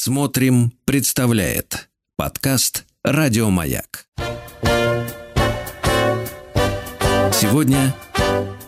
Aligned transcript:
Смотрим, 0.00 0.70
представляет 0.84 1.88
подкаст 2.16 2.86
Радиомаяк. 3.02 4.06
Сегодня 7.32 7.92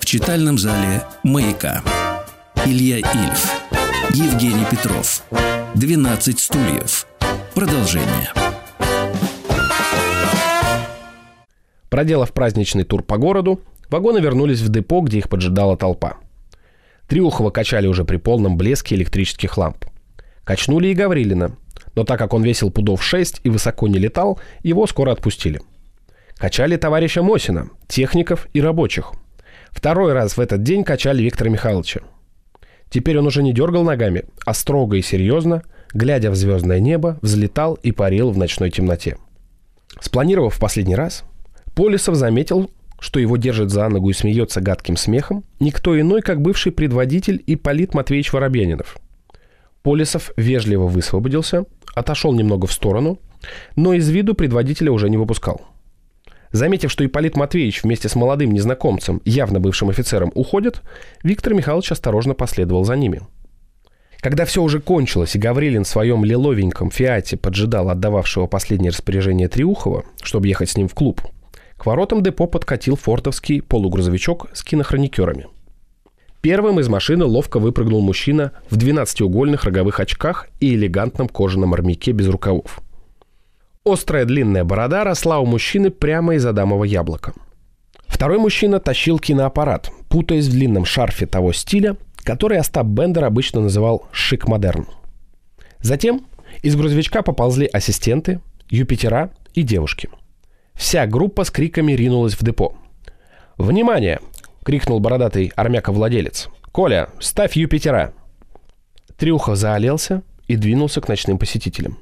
в 0.01 0.06
читальном 0.06 0.58
зале 0.58 1.04
Маяка. 1.22 1.85
Илья 2.66 2.98
Ильф, 2.98 3.48
Евгений 4.12 4.64
Петров, 4.72 5.22
12 5.77 6.37
стульев. 6.37 7.06
Продолжение. 7.55 8.33
Проделав 11.91 12.33
праздничный 12.33 12.83
тур 12.83 13.05
по 13.05 13.19
городу, 13.19 13.61
вагоны 13.89 14.19
вернулись 14.19 14.62
в 14.62 14.69
депо, 14.69 15.01
где 15.01 15.19
их 15.19 15.29
поджидала 15.29 15.77
толпа. 15.77 16.17
Триухова 17.07 17.51
качали 17.51 17.87
уже 17.87 18.05
при 18.05 18.17
полном 18.17 18.57
блеске 18.57 18.97
электрических 18.97 19.57
ламп. 19.57 19.85
Качнули 20.45 20.88
и 20.88 20.95
Гаврилина, 20.95 21.56
но 21.95 22.04
так 22.04 22.18
как 22.18 22.34
он 22.34 22.43
весил 22.43 22.70
пудов 22.70 23.02
6 23.02 23.41
и 23.45 23.51
высоко 23.51 23.88
не 23.88 23.98
летал, 23.98 24.41
его 24.62 24.87
скоро 24.87 25.12
отпустили. 25.12 25.60
Качали 26.37 26.77
товарища 26.77 27.23
Мосина, 27.23 27.69
техников 27.87 28.48
и 28.52 28.60
рабочих. 28.60 29.12
Второй 29.70 30.12
раз 30.12 30.37
в 30.37 30.41
этот 30.41 30.62
день 30.62 30.84
качали 30.84 31.23
Виктора 31.23 31.51
Михайловича. 31.51 32.01
Теперь 32.88 33.18
он 33.18 33.27
уже 33.27 33.42
не 33.42 33.52
дергал 33.52 33.84
ногами, 33.84 34.24
а 34.45 34.55
строго 34.55 34.96
и 34.96 35.02
серьезно, 35.02 35.62
глядя 35.92 36.30
в 36.30 36.34
звездное 36.34 36.80
небо, 36.80 37.18
взлетал 37.23 37.74
и 37.74 37.93
парил 37.93 38.30
в 38.30 38.38
ночной 38.38 38.70
темноте. 38.70 39.16
Спланировав 40.01 40.54
в 40.54 40.59
последний 40.60 40.96
раз, 40.96 41.24
Полисов 41.74 42.16
заметил, 42.16 42.70
что 42.98 43.20
его 43.20 43.37
держит 43.37 43.70
за 43.70 43.88
ногу 43.88 44.10
и 44.10 44.15
смеется 44.15 44.60
гадким 44.60 44.96
смехом, 44.96 45.45
никто 45.60 45.98
иной, 45.98 46.20
как 46.20 46.41
бывший 46.41 46.73
предводитель 46.73 47.43
Ипполит 47.46 47.95
Матвеевич 47.95 48.32
Воробьянинов. 48.32 48.98
Полисов 49.83 50.33
вежливо 50.37 50.87
высвободился, 50.87 51.65
отошел 51.95 52.33
немного 52.33 52.66
в 52.66 52.73
сторону, 52.73 53.19
но 53.77 53.95
из 53.95 54.09
виду 54.09 54.34
предводителя 54.34 54.93
уже 54.93 55.09
не 55.09 55.16
выпускал. 55.16 55.63
Заметив, 56.52 56.91
что 56.91 57.04
Ипполит 57.07 57.37
Матвеевич 57.37 57.82
вместе 57.82 58.09
с 58.09 58.16
молодым 58.16 58.52
незнакомцем, 58.52 59.23
явно 59.24 59.60
бывшим 59.60 59.88
офицером, 59.88 60.32
уходит, 60.35 60.82
Виктор 61.23 61.54
Михайлович 61.54 61.93
осторожно 61.93 62.35
последовал 62.35 62.85
за 62.85 62.96
ними. 62.96 63.23
Когда 64.19 64.44
все 64.44 64.62
уже 64.62 64.81
кончилось, 64.81 65.37
и 65.37 65.38
Гаврилин 65.38 65.84
в 65.84 65.88
своем 65.88 66.25
лиловеньком 66.25 66.91
фиате 66.91 67.37
поджидал 67.37 67.88
отдававшего 67.88 68.47
последнее 68.47 68.91
распоряжение 68.91 69.49
Триухова, 69.49 70.04
чтобы 70.22 70.49
ехать 70.49 70.71
с 70.71 70.76
ним 70.76 70.88
в 70.88 70.94
клуб– 70.94 71.22
к 71.81 71.87
воротам 71.87 72.22
депо 72.22 72.47
подкатил 72.47 72.94
фортовский 72.94 73.62
полугрузовичок 73.62 74.49
с 74.53 74.62
кинохроникерами. 74.62 75.47
Первым 76.41 76.81
из 76.81 76.88
машины 76.88 77.25
ловко 77.25 77.59
выпрыгнул 77.59 78.00
мужчина 78.00 78.53
в 78.71 78.77
12-угольных 78.77 79.65
роговых 79.65 80.00
очках 80.00 80.49
и 80.59 80.75
элегантном 80.75 81.28
кожаном 81.28 81.75
армяке 81.75 82.12
без 82.12 82.28
рукавов. 82.28 82.81
Острая 83.84 84.25
длинная 84.25 84.65
борода 84.65 85.05
росла 85.05 85.38
у 85.38 85.47
мужчины 85.47 85.91
прямо 85.91 86.34
из 86.34 86.47
адамового 86.47 86.84
яблока. 86.84 87.32
Второй 88.06 88.38
мужчина 88.38 88.81
тащил 88.81 89.19
киноаппарат, 89.19 89.91
путаясь 90.09 90.47
в 90.47 90.53
длинном 90.53 90.84
шарфе 90.84 91.27
того 91.27 91.53
стиля, 91.53 91.97
который 92.22 92.59
Остап 92.59 92.87
Бендер 92.87 93.25
обычно 93.25 93.60
называл 93.60 94.06
«шик-модерн». 94.12 94.87
Затем 95.81 96.27
из 96.62 96.77
грузовичка 96.77 97.22
поползли 97.22 97.66
ассистенты, 97.66 98.41
юпитера 98.69 99.31
и 99.54 99.62
девушки– 99.62 100.09
Вся 100.81 101.06
группа 101.06 101.44
с 101.44 101.50
криками 101.50 101.93
ринулась 101.93 102.32
в 102.32 102.43
депо. 102.43 102.72
«Внимание!»— 103.59 104.19
крикнул 104.65 105.00
бородатый 105.00 105.53
армяка-владелец. 105.56 106.49
«Коля, 106.72 107.09
ставь 107.19 107.56
Юпитера!» 107.56 108.12
Трюха 109.16 109.55
заолелся 109.55 110.22
и 110.47 110.56
двинулся 110.56 111.00
к 111.00 111.09
ночным 111.09 111.39
посетителям. 111.39 111.99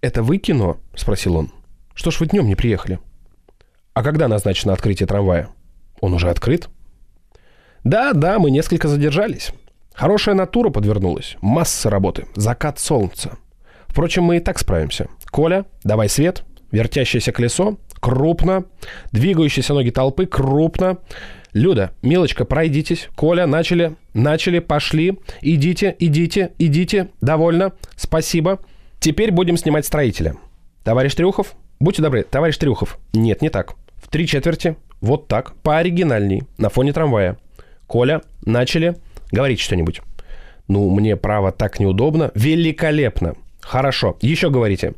«Это 0.00 0.22
вы 0.22 0.38
кино?»— 0.38 0.78
спросил 0.94 1.36
он. 1.36 1.52
«Что 1.94 2.10
ж 2.10 2.20
вы 2.20 2.26
днем 2.26 2.46
не 2.46 2.54
приехали?» 2.54 2.98
«А 3.92 4.02
когда 4.02 4.28
назначено 4.28 4.72
открытие 4.72 5.06
трамвая?» 5.06 5.48
«Он 6.00 6.14
уже 6.14 6.30
открыт?» 6.30 6.68
«Да, 7.84 8.12
да, 8.12 8.38
мы 8.38 8.50
несколько 8.50 8.88
задержались. 8.88 9.50
Хорошая 9.94 10.34
натура 10.34 10.70
подвернулась. 10.70 11.36
Масса 11.40 11.90
работы. 11.90 12.26
Закат 12.34 12.78
солнца. 12.78 13.38
Впрочем, 13.88 14.24
мы 14.24 14.36
и 14.36 14.40
так 14.40 14.58
справимся. 14.58 15.08
Коля, 15.30 15.66
давай 15.82 16.08
свет 16.08 16.44
вертящееся 16.72 17.32
колесо, 17.32 17.78
крупно, 18.00 18.64
двигающиеся 19.12 19.74
ноги 19.74 19.90
толпы, 19.90 20.26
крупно. 20.26 20.98
Люда, 21.52 21.92
Милочка, 22.02 22.44
пройдитесь. 22.44 23.08
Коля, 23.16 23.46
начали, 23.46 23.96
начали, 24.14 24.60
пошли. 24.60 25.18
Идите, 25.42 25.96
идите, 25.98 26.52
идите. 26.58 27.08
Довольно. 27.20 27.72
Спасибо. 27.96 28.60
Теперь 29.00 29.32
будем 29.32 29.56
снимать 29.56 29.84
строителя. 29.84 30.36
Товарищ 30.84 31.14
Трюхов, 31.14 31.54
будьте 31.80 32.02
добры, 32.02 32.22
товарищ 32.22 32.56
Трюхов. 32.56 32.98
Нет, 33.12 33.42
не 33.42 33.48
так. 33.50 33.74
В 33.96 34.08
три 34.08 34.26
четверти. 34.26 34.76
Вот 35.00 35.28
так. 35.28 35.54
Пооригинальней. 35.62 36.44
На 36.58 36.68
фоне 36.68 36.92
трамвая. 36.92 37.36
Коля, 37.86 38.22
начали. 38.44 38.96
Говорите 39.32 39.62
что-нибудь. 39.62 40.02
Ну, 40.68 40.88
мне 40.90 41.16
право 41.16 41.50
так 41.50 41.80
неудобно. 41.80 42.30
Великолепно. 42.34 43.34
Хорошо. 43.60 44.16
Еще 44.20 44.50
говорите. 44.50 44.94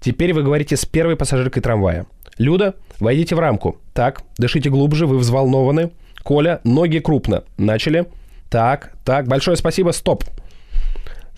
Теперь 0.00 0.32
вы 0.32 0.42
говорите 0.42 0.76
с 0.76 0.84
первой 0.84 1.16
пассажиркой 1.16 1.62
трамвая. 1.62 2.06
Люда, 2.38 2.74
войдите 2.98 3.34
в 3.34 3.38
рамку. 3.38 3.80
Так, 3.92 4.22
дышите 4.38 4.70
глубже, 4.70 5.06
вы 5.06 5.18
взволнованы. 5.18 5.90
Коля, 6.22 6.60
ноги 6.64 6.98
крупно. 6.98 7.44
Начали. 7.58 8.06
Так, 8.48 8.92
так, 9.04 9.26
большое 9.26 9.56
спасибо, 9.56 9.90
стоп. 9.90 10.24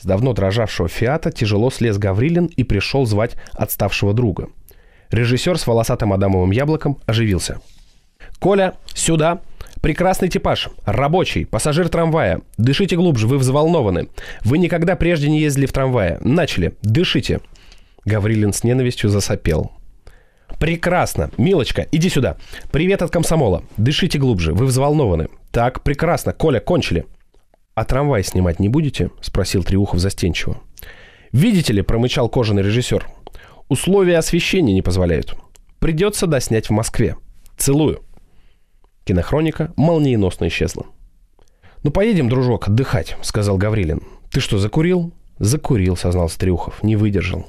С 0.00 0.04
давно 0.04 0.32
дрожавшего 0.32 0.88
Фиата 0.88 1.30
тяжело 1.30 1.70
слез 1.70 1.98
Гаврилин 1.98 2.46
и 2.46 2.64
пришел 2.64 3.06
звать 3.06 3.36
отставшего 3.52 4.12
друга. 4.12 4.48
Режиссер 5.10 5.58
с 5.58 5.66
волосатым 5.66 6.12
адамовым 6.12 6.50
яблоком 6.50 6.98
оживился. 7.06 7.60
«Коля, 8.38 8.74
сюда!» 8.94 9.40
Прекрасный 9.84 10.30
типаж. 10.30 10.70
Рабочий. 10.86 11.44
Пассажир 11.44 11.90
трамвая. 11.90 12.40
Дышите 12.56 12.96
глубже, 12.96 13.26
вы 13.26 13.36
взволнованы. 13.36 14.08
Вы 14.42 14.56
никогда 14.56 14.96
прежде 14.96 15.28
не 15.28 15.40
ездили 15.40 15.66
в 15.66 15.74
трамвае. 15.74 16.16
Начали. 16.22 16.72
Дышите. 16.80 17.40
Гаврилин 18.06 18.54
с 18.54 18.64
ненавистью 18.64 19.10
засопел. 19.10 19.72
Прекрасно. 20.58 21.30
Милочка, 21.36 21.86
иди 21.92 22.08
сюда. 22.08 22.36
Привет 22.70 23.02
от 23.02 23.10
комсомола. 23.10 23.62
Дышите 23.76 24.18
глубже, 24.18 24.52
вы 24.52 24.66
взволнованы. 24.66 25.28
Так, 25.50 25.82
прекрасно. 25.82 26.32
Коля, 26.32 26.60
кончили. 26.60 27.06
А 27.74 27.84
трамвай 27.84 28.22
снимать 28.22 28.60
не 28.60 28.68
будете? 28.68 29.10
Спросил 29.20 29.64
Триухов 29.64 30.00
застенчиво. 30.00 30.60
Видите 31.32 31.72
ли, 31.72 31.82
промычал 31.82 32.28
кожаный 32.28 32.62
режиссер. 32.62 33.06
Условия 33.68 34.18
освещения 34.18 34.72
не 34.72 34.82
позволяют. 34.82 35.34
Придется 35.80 36.26
доснять 36.26 36.68
в 36.68 36.72
Москве. 36.72 37.16
Целую. 37.56 38.02
Кинохроника 39.04 39.72
молниеносно 39.76 40.48
исчезла. 40.48 40.86
«Ну, 41.82 41.90
поедем, 41.90 42.30
дружок, 42.30 42.68
отдыхать»,— 42.68 43.16
сказал 43.22 43.58
Гаврилин. 43.58 44.02
«Ты 44.30 44.40
что, 44.40 44.58
закурил?» 44.58 45.12
«Закурил»,— 45.38 45.96
сознался 45.98 46.38
Триухов. 46.38 46.82
«Не 46.82 46.96
выдержал». 46.96 47.46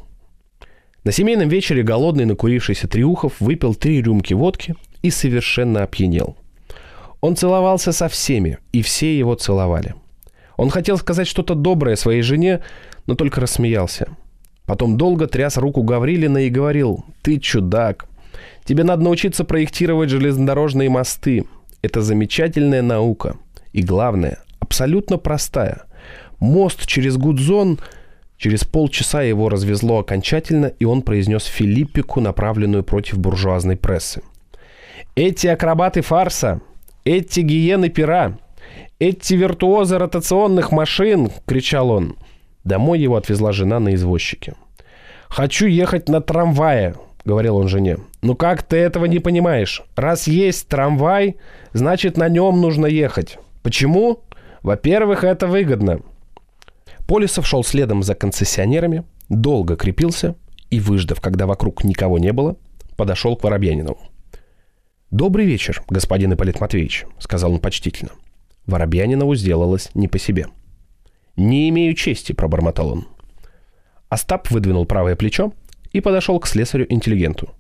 На 1.06 1.14
семейном 1.14 1.48
вечере 1.48 1.84
голодный 1.84 2.26
накурившийся 2.26 2.90
Триухов 2.90 3.40
выпил 3.40 3.76
три 3.76 4.02
рюмки 4.02 4.34
водки 4.34 4.76
и 5.02 5.12
совершенно 5.12 5.84
опьянел. 5.84 6.36
Он 7.22 7.38
целовался 7.38 7.94
со 7.94 8.10
всеми, 8.10 8.58
и 8.74 8.82
все 8.82 9.18
его 9.18 9.36
целовали. 9.36 9.96
Он 10.58 10.70
хотел 10.70 10.98
сказать 10.98 11.28
что-то 11.28 11.56
доброе 11.56 11.96
своей 11.96 12.22
жене, 12.22 12.62
но 13.06 13.16
только 13.16 13.40
рассмеялся. 13.40 14.10
Потом 14.66 14.98
долго 14.98 15.28
тряс 15.28 15.58
руку 15.58 15.84
Гаврилина 15.84 16.40
и 16.40 16.50
говорил 16.50 17.06
«Ты 17.22 17.40
чудак, 17.40 18.08
Тебе 18.64 18.84
надо 18.84 19.04
научиться 19.04 19.44
проектировать 19.44 20.10
железнодорожные 20.10 20.90
мосты. 20.90 21.46
Это 21.82 22.02
замечательная 22.02 22.82
наука. 22.82 23.38
И 23.74 23.84
главное, 23.84 24.40
абсолютно 24.60 25.18
простая. 25.18 25.84
Мост 26.40 26.86
через 26.86 27.18
Гудзон... 27.18 27.80
Через 28.46 28.64
полчаса 28.64 29.24
его 29.24 29.50
развезло 29.50 29.98
окончательно, 29.98 30.68
и 30.68 30.86
он 30.86 31.02
произнес 31.02 31.46
Филиппику, 31.46 32.22
направленную 32.22 32.84
против 32.84 33.18
буржуазной 33.18 33.76
прессы. 33.76 34.22
«Эти 35.16 35.48
акробаты 35.48 36.02
фарса, 36.02 36.62
эти 37.06 37.40
гиены 37.40 37.90
пера, 37.90 38.38
эти 39.00 39.34
виртуозы 39.34 39.98
ротационных 39.98 40.72
машин!»— 40.72 41.32
кричал 41.48 41.90
он. 41.90 42.18
Домой 42.64 43.00
его 43.00 43.16
отвезла 43.16 43.52
жена 43.52 43.80
на 43.80 43.96
извозчике. 43.96 44.54
«Хочу 45.28 45.66
ехать 45.66 46.08
на 46.08 46.22
трамвае»,— 46.22 46.94
говорил 47.26 47.58
он 47.58 47.68
жене. 47.68 47.98
«Ну 48.22 48.36
как 48.36 48.62
ты 48.62 48.78
этого 48.78 49.06
не 49.06 49.18
понимаешь? 49.18 49.82
Раз 49.96 50.28
есть 50.28 50.68
трамвай, 50.68 51.38
значит, 51.74 52.16
на 52.16 52.30
нем 52.30 52.62
нужно 52.62 52.86
ехать. 52.86 53.40
Почему? 53.64 54.20
Во-первых, 54.62 55.24
это 55.24 55.48
выгодно». 55.48 56.02
Полисов 57.08 57.46
шел 57.46 57.64
следом 57.64 58.04
за 58.04 58.16
концессионерами, 58.16 59.04
долго 59.30 59.76
крепился 59.76 60.36
и, 60.70 60.80
выждав, 60.80 61.22
когда 61.22 61.46
вокруг 61.46 61.84
никого 61.84 62.18
не 62.18 62.34
было, 62.34 62.58
подошел 62.96 63.36
к 63.36 63.44
Воробьянинову. 63.44 64.00
«Добрый 65.12 65.46
вечер, 65.46 65.84
господин 65.88 66.34
Ипполит 66.34 66.60
Матвеевич»,— 66.60 67.06
сказал 67.20 67.54
он 67.54 67.60
почтительно. 67.60 68.12
Воробьянинову 68.66 69.36
сделалось 69.36 69.90
не 69.94 70.08
по 70.08 70.18
себе. 70.18 70.48
«Не 71.36 71.70
имею 71.70 71.94
чести»,— 71.94 72.32
пробормотал 72.34 72.90
он. 72.92 73.08
Остап 74.10 74.50
выдвинул 74.50 74.86
правое 74.86 75.16
плечо 75.16 75.54
и 75.92 76.02
подошел 76.02 76.40
к 76.40 76.48
слесарю-интеллигенту. 76.48 77.52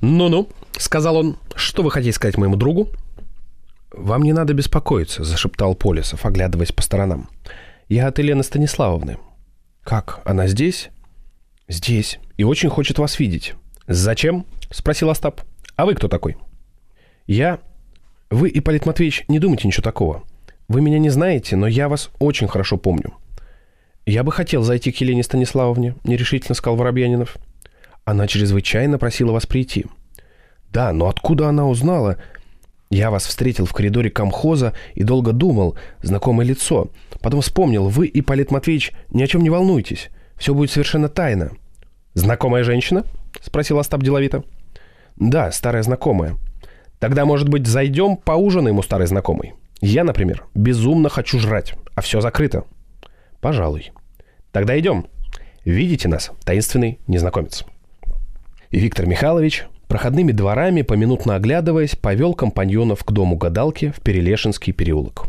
«Ну-ну»,— 0.00 0.48
сказал 0.78 1.16
он,— 1.16 1.36
«что 1.54 1.82
вы 1.82 1.90
хотите 1.90 2.12
сказать 2.12 2.38
моему 2.38 2.56
другу?» 2.56 2.88
«Вам 3.92 4.22
не 4.22 4.32
надо 4.32 4.54
беспокоиться»,— 4.54 5.24
зашептал 5.24 5.74
Полисов, 5.74 6.24
оглядываясь 6.24 6.72
по 6.72 6.82
сторонам. 6.82 7.28
«Я 7.90 8.06
от 8.06 8.18
Елены 8.18 8.42
Станиславовны». 8.42 9.18
«Как? 9.82 10.20
Она 10.24 10.46
здесь?» 10.46 10.88
«Здесь. 11.68 12.18
И 12.38 12.44
очень 12.44 12.70
хочет 12.70 12.98
вас 12.98 13.18
видеть». 13.18 13.52
«Зачем?»— 13.86 14.46
спросил 14.70 15.10
Остап. 15.10 15.42
«А 15.76 15.84
вы 15.84 15.94
кто 15.94 16.08
такой?» 16.08 16.38
«Я...» 17.26 17.58
«Вы, 18.30 18.50
Ипполит 18.54 18.86
Матвеевич, 18.86 19.24
не 19.28 19.38
думайте 19.38 19.68
ничего 19.68 19.82
такого. 19.82 20.22
Вы 20.68 20.80
меня 20.80 20.98
не 20.98 21.10
знаете, 21.10 21.56
но 21.56 21.66
я 21.66 21.88
вас 21.88 22.10
очень 22.20 22.48
хорошо 22.48 22.78
помню. 22.78 23.12
«Я 24.06 24.22
бы 24.22 24.32
хотел 24.32 24.62
зайти 24.62 24.92
к 24.92 25.00
Елене 25.00 25.22
Станиславовне»,— 25.22 25.94
нерешительно 26.04 26.54
сказал 26.54 26.76
Воробьянинов. 26.76 27.36
«Она 28.04 28.26
чрезвычайно 28.26 28.98
просила 28.98 29.32
вас 29.32 29.46
прийти». 29.46 29.86
«Да, 30.70 30.92
но 30.92 31.08
откуда 31.08 31.48
она 31.48 31.66
узнала?» 31.66 32.18
«Я 32.90 33.10
вас 33.10 33.26
встретил 33.26 33.66
в 33.66 33.72
коридоре 33.72 34.10
комхоза 34.10 34.74
и 34.94 35.02
долго 35.04 35.32
думал, 35.32 35.76
знакомое 36.02 36.46
лицо. 36.46 36.90
Потом 37.20 37.40
вспомнил, 37.40 37.88
вы, 37.88 38.10
Ипполит 38.12 38.50
Матвеевич, 38.50 38.92
ни 39.10 39.22
о 39.22 39.26
чем 39.26 39.42
не 39.42 39.50
волнуйтесь. 39.50 40.10
Все 40.36 40.54
будет 40.54 40.70
совершенно 40.70 41.08
тайно». 41.08 41.52
«Знакомая 42.14 42.64
женщина?»— 42.64 43.04
спросил 43.40 43.78
Остап 43.78 44.02
деловито. 44.02 44.42
«Да, 45.16 45.52
старая 45.52 45.82
знакомая. 45.82 46.36
Тогда, 46.98 47.24
может 47.24 47.48
быть, 47.48 47.66
зайдем, 47.66 48.16
поужинаем 48.16 48.78
у 48.78 48.82
старой 48.82 49.06
знакомой. 49.06 49.54
Я, 49.80 50.04
например, 50.04 50.44
безумно 50.54 51.08
хочу 51.08 51.38
жрать, 51.38 51.74
а 51.94 52.00
все 52.00 52.20
закрыто». 52.20 52.64
«Пожалуй». 53.40 53.92
Тогда 54.52 54.78
идем. 54.78 55.06
Видите 55.64 56.08
нас, 56.08 56.32
таинственный 56.44 56.98
незнакомец. 57.06 57.64
И 58.70 58.80
Виктор 58.80 59.06
Михайлович, 59.06 59.64
проходными 59.90 60.30
дворами, 60.30 60.82
поминутно 60.82 61.34
оглядываясь, 61.34 61.96
повел 61.96 62.32
компаньонов 62.32 63.02
к 63.04 63.10
дому 63.10 63.36
гадалки 63.36 63.92
в 63.94 64.00
Перелешинский 64.00 64.72
переулок. 64.72 65.26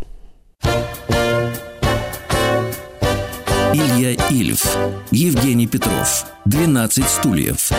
Илья 3.73 4.11
Ильф, 4.29 4.77
Евгений 5.09 5.65
Петров, 5.65 6.27
12 6.45 7.05
стульев. 7.05 7.71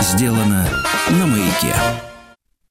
Сделано 0.00 0.68
на 1.10 1.26
маяке. 1.26 1.74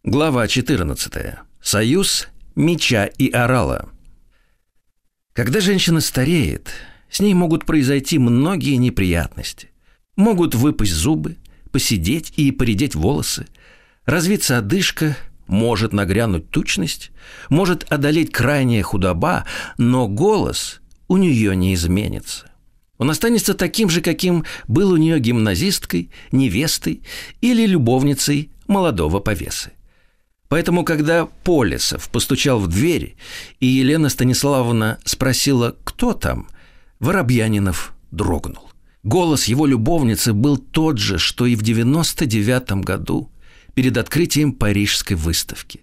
Глава 0.04 0.48
14. 0.48 1.14
Союз 1.62 2.30
меча 2.56 3.06
и 3.06 3.30
орала. 3.30 3.90
Когда 5.34 5.60
женщина 5.60 6.00
стареет, 6.00 6.70
с 7.10 7.20
ней 7.20 7.34
могут 7.34 7.66
произойти 7.66 8.18
многие 8.18 8.78
неприятности. 8.78 9.72
Могут 10.16 10.56
выпасть 10.56 10.94
зубы, 10.94 11.36
посидеть 11.72 12.34
и 12.38 12.52
поредеть 12.52 12.96
волосы, 12.96 13.48
развиться 14.08 14.58
одышка, 14.58 15.16
может 15.46 15.94
нагрянуть 15.94 16.50
тучность, 16.50 17.12
может 17.50 17.84
одолеть 17.92 18.32
крайняя 18.32 18.82
худоба, 18.82 19.46
но 19.78 20.08
голос 20.08 20.82
у 21.08 21.18
нее 21.18 21.56
не 21.56 21.76
изменится. 21.76 22.50
Он 22.98 23.12
останется 23.12 23.54
таким 23.54 23.90
же, 23.90 24.02
каким 24.02 24.44
был 24.68 24.92
у 24.92 24.98
нее 24.98 25.20
гимназисткой, 25.20 26.10
невестой 26.32 27.04
или 27.42 27.68
любовницей 27.68 28.50
молодого 28.68 29.20
повесы. 29.20 29.74
Поэтому, 30.50 30.84
когда 30.84 31.26
Полесов 31.26 32.10
постучал 32.10 32.60
в 32.60 32.68
дверь, 32.68 33.18
и 33.60 33.68
Елена 33.68 34.10
Станиславовна 34.10 34.98
спросила, 35.04 35.76
кто 35.84 36.14
там, 36.14 36.48
Воробьянинов 37.00 37.94
дрогнул. 38.12 38.72
Голос 39.04 39.46
его 39.46 39.66
любовницы 39.66 40.34
был 40.34 40.58
тот 40.58 40.98
же, 40.98 41.18
что 41.20 41.46
и 41.46 41.56
в 41.56 41.62
99 41.62 42.84
году, 42.84 43.30
перед 43.78 43.96
открытием 43.96 44.54
парижской 44.54 45.16
выставки. 45.16 45.82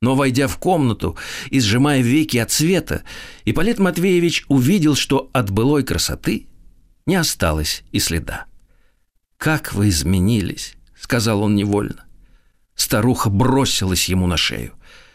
Но, 0.00 0.14
войдя 0.14 0.46
в 0.46 0.56
комнату 0.56 1.16
и 1.50 1.58
сжимая 1.58 2.00
веки 2.00 2.36
от 2.36 2.52
света, 2.52 3.02
Ипполит 3.44 3.80
Матвеевич 3.80 4.44
увидел, 4.46 4.94
что 4.94 5.28
от 5.32 5.50
былой 5.50 5.82
красоты 5.82 6.46
не 7.06 7.16
осталось 7.16 7.82
и 7.90 7.98
следа. 7.98 8.46
«Как 9.36 9.72
вы 9.72 9.88
изменились!»— 9.88 10.74
сказал 10.96 11.42
он 11.42 11.56
невольно. 11.56 12.04
Старуха 12.76 13.30
бросилась 13.30 14.08
ему 14.08 14.28
на 14.28 14.36
шею. 14.36 14.74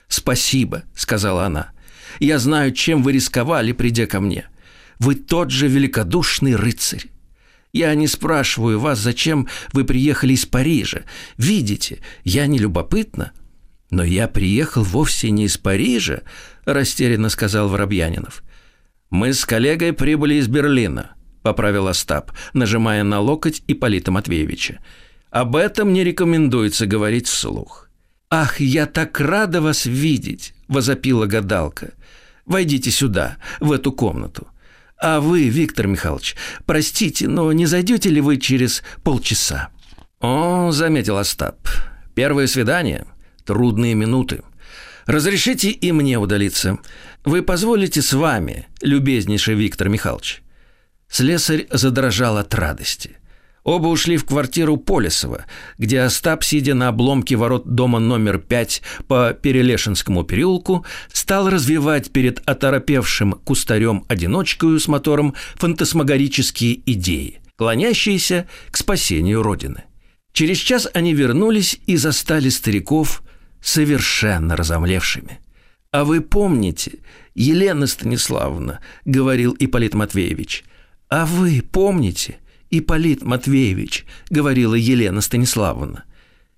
«Спасибо»,— 0.09 0.83
сказала 0.93 1.45
она. 1.45 1.71
«Я 2.19 2.37
знаю, 2.37 2.73
чем 2.73 3.01
вы 3.01 3.13
рисковали, 3.13 3.71
придя 3.71 4.07
ко 4.07 4.19
мне. 4.19 4.49
Вы 4.99 5.15
тот 5.15 5.51
же 5.51 5.69
великодушный 5.69 6.57
рыцарь. 6.57 7.12
Я 7.73 7.95
не 7.95 8.05
спрашиваю 8.07 8.79
вас, 8.79 8.99
зачем 8.99 9.47
вы 9.73 9.83
приехали 9.83 10.33
из 10.33 10.45
Парижа. 10.45 11.05
Видите, 11.37 11.99
я 12.23 12.45
не 12.45 12.59
любопытна. 12.59 13.31
Но 13.89 14.03
я 14.03 14.27
приехал 14.27 14.83
вовсе 14.83 15.31
не 15.31 15.45
из 15.45 15.57
Парижа, 15.57 16.21
растерянно 16.65 17.29
сказал 17.29 17.69
Воробьянинов. 17.69 18.43
Мы 19.09 19.33
с 19.33 19.43
коллегой 19.43 19.91
прибыли 19.93 20.35
из 20.35 20.47
Берлина, 20.47 21.15
поправил 21.41 21.87
Остап, 21.87 22.31
нажимая 22.53 23.03
на 23.03 23.19
локоть 23.19 23.63
Ипполита 23.67 24.11
Матвеевича. 24.11 24.79
Об 25.31 25.55
этом 25.55 25.93
не 25.93 26.03
рекомендуется 26.03 26.85
говорить 26.85 27.27
вслух. 27.27 27.89
«Ах, 28.29 28.59
я 28.59 28.85
так 28.85 29.19
рада 29.19 29.61
вас 29.61 29.87
видеть!»– 29.87 30.53
возопила 30.67 31.25
гадалка. 31.25 31.93
«Войдите 32.45 32.91
сюда, 32.91 33.37
в 33.59 33.71
эту 33.71 33.91
комнату. 33.91 34.47
А 35.03 35.19
вы, 35.19 35.49
Виктор 35.49 35.87
Михайлович, 35.87 36.37
простите, 36.65 37.27
но 37.27 37.51
не 37.51 37.65
зайдете 37.65 38.09
ли 38.09 38.21
вы 38.21 38.37
через 38.37 38.83
полчаса? 39.03 39.67
О, 40.21 40.71
заметил 40.71 41.17
Остап. 41.17 41.67
Первое 42.15 42.47
свидание. 42.47 43.05
Трудные 43.43 43.95
минуты. 43.95 44.43
Разрешите 45.05 45.71
и 45.71 45.91
мне 45.91 46.17
удалиться. 46.17 46.79
Вы 47.25 47.41
позволите 47.41 48.01
с 48.01 48.13
вами, 48.13 48.69
любезнейший 48.81 49.55
Виктор 49.55 49.89
Михайлович. 49.89 50.41
Слесарь 51.09 51.67
задрожал 51.69 52.37
от 52.37 52.55
радости. 52.55 53.17
Оба 53.63 53.87
ушли 53.87 54.17
в 54.17 54.25
квартиру 54.25 54.75
Полесова, 54.75 55.45
где 55.77 56.01
Остап, 56.01 56.43
сидя 56.43 56.73
на 56.73 56.89
обломке 56.89 57.37
ворот 57.37 57.65
дома 57.65 57.99
номер 57.99 58.37
5 58.37 58.81
по 59.07 59.33
Перелешинскому 59.33 60.23
переулку, 60.23 60.85
стал 61.13 61.49
развивать 61.49 62.11
перед 62.11 62.41
оторопевшим 62.45 63.33
кустарем-одиночкою 63.33 64.79
с 64.79 64.87
мотором 64.89 65.33
фантасмагорические 65.55 66.81
идеи, 66.91 67.39
клонящиеся 67.55 68.47
к 68.69 68.75
спасению 68.75 69.41
Родины. 69.41 69.85
Через 70.33 70.57
час 70.57 70.89
они 70.93 71.13
вернулись 71.13 71.79
и 71.85 71.95
застали 71.95 72.49
стариков 72.49 73.23
совершенно 73.61 74.57
разомлевшими. 74.57 75.39
«А 75.91 76.03
вы 76.03 76.19
помните, 76.21 76.99
Елена 77.33 77.87
Станиславовна,— 77.87 78.81
говорил 79.05 79.55
Ипполит 79.57 79.93
Матвеевич,— 79.93 80.65
а 81.09 81.27
вы 81.27 81.61
помните, 81.61 82.39
Ипполит 82.73 83.21
Матвеевич»,— 83.23 84.05
говорила 84.31 84.73
Елена 84.73 85.21
Станиславовна. 85.21 86.05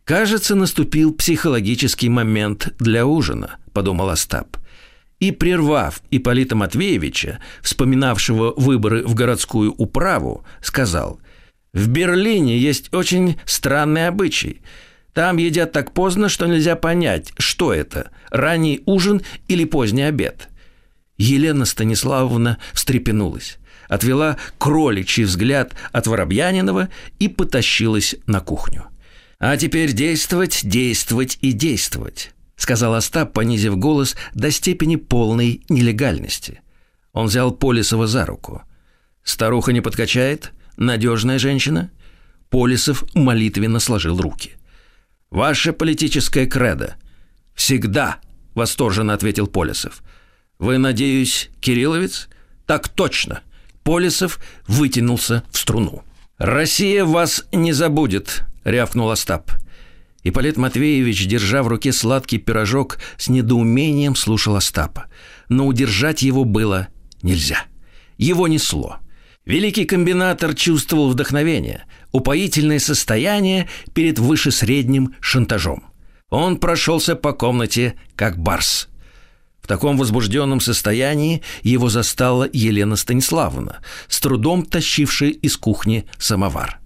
«Кажется, 0.06 0.56
наступил 0.56 1.14
психологический 1.14 2.08
момент 2.08 2.74
для 2.80 3.06
ужина»,— 3.06 3.58
подумал 3.74 4.10
Остап. 4.10 4.58
И, 5.20 5.32
прервав 5.32 6.02
Ипполита 6.12 6.56
Матвеевича, 6.56 7.40
вспоминавшего 7.62 8.54
выборы 8.56 9.04
в 9.04 9.14
городскую 9.14 9.74
управу, 9.74 10.46
сказал, 10.62 11.20
«В 11.74 11.90
Берлине 11.90 12.58
есть 12.58 12.94
очень 12.94 13.38
странный 13.46 14.08
обычай. 14.08 14.62
Там 15.14 15.36
едят 15.36 15.74
так 15.74 15.94
поздно, 15.94 16.30
что 16.30 16.46
нельзя 16.46 16.78
понять, 16.78 17.34
что 17.38 17.74
это– 17.74 18.12
ранний 18.30 18.82
ужин 18.86 19.22
или 19.50 19.66
поздний 19.66 20.04
обед». 20.04 20.48
Елена 21.18 21.66
Станиславовна 21.66 22.58
встрепенулась 22.74 23.58
отвела 23.88 24.38
кроличий 24.58 25.24
взгляд 25.24 25.75
от 25.92 26.08
Воробьянинова 26.08 26.89
и 27.20 27.27
потащилась 27.27 28.15
на 28.25 28.39
кухню. 28.39 28.86
«А 29.39 29.58
теперь 29.58 29.92
действовать, 29.92 30.62
действовать 30.63 31.38
и 31.42 31.51
действовать»,— 31.51 32.32
сказал 32.56 32.94
Остап, 32.94 33.34
понизив 33.34 33.77
голос 33.77 34.15
до 34.34 34.50
степени 34.51 34.96
полной 34.96 35.62
нелегальности. 35.70 36.62
Он 37.12 37.27
взял 37.27 37.51
Полисова 37.51 38.08
за 38.08 38.25
руку. 38.25 38.62
«Старуха 39.24 39.74
не 39.74 39.82
подкачает? 39.82 40.51
Надежная 40.77 41.39
женщина?» 41.39 41.92
Полисов 42.50 43.04
молитвенно 43.13 43.80
сложил 43.80 44.20
руки. 44.22 44.54
«Ваше 45.30 45.74
политическое 45.74 46.46
кредо». 46.46 46.96
«Всегда»,— 47.54 48.20
восторженно 48.54 49.13
ответил 49.13 49.48
Полисов. 49.48 50.04
«Вы, 50.60 50.77
надеюсь, 50.77 51.50
Кирилловец?» 51.60 52.30
«Так 52.65 52.89
точно», 52.89 53.42
Полисов 53.86 54.39
вытянулся 54.68 55.44
в 55.51 55.60
струну. 55.60 56.04
«Россия 56.39 57.06
вас 57.06 57.46
не 57.54 57.72
забудет»,— 57.72 58.44
рявкнул 58.63 59.12
Остап. 59.12 59.51
Ипполит 60.24 60.58
Матвеевич, 60.58 61.27
держа 61.27 61.62
в 61.62 61.68
руке 61.68 61.94
сладкий 61.94 62.39
пирожок, 62.39 62.98
с 63.18 63.30
недоумением 63.30 64.15
слушал 64.15 64.56
Остапа. 64.56 65.06
Но 65.50 65.68
удержать 65.68 66.24
его 66.24 66.46
было 66.46 66.88
нельзя. 67.22 67.65
Его 68.18 68.48
несло. 68.48 68.98
Великий 69.46 69.86
комбинатор 69.86 70.56
чувствовал 70.56 71.12
вдохновение, 71.12 71.86
упоительное 72.12 72.80
состояние 72.80 73.70
перед 73.94 74.18
вышесредним 74.18 75.13
шантажом. 75.20 75.84
Он 76.32 76.58
прошелся 76.58 77.15
по 77.15 77.34
комнате, 77.34 77.94
как 78.15 78.39
барс. 78.39 78.89
В 79.66 79.68
таком 79.68 79.98
возбужденном 79.98 80.62
состоянии 80.62 81.42
его 81.64 81.90
застала 81.90 82.48
Елена 82.54 82.96
Станиславовна, 82.96 83.80
с 84.08 84.20
трудом 84.20 84.64
тащившая 84.64 85.32
из 85.32 85.58
кухни 85.58 86.06
самовар. 86.20 86.80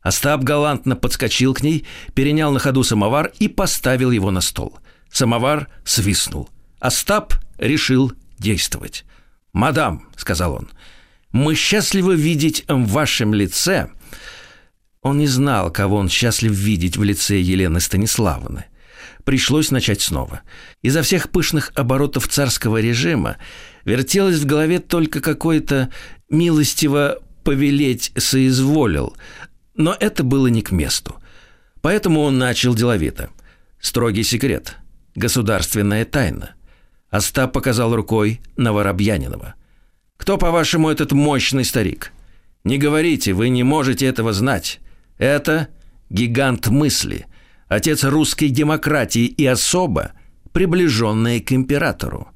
Остап 0.00 0.42
галантно 0.42 0.96
подскочил 0.96 1.52
к 1.52 1.60
ней, 1.60 1.84
перенял 2.14 2.52
на 2.52 2.58
ходу 2.58 2.84
самовар 2.84 3.32
и 3.38 3.48
поставил 3.48 4.10
его 4.12 4.30
на 4.30 4.40
стол. 4.40 4.78
Самовар 5.12 5.68
свистнул. 5.84 6.48
Остап 6.80 7.34
решил 7.58 8.14
действовать. 8.38 9.04
«Мадам»,— 9.52 10.08
сказал 10.16 10.54
он,— 10.54 10.70
«мы 11.32 11.54
счастливы 11.54 12.16
видеть 12.16 12.64
в 12.66 12.88
вашем 12.92 13.34
лице...» 13.34 13.90
Он 15.02 15.18
не 15.18 15.26
знал, 15.26 15.70
кого 15.70 15.98
он 15.98 16.08
счастлив 16.08 16.52
видеть 16.52 16.96
в 16.96 17.02
лице 17.02 17.38
Елены 17.38 17.78
Станиславовны. 17.78 18.64
Пришлось 19.26 19.72
начать 19.72 20.02
снова. 20.02 20.42
Изо 20.82 21.02
всех 21.02 21.30
пышных 21.30 21.72
оборотов 21.74 22.28
царского 22.28 22.80
режима 22.80 23.38
вертелось 23.84 24.38
в 24.38 24.46
голове 24.46 24.78
только 24.78 25.20
какое-то 25.20 25.90
милостиво 26.30 27.18
повелеть 27.42 28.12
соизволил, 28.16 29.16
но 29.74 29.96
это 29.98 30.22
было 30.22 30.46
не 30.46 30.62
к 30.62 30.70
месту. 30.70 31.16
Поэтому 31.80 32.20
он 32.20 32.38
начал 32.38 32.72
деловито. 32.72 33.30
Строгий 33.80 34.22
секрет. 34.22 34.76
Государственная 35.16 36.04
тайна. 36.04 36.52
Остап 37.10 37.52
показал 37.52 37.96
рукой 37.96 38.40
на 38.56 38.72
Воробьянинова. 38.72 39.56
«Кто, 40.18 40.38
по-вашему, 40.38 40.88
этот 40.88 41.10
мощный 41.10 41.64
старик? 41.64 42.12
Не 42.62 42.78
говорите, 42.78 43.32
вы 43.32 43.48
не 43.48 43.64
можете 43.64 44.06
этого 44.06 44.32
знать. 44.32 44.78
Это 45.18 45.66
гигант 46.10 46.68
мысли, 46.68 47.26
отец 47.68 48.04
русской 48.04 48.48
демократии 48.48 49.26
и 49.26 49.46
особо 49.46 50.12
приближенная 50.52 51.40
к 51.40 51.52
императору». 51.52 52.28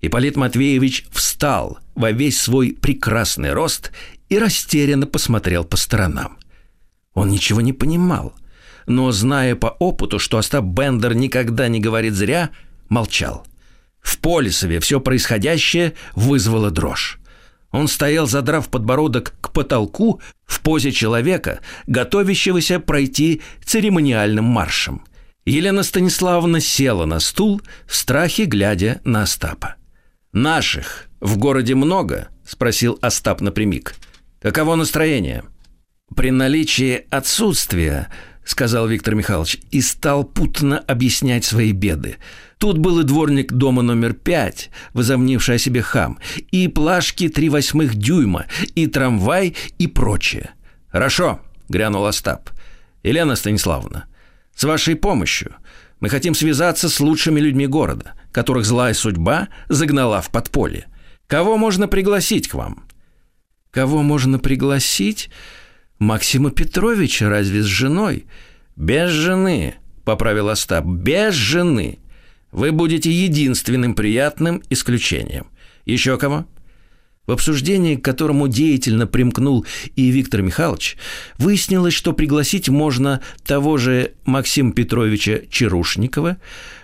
Ипполит 0.00 0.36
Матвеевич 0.36 1.06
встал 1.10 1.78
во 1.94 2.10
весь 2.10 2.40
свой 2.40 2.72
прекрасный 2.72 3.52
рост 3.52 3.92
и 4.28 4.38
растерянно 4.38 5.06
посмотрел 5.06 5.64
по 5.64 5.76
сторонам. 5.76 6.38
Он 7.14 7.30
ничего 7.30 7.60
не 7.60 7.72
понимал, 7.72 8.34
но, 8.86 9.10
зная 9.12 9.56
по 9.56 9.68
опыту, 9.68 10.18
что 10.18 10.36
Остап 10.36 10.64
Бендер 10.64 11.14
никогда 11.14 11.68
не 11.68 11.80
говорит 11.80 12.14
зря, 12.14 12.50
молчал– 12.88 13.46
в 14.04 14.18
Полисове 14.18 14.80
все 14.80 15.00
происходящее 15.00 15.94
вызвало 16.14 16.70
дрожь. 16.70 17.18
Он 17.74 17.88
стоял, 17.88 18.28
задрав 18.28 18.68
подбородок 18.68 19.34
к 19.40 19.52
потолку 19.52 20.20
в 20.46 20.60
позе 20.60 20.92
человека, 20.92 21.58
готовящегося 21.88 22.78
пройти 22.78 23.42
церемониальным 23.64 24.44
маршем. 24.44 25.02
Елена 25.44 25.82
Станиславовна 25.82 26.60
села 26.60 27.04
на 27.04 27.18
стул, 27.18 27.60
в 27.88 27.96
страхе 27.96 28.44
глядя 28.44 29.00
на 29.02 29.22
Остапа. 29.22 29.74
«Наших 30.32 31.08
в 31.18 31.36
городе 31.36 31.74
много?»– 31.74 32.28
спросил 32.46 32.96
Остап 33.02 33.40
напрямик. 33.40 33.96
«Каково 34.40 34.76
настроение?» 34.76 35.42
«При 36.14 36.30
наличии 36.30 37.06
отсутствия— 37.10 38.08
сказал 38.44 38.86
Виктор 38.86 39.14
Михайлович, 39.14 39.58
и 39.70 39.80
стал 39.80 40.24
путно 40.24 40.78
объяснять 40.78 41.44
свои 41.44 41.72
беды. 41.72 42.16
Тут 42.58 42.78
был 42.78 43.00
и 43.00 43.04
дворник 43.04 43.52
дома 43.52 43.82
номер 43.82 44.14
пять, 44.14 44.70
возомнивший 44.92 45.56
о 45.56 45.58
себе 45.58 45.82
хам, 45.82 46.18
и 46.50 46.68
плашки 46.68 47.28
три 47.28 47.48
восьмых 47.48 47.94
дюйма, 47.94 48.46
и 48.74 48.86
трамвай, 48.86 49.56
и 49.78 49.86
прочее. 49.86 50.50
«Хорошо»,— 50.88 51.40
грянул 51.68 52.06
Остап. 52.06 52.50
«Елена 53.02 53.36
Станиславовна, 53.36 54.06
с 54.54 54.64
вашей 54.64 54.94
помощью 54.94 55.56
мы 56.00 56.08
хотим 56.08 56.34
связаться 56.34 56.88
с 56.88 57.00
лучшими 57.00 57.40
людьми 57.40 57.66
города, 57.66 58.14
которых 58.32 58.64
злая 58.64 58.94
судьба 58.94 59.48
загнала 59.68 60.20
в 60.20 60.30
подполье. 60.30 60.86
Кого 61.26 61.56
можно 61.56 61.88
пригласить 61.88 62.48
к 62.48 62.54
вам?» 62.54 62.86
«Кого 63.70 64.02
можно 64.02 64.38
пригласить?» 64.38 65.30
Максима 66.04 66.50
Петровича 66.50 67.28
разве 67.28 67.62
с 67.62 67.66
женой? 67.66 68.26
Без 68.76 69.10
жены, 69.10 69.76
поправил 70.04 70.50
Остап, 70.50 70.84
без 70.84 71.34
жены. 71.34 71.98
Вы 72.52 72.72
будете 72.72 73.10
единственным 73.10 73.94
приятным 73.94 74.62
исключением. 74.70 75.46
Еще 75.86 76.18
кого? 76.18 76.46
В 77.26 77.32
обсуждении, 77.32 77.96
к 77.96 78.04
которому 78.04 78.48
деятельно 78.48 79.06
примкнул 79.06 79.64
и 79.96 80.10
Виктор 80.10 80.42
Михайлович, 80.42 80.98
выяснилось, 81.38 81.94
что 81.94 82.12
пригласить 82.12 82.68
можно 82.68 83.22
того 83.46 83.78
же 83.78 84.12
Максима 84.26 84.72
Петровича 84.72 85.40
Чарушникова, 85.48 86.36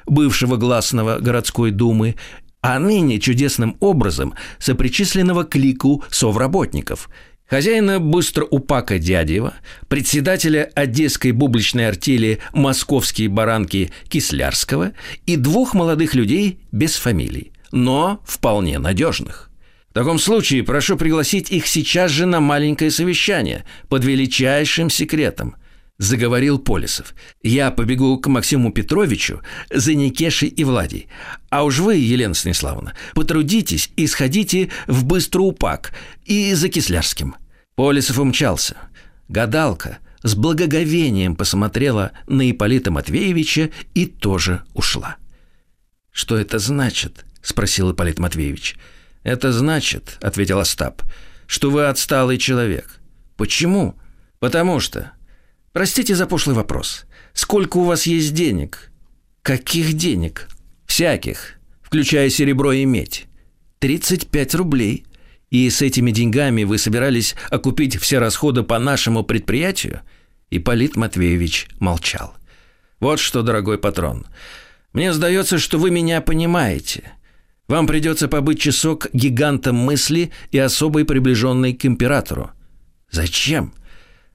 бывшего 0.06 0.56
гласного 0.56 1.18
городской 1.18 1.72
думы, 1.72 2.16
а 2.62 2.78
ныне 2.78 3.20
чудесным 3.20 3.76
образом 3.80 4.32
сопричисленного 4.58 5.44
к 5.44 5.56
лику 5.56 6.02
совработников– 6.08 7.10
Хозяина 7.50 7.98
быстро 7.98 8.44
упака 8.44 9.00
Дядева, 9.00 9.54
председателя 9.88 10.70
одесской 10.76 11.32
бубличной 11.32 11.88
артели 11.88 12.38
«Московские 12.52 13.28
баранки» 13.28 13.90
Кислярского 14.08 14.92
и 15.26 15.34
двух 15.34 15.74
молодых 15.74 16.14
людей 16.14 16.60
без 16.70 16.94
фамилий, 16.94 17.50
но 17.72 18.22
вполне 18.24 18.78
надежных. 18.78 19.50
В 19.90 19.94
таком 19.94 20.20
случае 20.20 20.62
прошу 20.62 20.96
пригласить 20.96 21.50
их 21.50 21.66
сейчас 21.66 22.12
же 22.12 22.24
на 22.24 22.38
маленькое 22.38 22.92
совещание 22.92 23.64
под 23.88 24.04
величайшим 24.04 24.88
секретом– 24.88 25.56
заговорил 26.00 26.58
Полисов. 26.58 27.14
«Я 27.42 27.70
побегу 27.70 28.18
к 28.18 28.26
Максиму 28.26 28.72
Петровичу 28.72 29.42
за 29.70 29.94
Никешей 29.94 30.48
и 30.48 30.64
Владей. 30.64 31.08
А 31.50 31.62
уж 31.62 31.78
вы, 31.78 31.96
Елена 31.96 32.32
Станиславовна, 32.32 32.94
потрудитесь 33.14 33.92
и 33.96 34.06
сходите 34.06 34.70
в 34.86 35.04
Быстроупак 35.04 35.92
и 36.24 36.54
за 36.54 36.70
Кислярским». 36.70 37.36
Полисов 37.74 38.18
умчался. 38.18 38.76
Гадалка 39.28 39.98
с 40.22 40.34
благоговением 40.34 41.36
посмотрела 41.36 42.12
на 42.26 42.50
Ипполита 42.50 42.90
Матвеевича 42.90 43.70
и 43.92 44.06
тоже 44.06 44.62
ушла. 44.72 45.16
«Что 46.10 46.38
это 46.38 46.58
значит?»– 46.58 47.26
спросил 47.42 47.92
Ипполит 47.92 48.18
Матвеевич. 48.18 48.76
«Это 49.22 49.52
значит»,– 49.52 50.16
ответил 50.22 50.60
Остап,– 50.60 51.02
«что 51.46 51.70
вы 51.70 51.88
отсталый 51.88 52.38
человек». 52.38 53.00
«Почему?» 53.36 53.96
«Потому 54.38 54.80
что 54.80 55.12
Простите 55.72 56.16
за 56.16 56.26
пошлый 56.26 56.56
вопрос. 56.56 57.04
Сколько 57.32 57.76
у 57.78 57.84
вас 57.84 58.06
есть 58.06 58.34
денег? 58.34 58.90
Каких 59.42 59.92
денег? 59.92 60.48
Всяких, 60.86 61.60
включая 61.82 62.28
серебро 62.28 62.72
и 62.72 62.84
медь. 62.84 63.26
35 63.78 64.54
рублей. 64.56 65.06
И 65.50 65.68
с 65.68 65.82
этими 65.82 66.10
деньгами 66.10 66.64
вы 66.64 66.78
собирались 66.78 67.34
окупить 67.50 67.96
все 67.98 68.18
расходы 68.18 68.62
по 68.62 68.78
нашему 68.78 69.24
предприятию? 69.24 70.00
И 70.50 70.58
Полит 70.58 70.96
Матвеевич 70.96 71.68
молчал. 71.78 72.34
Вот 72.98 73.20
что, 73.20 73.42
дорогой 73.42 73.78
патрон. 73.78 74.26
Мне 74.92 75.12
сдается, 75.12 75.58
что 75.58 75.78
вы 75.78 75.90
меня 75.90 76.20
понимаете. 76.20 77.12
Вам 77.68 77.86
придется 77.86 78.26
побыть 78.26 78.60
часок 78.60 79.08
гигантом 79.12 79.76
мысли 79.76 80.32
и 80.50 80.58
особой 80.58 81.04
приближенной 81.04 81.72
к 81.72 81.86
императору. 81.86 82.50
Зачем? 83.10 83.72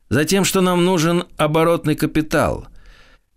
Затем, 0.10 0.46
что 0.46 0.62
нам 0.62 0.86
нужен 0.86 1.26
оборотный 1.38 1.96
капитал. 1.96 2.68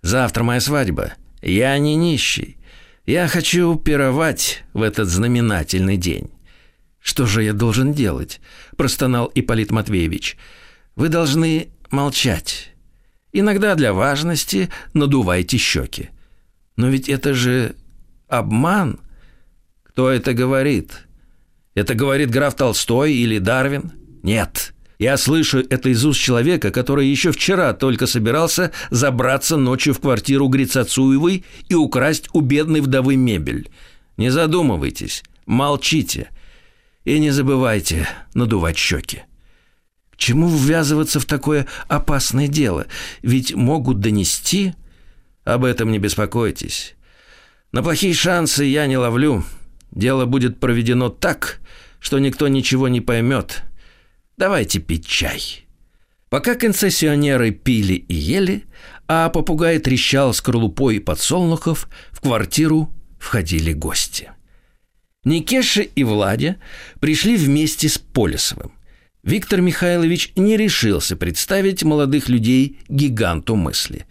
Завтра 0.02 0.44
моя 0.44 0.60
свадьба. 0.60 1.14
Я 1.40 1.78
не 1.78 1.94
нищий. 1.96 2.58
Я 3.06 3.26
хочу 3.26 3.74
пировать 3.76 4.64
в 4.74 4.82
этот 4.82 5.08
знаменательный 5.08 5.96
день. 5.96 6.30
Что 7.00 7.26
же 7.26 7.42
я 7.42 7.52
должен 7.52 7.94
делать? 7.94 8.40
Простонал 8.76 9.30
Ипполит 9.34 9.70
Матвеевич. 9.70 10.36
Вы 10.94 11.08
должны 11.08 11.68
молчать. 11.90 12.74
Иногда 13.32 13.74
для 13.74 13.92
важности 13.92 14.68
надувайте 14.92 15.56
щеки. 15.56 16.10
Но 16.76 16.88
ведь 16.88 17.08
это 17.08 17.34
же 17.34 17.76
обман. 18.28 19.00
Кто 19.84 20.10
это 20.10 20.34
говорит? 20.34 21.06
Это 21.74 21.94
говорит 21.94 22.30
граф 22.30 22.54
Толстой 22.56 23.14
или 23.14 23.38
Дарвин? 23.38 23.92
Нет. 24.22 24.74
Я 24.98 25.16
слышу 25.16 25.60
это 25.60 25.90
из 25.90 26.04
уст 26.04 26.20
человека, 26.20 26.72
который 26.72 27.06
еще 27.06 27.30
вчера 27.30 27.72
только 27.72 28.06
собирался 28.06 28.72
забраться 28.90 29.56
ночью 29.56 29.94
в 29.94 30.00
квартиру 30.00 30.48
Грицацуевой 30.48 31.44
и 31.68 31.74
украсть 31.74 32.28
у 32.32 32.40
бедной 32.40 32.80
вдовы 32.80 33.14
мебель. 33.14 33.70
Не 34.16 34.30
задумывайтесь, 34.30 35.22
молчите. 35.46 36.30
И 37.04 37.20
не 37.20 37.30
забывайте 37.30 38.08
надувать 38.34 38.76
щеки. 38.76 39.22
К 40.10 40.16
чему 40.16 40.48
ввязываться 40.48 41.20
в 41.20 41.26
такое 41.26 41.68
опасное 41.86 42.48
дело? 42.48 42.86
Ведь 43.22 43.54
могут 43.54 44.00
донести... 44.00 44.74
Об 45.44 45.64
этом 45.64 45.90
не 45.90 45.98
беспокойтесь. 45.98 46.94
На 47.72 47.82
плохие 47.82 48.12
шансы 48.12 48.64
я 48.64 48.86
не 48.86 48.98
ловлю. 48.98 49.44
Дело 49.90 50.26
будет 50.26 50.60
проведено 50.60 51.08
так, 51.08 51.60
что 52.00 52.18
никто 52.18 52.48
ничего 52.48 52.88
не 52.88 53.00
поймет. 53.00 53.62
Давайте 54.38 54.78
пить 54.78 55.06
чай». 55.06 55.68
Пока 56.30 56.54
концессионеры 56.54 57.50
пили 57.50 57.94
и 57.94 58.14
ели, 58.14 58.64
а 59.06 59.30
попугай 59.30 59.78
трещал 59.78 60.34
скорлупой 60.34 61.00
подсолнухов, 61.00 61.88
в 62.10 62.20
квартиру 62.20 62.92
входили 63.18 63.72
гости. 63.72 64.30
Никеша 65.24 65.82
и 65.82 66.04
Владя 66.04 66.56
пришли 67.00 67.36
вместе 67.36 67.88
с 67.88 67.98
Полисовым. 67.98 68.72
Виктор 69.22 69.60
Михайлович 69.60 70.32
не 70.36 70.56
решился 70.56 71.16
представить 71.16 71.82
молодых 71.82 72.28
людей 72.28 72.78
гиганту 72.88 73.56
мысли. 73.56 74.06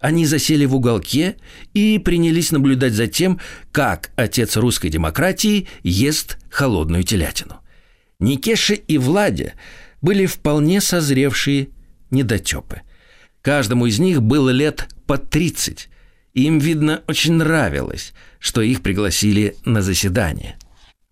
Они 0.00 0.26
засели 0.26 0.66
в 0.66 0.74
уголке 0.74 1.36
и 1.72 1.98
принялись 1.98 2.52
наблюдать 2.52 2.92
за 2.92 3.06
тем, 3.06 3.40
как 3.72 4.10
отец 4.16 4.56
русской 4.56 4.90
демократии 4.90 5.68
ест 5.82 6.38
холодную 6.50 7.04
телятину. 7.04 7.63
Никеша 8.20 8.74
и 8.74 8.98
Владя 8.98 9.54
были 10.00 10.26
вполне 10.26 10.80
созревшие 10.80 11.68
недотепы. 12.10 12.82
Каждому 13.42 13.86
из 13.86 13.98
них 13.98 14.22
было 14.22 14.50
лет 14.50 14.88
по 15.06 15.18
30. 15.18 15.88
Им, 16.34 16.58
видно, 16.58 17.02
очень 17.06 17.34
нравилось, 17.34 18.12
что 18.38 18.62
их 18.62 18.82
пригласили 18.82 19.56
на 19.64 19.82
заседание. 19.82 20.56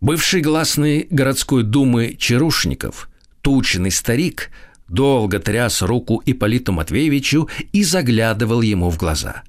Бывший 0.00 0.40
гласный 0.40 1.06
городской 1.10 1.62
думы 1.62 2.16
Чарушников, 2.18 3.08
тучный 3.40 3.90
старик, 3.90 4.50
долго 4.88 5.38
тряс 5.38 5.82
руку 5.82 6.22
Ипполиту 6.26 6.72
Матвеевичу 6.72 7.48
и 7.72 7.84
заглядывал 7.84 8.62
ему 8.62 8.90
в 8.90 8.98
глаза. 8.98 9.42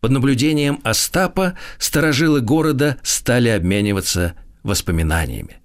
Под 0.00 0.10
наблюдением 0.10 0.80
Остапа 0.82 1.56
сторожилы 1.78 2.40
города 2.40 2.98
стали 3.02 3.48
обмениваться 3.48 4.34
воспоминаниями. 4.62 5.61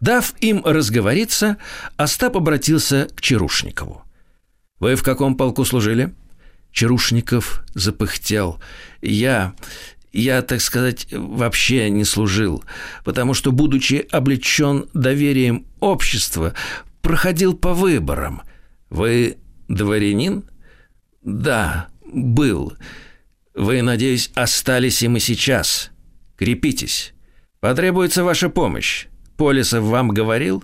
Дав 0.00 0.34
им 0.40 0.62
разговориться, 0.64 1.58
Остап 1.96 2.36
обратился 2.36 3.08
к 3.14 3.20
Чарушникову. 3.20 4.02
«Вы 4.78 4.94
в 4.94 5.02
каком 5.02 5.36
полку 5.36 5.64
служили?» 5.64 6.14
Чарушников 6.72 7.62
запыхтел. 7.74 8.58
«Я... 9.02 9.54
я, 10.12 10.40
так 10.40 10.60
сказать, 10.62 11.06
вообще 11.12 11.90
не 11.90 12.04
служил, 12.04 12.64
потому 13.04 13.34
что, 13.34 13.52
будучи 13.52 14.06
облечен 14.10 14.88
доверием 14.94 15.66
общества, 15.80 16.54
проходил 17.02 17.54
по 17.54 17.74
выборам. 17.74 18.42
Вы 18.88 19.36
дворянин?» 19.68 20.44
«Да, 21.22 21.88
был. 22.02 22.72
Вы, 23.54 23.82
надеюсь, 23.82 24.30
остались 24.34 25.02
им 25.02 25.16
и 25.16 25.20
сейчас. 25.20 25.90
Крепитесь. 26.38 27.12
Потребуется 27.60 28.24
ваша 28.24 28.48
помощь. 28.48 29.09
Полисов 29.40 29.84
вам 29.84 30.10
говорил? 30.10 30.62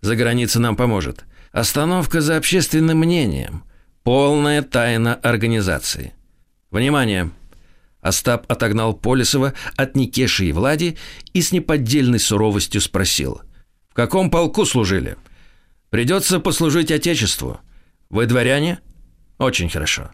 За 0.00 0.16
границей 0.16 0.62
нам 0.62 0.76
поможет. 0.76 1.26
Остановка 1.52 2.22
за 2.22 2.38
общественным 2.38 3.00
мнением. 3.00 3.64
Полная 4.02 4.62
тайна 4.62 5.14
организации. 5.16 6.14
Внимание! 6.70 7.30
Остап 8.00 8.50
отогнал 8.50 8.94
Полисова 8.94 9.52
от 9.76 9.94
Никеши 9.94 10.46
и 10.46 10.52
Влади 10.52 10.96
и 11.34 11.42
с 11.42 11.52
неподдельной 11.52 12.18
суровостью 12.18 12.80
спросил. 12.80 13.42
«В 13.90 13.94
каком 13.94 14.30
полку 14.30 14.64
служили?» 14.64 15.18
«Придется 15.90 16.40
послужить 16.40 16.90
Отечеству. 16.90 17.60
Вы 18.08 18.24
дворяне?» 18.24 18.78
«Очень 19.36 19.68
хорошо. 19.68 20.12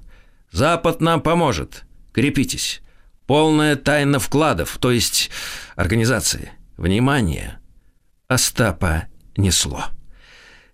Запад 0.51 1.01
нам 1.01 1.21
поможет. 1.21 1.85
Крепитесь. 2.13 2.83
Полная 3.29 3.77
тайна 3.77 4.19
вкладов, 4.19 4.79
то 4.81 4.91
есть 4.91 5.31
организации. 5.77 6.51
Внимание!» 6.77 7.61
Остапа 8.26 9.04
несло. 9.37 9.87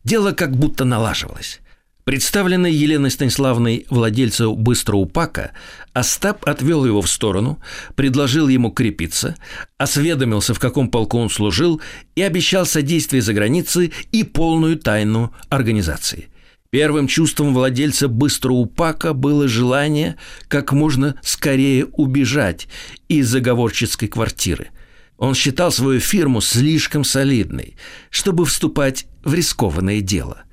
Дело 0.04 0.32
как 0.32 0.56
будто 0.56 0.84
налаживалось. 0.84 1.60
Представленный 2.04 2.72
Еленой 2.72 3.10
Станиславной 3.10 3.86
владельцу 3.90 4.54
Быстроупака, 4.54 5.52
Остап 5.92 6.48
отвел 6.48 6.84
его 6.84 7.02
в 7.02 7.10
сторону, 7.10 7.60
предложил 7.96 8.48
ему 8.48 8.70
крепиться, 8.70 9.36
осведомился, 9.78 10.54
в 10.54 10.60
каком 10.60 10.88
полку 10.88 11.18
он 11.18 11.28
служил, 11.28 11.80
и 12.14 12.22
обещал 12.22 12.66
содействие 12.66 13.20
за 13.20 13.34
границей 13.34 13.92
и 14.12 14.24
полную 14.24 14.78
тайну 14.78 15.34
организации. 15.48 16.28
Первым 16.70 17.08
чувством 17.08 17.52
владельца 17.52 18.08
Быстроупака 18.08 19.12
было 19.12 19.48
желание 19.48 20.16
как 20.48 20.72
можно 20.72 21.16
скорее 21.22 21.86
убежать 21.86 22.68
из 23.08 23.28
заговорческой 23.28 24.08
квартиры– 24.08 24.68
он 25.20 25.34
считал 25.34 25.70
свою 25.70 26.00
фирму 26.00 26.40
слишком 26.40 27.04
солидной, 27.04 27.76
чтобы 28.08 28.46
вступать 28.46 29.06
в 29.22 29.34
рискованное 29.34 30.00
дело. 30.00 30.44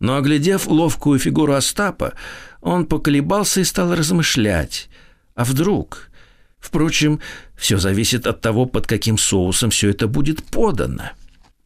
Но, 0.00 0.16
оглядев 0.16 0.66
ловкую 0.66 1.18
фигуру 1.18 1.54
Остапа, 1.54 2.12
он 2.60 2.84
поколебался 2.84 3.60
и 3.60 3.64
стал 3.64 3.94
размышлять. 3.94 4.90
А 5.34 5.44
вдруг? 5.44 6.10
Впрочем, 6.58 7.20
все 7.56 7.78
зависит 7.78 8.26
от 8.26 8.42
того, 8.42 8.66
под 8.66 8.86
каким 8.86 9.16
соусом 9.16 9.70
все 9.70 9.88
это 9.88 10.06
будет 10.08 10.44
подано. 10.44 11.12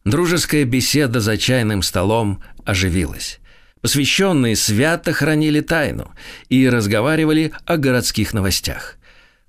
Дружеская 0.05 0.63
беседа 0.63 1.19
за 1.19 1.37
чайным 1.37 1.81
столом 1.81 2.41
оживилась. 2.63 3.41
Посвященные 3.81 4.55
свято 4.55 5.11
хранили 5.11 5.59
тайну 5.59 6.11
и 6.47 6.69
разговаривали 6.69 7.51
о 7.65 7.75
городских 7.75 8.33
новостях. 8.33 8.96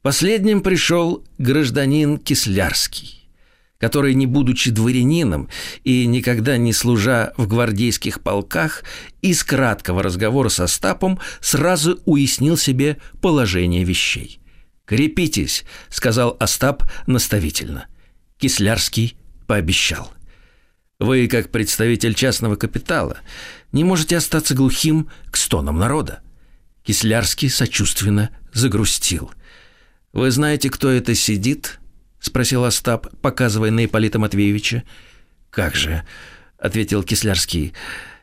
Последним 0.09 0.63
пришел 0.63 1.23
гражданин 1.37 2.17
Кислярский, 2.17 3.29
который, 3.77 4.15
не 4.15 4.25
будучи 4.25 4.71
дворянином 4.71 5.51
и 5.85 6.07
никогда 6.07 6.57
не 6.57 6.73
служа 6.73 7.35
в 7.37 7.47
гвардейских 7.47 8.23
полках, 8.23 8.85
из 9.21 9.45
краткого 9.45 10.03
разговора 10.03 10.49
со 10.49 10.67
Стапом 10.67 11.21
сразу 11.43 12.01
уяснил 12.07 12.57
себе 12.57 12.97
положение 13.21 13.85
вещей. 13.85 14.41
«Крепитесь»,— 14.87 15.67
сказал 15.91 16.39
Остап 16.41 16.91
наставительно. 17.07 17.85
Кислярский 18.39 19.15
пообещал. 19.47 20.11
«Вы, 20.99 21.29
как 21.29 21.51
представитель 21.51 22.15
частного 22.15 22.57
капитала, 22.57 23.19
не 23.73 23.85
можете 23.85 24.17
остаться 24.17 24.55
глухим 24.55 25.11
к 25.31 25.37
стонам 25.37 25.77
народа». 25.77 26.23
Кислярский 26.83 27.51
сочувственно 27.51 28.31
загрустил. 28.55 29.31
«Вы 30.13 30.31
знаете, 30.31 30.71
кто 30.71 30.91
это 30.91 31.15
сидит?»– 31.15 31.79
спросил 32.21 32.65
Остап, 32.65 33.09
показывая 33.21 33.71
на 33.71 33.85
Ипполита 33.85 34.19
Матвеевича. 34.19 34.85
«Как 35.51 35.75
же?»– 35.75 36.05
ответил 36.59 37.03
Кислярский. 37.03 37.75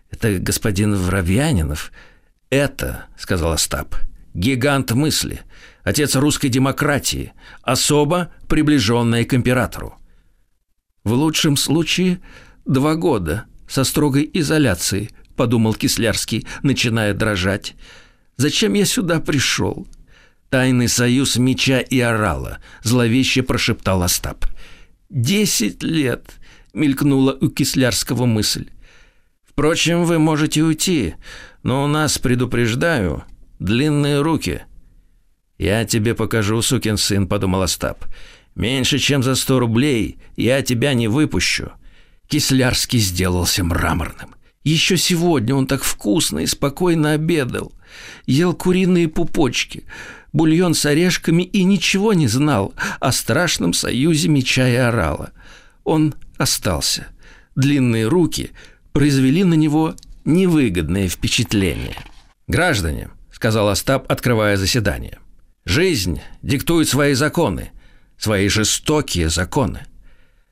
«Это 0.10 0.39
господин 0.39 0.95
Воробьянинов». 0.95 1.91
«Это»,– 2.50 3.06
сказал 3.17 3.52
Остап,– 3.52 3.95
«гигант 4.34 4.91
мысли, 4.91 5.41
отец 5.84 6.15
русской 6.15 6.50
демократии, 6.50 7.34
особо 7.62 8.34
приближенная 8.48 9.24
к 9.26 9.34
императору». 9.34 9.95
«В 11.04 11.13
лучшем 11.13 11.56
случае 11.56 12.19
два 12.65 12.95
года 12.95 13.45
со 13.69 13.84
строгой 13.84 14.30
изоляцией»,– 14.34 15.12
подумал 15.36 15.74
Кислярский, 15.74 16.48
начиная 16.63 17.13
дрожать. 17.13 17.76
«Зачем 18.38 18.74
я 18.74 18.86
сюда 18.86 19.19
пришел? 19.19 19.88
Тайный 20.49 20.88
союз 20.88 21.38
меча 21.38 21.79
и 21.79 21.99
орала, 21.99 22.60
зловеще 22.84 23.43
прошептал 23.43 24.03
Остап. 24.03 24.45
«Десять 25.10 25.84
лет!»— 25.84 26.36
мелькнула 26.73 27.38
у 27.39 27.49
Кислярского 27.49 28.25
мысль. 28.25 28.69
«Впрочем, 29.43 30.03
вы 30.03 30.19
можете 30.19 30.62
уйти, 30.62 31.15
но 31.63 31.84
у 31.84 31.88
нас, 31.88 32.17
предупреждаю, 32.17 33.23
длинные 33.60 34.21
руки». 34.21 34.62
«Я 35.58 35.86
тебе 35.86 36.15
покажу, 36.15 36.62
сукин 36.62 36.97
сын»,— 36.97 37.27
подумал 37.29 37.62
Остап. 37.62 38.05
«Меньше, 38.55 38.99
чем 38.99 39.23
за 39.23 39.36
сто 39.36 39.60
рублей 39.60 40.17
я 40.36 40.62
тебя 40.62 40.93
не 40.93 41.08
выпущу». 41.08 41.71
Кислярский 42.27 42.99
сделался 42.99 43.63
мраморным. 43.63 44.36
Еще 44.63 44.97
сегодня 44.97 45.53
он 45.53 45.67
так 45.67 45.84
вкусно 45.84 46.39
и 46.39 46.47
спокойно 46.47 47.12
обедал. 47.12 47.71
Ел 48.25 48.53
куриные 48.53 49.08
пупочки, 49.08 49.84
бульон 50.36 50.74
с 50.74 50.86
орешками 50.86 51.43
и 51.43 51.63
ничего 51.63 52.13
не 52.13 52.28
знал 52.28 52.74
о 53.00 53.13
страшном 53.13 53.71
союзе 53.71 54.28
меча 54.28 54.67
и 54.67 54.76
орала. 54.76 55.32
Он 55.86 56.13
остался. 56.38 57.08
Длинные 57.56 58.10
руки 58.10 58.52
произвели 58.91 59.45
на 59.45 59.54
него 59.54 59.95
невыгодное 60.26 61.08
впечатление. 61.08 61.95
«Граждане»,— 62.48 63.12
сказал 63.32 63.69
Остап, 63.69 64.12
открывая 64.12 64.58
заседание,— 64.58 65.19
«жизнь 65.65 66.19
диктует 66.41 66.89
свои 66.89 67.13
законы, 67.13 67.71
свои 68.17 68.50
жестокие 68.50 69.30
законы. 69.30 69.86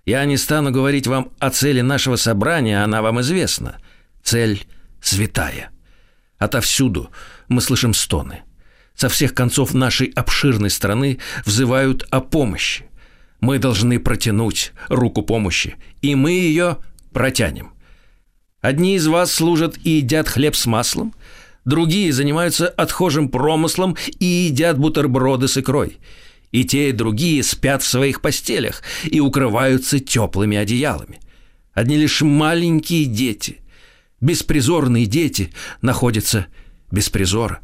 Я 0.06 0.24
не 0.24 0.38
стану 0.38 0.72
говорить 0.72 1.08
вам 1.08 1.34
о 1.40 1.50
цели 1.50 1.82
нашего 1.82 2.16
собрания, 2.16 2.86
она 2.86 3.02
вам 3.02 3.20
известна. 3.20 3.80
Цель 4.24 4.66
святая. 5.02 5.72
Отовсюду 6.38 7.10
мы 7.50 7.60
слышим 7.60 7.94
стоны— 7.94 8.44
со 8.96 9.10
всех 9.10 9.34
концов 9.34 9.74
нашей 9.74 10.08
обширной 10.08 10.70
страны 10.70 11.20
взывают 11.46 12.08
о 12.12 12.22
помощи. 12.22 12.86
Мы 13.40 13.60
должны 13.60 14.00
протянуть 14.00 14.72
руку 14.88 15.22
помощи, 15.22 15.76
и 16.02 16.16
мы 16.16 16.32
ее 16.32 16.78
протянем. 17.12 17.74
Одни 18.62 18.96
из 18.96 19.08
вас 19.08 19.34
служат 19.34 19.78
и 19.84 19.98
едят 19.98 20.30
хлеб 20.30 20.56
с 20.56 20.66
маслом, 20.66 21.14
другие 21.66 22.14
занимаются 22.14 22.68
отхожим 22.70 23.28
промыслом 23.30 23.98
и 24.20 24.26
едят 24.26 24.78
бутерброды 24.78 25.48
с 25.48 25.58
икрой. 25.58 25.98
И 26.52 26.64
те, 26.64 26.90
и 26.90 26.94
другие 26.94 27.44
спят 27.44 27.82
в 27.82 27.88
своих 27.88 28.22
постелях 28.22 28.84
и 29.04 29.20
укрываются 29.20 30.00
теплыми 30.00 30.56
одеялами. 30.56 31.20
Одни 31.74 31.98
лишь 31.98 32.22
маленькие 32.22 33.06
дети, 33.06 33.60
беспризорные 34.22 35.08
дети, 35.08 35.52
находятся 35.82 36.46
без 36.92 37.10
призора. 37.10 37.60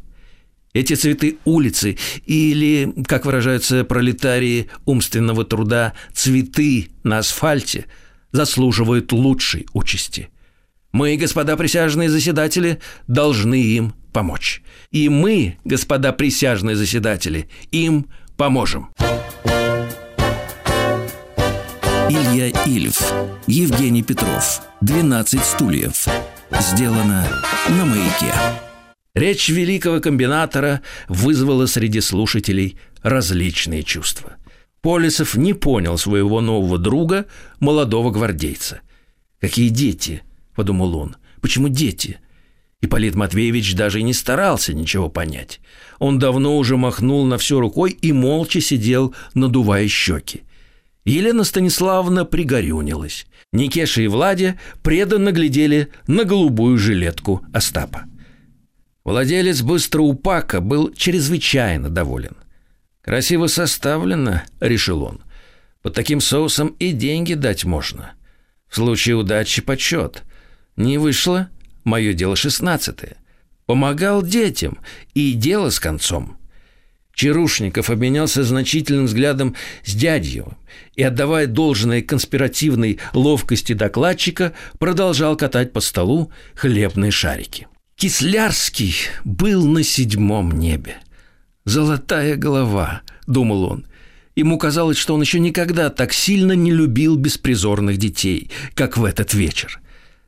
Эти 0.74 0.94
цветы 0.94 1.38
улицы 1.46 1.98
или, 2.26 2.94
как 3.08 3.26
выражаются 3.26 3.84
пролетарии 3.84 4.70
умственного 4.86 5.44
труда, 5.44 5.94
цветы 6.14 6.90
на 7.04 7.20
асфальте 7.20 7.86
заслуживают 8.32 9.12
лучшей 9.12 9.66
участи. 9.74 10.30
Мы, 10.92 11.18
господа 11.18 11.58
присяжные 11.58 12.10
заседатели, 12.10 12.80
должны 13.08 13.62
им 13.62 13.94
помочь. 14.14 14.62
И 14.92 15.10
мы, 15.10 15.58
господа 15.66 16.14
присяжные 16.14 16.76
заседатели, 16.76 17.50
им 17.72 18.08
поможем. 18.38 18.90
Илья 22.10 22.48
Ильф, 22.66 23.14
Евгений 23.46 24.02
Петров, 24.02 24.62
12 24.82 25.44
стульев. 25.44 26.08
Сделано 26.60 27.28
на 27.70 27.86
маяке. 27.86 28.34
Речь 29.16 29.50
великого 29.50 30.00
комбинатора 30.00 30.82
вызвала 31.08 31.66
среди 31.66 32.00
слушателей 32.00 32.78
различные 33.02 33.84
чувства. 33.84 34.36
Полисов 34.82 35.36
не 35.36 35.54
понял 35.54 35.98
своего 35.98 36.42
нового 36.42 36.78
друга, 36.78 37.26
молодого 37.60 38.12
гвардейца. 38.12 38.82
«Какие 39.42 39.70
дети?»– 39.70 40.24
подумал 40.56 40.96
он. 40.96 41.16
«Почему 41.42 41.70
дети?» 41.70 42.20
Ипполит 42.82 43.16
Матвеевич 43.16 43.76
даже 43.76 44.00
и 44.00 44.04
не 44.04 44.14
старался 44.14 44.74
ничего 44.74 45.10
понять. 45.10 45.60
Он 45.98 46.18
давно 46.18 46.58
уже 46.58 46.78
махнул 46.78 47.26
на 47.26 47.38
все 47.38 47.60
рукой 47.60 47.92
и 47.92 48.14
молча 48.14 48.62
сидел, 48.62 49.14
надувая 49.34 49.88
щеки. 49.90 50.44
Елена 51.04 51.44
Станиславовна 51.44 52.24
пригорюнилась. 52.24 53.26
Никеша 53.52 54.02
и 54.02 54.08
Владя 54.08 54.58
преданно 54.82 55.32
глядели 55.32 55.90
на 56.08 56.24
голубую 56.24 56.78
жилетку 56.78 57.42
Остапа. 57.52 58.06
Владелец 59.10 59.64
быстроупака 59.64 60.62
был 60.62 60.94
чрезвычайно 60.94 61.90
доволен. 61.90 62.38
«Красиво 63.02 63.48
составлено»,— 63.48 64.44
решил 64.60 65.02
он. 65.02 65.22
«Под 65.82 65.96
таким 65.96 66.22
соусом 66.22 66.76
и 66.78 66.92
деньги 66.92 67.34
дать 67.34 67.66
можно. 67.66 68.12
В 68.68 68.76
случае 68.76 69.16
удачи 69.16 69.64
почет. 69.64 70.22
Не 70.76 71.00
вышло, 71.00 71.50
мое 71.84 72.14
дело 72.14 72.36
шестнадцатое. 72.36 73.16
Помогал 73.66 74.22
детям, 74.22 74.78
и 75.16 75.34
дело 75.34 75.72
с 75.72 75.80
концом». 75.80 76.38
Чарушников 77.12 77.90
обменялся 77.90 78.44
значительным 78.44 79.06
взглядом 79.08 79.56
с 79.84 79.96
дядью 79.96 80.56
и, 80.96 81.02
отдавая 81.02 81.48
должное 81.48 82.04
конспиративной 82.04 83.00
ловкости 83.14 83.74
докладчика, 83.74 84.54
продолжал 84.78 85.36
катать 85.36 85.74
по 85.74 85.80
столу 85.80 86.32
хлебные 86.54 87.10
шарики. 87.10 87.66
Кислярский 88.00 88.96
был 89.26 89.68
на 89.68 89.84
седьмом 89.84 90.58
небе. 90.58 91.00
«Золотая 91.66 92.38
голова»,— 92.38 93.02
думал 93.28 93.66
он. 93.66 93.88
Ему 94.38 94.58
казалось, 94.58 94.96
что 94.96 95.16
он 95.16 95.22
еще 95.22 95.38
никогда 95.42 95.90
так 95.90 96.14
сильно 96.14 96.54
не 96.54 96.72
любил 96.72 97.18
беспризорных 97.18 97.98
детей, 97.98 98.52
как 98.74 98.96
в 98.96 99.04
этот 99.04 99.34
вечер. 99.34 99.82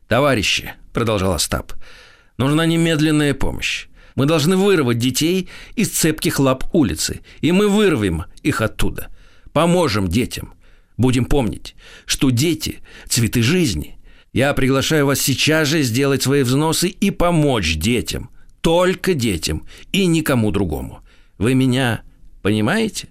«Товарищи»,— 0.09 0.73
продолжал 0.93 1.31
Остап,— 1.31 1.71
«нужна 2.37 2.65
немедленная 2.65 3.33
помощь. 3.33 3.87
Мы 4.15 4.25
должны 4.25 4.57
вырвать 4.57 4.97
детей 4.97 5.47
из 5.77 5.91
цепких 5.91 6.41
лап 6.41 6.65
улицы, 6.73 7.21
и 7.39 7.53
мы 7.53 7.69
вырвем 7.69 8.25
их 8.43 8.59
оттуда. 8.59 9.07
Поможем 9.53 10.09
детям. 10.09 10.55
Будем 10.97 11.23
помнить, 11.23 11.75
что 12.05 12.31
дети– 12.31 12.79
цветы 13.07 13.41
жизни, 13.41 13.97
я 14.33 14.53
приглашаю 14.53 15.05
вас 15.05 15.19
сейчас 15.19 15.67
же 15.67 15.81
сделать 15.81 16.23
свои 16.23 16.43
взносы 16.43 16.89
и 16.89 17.11
помочь 17.11 17.75
детям. 17.75 18.29
Только 18.61 19.13
детям 19.13 19.67
и 19.91 20.05
никому 20.05 20.51
другому. 20.51 21.01
Вы 21.37 21.55
меня 21.55 22.03
понимаете? 22.41 23.09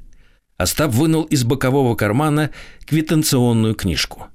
Остап 0.61 0.93
вынул 0.93 1.25
из 1.25 1.43
бокового 1.43 1.95
кармана 1.95 2.51
квитанционную 2.85 3.75
книжку. 3.75 4.27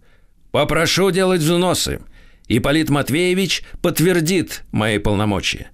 «Попрошу 0.50 1.12
делать 1.12 1.42
взносы. 1.42 2.02
Ипполит 2.48 2.90
Матвеевич 2.90 3.62
подтвердит 3.84 4.64
мои 4.72 4.98
полномочия». 4.98 5.70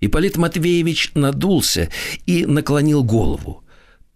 Ипполит 0.00 0.36
Матвеевич 0.36 1.12
надулся 1.14 1.90
и 2.26 2.44
наклонил 2.44 3.04
голову. 3.04 3.62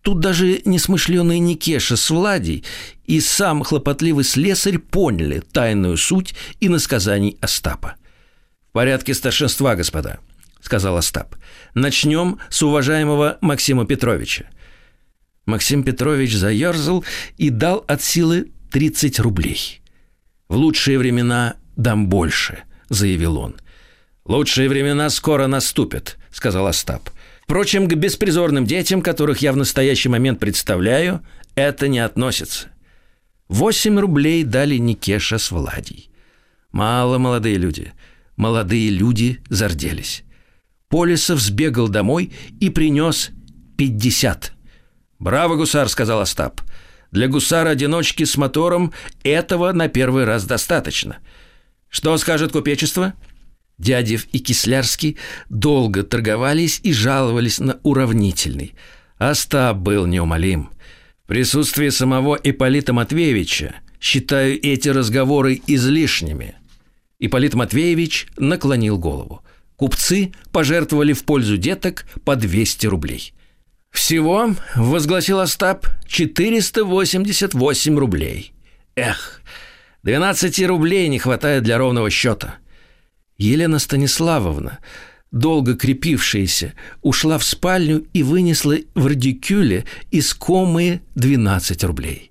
Тут 0.03 0.19
даже 0.19 0.61
несмышленый 0.65 1.39
Никеша 1.39 1.97
с 1.97 2.11
Владей 2.11 2.65
и 3.07 3.21
сам 3.21 3.63
хлопотливый 3.63 4.25
слесарь 4.25 4.79
поняли 4.79 5.41
тайную 5.41 5.97
суть 5.97 6.35
и 6.59 6.69
насказаний 6.69 7.39
Остапа. 7.41 7.95
«В 8.69 8.73
порядке 8.73 9.15
старшинства, 9.15 9.77
господа»,— 9.77 10.19
сказал 10.61 10.97
Остап. 10.97 11.37
«Начнем 11.75 12.41
с 12.51 12.63
уважаемого 12.63 13.39
Максима 13.41 13.87
Петровича». 13.87 14.47
Максим 15.47 15.85
Петрович 15.85 16.35
заерзал 16.35 17.05
и 17.37 17.51
дал 17.51 17.85
от 17.87 18.03
силы 18.03 18.53
30 18.73 19.21
рублей. 19.21 19.83
«В 20.49 20.57
лучшие 20.57 20.99
времена 20.99 21.55
дам 21.77 22.09
больше»,— 22.09 22.65
заявил 22.89 23.39
он. 23.39 23.57
«Лучшие 24.25 24.69
времена 24.69 25.11
скоро 25.11 25.47
наступят»,— 25.47 26.17
сказал 26.31 26.67
Остап. 26.67 27.11
Впрочем, 27.43 27.89
к 27.89 27.95
беспризорным 27.95 28.65
детям, 28.65 29.03
которых 29.03 29.39
я 29.39 29.53
в 29.53 29.57
настоящий 29.57 30.09
момент 30.09 30.39
представляю, 30.39 31.27
это 31.55 31.89
не 31.89 31.99
относится. 31.99 32.69
Восемь 33.49 33.99
рублей 33.99 34.45
дали 34.45 34.77
Никеша 34.77 35.39
с 35.39 35.51
Владей. 35.51 36.11
Мало 36.71 37.19
молодые 37.19 37.57
люди. 37.57 37.93
Молодые 38.37 38.91
люди 38.91 39.43
зарделись. 39.51 40.25
Полисов 40.89 41.41
сбегал 41.41 41.89
домой 41.89 42.33
и 42.61 42.71
принес 42.71 43.31
пятьдесят. 43.77 44.53
«Браво, 45.19 45.57
гусар!»— 45.57 45.89
сказал 45.91 46.21
Остап. 46.21 46.63
«Для 47.11 47.29
гусара-одиночки 47.29 48.25
с 48.25 48.37
мотором 48.37 48.93
этого 49.23 49.73
на 49.73 49.89
первый 49.89 50.25
раз 50.25 50.45
достаточно. 50.45 51.19
Что 51.89 52.17
скажет 52.17 52.53
купечество?» 52.53 53.15
Дядев 53.83 54.29
и 54.33 54.39
Кислярский 54.39 55.19
долго 55.49 56.05
торговались 56.05 56.79
и 56.85 56.93
жаловались 56.93 57.59
на 57.59 57.81
уравнительный. 57.83 58.75
Остап 59.19 59.79
был 59.79 60.07
неумолим. 60.07 60.71
В 61.25 61.27
присутствии 61.27 61.89
самого 61.89 62.37
Ипполита 62.37 62.93
Матвеевича 62.93 63.75
считаю 64.01 64.55
эти 64.65 64.89
разговоры 64.89 65.61
излишними. 65.67 66.55
Ипполит 67.19 67.55
Матвеевич 67.55 68.29
наклонил 68.37 68.99
голову. 68.99 69.43
Купцы 69.75 70.33
пожертвовали 70.53 71.13
в 71.13 71.25
пользу 71.25 71.57
деток 71.57 72.07
по 72.25 72.37
200 72.37 72.87
рублей. 72.87 73.35
«Всего,— 73.91 74.55
возгласил 74.77 75.41
Остап,— 75.41 75.89
488 76.07 77.99
рублей. 77.99 78.53
Эх, 78.95 79.43
12 80.05 80.67
рублей 80.67 81.09
не 81.09 81.19
хватает 81.19 81.65
для 81.65 81.79
ровного 81.79 82.11
счета. 82.11 82.62
Елена 83.43 83.81
Станиславовна, 83.81 84.79
долго 85.33 85.75
крепившаяся, 85.75 86.75
ушла 87.01 87.39
в 87.39 87.45
спальню 87.45 88.07
и 88.13 88.23
вынесла 88.23 88.77
в 88.95 89.07
радикюле 89.07 89.85
искомые 90.13 91.03
12 91.17 91.83
рублей. 91.85 92.31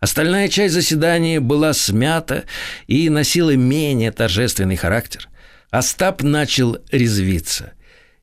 Остальная 0.00 0.48
часть 0.48 0.74
заседания 0.74 1.38
была 1.38 1.72
смята 1.74 2.44
и 2.88 3.08
носила 3.08 3.54
менее 3.54 4.10
торжественный 4.10 4.74
характер. 4.74 5.28
Остап 5.70 6.24
начал 6.24 6.78
резвиться. 6.90 7.74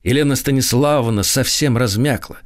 Елена 0.02 0.36
Станиславовна 0.36 1.22
совсем 1.22 1.78
размякла. 1.78 2.36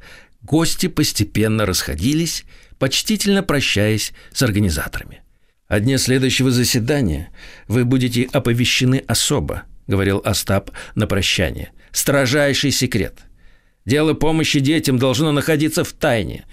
Гости 0.41 0.87
постепенно 0.87 1.65
расходились, 1.65 2.45
почтительно 2.79 3.43
прощаясь 3.43 4.13
с 4.31 4.41
организаторами. 4.41 5.24
«О 5.67 5.79
дне 5.79 5.97
следующего 5.97 6.51
заседания 6.51 7.29
вы 7.67 7.85
будете 7.85 8.29
оповещены 8.31 9.03
особо»,— 9.07 9.63
говорил 9.87 10.21
Остап 10.23 10.69
на 10.93 11.07
прощание. 11.07 11.71
«Строжайший 11.91 12.71
секрет. 12.71 13.21
Дело 13.83 14.13
помощи 14.13 14.59
детям 14.59 14.99
должно 14.99 15.31
находиться 15.31 15.83
в 15.83 15.91
тайне. 15.91 16.45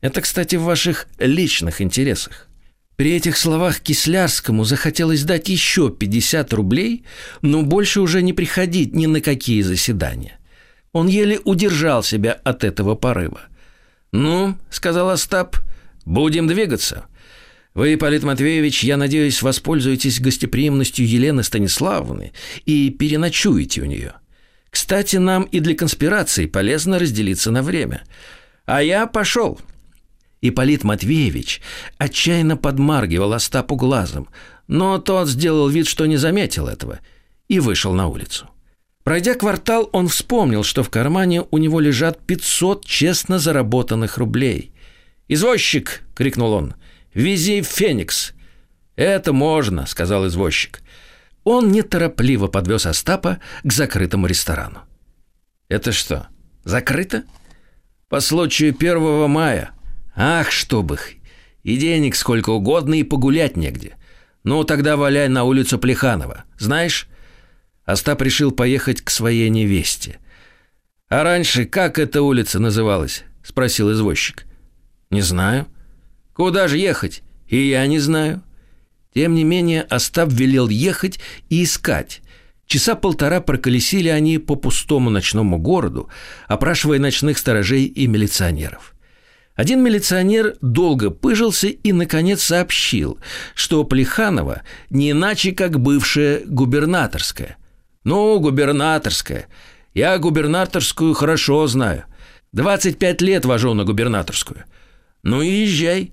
Это, 0.00 0.22
кстати, 0.22 0.56
в 0.56 0.62
ваших 0.62 1.08
личных 1.18 1.82
интересах». 1.82 2.48
При 2.96 3.12
этих 3.12 3.36
словах 3.36 3.80
Кислярскому 3.80 4.64
захотелось 4.64 5.24
дать 5.24 5.48
еще 5.48 5.90
50 5.90 6.52
рублей, 6.52 7.04
но 7.42 7.62
больше 7.62 8.00
уже 8.00 8.22
не 8.22 8.32
приходить 8.32 8.94
ни 8.94 9.06
на 9.06 9.20
какие 9.20 9.62
заседания. 9.62 10.38
Он 10.92 11.08
еле 11.08 11.40
удержал 11.40 12.04
себя 12.04 12.38
от 12.44 12.62
этого 12.62 12.94
порыва. 12.94 13.40
«Ну»,— 14.12 14.56
сказал 14.70 15.10
Остап,— 15.10 15.56
«будем 16.06 16.46
двигаться». 16.46 17.06
Вы, 17.74 17.94
Ипполит 17.94 18.22
Матвеевич, 18.22 18.84
я 18.84 18.96
надеюсь, 18.96 19.42
воспользуетесь 19.42 20.20
гостеприимностью 20.20 21.06
Елены 21.08 21.42
Станиславовны 21.42 22.32
и 22.66 22.90
переночуете 22.90 23.82
у 23.82 23.84
нее. 23.84 24.14
Кстати, 24.70 25.16
нам 25.16 25.42
и 25.44 25.58
для 25.58 25.74
конспирации 25.74 26.46
полезно 26.46 27.00
разделиться 27.00 27.50
на 27.50 27.62
время. 27.62 28.04
А 28.64 28.80
я 28.80 29.06
пошел. 29.06 29.60
Ипполит 30.40 30.84
Матвеевич 30.84 31.62
отчаянно 31.98 32.56
подмаргивал 32.56 33.32
Остапу 33.32 33.74
глазом, 33.74 34.28
но 34.68 34.98
тот 34.98 35.28
сделал 35.28 35.68
вид, 35.68 35.88
что 35.88 36.06
не 36.06 36.16
заметил 36.16 36.68
этого, 36.68 37.00
и 37.48 37.58
вышел 37.58 37.92
на 37.92 38.06
улицу. 38.06 38.48
Пройдя 39.02 39.34
квартал, 39.34 39.90
он 39.92 40.08
вспомнил, 40.08 40.62
что 40.62 40.82
в 40.84 40.90
кармане 40.90 41.44
у 41.50 41.58
него 41.58 41.80
лежат 41.80 42.24
500 42.24 42.84
честно 42.84 43.38
заработанных 43.38 44.16
рублей. 44.16 44.72
«Извозчик!»— 45.28 46.02
крикнул 46.14 46.52
он. 46.52 46.74
«Вези 47.14 47.62
в 47.62 47.66
Феникс!» 47.66 48.32
«Это 48.96 49.32
можно»,— 49.32 49.86
сказал 49.86 50.26
извозчик. 50.26 50.82
Он 51.44 51.70
неторопливо 51.70 52.48
подвез 52.48 52.86
Остапа 52.86 53.38
к 53.62 53.72
закрытому 53.72 54.26
ресторану. 54.26 54.80
«Это 55.68 55.92
что, 55.92 56.28
закрыто?» 56.64 57.24
«По 58.08 58.20
случаю 58.20 58.74
первого 58.74 59.26
мая. 59.26 59.70
Ах, 60.14 60.50
чтоб 60.50 60.92
их! 60.92 61.14
И 61.62 61.76
денег 61.76 62.14
сколько 62.14 62.50
угодно, 62.50 62.94
и 62.94 63.02
погулять 63.02 63.56
негде. 63.56 63.96
Ну, 64.44 64.62
тогда 64.64 64.96
валяй 64.96 65.28
на 65.28 65.44
улицу 65.44 65.78
Плеханова. 65.78 66.44
Знаешь, 66.58 67.08
Остап 67.84 68.22
решил 68.22 68.52
поехать 68.52 69.00
к 69.00 69.10
своей 69.10 69.48
невесте. 69.48 70.18
«А 71.08 71.22
раньше 71.22 71.64
как 71.64 71.98
эта 71.98 72.22
улица 72.22 72.58
называлась?»– 72.58 73.24
спросил 73.42 73.92
извозчик. 73.92 74.44
«Не 75.10 75.20
знаю». 75.20 75.66
«Куда 76.34 76.68
же 76.68 76.78
ехать?» 76.78 77.22
«И 77.48 77.68
я 77.68 77.86
не 77.86 77.98
знаю». 77.98 78.42
Тем 79.14 79.34
не 79.34 79.44
менее, 79.44 79.82
Остап 79.82 80.32
велел 80.32 80.68
ехать 80.68 81.20
и 81.48 81.62
искать. 81.62 82.20
Часа 82.66 82.96
полтора 82.96 83.40
проколесили 83.40 84.08
они 84.08 84.38
по 84.38 84.56
пустому 84.56 85.08
ночному 85.10 85.58
городу, 85.58 86.08
опрашивая 86.48 86.98
ночных 86.98 87.38
сторожей 87.38 87.84
и 87.84 88.06
милиционеров. 88.08 88.94
Один 89.54 89.84
милиционер 89.84 90.56
долго 90.60 91.10
пыжился 91.10 91.68
и, 91.68 91.92
наконец, 91.92 92.42
сообщил, 92.42 93.18
что 93.54 93.84
Плеханова 93.84 94.62
не 94.90 95.12
иначе, 95.12 95.52
как 95.52 95.78
бывшая 95.78 96.42
губернаторская– 96.44 97.56
«Ну, 98.04 98.38
губернаторская. 98.38 99.46
Я 99.94 100.18
губернаторскую 100.18 101.14
хорошо 101.14 101.66
знаю. 101.66 102.04
25 102.52 103.22
лет 103.22 103.44
вожу 103.46 103.72
на 103.72 103.84
губернаторскую. 103.84 104.64
Ну 105.22 105.40
и 105.40 105.48
езжай». 105.48 106.12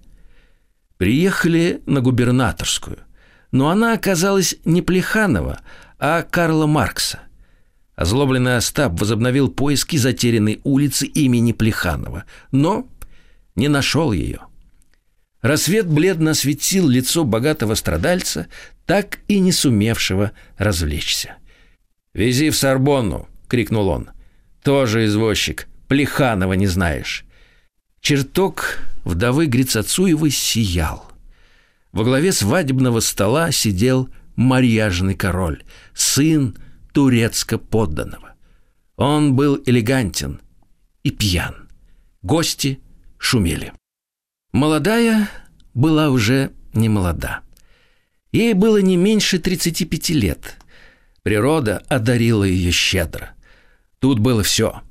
Приехали 1.02 1.82
на 1.88 2.00
губернаторскую. 2.02 3.00
Но 3.52 3.70
она 3.70 3.94
оказалась 3.94 4.58
не 4.66 4.84
Плеханова, 4.84 5.62
а 5.98 6.22
Карла 6.22 6.68
Маркса. 6.68 7.22
Озлобленный 7.96 8.58
Остап 8.58 9.00
возобновил 9.00 9.50
поиски 9.50 9.98
затерянной 9.98 10.62
улицы 10.64 11.08
имени 11.08 11.54
Плеханова, 11.54 12.26
но 12.52 12.88
не 13.56 13.68
нашел 13.68 14.12
ее. 14.12 14.42
Рассвет 15.42 15.88
бледно 15.88 16.32
осветил 16.32 16.88
лицо 16.88 17.24
богатого 17.24 17.74
страдальца, 17.74 18.46
так 18.86 19.22
и 19.28 19.40
не 19.40 19.52
сумевшего 19.52 20.34
развлечься. 20.60 21.38
«Вези 22.14 22.52
в 22.52 22.56
Сорбонну!»— 22.56 23.28
крикнул 23.48 23.88
он. 23.88 24.12
«Тоже 24.62 25.06
извозчик. 25.06 25.68
Плеханова 25.88 26.54
не 26.54 26.68
знаешь». 26.68 27.26
Чертог 28.02 28.78
вдовы 29.04 29.46
Грицацуевой 29.46 30.32
сиял. 30.32 31.12
Во 31.92 32.04
главе 32.04 32.32
свадебного 32.32 33.00
стола 33.00 33.52
сидел 33.52 34.10
марьяжный 34.36 35.16
король, 35.16 35.64
сын 35.94 36.58
турецко-подданного. 36.94 38.34
Он 38.96 39.36
был 39.36 39.62
элегантен 39.66 40.42
и 41.04 41.12
пьян. 41.12 41.68
Гости 42.22 42.80
шумели. 43.18 43.74
Молодая 44.54 45.30
была 45.74 46.10
уже 46.10 46.52
не 46.74 46.90
молода. 46.90 47.42
Ей 48.32 48.54
было 48.54 48.82
не 48.82 48.96
меньше 48.96 49.40
35 49.40 50.10
лет. 50.12 50.58
Природа 51.24 51.84
одарила 51.90 52.44
ее 52.44 52.72
щедро. 52.72 53.32
Тут 54.00 54.20
было 54.20 54.44
все. 54.44 54.82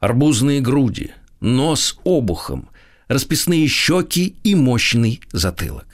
Арбузные 0.00 0.60
груди, 0.60 1.12
нос 1.40 1.98
обухом, 2.04 2.68
расписные 3.08 3.66
щеки 3.68 4.36
и 4.42 4.54
мощный 4.54 5.20
затылок. 5.32 5.86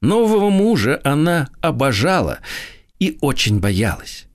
Нового 0.00 0.50
мужа 0.50 1.00
она 1.04 1.48
обожала 1.60 2.40
и 2.98 3.18
очень 3.20 3.58
боялась. 3.58 4.26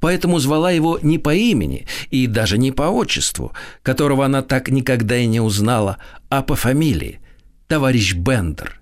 Поэтому 0.00 0.38
звала 0.38 0.70
его 0.70 0.98
не 1.02 1.18
по 1.18 1.34
имени 1.34 1.86
и 2.10 2.26
даже 2.26 2.58
не 2.58 2.70
по 2.70 2.82
отчеству, 2.82 3.52
которого 3.82 4.26
она 4.26 4.42
так 4.42 4.68
никогда 4.68 5.16
и 5.16 5.26
не 5.26 5.40
узнала, 5.40 5.98
а 6.28 6.42
по 6.42 6.54
фамилии– 6.54 7.20
товарищ 7.66 8.14
Бендер. 8.14 8.80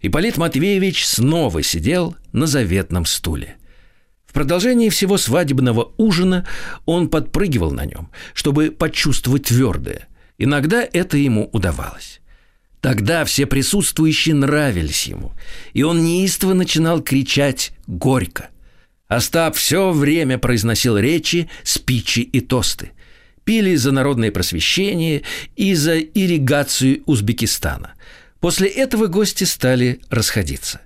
Ипполит 0.00 0.36
Матвеевич 0.36 1.06
снова 1.06 1.62
сидел 1.62 2.16
на 2.32 2.46
заветном 2.46 3.04
стуле– 3.04 3.56
продолжении 4.36 4.90
всего 4.90 5.16
свадебного 5.16 5.92
ужина 5.96 6.46
он 6.84 7.08
подпрыгивал 7.08 7.70
на 7.70 7.86
нем, 7.86 8.10
чтобы 8.34 8.70
почувствовать 8.70 9.44
твердое. 9.44 10.08
Иногда 10.38 10.86
это 10.92 11.16
ему 11.16 11.48
удавалось. 11.52 12.20
Тогда 12.80 13.24
все 13.24 13.46
присутствующие 13.46 14.34
нравились 14.34 15.06
ему, 15.06 15.32
и 15.72 15.82
он 15.82 16.04
неистово 16.04 16.54
начинал 16.54 17.02
кричать 17.02 17.72
горько. 17.86 18.50
Остап 19.08 19.56
все 19.56 19.92
время 19.92 20.38
произносил 20.38 20.98
речи, 20.98 21.48
спичи 21.62 22.20
и 22.20 22.40
тосты. 22.40 22.92
Пили 23.44 23.76
за 23.76 23.92
народное 23.92 24.32
просвещение 24.32 25.22
и 25.54 25.74
за 25.74 25.98
ирригацию 25.98 27.02
Узбекистана. 27.06 27.94
После 28.40 28.68
этого 28.68 29.06
гости 29.06 29.44
стали 29.44 30.00
расходиться. 30.10 30.80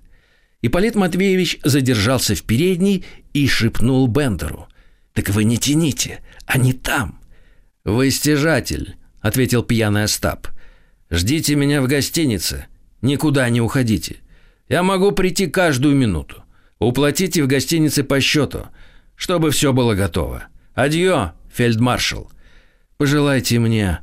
Ипполит 0.62 0.94
Матвеевич 0.94 1.58
задержался 1.64 2.34
в 2.34 2.42
передней 2.42 3.04
и 3.32 3.48
шепнул 3.48 4.06
Бендеру. 4.06 4.68
«Так 5.14 5.30
вы 5.30 5.44
не 5.44 5.58
тяните, 5.58 6.20
они 6.46 6.72
там». 6.72 7.18
«Вы 7.82 8.10
стяжатель»,— 8.10 8.96
ответил 9.20 9.62
пьяный 9.62 10.04
Остап. 10.04 10.48
«Ждите 11.10 11.54
меня 11.54 11.82
в 11.82 11.86
гостинице, 11.86 12.66
никуда 13.02 13.48
не 13.50 13.60
уходите. 13.60 14.16
Я 14.68 14.82
могу 14.82 15.12
прийти 15.12 15.46
каждую 15.46 15.96
минуту. 15.96 16.44
Уплатите 16.78 17.42
в 17.42 17.46
гостинице 17.46 18.04
по 18.04 18.20
счету, 18.20 18.68
чтобы 19.16 19.50
все 19.50 19.72
было 19.72 19.94
готово. 19.94 20.44
Адьё, 20.74 21.32
фельдмаршал. 21.52 22.30
Пожелайте 22.96 23.58
мне 23.58 24.00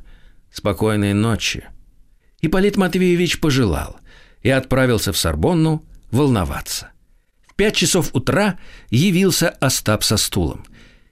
спокойной 0.52 1.14
ночи». 1.14 1.64
Ипполит 2.40 2.76
Матвеевич 2.76 3.40
пожелал 3.40 3.98
и 4.42 4.50
отправился 4.50 5.12
в 5.12 5.18
Сорбонну 5.18 5.84
волноваться. 6.10 6.90
В 7.46 7.54
пять 7.54 7.74
часов 7.74 8.10
утра 8.14 8.58
явился 8.90 9.48
Остап 9.48 10.04
со 10.04 10.16
стулом. 10.16 10.64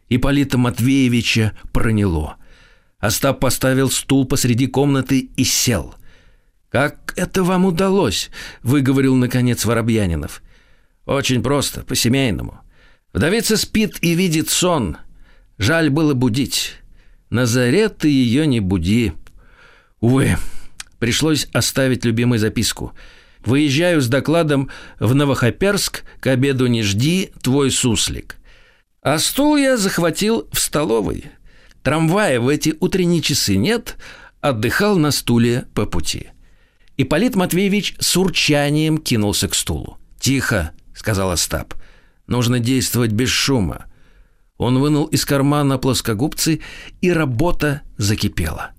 Ипполита 0.09 0.57
Матвеевича 0.57 1.53
проняло. 1.73 2.37
Остап 3.07 3.39
поставил 3.39 3.89
стул 3.89 4.25
посреди 4.25 4.67
комнаты 4.67 5.31
и 5.37 5.45
сел. 5.45 5.95
«Как 6.71 7.13
это 7.15 7.45
вам 7.45 7.65
удалось?»– 7.65 8.31
выговорил, 8.65 9.15
наконец, 9.15 9.65
Воробьянинов. 9.65 10.43
«Очень 11.05 11.41
просто, 11.41 11.83
по-семейному. 11.85 12.59
Вдовица 13.13 13.57
спит 13.57 13.99
и 14.01 14.15
видит 14.15 14.51
сон. 14.51 14.97
Жаль 15.57 15.89
было 15.89 16.15
будить. 16.15 16.73
На 17.31 17.47
заре 17.47 17.91
ты 17.91 18.09
ее 18.09 18.45
не 18.45 18.59
буди. 18.59 19.13
Увы, 20.01 20.37
пришлось 20.99 21.47
оставить 21.53 22.05
любимой 22.05 22.39
записку– 22.39 22.93
Выезжаю 23.45 24.01
с 24.01 24.09
докладом 24.09 24.71
в 24.99 25.15
Новохоперск, 25.15 26.03
к 26.19 26.27
обеду 26.27 26.67
не 26.67 26.83
жди, 26.83 27.31
твой 27.43 27.71
суслик. 27.71 28.39
А 29.03 29.21
стул 29.21 29.57
я 29.57 29.77
захватил 29.77 30.49
в 30.51 30.59
столовой. 30.59 31.27
Трамвая 31.87 32.41
в 32.41 32.49
эти 32.49 32.75
утренние 32.81 33.23
часы 33.23 33.55
нет, 33.55 33.97
отдыхал 34.41 34.99
на 34.99 35.13
стуле 35.13 35.69
по 35.73 35.87
пути. 35.87 36.31
Ипполит 36.97 37.37
Матвеевич 37.37 37.95
с 38.01 38.17
урчанием 38.17 38.99
кинулся 38.99 39.47
к 39.47 39.55
стулу. 39.55 39.97
«Тихо»,— 40.19 40.73
сказал 40.97 41.31
Остап,— 41.31 41.75
«нужно 42.27 42.59
действовать 42.59 43.13
без 43.13 43.29
шума». 43.29 43.85
Он 44.57 44.81
вынул 44.81 45.05
из 45.05 45.25
кармана 45.25 45.79
плоскогубцы, 45.79 46.61
и 47.03 47.13
работа 47.13 47.83
закипела. 47.99 48.73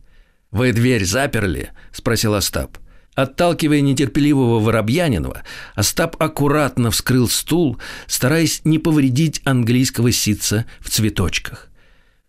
«Вы 0.52 0.74
дверь 0.74 1.06
заперли?»— 1.06 1.70
спросил 1.94 2.34
Остап. 2.34 2.78
Отталкивая 3.16 3.80
нетерпеливого 3.80 4.60
Воробьянинова, 4.60 5.44
Остап 5.76 6.22
аккуратно 6.22 6.92
вскрыл 6.92 7.30
стул, 7.30 7.78
стараясь 8.06 8.66
не 8.66 8.80
повредить 8.80 9.40
английского 9.46 10.12
ситца 10.12 10.66
в 10.82 10.90
цветочках. 10.90 11.70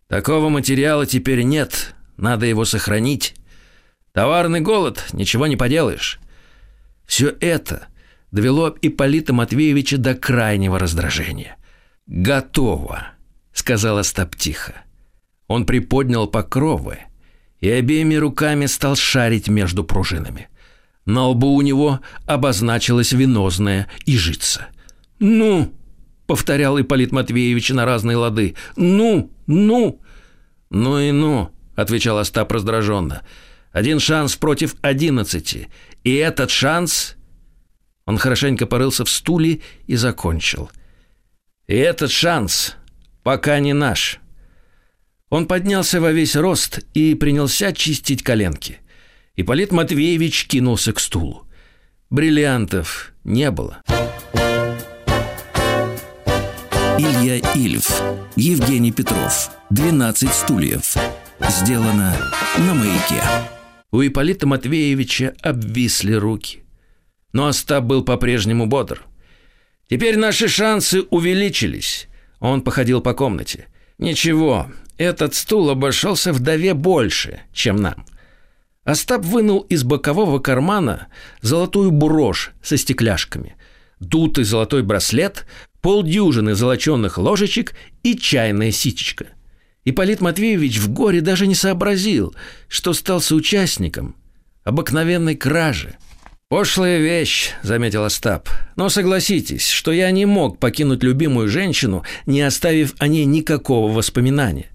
«Такого 0.08 0.48
материала 0.48 1.06
теперь 1.06 1.42
нет, 1.42 1.94
надо 2.16 2.46
его 2.46 2.64
сохранить. 2.64 3.34
Товарный 4.12 4.60
голод, 4.60 5.06
ничего 5.12 5.46
не 5.46 5.56
поделаешь». 5.56 6.18
Все 7.06 7.34
это 7.40 7.88
довело 8.30 8.74
Ипполита 8.82 9.32
Матвеевича 9.32 9.98
до 9.98 10.14
крайнего 10.14 10.78
раздражения. 10.78 11.56
«Готово»,— 12.06 13.08
сказала 13.52 14.00
Остап 14.00 14.36
тихо. 14.36 14.74
Он 15.46 15.66
приподнял 15.66 16.26
покровы 16.26 16.98
и 17.60 17.68
обеими 17.70 18.14
руками 18.14 18.66
стал 18.66 18.96
шарить 18.96 19.48
между 19.48 19.84
пружинами. 19.84 20.48
На 21.06 21.26
лбу 21.28 21.54
у 21.54 21.62
него 21.62 22.00
обозначилась 22.26 23.12
венозная 23.12 23.88
ижица. 24.04 24.68
«Ну!»— 25.18 25.72
повторял 26.28 26.78
Ипполит 26.78 27.10
Матвеевич 27.10 27.70
на 27.70 27.86
разные 27.86 28.18
лады. 28.18 28.54
«Ну! 28.76 29.32
Ну!» 29.46 30.00
«Ну 30.70 30.98
и 31.00 31.10
ну!»— 31.10 31.50
отвечал 31.74 32.18
Остап 32.18 32.52
раздраженно. 32.52 33.22
«Один 33.72 33.98
шанс 33.98 34.36
против 34.36 34.76
одиннадцати. 34.82 35.68
И 36.04 36.14
этот 36.14 36.50
шанс...» 36.50 37.16
Он 38.04 38.18
хорошенько 38.18 38.66
порылся 38.66 39.06
в 39.06 39.10
стуле 39.10 39.62
и 39.86 39.96
закончил. 39.96 40.70
«И 41.66 41.74
этот 41.74 42.10
шанс 42.10 42.76
пока 43.22 43.58
не 43.58 43.72
наш». 43.72 44.20
Он 45.30 45.46
поднялся 45.46 46.00
во 46.00 46.12
весь 46.12 46.36
рост 46.36 46.80
и 46.92 47.14
принялся 47.14 47.72
чистить 47.72 48.22
коленки. 48.22 48.80
Ипполит 49.36 49.72
Матвеевич 49.72 50.46
кинулся 50.46 50.92
к 50.92 51.00
стулу. 51.00 51.46
Бриллиантов 52.10 53.12
не 53.24 53.50
было. 53.50 53.82
Илья 56.98 57.36
Ильф, 57.54 58.02
Евгений 58.34 58.90
Петров, 58.90 59.52
12 59.70 60.34
стульев. 60.34 60.96
Сделано 61.48 62.16
на 62.58 62.74
маяке. 62.74 63.22
У 63.92 64.02
Ипполита 64.02 64.48
Матвеевича 64.48 65.36
обвисли 65.40 66.14
руки. 66.14 66.64
Но 67.32 67.46
Остап 67.46 67.84
был 67.84 68.02
по-прежнему 68.02 68.66
бодр. 68.66 69.02
Теперь 69.88 70.16
наши 70.16 70.48
шансы 70.48 71.02
увеличились. 71.02 72.08
Он 72.40 72.62
походил 72.62 73.00
по 73.00 73.14
комнате. 73.14 73.68
Ничего, 73.98 74.66
этот 74.96 75.36
стул 75.36 75.70
обошелся 75.70 76.32
вдове 76.32 76.74
больше, 76.74 77.42
чем 77.52 77.76
нам. 77.76 78.06
Остап 78.82 79.24
вынул 79.24 79.60
из 79.60 79.84
бокового 79.84 80.40
кармана 80.40 81.06
золотую 81.42 81.92
брошь 81.92 82.50
со 82.60 82.76
стекляшками, 82.76 83.54
дутый 84.00 84.42
золотой 84.42 84.82
браслет, 84.82 85.46
полдюжины 85.80 86.54
золоченных 86.54 87.18
ложечек 87.18 87.74
и 88.02 88.16
чайная 88.16 88.70
ситечка. 88.70 89.28
Ипполит 89.84 90.20
Матвеевич 90.20 90.78
в 90.78 90.92
горе 90.92 91.20
даже 91.20 91.46
не 91.46 91.54
сообразил, 91.54 92.34
что 92.68 92.92
стал 92.92 93.20
соучастником 93.20 94.16
обыкновенной 94.64 95.34
кражи. 95.34 95.96
«Пошлая 96.48 96.98
вещь»,— 96.98 97.52
заметил 97.62 98.04
Остап. 98.04 98.48
«Но 98.76 98.88
согласитесь, 98.88 99.68
что 99.68 99.92
я 99.92 100.10
не 100.10 100.26
мог 100.26 100.58
покинуть 100.58 101.02
любимую 101.02 101.48
женщину, 101.48 102.04
не 102.26 102.42
оставив 102.42 102.94
о 102.98 103.06
ней 103.06 103.24
никакого 103.24 103.92
воспоминания. 103.92 104.70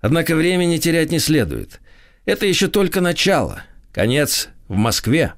Однако 0.00 0.36
времени 0.36 0.78
терять 0.78 1.10
не 1.10 1.18
следует. 1.18 1.80
Это 2.24 2.46
еще 2.46 2.68
только 2.68 3.00
начало. 3.00 3.62
Конец 3.92 4.48
в 4.68 4.76
Москве. 4.76 5.34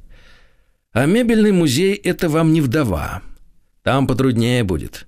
А 0.92 1.06
мебельный 1.06 1.52
музей– 1.52 1.94
это 2.04 2.28
вам 2.28 2.52
не 2.52 2.60
вдова. 2.60 3.22
Там 3.88 4.06
потруднее 4.06 4.64
будет. 4.64 5.06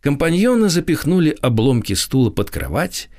Компаньоны 0.00 0.70
запихнули 0.70 1.36
обломки 1.42 1.92
стула 1.92 2.30
под 2.30 2.50
кровать 2.50 3.10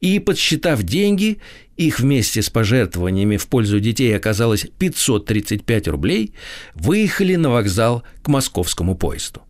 и, 0.00 0.18
подсчитав 0.20 0.82
деньги, 0.84 1.36
их 1.76 2.00
вместе 2.00 2.40
с 2.40 2.48
пожертвованиями 2.48 3.36
в 3.36 3.46
пользу 3.46 3.78
детей 3.78 4.16
оказалось 4.16 4.68
535 4.78 5.88
рублей, 5.88 6.32
выехали 6.74 7.36
на 7.36 7.50
вокзал 7.50 8.04
к 8.22 8.28
московскому 8.28 8.94
поезду. 8.94 9.42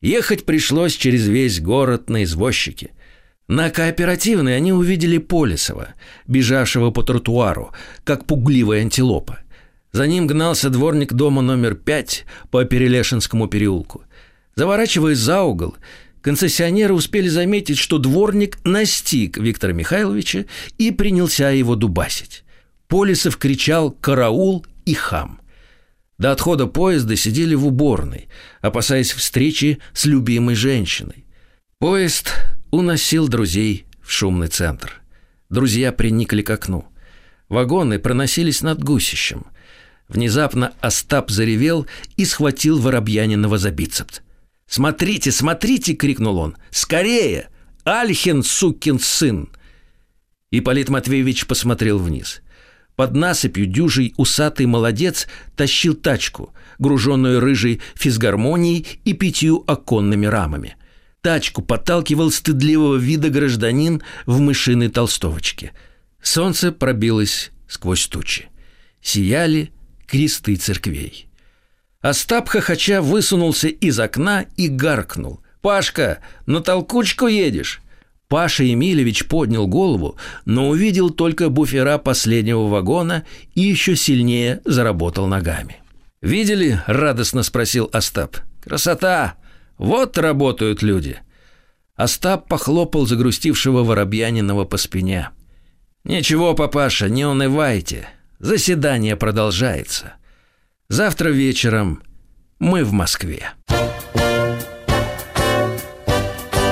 Ехать 0.00 0.44
пришлось 0.44 0.94
через 0.94 1.26
весь 1.26 1.60
город 1.60 2.08
на 2.08 2.22
извозчике. 2.22 2.92
На 3.48 3.70
кооперативной 3.70 4.56
они 4.56 4.72
увидели 4.72 5.18
Полисова, 5.18 5.94
бежавшего 6.28 6.92
по 6.92 7.02
тротуару, 7.02 7.72
как 8.04 8.24
пугливая 8.24 8.82
антилопа. 8.82 9.40
За 9.92 10.06
ним 10.06 10.26
гнался 10.26 10.70
дворник 10.70 11.12
дома 11.12 11.42
номер 11.42 11.74
пять 11.74 12.24
по 12.50 12.64
Перелешинскому 12.64 13.48
переулку. 13.48 14.04
Заворачиваясь 14.54 15.18
за 15.18 15.42
угол, 15.42 15.76
концессионеры 16.20 16.94
успели 16.94 17.28
заметить, 17.28 17.78
что 17.78 17.98
дворник 17.98 18.58
настиг 18.64 19.38
Виктора 19.38 19.72
Михайловича 19.72 20.44
и 20.78 20.90
принялся 20.90 21.50
его 21.50 21.76
дубасить. 21.76 22.44
Полисов 22.88 23.36
кричал 23.36 23.90
«караул» 23.90 24.64
и 24.84 24.94
«хам». 24.94 25.40
До 26.18 26.32
отхода 26.32 26.66
поезда 26.66 27.14
сидели 27.16 27.54
в 27.54 27.66
уборной, 27.66 28.28
опасаясь 28.62 29.12
встречи 29.12 29.78
с 29.92 30.06
любимой 30.06 30.54
женщиной. 30.54 31.26
Поезд 31.78 32.32
уносил 32.70 33.28
друзей 33.28 33.86
в 34.00 34.10
шумный 34.10 34.48
центр. 34.48 35.02
Друзья 35.50 35.92
приникли 35.92 36.40
к 36.40 36.50
окну. 36.50 36.86
Вагоны 37.48 37.98
проносились 37.98 38.62
над 38.62 38.82
гусищем. 38.82 39.46
Внезапно 40.08 40.72
Остап 40.80 41.30
заревел 41.30 41.86
и 42.16 42.24
схватил 42.24 42.78
Воробьянинова 42.78 43.58
за 43.58 43.70
бицепс. 43.70 44.20
«Смотрите, 44.68 45.32
смотрите!»— 45.32 45.94
крикнул 45.96 46.38
он. 46.38 46.56
«Скорее! 46.70 47.48
Альхин, 47.84 48.42
сукин 48.42 48.98
сын!» 48.98 49.48
Ипполит 50.50 50.88
Матвеевич 50.88 51.46
посмотрел 51.46 51.98
вниз. 51.98 52.42
Под 52.94 53.14
насыпью 53.14 53.66
дюжий 53.66 54.14
усатый 54.16 54.66
молодец 54.66 55.28
тащил 55.54 55.94
тачку, 55.94 56.54
груженную 56.78 57.40
рыжей 57.40 57.80
физгармонией 57.94 58.86
и 59.04 59.12
пятью 59.12 59.62
оконными 59.66 60.26
рамами— 60.26 60.76
тачку 61.26 61.60
подталкивал 61.60 62.30
стыдливого 62.30 62.94
вида 62.94 63.30
гражданин 63.30 64.00
в 64.26 64.38
мышиной 64.38 64.90
толстовочке. 64.90 65.72
Солнце 66.22 66.70
пробилось 66.70 67.50
сквозь 67.66 68.06
тучи. 68.06 68.46
Сияли 69.02 69.72
кресты 70.06 70.56
церквей. 70.56 71.28
Остап 72.00 72.48
хохоча 72.48 73.02
высунулся 73.02 73.68
из 73.68 73.98
окна 73.98 74.46
и 74.56 74.68
гаркнул. 74.68 75.40
«Пашка, 75.60 76.18
на 76.46 76.60
толкучку 76.60 77.26
едешь?» 77.26 77.80
Паша 78.28 78.64
Емелевич 78.64 79.26
поднял 79.26 79.66
голову, 79.66 80.16
но 80.44 80.68
увидел 80.68 81.10
только 81.10 81.48
буфера 81.48 81.98
последнего 81.98 82.66
вагона 82.66 83.24
и 83.54 83.62
еще 83.62 83.94
сильнее 83.96 84.60
заработал 84.64 85.26
ногами. 85.26 85.76
«Видели?»– 86.20 86.80
радостно 86.86 87.42
спросил 87.42 87.88
Остап. 87.92 88.36
«Красота! 88.64 89.36
Вот 89.78 90.18
работают 90.18 90.82
люди. 90.82 91.18
Остап 91.96 92.46
похлопал 92.48 93.06
загрустившего 93.06 93.82
Воробьянинова 93.82 94.64
по 94.64 94.76
спине. 94.76 95.30
«Ничего, 96.04 96.54
папаша, 96.54 97.08
не 97.08 97.24
унывайте. 97.24 98.08
Заседание 98.38 99.16
продолжается. 99.16 100.14
Завтра 100.88 101.30
вечером 101.30 102.02
мы 102.58 102.84
в 102.84 102.92
Москве». 102.92 103.50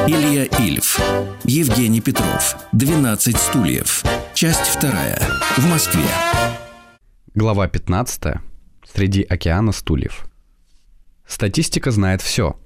Илья 0.06 0.44
Ильф, 0.44 1.00
Евгений 1.44 2.02
Петров, 2.02 2.56
12 2.72 3.36
стульев. 3.36 4.02
Часть 4.34 4.66
вторая. 4.66 5.18
В 5.56 5.66
Москве. 5.66 6.04
Глава 7.34 7.66
15. 7.68 8.34
Среди 8.92 9.22
океана 9.22 9.72
стульев. 9.72 10.26
Статистика 11.26 11.90
знает 11.90 12.20
все– 12.20 12.58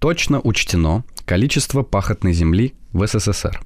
точно 0.00 0.40
учтено 0.40 1.04
количество 1.26 1.82
пахотной 1.82 2.32
земли 2.32 2.74
в 2.92 3.06
СССР 3.06 3.60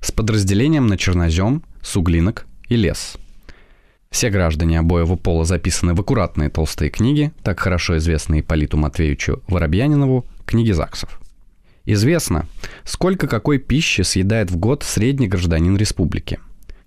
с 0.00 0.12
подразделением 0.12 0.86
на 0.86 0.98
чернозем, 0.98 1.64
суглинок 1.82 2.46
и 2.68 2.76
лес. 2.76 3.16
Все 4.14 4.30
граждане 4.30 4.78
обоего 4.78 5.16
пола 5.16 5.44
записаны 5.44 5.92
в 5.92 6.00
аккуратные 6.00 6.48
толстые 6.48 6.88
книги, 6.88 7.32
так 7.42 7.58
хорошо 7.58 7.96
известные 7.96 8.44
Политу 8.44 8.76
Матвеевичу 8.76 9.42
Воробьянинову, 9.48 10.24
книги 10.46 10.70
ЗАГСов. 10.70 11.20
Известно, 11.84 12.46
сколько 12.84 13.26
какой 13.26 13.58
пищи 13.58 14.02
съедает 14.02 14.52
в 14.52 14.56
год 14.56 14.84
средний 14.84 15.26
гражданин 15.26 15.76
республики. 15.76 16.38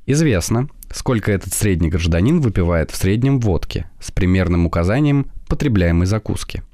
Известно, 0.06 0.70
сколько 0.90 1.34
этот 1.34 1.52
средний 1.52 1.90
гражданин 1.90 2.40
выпивает 2.40 2.92
в 2.92 2.96
среднем 2.96 3.42
водки 3.42 3.88
с 4.00 4.10
примерным 4.10 4.66
указанием 4.66 5.30
потребляемой 5.50 6.08
закуски– 6.08 6.64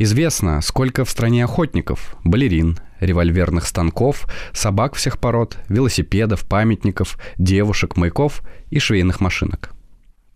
Известно, 0.00 0.60
сколько 0.60 1.04
в 1.04 1.10
стране 1.10 1.42
охотников, 1.42 2.16
балерин, 2.22 2.78
револьверных 3.00 3.66
станков, 3.66 4.28
собак 4.52 4.94
всех 4.94 5.18
пород, 5.18 5.58
велосипедов, 5.68 6.46
памятников, 6.46 7.18
девушек, 7.36 7.96
маяков 7.96 8.42
и 8.70 8.78
швейных 8.78 9.20
машинок. 9.20 9.74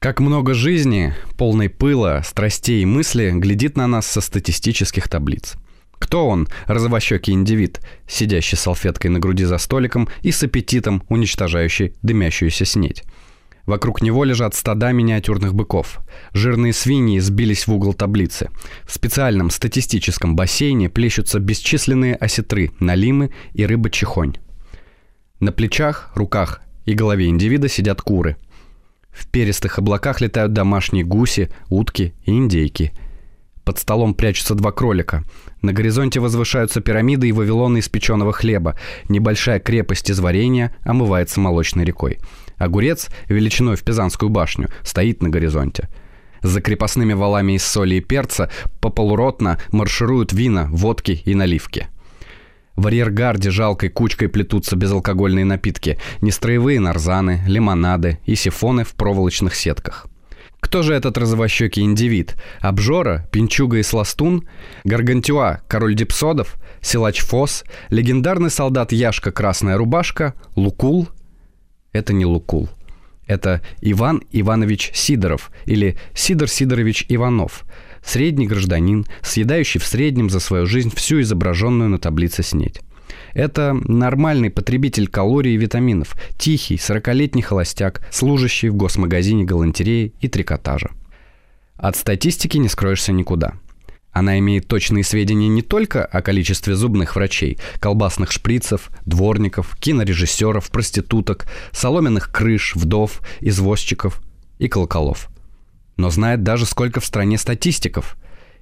Как 0.02 0.18
много 0.18 0.52
жизни, 0.52 1.14
полной 1.38 1.68
пыла, 1.68 2.24
страстей 2.24 2.82
и 2.82 2.84
мысли 2.84 3.30
глядит 3.30 3.76
на 3.76 3.86
нас 3.86 4.04
со 4.04 4.20
статистических 4.20 5.08
таблиц. 5.08 5.54
Кто 5.92 6.26
он, 6.26 6.48
розовощекий 6.66 7.32
индивид, 7.32 7.80
сидящий 8.08 8.58
салфеткой 8.58 9.12
на 9.12 9.20
груди 9.20 9.44
за 9.44 9.58
столиком 9.58 10.08
и 10.22 10.32
с 10.32 10.42
аппетитом 10.42 11.04
уничтожающий 11.08 11.94
дымящуюся 12.02 12.64
снедь? 12.64 13.04
Вокруг 13.64 14.02
него 14.02 14.24
лежат 14.24 14.56
стада 14.56 14.90
миниатюрных 14.90 15.54
быков. 15.54 16.00
Жирные 16.32 16.72
свиньи 16.72 17.20
сбились 17.20 17.68
в 17.68 17.72
угол 17.72 17.94
таблицы. 17.94 18.50
В 18.84 18.92
специальном 18.92 19.50
статистическом 19.50 20.34
бассейне 20.34 20.88
плещутся 20.90 21.38
бесчисленные 21.38 22.16
осетры, 22.16 22.72
налимы 22.80 23.30
и 23.54 23.64
рыба-чехонь. 23.64 24.34
На 25.38 25.52
плечах, 25.52 26.10
руках 26.16 26.60
и 26.86 26.94
голове 26.94 27.28
индивида 27.28 27.68
сидят 27.68 28.02
куры. 28.02 28.36
В 29.12 29.26
перистых 29.28 29.78
облаках 29.78 30.20
летают 30.20 30.52
домашние 30.52 31.04
гуси, 31.04 31.50
утки 31.68 32.14
и 32.24 32.32
индейки. 32.32 32.92
Под 33.64 33.78
столом 33.78 34.14
прячутся 34.14 34.54
два 34.54 34.72
кролика. 34.72 35.22
На 35.60 35.72
горизонте 35.72 36.18
возвышаются 36.18 36.80
пирамиды 36.80 37.28
и 37.28 37.32
вавилоны 37.32 37.78
из 37.78 37.88
печеного 37.88 38.32
хлеба. 38.32 38.76
Небольшая 39.08 39.60
крепость 39.60 40.10
из 40.10 40.18
варенья 40.18 40.74
омывается 40.82 41.38
молочной 41.38 41.84
рекой. 41.84 42.18
Огурец, 42.56 43.08
величиной 43.28 43.76
в 43.76 43.84
Пизанскую 43.84 44.30
башню, 44.30 44.68
стоит 44.82 45.22
на 45.22 45.28
горизонте. 45.28 45.88
За 46.42 46.60
крепостными 46.60 47.12
валами 47.12 47.52
из 47.52 47.64
соли 47.64 47.96
и 47.96 48.00
перца 48.00 48.50
по 48.80 48.90
полуротно 48.90 49.60
маршируют 49.70 50.32
вина, 50.32 50.66
водки 50.72 51.22
и 51.24 51.36
наливки. 51.36 51.86
В 52.76 52.86
арьергарде 52.86 53.50
жалкой 53.50 53.90
кучкой 53.90 54.28
плетутся 54.28 54.76
безалкогольные 54.76 55.44
напитки, 55.44 55.98
нестроевые 56.20 56.80
нарзаны, 56.80 57.42
лимонады 57.46 58.18
и 58.24 58.34
сифоны 58.34 58.84
в 58.84 58.94
проволочных 58.94 59.54
сетках. 59.54 60.06
Кто 60.60 60.82
же 60.82 60.94
этот 60.94 61.18
розовощекий 61.18 61.82
индивид? 61.82 62.36
Обжора, 62.60 63.28
Пинчуга 63.32 63.78
и 63.78 63.82
Сластун? 63.82 64.48
Гаргантюа, 64.84 65.60
король 65.68 65.96
дипсодов? 65.96 66.56
Силач 66.80 67.20
Фос? 67.20 67.64
Легендарный 67.90 68.50
солдат 68.50 68.92
Яшка 68.92 69.32
Красная 69.32 69.76
Рубашка? 69.76 70.34
Лукул? 70.54 71.08
Это 71.92 72.12
не 72.12 72.24
Лукул. 72.24 72.70
Это 73.26 73.60
Иван 73.80 74.22
Иванович 74.30 74.92
Сидоров 74.94 75.50
или 75.66 75.98
Сидор 76.14 76.48
Сидорович 76.48 77.06
Иванов– 77.08 77.64
Средний 78.04 78.46
гражданин, 78.46 79.06
съедающий 79.22 79.80
в 79.80 79.86
среднем 79.86 80.28
за 80.28 80.40
свою 80.40 80.66
жизнь 80.66 80.92
всю 80.94 81.20
изображенную 81.20 81.88
на 81.88 81.98
таблице 81.98 82.42
снеть. 82.42 82.80
Это 83.34 83.74
нормальный 83.84 84.50
потребитель 84.50 85.08
калорий 85.08 85.54
и 85.54 85.58
витаминов, 85.58 86.14
тихий, 86.36 86.76
40-летний 86.76 87.42
холостяк, 87.42 88.06
служащий 88.10 88.68
в 88.68 88.74
госмагазине 88.74 89.44
галантереи 89.44 90.12
и 90.20 90.28
трикотажа. 90.28 90.90
От 91.76 91.96
статистики 91.96 92.58
не 92.58 92.68
скроешься 92.68 93.12
никуда. 93.12 93.54
Она 94.10 94.38
имеет 94.38 94.68
точные 94.68 95.04
сведения 95.04 95.48
не 95.48 95.62
только 95.62 96.04
о 96.04 96.20
количестве 96.20 96.74
зубных 96.74 97.16
врачей, 97.16 97.58
колбасных 97.80 98.30
шприцев, 98.30 98.90
дворников, 99.06 99.74
кинорежиссеров, 99.80 100.70
проституток, 100.70 101.46
соломенных 101.72 102.30
крыш, 102.30 102.76
вдов, 102.76 103.22
извозчиков 103.40 104.20
и 104.58 104.68
колоколов 104.68 105.31
но 105.96 106.10
знает 106.10 106.42
даже 106.42 106.66
сколько 106.66 107.00
в 107.00 107.06
стране 107.06 107.38
статистиков. 107.38 108.16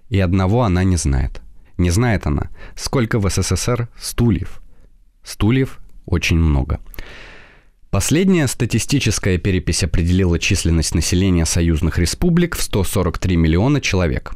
И 0.08 0.18
одного 0.18 0.62
она 0.62 0.84
не 0.84 0.96
знает. 0.96 1.40
Не 1.78 1.90
знает 1.90 2.26
она, 2.26 2.50
сколько 2.76 3.18
в 3.18 3.30
СССР 3.30 3.88
стульев. 3.98 4.60
Стульев 5.22 5.78
очень 6.04 6.38
много. 6.38 6.80
Последняя 7.90 8.46
статистическая 8.46 9.36
перепись 9.38 9.82
определила 9.82 10.38
численность 10.38 10.94
населения 10.94 11.44
союзных 11.44 11.98
республик 11.98 12.54
в 12.56 12.62
143 12.62 13.36
миллиона 13.36 13.80
человек. 13.80 14.32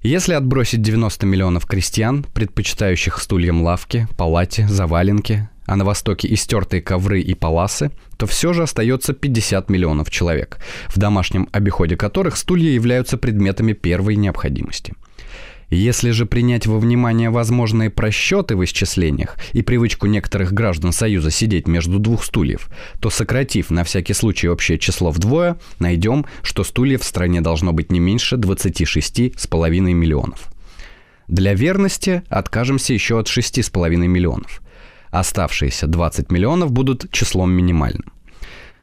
Если 0.00 0.34
отбросить 0.34 0.82
90 0.82 1.24
миллионов 1.26 1.66
крестьян, 1.66 2.24
предпочитающих 2.24 3.20
стульям 3.20 3.62
лавки, 3.62 4.08
палати, 4.16 4.66
заваленки, 4.68 5.48
а 5.68 5.76
на 5.76 5.84
Востоке 5.84 6.32
истертые 6.32 6.80
ковры 6.80 7.20
и 7.20 7.34
паласы, 7.34 7.90
то 8.16 8.26
все 8.26 8.54
же 8.54 8.62
остается 8.62 9.12
50 9.12 9.68
миллионов 9.68 10.10
человек, 10.10 10.58
в 10.88 10.98
домашнем 10.98 11.46
обиходе 11.52 11.94
которых 11.94 12.38
стулья 12.38 12.70
являются 12.70 13.18
предметами 13.18 13.74
первой 13.74 14.16
необходимости. 14.16 14.94
Если 15.68 16.10
же 16.12 16.24
принять 16.24 16.66
во 16.66 16.78
внимание 16.78 17.28
возможные 17.28 17.90
просчеты 17.90 18.56
в 18.56 18.64
исчислениях 18.64 19.36
и 19.52 19.60
привычку 19.60 20.06
некоторых 20.06 20.54
граждан 20.54 20.92
Союза 20.92 21.30
сидеть 21.30 21.68
между 21.68 21.98
двух 21.98 22.24
стульев, 22.24 22.70
то 23.00 23.10
сократив 23.10 23.68
на 23.68 23.84
всякий 23.84 24.14
случай 24.14 24.48
общее 24.48 24.78
число 24.78 25.10
вдвое, 25.10 25.58
найдем, 25.78 26.24
что 26.40 26.64
стульев 26.64 27.02
в 27.02 27.04
стране 27.04 27.42
должно 27.42 27.74
быть 27.74 27.92
не 27.92 28.00
меньше 28.00 28.36
26,5 28.36 29.68
миллионов. 29.92 30.48
Для 31.26 31.52
верности 31.52 32.22
откажемся 32.30 32.94
еще 32.94 33.20
от 33.20 33.26
6,5 33.26 33.96
миллионов– 33.96 34.62
Оставшиеся 35.10 35.86
20 35.86 36.30
миллионов 36.30 36.72
будут 36.72 37.10
числом 37.10 37.50
минимальным. 37.52 38.12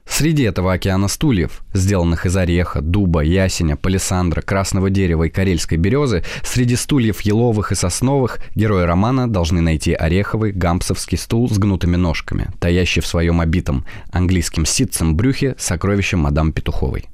Среди 0.07 0.43
этого 0.43 0.71
океана 0.71 1.07
стульев, 1.07 1.63
сделанных 1.73 2.25
из 2.25 2.37
ореха, 2.37 2.81
дуба, 2.81 3.21
ясеня, 3.21 3.75
палисандра, 3.75 4.41
красного 4.41 4.89
дерева 4.89 5.23
и 5.23 5.29
карельской 5.29 5.77
березы, 5.77 6.23
среди 6.43 6.75
стульев 6.75 7.21
еловых 7.21 7.71
и 7.71 7.75
сосновых 7.75 8.39
герои 8.53 8.83
романа 8.83 9.27
должны 9.27 9.61
найти 9.61 9.93
ореховый 9.93 10.51
гампсовский 10.51 11.17
стул 11.17 11.49
с 11.49 11.57
гнутыми 11.57 11.95
ножками, 11.95 12.49
таящий 12.59 13.01
в 13.01 13.07
своем 13.07 13.41
обитом 13.41 13.85
английским 14.11 14.65
ситцем 14.65 15.15
брюхе 15.15 15.55
сокровищем 15.57 16.19
мадам 16.19 16.53
Петуховой. 16.53 17.05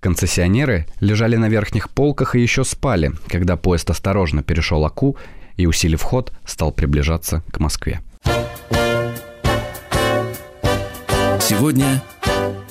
Концессионеры 0.00 0.86
лежали 1.00 1.34
на 1.34 1.48
верхних 1.48 1.90
полках 1.90 2.36
и 2.36 2.40
еще 2.40 2.62
спали, 2.62 3.12
когда 3.26 3.56
поезд 3.56 3.90
осторожно 3.90 4.44
перешел 4.44 4.84
Аку 4.84 5.16
и, 5.56 5.66
усилив 5.66 6.00
ход, 6.00 6.32
стал 6.44 6.70
приближаться 6.70 7.42
к 7.50 7.58
Москве. 7.58 8.00
Сегодня 11.48 12.02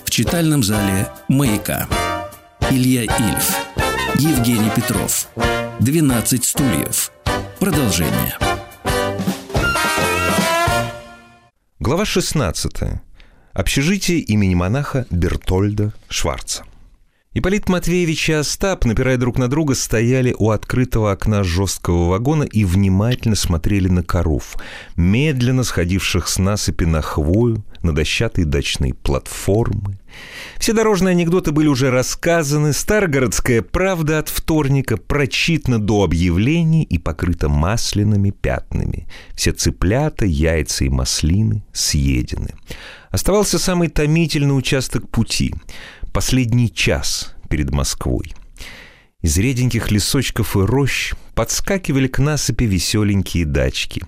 в 0.06 0.12
читальном 0.12 0.62
зале 0.62 1.10
«Маяка» 1.28 1.90
Илья 2.70 3.06
Ильф, 3.06 3.58
Евгений 4.20 4.70
Петров, 4.70 5.30
«12 5.80 6.44
стульев». 6.44 7.12
Продолжение. 7.60 8.38
Глава 11.80 12.06
16. 12.06 13.02
Общежитие 13.54 14.20
имени 14.20 14.54
монаха 14.54 15.08
Бертольда 15.10 15.92
Шварца. 16.08 16.64
Ипполит 17.34 17.70
Матвеевич 17.70 18.30
и 18.30 18.34
Остап, 18.34 18.86
напирая 18.86 19.18
друг 19.18 19.40
на 19.40 19.48
друга, 19.48 19.74
стояли 19.74 20.36
у 20.38 20.52
открытого 20.52 21.12
окна 21.12 21.44
жесткого 21.44 22.10
вагона 22.10 22.44
и 22.44 22.64
внимательно 22.64 23.36
смотрели 23.36 23.88
на 23.88 24.04
коров, 24.04 24.56
медленно 24.96 25.64
сходивших 25.64 26.28
с 26.28 26.38
насыпи 26.38 26.86
на 26.86 27.02
хвою, 27.02 27.64
на 27.82 27.94
дощатые 27.94 28.46
дачные 28.46 28.94
платформы. 28.94 30.00
Все 30.58 30.74
дорожные 30.74 31.12
анекдоты 31.12 31.52
были 31.52 31.68
уже 31.68 31.92
рассказаны, 31.92 32.74
старогородская 32.74 33.62
правда 33.62 34.20
от 34.20 34.30
вторника 34.30 34.98
прочитана 34.98 35.80
до 35.80 36.04
объявлений 36.04 36.84
и 36.84 36.98
покрыта 36.98 37.50
масляными 37.50 38.32
пятнами. 38.32 39.08
Все 39.36 39.52
цыплята, 39.52 40.26
яйца 40.26 40.86
и 40.86 40.90
маслины 40.90 41.64
съедены. 41.74 42.54
Оставался 43.12 43.60
самый 43.60 43.90
томительный 43.90 44.58
участок 44.58 45.10
пути— 45.10 45.54
последний 46.14 46.74
час 46.74 47.36
перед 47.48 47.72
Москвой. 47.72 48.34
Из 49.22 49.38
реденьких 49.38 49.92
лесочков 49.92 50.56
и 50.56 50.62
рощ 50.62 51.14
подскакивали 51.36 52.08
к 52.08 52.20
насыпи 52.20 52.64
веселенькие 52.64 53.46
дачки. 53.46 54.04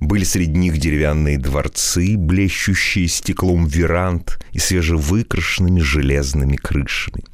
Были 0.00 0.24
среди 0.24 0.58
них 0.58 0.78
деревянные 0.78 1.38
дворцы, 1.38 2.16
блещущие 2.16 3.08
стеклом 3.08 3.66
веранд 3.66 4.38
и 4.52 4.58
свежевыкрашенными 4.58 5.80
железными 5.80 6.56
крышами. 6.56 7.24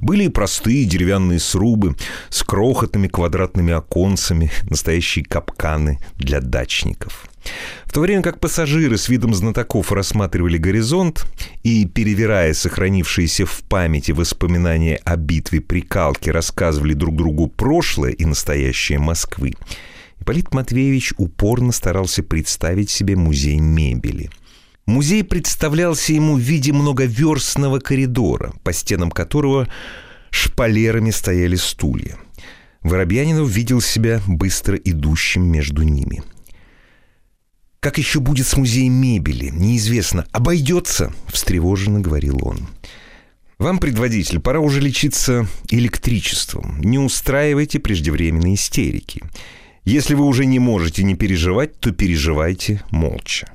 Были 0.00 0.24
и 0.24 0.28
простые 0.28 0.86
деревянные 0.86 1.38
срубы 1.38 1.96
с 2.30 2.42
крохотными 2.42 3.08
квадратными 3.08 3.74
оконцами, 3.74 4.50
настоящие 4.70 5.24
капканы 5.24 5.98
для 6.16 6.40
дачников. 6.40 7.28
В 7.84 7.92
то 7.92 8.00
время 8.00 8.22
как 8.22 8.40
пассажиры 8.40 8.96
с 8.96 9.08
видом 9.10 9.34
знатоков 9.34 9.92
рассматривали 9.92 10.56
горизонт 10.56 11.26
и, 11.62 11.84
перевирая 11.86 12.54
сохранившиеся 12.54 13.44
в 13.44 13.62
памяти 13.68 14.12
воспоминания 14.12 14.98
о 15.04 15.16
битве 15.16 15.60
при 15.60 15.82
Калке, 15.82 16.30
рассказывали 16.30 16.94
друг 16.94 17.16
другу 17.16 17.48
прошлое 17.48 18.12
и 18.12 18.24
настоящее 18.24 18.98
Москвы, 18.98 19.52
Ипполит 20.24 20.54
Матвеевич 20.54 21.12
упорно 21.18 21.70
старался 21.70 22.22
представить 22.22 22.88
себе 22.88 23.14
музей 23.14 23.58
мебели. 23.58 24.30
Музей 24.86 25.22
представлялся 25.22 26.14
ему 26.14 26.36
в 26.36 26.40
виде 26.40 26.72
многоверстного 26.72 27.78
коридора, 27.78 28.54
по 28.62 28.72
стенам 28.72 29.10
которого 29.10 29.68
шпалерами 30.30 31.10
стояли 31.10 31.56
стулья. 31.56 32.16
Воробьянинов 32.80 33.50
видел 33.50 33.82
себя 33.82 34.22
быстро 34.26 34.76
идущим 34.76 35.42
между 35.44 35.82
ними– 35.82 36.22
как 37.80 37.98
еще 37.98 38.18
будет 38.18 38.46
с 38.46 38.56
музеем 38.56 38.94
мебели? 38.94 39.50
Неизвестно. 39.50 40.26
Обойдется, 40.32 41.12
встревоженно 41.28 42.00
говорил 42.00 42.38
он. 42.42 42.66
Вам, 43.58 43.76
предводитель, 43.76 44.40
пора 44.40 44.60
уже 44.60 44.80
лечиться 44.80 45.46
электричеством. 45.68 46.80
Не 46.80 46.98
устраивайте 46.98 47.80
преждевременные 47.80 48.54
истерики. 48.54 49.22
Если 49.84 50.14
вы 50.14 50.24
уже 50.24 50.46
не 50.46 50.58
можете 50.58 51.02
не 51.02 51.14
переживать, 51.14 51.78
то 51.78 51.92
переживайте 51.92 52.82
молча. 52.90 53.52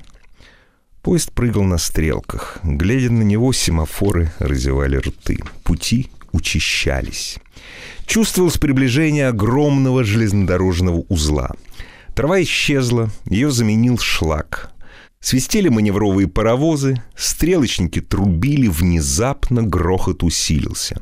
Поезд 1.02 1.32
прыгал 1.32 1.64
на 1.64 1.76
стрелках. 1.76 2.58
Глядя 2.62 3.10
на 3.10 3.22
него, 3.22 3.52
семафоры 3.52 4.30
разевали 4.38 4.96
рты. 4.96 5.38
Пути 5.64 6.08
учащались. 6.32 7.38
Чувствовалось 8.06 8.58
приближение 8.58 9.28
огромного 9.28 10.04
железнодорожного 10.04 11.04
узла. 11.08 11.50
Трава 12.14 12.40
исчезла, 12.42 13.10
ее 13.24 13.50
заменил 13.50 13.98
шлак. 13.98 14.72
Свистели 15.20 15.68
маневровые 15.68 16.28
паровозы, 16.28 17.02
стрелочники 17.16 18.00
трубили, 18.00 18.68
внезапно 18.68 19.62
грохот 19.62 20.22
усилился. 20.22 21.00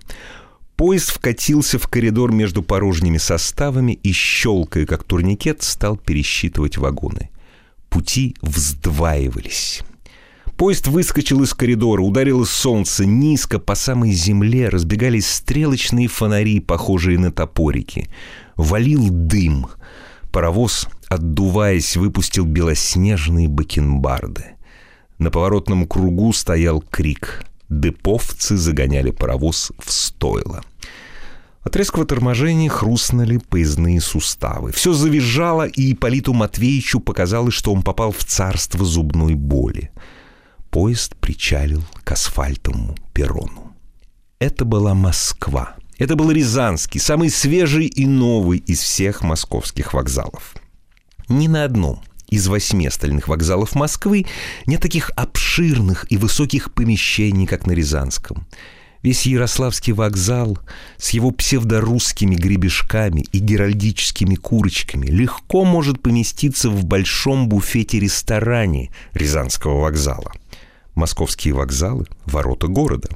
Поезд 0.78 1.10
вкатился 1.10 1.76
в 1.76 1.88
коридор 1.88 2.30
между 2.30 2.62
порожними 2.62 3.18
составами 3.18 3.98
и, 4.04 4.12
щелкая 4.12 4.86
как 4.86 5.02
турникет, 5.02 5.64
стал 5.64 5.96
пересчитывать 5.96 6.78
вагоны. 6.78 7.30
Пути 7.88 8.36
вздваивались. 8.42 9.82
Поезд 10.56 10.86
выскочил 10.86 11.42
из 11.42 11.52
коридора, 11.52 12.00
ударило 12.02 12.44
солнце, 12.44 13.06
низко 13.06 13.58
по 13.58 13.74
самой 13.74 14.12
земле 14.12 14.68
разбегались 14.68 15.28
стрелочные 15.28 16.06
фонари, 16.06 16.60
похожие 16.60 17.18
на 17.18 17.32
топорики. 17.32 18.08
Валил 18.54 19.08
дым. 19.10 19.66
Паровоз, 20.30 20.86
отдуваясь, 21.08 21.96
выпустил 21.96 22.44
белоснежные 22.44 23.48
бакенбарды. 23.48 24.44
На 25.18 25.32
поворотном 25.32 25.88
кругу 25.88 26.32
стоял 26.32 26.80
крик. 26.80 27.47
Деповцы 27.68 28.56
загоняли 28.56 29.10
паровоз 29.10 29.72
в 29.78 29.90
стойло. 29.90 30.62
От 31.62 31.76
резкого 31.76 32.06
торможения 32.06 32.70
хрустнули 32.70 33.38
поездные 33.38 34.00
суставы. 34.00 34.72
Все 34.72 34.92
завизжало, 34.94 35.66
и 35.66 35.92
Ипполиту 35.92 36.32
Матвеевичу 36.32 37.00
показалось, 37.00 37.54
что 37.54 37.72
он 37.72 37.82
попал 37.82 38.12
в 38.12 38.24
царство 38.24 38.84
зубной 38.84 39.34
боли 39.34 39.90
поезд 40.70 41.16
причалил 41.16 41.82
к 42.04 42.12
асфальтовому 42.12 42.96
перрону. 43.12 43.74
Это 44.38 44.64
была 44.64 44.94
Москва. 44.94 45.76
Это 45.98 46.14
был 46.14 46.30
Рязанский, 46.30 47.00
самый 47.00 47.30
свежий 47.30 47.86
и 47.86 48.06
новый 48.06 48.58
из 48.58 48.80
всех 48.80 49.22
московских 49.22 49.94
вокзалов. 49.94 50.54
Ни 51.28 51.48
на 51.48 51.64
одном 51.64 52.02
из 52.28 52.46
восьми 52.48 52.86
остальных 52.86 53.28
вокзалов 53.28 53.74
Москвы 53.74 54.26
нет 54.66 54.80
таких 54.80 55.10
обширных 55.16 56.06
и 56.10 56.16
высоких 56.16 56.72
помещений, 56.72 57.46
как 57.46 57.66
на 57.66 57.72
Рязанском. 57.72 58.46
Весь 59.02 59.26
Ярославский 59.26 59.92
вокзал 59.92 60.58
с 60.96 61.10
его 61.10 61.30
псевдорусскими 61.30 62.34
гребешками 62.34 63.24
и 63.32 63.38
геральдическими 63.38 64.34
курочками 64.34 65.06
легко 65.06 65.64
может 65.64 66.02
поместиться 66.02 66.68
в 66.68 66.84
большом 66.84 67.48
буфете-ресторане 67.48 68.90
Рязанского 69.12 69.80
вокзала– 69.80 70.32
московские 70.98 71.54
вокзалы– 71.54 72.06
ворота 72.26 72.66
города. 72.66 73.08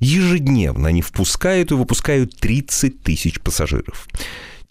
Ежедневно 0.00 0.88
они 0.88 1.02
впускают 1.02 1.70
и 1.70 1.74
выпускают 1.74 2.36
30 2.38 3.02
тысяч 3.02 3.40
пассажиров. 3.40 4.08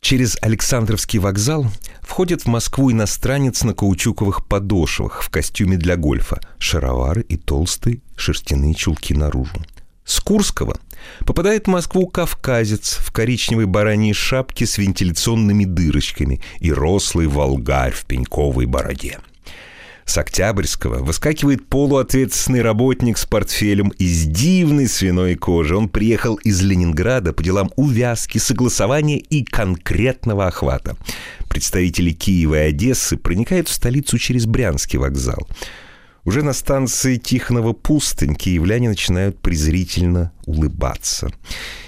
Через 0.08 0.38
Александровский 0.42 1.20
вокзал 1.20 1.68
входит 2.00 2.44
в 2.44 2.46
Москву 2.46 2.90
иностранец 2.90 3.66
на 3.66 3.74
каучуковых 3.74 4.48
подошвах 4.48 5.22
в 5.22 5.30
костюме 5.30 5.76
для 5.76 5.98
гольфа, 5.98 6.40
шаровары 6.60 7.24
и 7.24 7.36
толстые 7.36 8.00
шерстяные 8.16 8.74
чулки 8.74 9.14
наружу. 9.14 9.58
С 10.06 10.22
Курского 10.22 10.78
попадает 11.26 11.66
в 11.66 11.72
Москву 11.72 12.08
кавказец 12.08 13.00
в 13.02 13.12
коричневой 13.12 13.66
бараньей 13.66 14.14
шапке 14.14 14.66
с 14.66 14.78
вентиляционными 14.78 15.66
дырочками 15.66 16.42
и 16.62 16.72
рослый 16.72 17.28
волгарь 17.28 17.92
в 17.92 18.06
пеньковой 18.06 18.66
бороде. 18.66 19.20
С 20.08 20.18
Октябрьского 20.18 21.04
выскакивает 21.04 21.68
полуответственный 21.68 22.62
работник 22.62 23.18
с 23.18 23.26
портфелем 23.26 23.90
из 24.00 24.24
дивной 24.24 24.88
свиной 24.88 25.36
кожи. 25.36 25.76
Он 25.76 25.90
приехал 25.90 26.36
из 26.36 26.62
Ленинграда 26.62 27.34
по 27.34 27.44
делам 27.44 27.72
увязки, 27.76 28.38
согласования 28.38 29.18
и 29.18 29.44
конкретного 29.44 30.48
охвата. 30.48 30.96
Представители 31.50 32.12
Киева 32.12 32.56
и 32.56 32.70
Одессы 32.70 33.18
проникают 33.18 33.68
в 33.68 33.74
столицу 33.74 34.18
через 34.18 34.46
Брянский 34.46 34.98
вокзал. 34.98 35.46
Уже 36.24 36.42
на 36.42 36.54
станции 36.54 37.18
Тихонова 37.18 37.74
пустынь 37.74 38.36
киевляне 38.36 38.88
начинают 38.88 39.40
презрительно 39.40 40.32
улыбаться. 40.46 41.32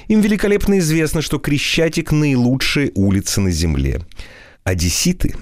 Им 0.09 0.19
великолепно 0.19 0.79
известно, 0.79 1.21
что 1.21 1.39
Крещатик– 1.39 2.11
наилучшая 2.13 2.91
улица 2.95 3.39
на 3.39 3.51
земле. 3.51 4.01
Одесситы 4.65 5.35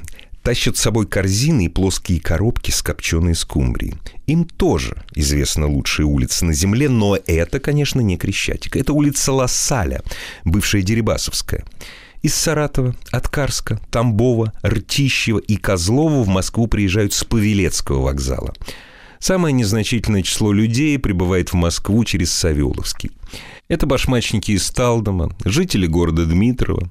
тащат 0.48 0.78
с 0.78 0.82
собой 0.82 1.06
корзины 1.08 1.66
и 1.66 1.68
плоские 1.68 2.22
коробки 2.22 2.72
с 2.72 2.82
копченой 2.82 3.36
скумбрией. 3.36 3.96
Им 4.28 4.46
тоже 4.46 5.04
известна 5.14 5.68
лучшая 5.68 6.08
улица 6.08 6.46
на 6.46 6.54
земле, 6.54 6.88
но 6.88 7.18
это, 7.28 7.60
конечно, 7.60 8.00
не 8.00 8.16
Крещатик. 8.16 8.78
Это 8.78 8.94
улица 8.94 9.34
Лассаля, 9.34 10.04
бывшая 10.46 10.84
Дерибасовская. 10.84 11.66
Из 12.22 12.34
Саратова, 12.34 12.96
Откарска, 13.12 13.82
Тамбова, 13.92 14.54
Ртищева 14.66 15.40
и 15.40 15.58
Козлова 15.58 16.24
в 16.24 16.30
Москву 16.30 16.68
приезжают 16.68 17.12
с 17.12 17.26
Павелецкого 17.26 18.04
вокзала. 18.04 18.54
Самое 19.20 19.52
незначительное 19.52 20.24
число 20.24 20.54
людей 20.54 20.98
прибывает 20.98 21.50
в 21.50 21.56
Москву 21.56 22.06
через 22.06 22.32
Савеловский. 22.32 23.12
Это 23.68 23.86
башмачники 23.86 24.52
из 24.52 24.70
Талдома, 24.70 25.36
жители 25.44 25.88
города 25.88 26.26
Дмитрова, 26.26 26.90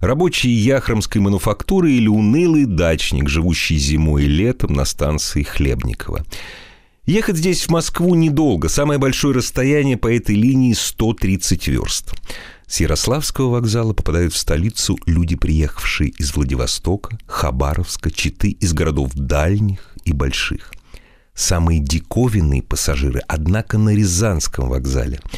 рабочие 0.00 0.54
яхромской 0.54 1.20
мануфактуры 1.20 1.92
или 1.92 2.08
унылый 2.08 2.64
дачник, 2.64 3.28
живущий 3.28 3.76
зимой 3.76 4.24
и 4.24 4.28
летом 4.28 4.72
на 4.72 4.84
станции 4.84 5.42
Хлебникова. 5.42 6.24
Ехать 7.06 7.36
здесь, 7.36 7.64
в 7.64 7.70
Москву, 7.70 8.14
недолго. 8.14 8.68
Самое 8.68 8.98
большое 8.98 9.34
расстояние 9.34 9.96
по 9.96 10.12
этой 10.12 10.34
линии 10.34 10.74
130 10.74 11.68
верст. 11.68 12.14
С 12.66 12.80
Ярославского 12.80 13.50
вокзала 13.50 13.94
попадают 13.94 14.32
в 14.32 14.36
столицу 14.36 14.96
люди, 15.06 15.34
приехавшие 15.34 16.10
из 16.10 16.34
Владивостока, 16.36 17.18
Хабаровска, 17.26 18.12
Читы, 18.12 18.50
из 18.50 18.72
городов 18.72 19.10
дальних 19.14 19.96
и 20.04 20.12
больших. 20.12 20.72
Самые 21.34 21.80
диковинные 21.80 22.62
пассажиры, 22.62 23.22
однако, 23.26 23.76
на 23.76 23.94
Рязанском 23.94 24.68
вокзале– 24.68 25.20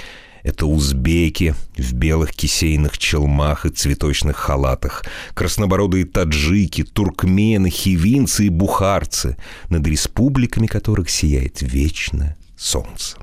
это 0.42 0.66
узбеки 0.66 1.54
в 1.76 1.92
белых 1.92 2.32
кисейных 2.32 2.98
челмах 2.98 3.66
и 3.66 3.70
цветочных 3.70 4.36
халатах, 4.36 5.04
краснобородые 5.34 6.04
таджики, 6.04 6.82
туркмены, 6.84 7.70
хивинцы 7.70 8.46
и 8.46 8.48
бухарцы, 8.48 9.36
над 9.68 9.86
республиками 9.86 10.66
которых 10.66 11.10
сияет 11.10 11.62
вечное 11.62 12.36
солнце. 12.56 13.16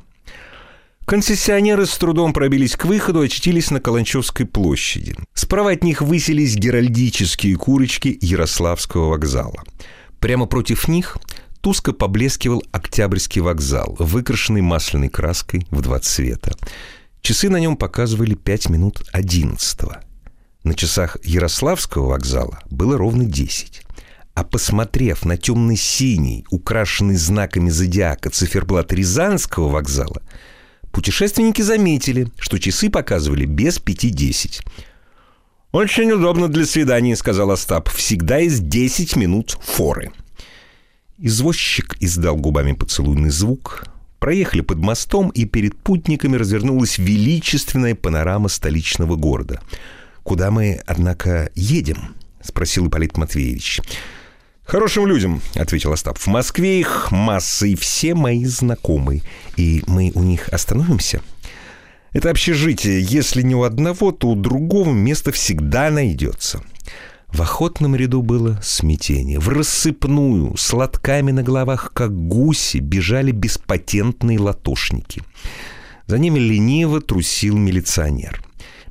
Концессионеры 1.05 1.87
с 1.87 1.97
трудом 1.97 2.33
пробились 2.33 2.75
к 2.75 2.85
выходу, 2.85 3.21
очутились 3.21 3.71
на 3.71 3.81
Каланчевской 3.81 4.45
площади. 4.45 5.15
Справа 5.33 5.71
от 5.71 5.83
них 5.83 6.03
высились 6.03 6.55
геральдические 6.55 7.55
курочки 7.55 8.15
Ярославского 8.21 9.09
вокзала. 9.09 9.63
Прямо 10.19 10.45
против 10.45 10.87
них 10.87 11.17
туско 11.61 11.93
поблескивал 11.93 12.63
Октябрьский 12.71 13.41
вокзал, 13.41 13.95
выкрашенный 13.97 14.61
масляной 14.61 15.09
краской 15.09 15.65
в 15.71 15.81
два 15.81 15.97
цвета. 15.99 16.53
Часы 17.29 17.47
на 17.47 17.57
нем 17.57 17.77
показывали 17.77 18.33
5 18.33 18.69
минут 18.69 19.03
11 19.11 19.81
На 20.63 20.73
часах 20.73 21.15
Ярославского 21.23 22.07
вокзала 22.07 22.57
было 22.71 22.97
ровно 22.97 23.23
10. 23.23 23.83
А 24.33 24.43
посмотрев 24.43 25.23
на 25.25 25.37
темно-синий, 25.37 26.47
украшенный 26.49 27.17
знаками 27.17 27.69
зодиака 27.69 28.31
циферблат 28.31 28.91
Рязанского 28.93 29.69
вокзала, 29.69 30.23
путешественники 30.91 31.61
заметили, 31.61 32.31
что 32.39 32.57
часы 32.57 32.89
показывали 32.89 33.45
без 33.45 33.77
пяти 33.77 34.09
десять. 34.09 34.63
«Очень 35.71 36.11
удобно 36.11 36.47
для 36.47 36.65
свиданий»,— 36.65 37.15
сказал 37.15 37.51
Остап. 37.51 37.89
«Всегда 37.89 38.37
есть 38.37 38.69
десять 38.69 39.15
минут 39.15 39.55
форы». 39.61 40.11
Извозчик 41.19 41.95
издал 41.99 42.37
губами 42.37 42.71
поцелуйный 42.71 43.29
звук, 43.29 43.83
Проехали 44.19 44.61
под 44.61 44.79
мостом, 44.79 45.29
и 45.29 45.45
перед 45.45 45.77
путниками 45.77 46.35
развернулась 46.35 46.97
величественная 46.97 47.95
панорама 47.95 48.49
столичного 48.49 49.15
города. 49.15 49.61
«Куда 50.23 50.51
мы, 50.51 50.81
однако, 50.85 51.49
едем?»— 51.55 52.15
спросил 52.41 52.87
Ипполит 52.87 53.17
Матвеевич. 53.17 53.81
«Хорошим 54.65 55.07
людям»,— 55.07 55.41
ответил 55.55 55.93
Остап. 55.93 56.17
«В 56.19 56.27
Москве 56.27 56.81
их 56.81 57.11
масса, 57.11 57.65
и 57.65 57.75
все 57.75 58.13
мои 58.13 58.45
знакомые. 58.45 59.23
И 59.55 59.83
мы 59.87 60.11
у 60.13 60.21
них 60.21 60.49
остановимся?» 60.49 61.21
«Это 62.11 62.29
общежитие. 62.29 63.01
Если 63.01 63.41
не 63.41 63.55
у 63.55 63.63
одного, 63.63 64.11
то 64.11 64.27
у 64.27 64.35
другого 64.35 64.91
место 64.91 65.31
всегда 65.31 65.89
найдется. 65.89 66.61
В 67.31 67.41
охотном 67.41 67.95
ряду 67.95 68.21
было 68.21 68.59
смятение. 68.61 69.39
В 69.39 69.49
рассыпную, 69.49 70.57
с 70.57 70.73
лотками 70.73 71.31
на 71.31 71.43
головах, 71.43 71.91
как 71.93 72.11
гуси, 72.11 72.77
бежали 72.77 73.31
беспатентные 73.31 74.39
латошники. 74.39 75.21
За 76.07 76.17
ними 76.17 76.39
лениво 76.39 77.01
трусил 77.01 77.55
милиционер. 77.55 78.41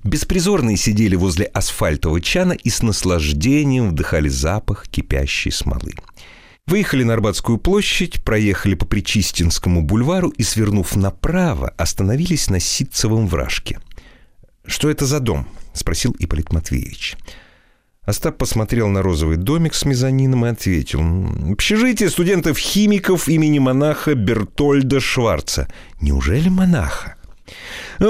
Беспризорные 0.04 0.76
сидели 0.76 1.16
возле 1.16 1.46
асфальтового 1.46 2.20
чана 2.20 2.52
и 2.52 2.70
с 2.70 2.82
наслаждением 2.82 3.90
вдыхали 3.90 4.28
запах 4.28 4.86
кипящей 4.88 5.50
смолы. 5.50 5.94
Выехали 6.68 7.02
на 7.02 7.14
Арбатскую 7.14 7.58
площадь, 7.58 8.22
проехали 8.22 8.74
по 8.74 8.86
Причистинскому 8.86 9.82
бульвару 9.82 10.28
и, 10.28 10.42
свернув 10.42 10.94
направо, 10.94 11.70
остановились 11.76 12.50
на 12.50 12.60
Ситцевом 12.60 13.26
вражке. 13.26 13.80
«Что 14.64 14.88
это 14.90 15.06
за 15.06 15.18
дом?»— 15.18 15.48
спросил 15.72 16.14
Ипполит 16.18 16.52
Матвеевич. 16.52 17.16
Остап 18.08 18.38
посмотрел 18.38 18.88
на 18.88 19.02
розовый 19.02 19.36
домик 19.36 19.74
с 19.74 19.84
мезонином 19.84 20.46
и 20.46 20.48
ответил. 20.48 21.02
«Общежитие 21.52 22.08
студентов-химиков 22.08 23.28
имени 23.28 23.58
монаха 23.58 24.14
Бертольда 24.14 24.98
Шварца». 24.98 25.68
«Неужели 26.00 26.48
монаха?» 26.48 27.16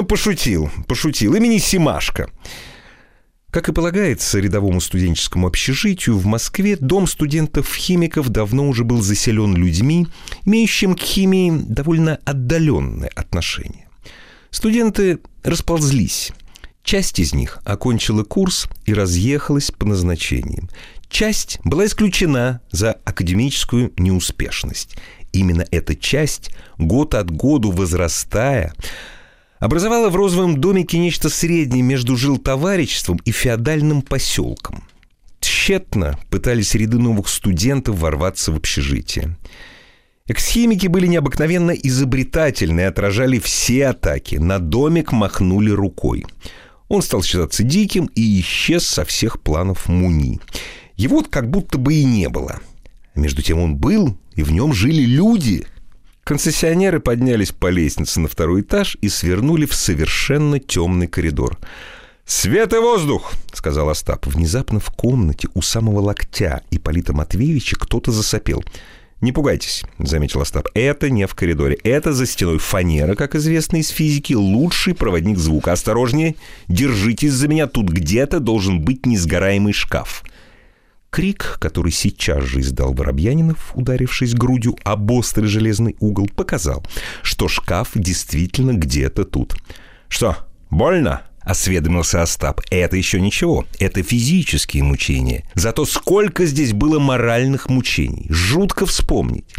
«Пошутил, 0.08 0.70
пошутил. 0.86 1.34
Имени 1.34 1.58
Симашка». 1.58 2.30
Как 3.50 3.68
и 3.68 3.72
полагается 3.72 4.38
рядовому 4.38 4.80
студенческому 4.80 5.48
общежитию, 5.48 6.16
в 6.16 6.26
Москве 6.26 6.76
дом 6.76 7.08
студентов-химиков 7.08 8.28
давно 8.28 8.68
уже 8.68 8.84
был 8.84 9.02
заселен 9.02 9.56
людьми, 9.56 10.06
имеющим 10.44 10.94
к 10.94 11.00
химии 11.00 11.50
довольно 11.50 12.20
отдаленное 12.24 13.10
отношение. 13.16 13.88
Студенты 14.50 15.18
расползлись. 15.42 16.30
Часть 16.88 17.18
из 17.18 17.34
них 17.34 17.58
окончила 17.66 18.24
курс 18.24 18.66
и 18.86 18.94
разъехалась 18.94 19.70
по 19.70 19.84
назначениям. 19.84 20.70
Часть 21.10 21.60
была 21.62 21.84
исключена 21.84 22.62
за 22.70 22.92
академическую 23.04 23.92
неуспешность. 23.98 24.96
Именно 25.30 25.66
эта 25.70 25.94
часть, 25.94 26.48
год 26.78 27.14
от 27.14 27.30
году 27.30 27.72
возрастая, 27.72 28.72
образовала 29.58 30.08
в 30.08 30.16
розовом 30.16 30.62
домике 30.62 30.96
нечто 30.98 31.28
среднее 31.28 31.82
между 31.82 32.16
жилтовариществом 32.16 33.18
и 33.22 33.32
феодальным 33.32 34.00
поселком. 34.00 34.82
Тщетно 35.40 36.18
пытались 36.30 36.74
ряды 36.74 36.96
новых 36.96 37.28
студентов 37.28 37.98
ворваться 37.98 38.50
в 38.50 38.56
общежитие. 38.56 39.36
Эксхимики 40.26 40.86
были 40.86 41.06
необыкновенно 41.06 41.72
изобретательны 41.72 42.80
и 42.80 42.84
отражали 42.84 43.38
все 43.38 43.88
атаки. 43.88 44.36
На 44.36 44.58
домик 44.58 45.12
махнули 45.12 45.70
рукой. 45.70 46.24
Он 46.88 47.02
стал 47.02 47.22
считаться 47.22 47.62
диким 47.62 48.06
и 48.14 48.40
исчез 48.40 48.86
со 48.86 49.04
всех 49.04 49.40
планов 49.40 49.88
Муни. 49.88 50.40
Его 50.96 51.22
как 51.22 51.50
будто 51.50 51.78
бы 51.78 51.94
и 51.94 52.04
не 52.04 52.28
было. 52.28 52.60
Между 53.14 53.42
тем 53.42 53.58
он 53.58 53.76
был, 53.76 54.16
и 54.34 54.42
в 54.42 54.52
нем 54.52 54.72
жили 54.72 55.02
люди– 55.02 55.66
Концессионеры 56.28 57.00
поднялись 57.00 57.52
по 57.52 57.70
лестнице 57.70 58.20
на 58.20 58.28
второй 58.28 58.60
этаж 58.60 58.98
и 59.00 59.08
свернули 59.08 59.64
в 59.64 59.74
совершенно 59.74 60.60
темный 60.60 61.06
коридор. 61.06 61.58
«Свет 62.26 62.74
и 62.74 62.76
воздух!»— 62.76 63.32
сказал 63.54 63.88
Остап. 63.88 64.26
Внезапно 64.26 64.78
в 64.78 64.90
комнате 64.90 65.48
у 65.54 65.62
самого 65.62 66.00
локтя 66.00 66.60
Ипполита 66.70 67.14
Матвеевича 67.14 67.76
кто-то 67.76 68.12
засопел. 68.12 68.62
«Не 69.20 69.32
пугайтесь»,— 69.32 69.82
заметил 69.98 70.40
Остап. 70.40 70.68
«Это 70.74 71.10
не 71.10 71.26
в 71.26 71.34
коридоре. 71.34 71.76
Это 71.82 72.12
за 72.12 72.24
стеной 72.24 72.58
фанера, 72.58 73.16
как 73.16 73.34
известно 73.34 73.78
из 73.78 73.88
физики, 73.88 74.32
лучший 74.32 74.94
проводник 74.94 75.38
звука. 75.38 75.72
Осторожнее, 75.72 76.36
держитесь 76.68 77.32
за 77.32 77.48
меня. 77.48 77.66
Тут 77.66 77.88
где-то 77.88 78.38
должен 78.38 78.80
быть 78.80 79.06
несгораемый 79.06 79.72
шкаф». 79.72 80.22
Крик, 81.10 81.56
который 81.58 81.90
сейчас 81.90 82.44
же 82.44 82.60
издал 82.60 82.92
Воробьянинов, 82.92 83.72
ударившись 83.74 84.34
грудью 84.34 84.76
об 84.84 85.10
острый 85.10 85.46
железный 85.46 85.96
угол, 86.00 86.28
показал, 86.28 86.84
что 87.22 87.48
шкаф 87.48 87.92
действительно 87.94 88.72
где-то 88.72 89.24
тут. 89.24 89.56
«Что, 90.08 90.36
больно?»— 90.70 91.22
осведомился 91.48 92.22
Остап. 92.22 92.60
«Это 92.70 92.96
еще 92.96 93.20
ничего. 93.20 93.64
Это 93.78 94.02
физические 94.02 94.82
мучения. 94.82 95.44
Зато 95.54 95.86
сколько 95.86 96.44
здесь 96.44 96.74
было 96.74 96.98
моральных 96.98 97.70
мучений. 97.70 98.26
Жутко 98.28 98.84
вспомнить. 98.84 99.54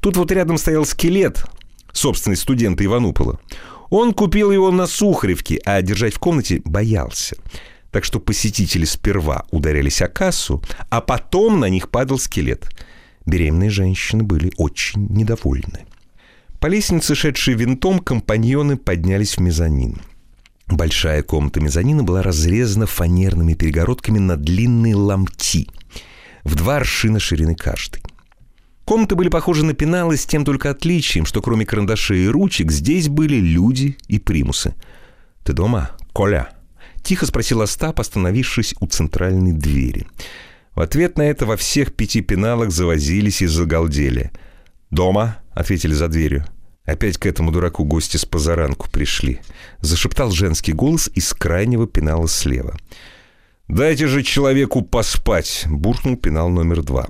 Тут 0.00 0.16
вот 0.18 0.30
рядом 0.30 0.58
стоял 0.58 0.84
скелет, 0.84 1.44
собственный 1.92 2.36
студента 2.36 2.84
Иванупола. 2.84 3.40
Он 3.88 4.12
купил 4.12 4.50
его 4.50 4.70
на 4.70 4.86
Сухаревке, 4.86 5.60
а 5.64 5.80
держать 5.80 6.14
в 6.14 6.18
комнате 6.18 6.60
боялся. 6.64 7.36
Так 7.90 8.04
что 8.04 8.20
посетители 8.20 8.84
сперва 8.84 9.44
ударялись 9.50 10.02
о 10.02 10.08
кассу, 10.08 10.62
а 10.90 11.00
потом 11.00 11.60
на 11.60 11.68
них 11.68 11.88
падал 11.90 12.18
скелет. 12.18 12.68
Беременные 13.24 13.70
женщины 13.70 14.22
были 14.22 14.52
очень 14.56 15.06
недовольны. 15.08 15.86
По 16.60 16.66
лестнице, 16.66 17.14
шедшей 17.14 17.54
винтом, 17.54 17.98
компаньоны 17.98 18.76
поднялись 18.76 19.36
в 19.36 19.40
мезонин. 19.40 20.00
Большая 20.68 21.22
комната 21.22 21.60
мезонина 21.60 22.02
была 22.02 22.22
разрезана 22.22 22.86
фанерными 22.86 23.54
перегородками 23.54 24.18
на 24.18 24.36
длинные 24.36 24.94
ломти. 24.94 25.68
В 26.44 26.54
два 26.54 26.76
аршина 26.76 27.20
ширины 27.20 27.54
каждый. 27.54 28.02
Комнаты 28.84 29.14
были 29.14 29.28
похожи 29.28 29.64
на 29.64 29.74
пеналы 29.74 30.16
с 30.16 30.26
тем 30.26 30.44
только 30.44 30.70
отличием, 30.70 31.24
что 31.24 31.40
кроме 31.40 31.64
карандашей 31.64 32.24
и 32.24 32.28
ручек 32.28 32.72
здесь 32.72 33.08
были 33.08 33.36
люди 33.36 33.96
и 34.08 34.18
примусы. 34.18 34.74
«Ты 35.44 35.52
дома, 35.52 35.90
Коля?» 36.12 36.50
Тихо 37.02 37.26
спросил 37.26 37.62
Остап, 37.62 37.98
остановившись 38.00 38.74
у 38.80 38.86
центральной 38.86 39.52
двери. 39.52 40.06
В 40.74 40.80
ответ 40.80 41.18
на 41.18 41.22
это 41.22 41.46
во 41.46 41.56
всех 41.56 41.94
пяти 41.94 42.22
пеналах 42.22 42.70
завозились 42.70 43.42
и 43.42 43.46
загалдели. 43.46 44.30
«Дома?»— 44.90 45.38
ответили 45.52 45.94
за 45.94 46.08
дверью. 46.08 46.46
Опять 46.84 47.18
к 47.18 47.26
этому 47.26 47.52
дураку 47.52 47.84
гости 47.84 48.16
с 48.16 48.24
позаранку 48.24 48.90
пришли. 48.90 49.40
Зашептал 49.82 50.30
женский 50.30 50.72
голос 50.72 51.10
из 51.14 51.34
крайнего 51.34 51.86
пенала 51.86 52.28
слева. 52.28 52.76
«Дайте 53.68 54.06
же 54.06 54.22
человеку 54.22 54.82
поспать!»— 54.82 55.64
буркнул 55.66 56.16
пенал 56.16 56.48
номер 56.48 56.82
два. 56.82 57.08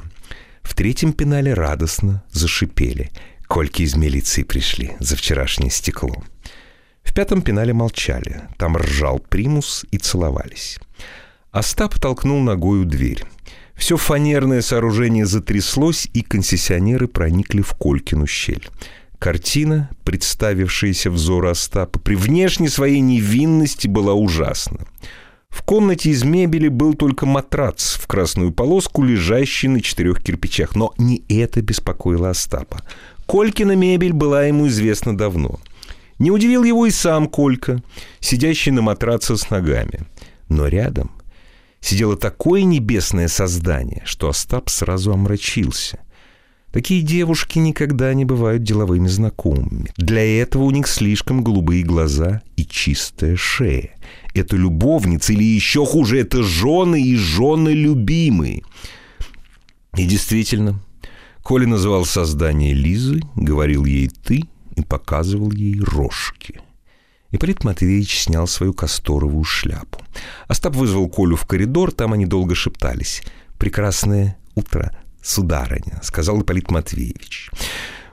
В 0.62 0.74
третьем 0.74 1.12
пенале 1.12 1.54
радостно 1.54 2.24
зашипели. 2.30 3.10
Кольки 3.46 3.82
из 3.82 3.94
милиции 3.94 4.42
пришли 4.42 4.92
за 4.98 5.16
вчерашнее 5.16 5.70
стекло. 5.70 6.24
В 7.02 7.12
пятом 7.12 7.42
пенале 7.42 7.74
молчали. 7.74 8.42
Там 8.56 8.76
ржал 8.76 9.18
примус 9.18 9.84
и 9.90 9.98
целовались. 9.98 10.78
Остап 11.50 11.98
толкнул 11.98 12.40
ногою 12.40 12.86
дверь. 12.86 13.24
Все 13.74 13.98
фанерное 13.98 14.62
сооружение 14.62 15.26
затряслось, 15.26 16.08
и 16.14 16.22
концессионеры 16.22 17.08
проникли 17.08 17.60
в 17.60 17.74
Колькину 17.74 18.26
щель. 18.26 18.66
Картина, 19.22 19.88
представившаяся 20.02 21.08
взору 21.08 21.48
Остапа, 21.48 22.00
при 22.00 22.16
внешней 22.16 22.68
своей 22.68 22.98
невинности 22.98 23.86
была 23.86 24.14
ужасна. 24.14 24.80
В 25.48 25.62
комнате 25.62 26.10
из 26.10 26.24
мебели 26.24 26.66
был 26.66 26.94
только 26.94 27.24
матрац 27.24 27.94
в 27.94 28.08
красную 28.08 28.52
полоску, 28.52 29.04
лежащий 29.04 29.68
на 29.68 29.80
четырех 29.80 30.20
кирпичах. 30.20 30.74
Но 30.74 30.92
не 30.98 31.22
это 31.28 31.62
беспокоило 31.62 32.30
Остапа. 32.30 32.82
Колькина 33.26 33.76
мебель 33.76 34.12
была 34.12 34.44
ему 34.44 34.66
известна 34.66 35.16
давно— 35.16 35.60
не 36.18 36.30
удивил 36.30 36.64
его 36.64 36.86
и 36.86 36.90
сам 36.90 37.28
Колька, 37.28 37.82
сидящий 38.20 38.72
на 38.72 38.82
матраце 38.82 39.36
с 39.36 39.50
ногами. 39.50 40.00
Но 40.48 40.68
рядом 40.68 41.10
сидело 41.80 42.16
такое 42.16 42.62
небесное 42.62 43.28
создание, 43.28 44.02
что 44.04 44.28
Остап 44.28 44.68
сразу 44.68 45.12
омрачился. 45.12 46.00
Такие 46.72 47.02
девушки 47.02 47.58
никогда 47.58 48.14
не 48.14 48.24
бывают 48.24 48.62
деловыми 48.62 49.06
знакомыми. 49.06 49.90
Для 49.98 50.24
этого 50.40 50.64
у 50.64 50.70
них 50.70 50.88
слишком 50.88 51.44
голубые 51.44 51.82
глаза 51.82 52.40
и 52.56 52.64
чистая 52.64 53.36
шея. 53.36 53.94
Это 54.34 54.56
любовницы 54.56 55.34
или 55.34 55.44
еще 55.44 55.84
хуже, 55.84 56.20
это 56.20 56.42
жены 56.42 57.02
и 57.02 57.14
жены 57.14 57.70
любимые. 57.70 58.62
И 59.96 60.06
действительно, 60.06 60.80
Коля 61.42 61.66
называл 61.66 62.06
создание 62.06 62.72
Лизы, 62.72 63.20
говорил 63.36 63.84
ей 63.84 64.08
«ты», 64.08 64.44
и 64.74 64.82
показывал 64.82 65.50
ей 65.52 65.78
рожки. 65.80 66.60
Ипполит 67.30 67.64
Матвеевич 67.64 68.22
снял 68.22 68.46
свою 68.46 68.72
касторовую 68.72 69.44
шляпу. 69.44 70.00
Остап 70.48 70.74
вызвал 70.74 71.10
Колю 71.10 71.36
в 71.36 71.46
коридор, 71.46 71.92
там 71.92 72.14
они 72.14 72.24
долго 72.24 72.54
шептались. 72.54 73.22
«Прекрасное 73.58 74.38
утро, 74.54 74.96
сударыня»,— 75.22 76.00
сказал 76.02 76.40
Ипполит 76.40 76.70
Матвеевич. 76.70 77.50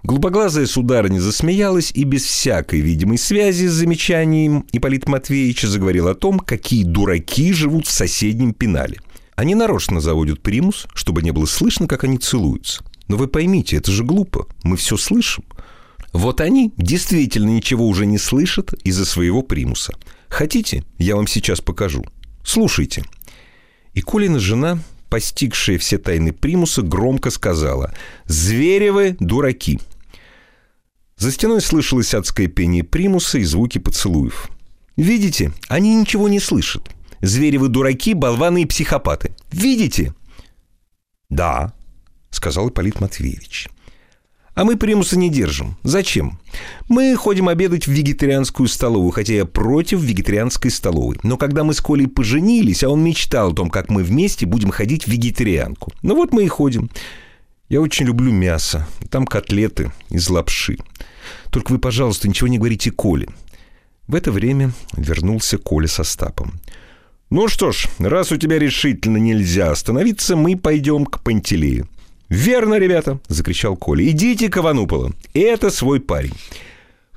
Голубоглазая 0.03 0.66
сударыня 0.66 1.20
засмеялась 1.20 1.91
и 1.93 2.03
без 2.03 2.24
всякой 2.24 2.80
видимой 2.80 3.18
связи 3.18 3.68
с 3.68 3.74
замечанием 3.74 4.66
Ипполит 4.72 5.07
Матвеевича 5.07 5.68
заговорил 5.68 6.07
о 6.07 6.16
том, 6.16 6.39
какие 6.39 6.84
дураки 6.84 7.51
живут 7.51 7.86
в 7.86 7.91
соседнем 7.91 8.53
пенале. 8.53 8.99
Они 9.36 9.55
нарочно 9.55 9.99
заводят 9.99 10.41
примус, 10.41 10.88
чтобы 10.93 11.22
не 11.22 11.32
было 11.32 11.45
слышно, 11.45 11.88
как 11.88 12.03
они 12.03 12.18
целуются. 12.18 12.84
Но 13.07 13.18
вы 13.18 13.28
поймите, 13.28 13.78
это 13.78 13.91
же 13.91 14.03
глупо. 14.03 14.47
Мы 14.64 14.78
все 14.78 14.95
слышим. 14.95 15.43
Вот 16.14 16.41
они 16.41 16.74
действительно 16.78 17.49
ничего 17.49 17.88
уже 17.88 18.05
не 18.05 18.18
слышат 18.18 18.74
из-за 18.84 19.05
своего 19.05 19.41
примуса. 19.41 19.93
Хотите, 20.28 20.84
я 20.97 21.16
вам 21.16 21.28
сейчас 21.28 21.62
покажу. 21.62 22.03
Слушайте. 22.43 23.03
И 23.93 24.01
Колина 24.01 24.39
жена, 24.39 24.80
постигшая 25.10 25.78
все 25.78 25.97
тайны 25.97 26.32
примуса, 26.32 26.82
громко 26.82 27.30
сказала 27.30 27.93
«Зверевы 28.26 29.18
дураки». 29.20 29.80
За 31.18 31.32
стеной 31.32 31.62
слышалось 31.62 32.14
адское 32.14 32.47
пение 32.47 32.84
примуса 32.84 33.39
и 33.39 33.43
звуки 33.43 33.78
поцелуев. 33.78 34.49
Видите, 34.95 35.51
они 35.68 35.95
ничего 35.95 36.30
не 36.30 36.39
слышат. 36.39 36.89
Зверевы 37.22 37.68
дураки, 37.68 38.14
болваны 38.14 38.64
и 38.64 38.66
психопаты. 38.66 39.36
Видите? 39.51 40.14
Да,— 41.30 41.74
сказал 42.30 42.70
Ипполит 42.70 43.01
Матвеевич. 43.01 43.68
А 44.55 44.63
мы 44.63 44.75
примуса 44.75 45.17
не 45.17 45.29
держим. 45.29 45.77
Зачем? 45.83 46.39
Мы 46.87 47.15
ходим 47.15 47.47
обедать 47.47 47.87
в 47.87 47.91
вегетарианскую 47.91 48.67
столовую, 48.67 49.11
хотя 49.11 49.33
я 49.33 49.45
против 49.45 50.01
вегетарианской 50.01 50.71
столовой. 50.71 51.17
Но 51.23 51.37
когда 51.37 51.63
мы 51.63 51.73
с 51.73 51.81
Колей 51.81 52.07
поженились, 52.07 52.83
а 52.83 52.89
он 52.89 53.03
мечтал 53.03 53.51
о 53.51 53.55
том, 53.55 53.69
как 53.69 53.89
мы 53.89 54.03
вместе 54.03 54.45
будем 54.45 54.71
ходить 54.71 55.05
в 55.05 55.07
вегетарианку. 55.07 55.91
Ну 56.01 56.15
вот 56.15 56.33
мы 56.33 56.43
и 56.43 56.47
ходим. 56.47 56.89
Я 57.69 57.81
очень 57.81 58.07
люблю 58.07 58.31
мясо. 58.31 58.87
Там 59.09 59.25
котлеты 59.25 59.91
из 60.09 60.29
лапши. 60.29 60.77
Только 61.51 61.71
вы, 61.71 61.77
пожалуйста, 61.77 62.27
ничего 62.27 62.47
не 62.47 62.57
говорите 62.57 62.91
Коле. 62.91 63.29
В 64.07 64.15
это 64.15 64.31
время 64.31 64.71
вернулся 64.97 65.59
Коля 65.59 65.87
со 65.87 66.03
Стапом. 66.03 66.59
«Ну 67.29 67.47
что 67.47 67.71
ж, 67.71 67.85
раз 67.99 68.31
у 68.31 68.37
тебя 68.37 68.57
решительно 68.57 69.17
нельзя 69.17 69.69
остановиться, 69.69 70.35
мы 70.35 70.57
пойдем 70.57 71.05
к 71.05 71.21
Пантелею. 71.21 71.87
«Верно, 72.30 72.75
ребята!»— 72.75 73.19
закричал 73.27 73.75
Коля. 73.75 74.07
«Идите 74.07 74.49
к 74.49 74.57
Ивануполу. 74.57 75.13
Это 75.34 75.71
свой 75.71 75.99
парень». 75.99 76.34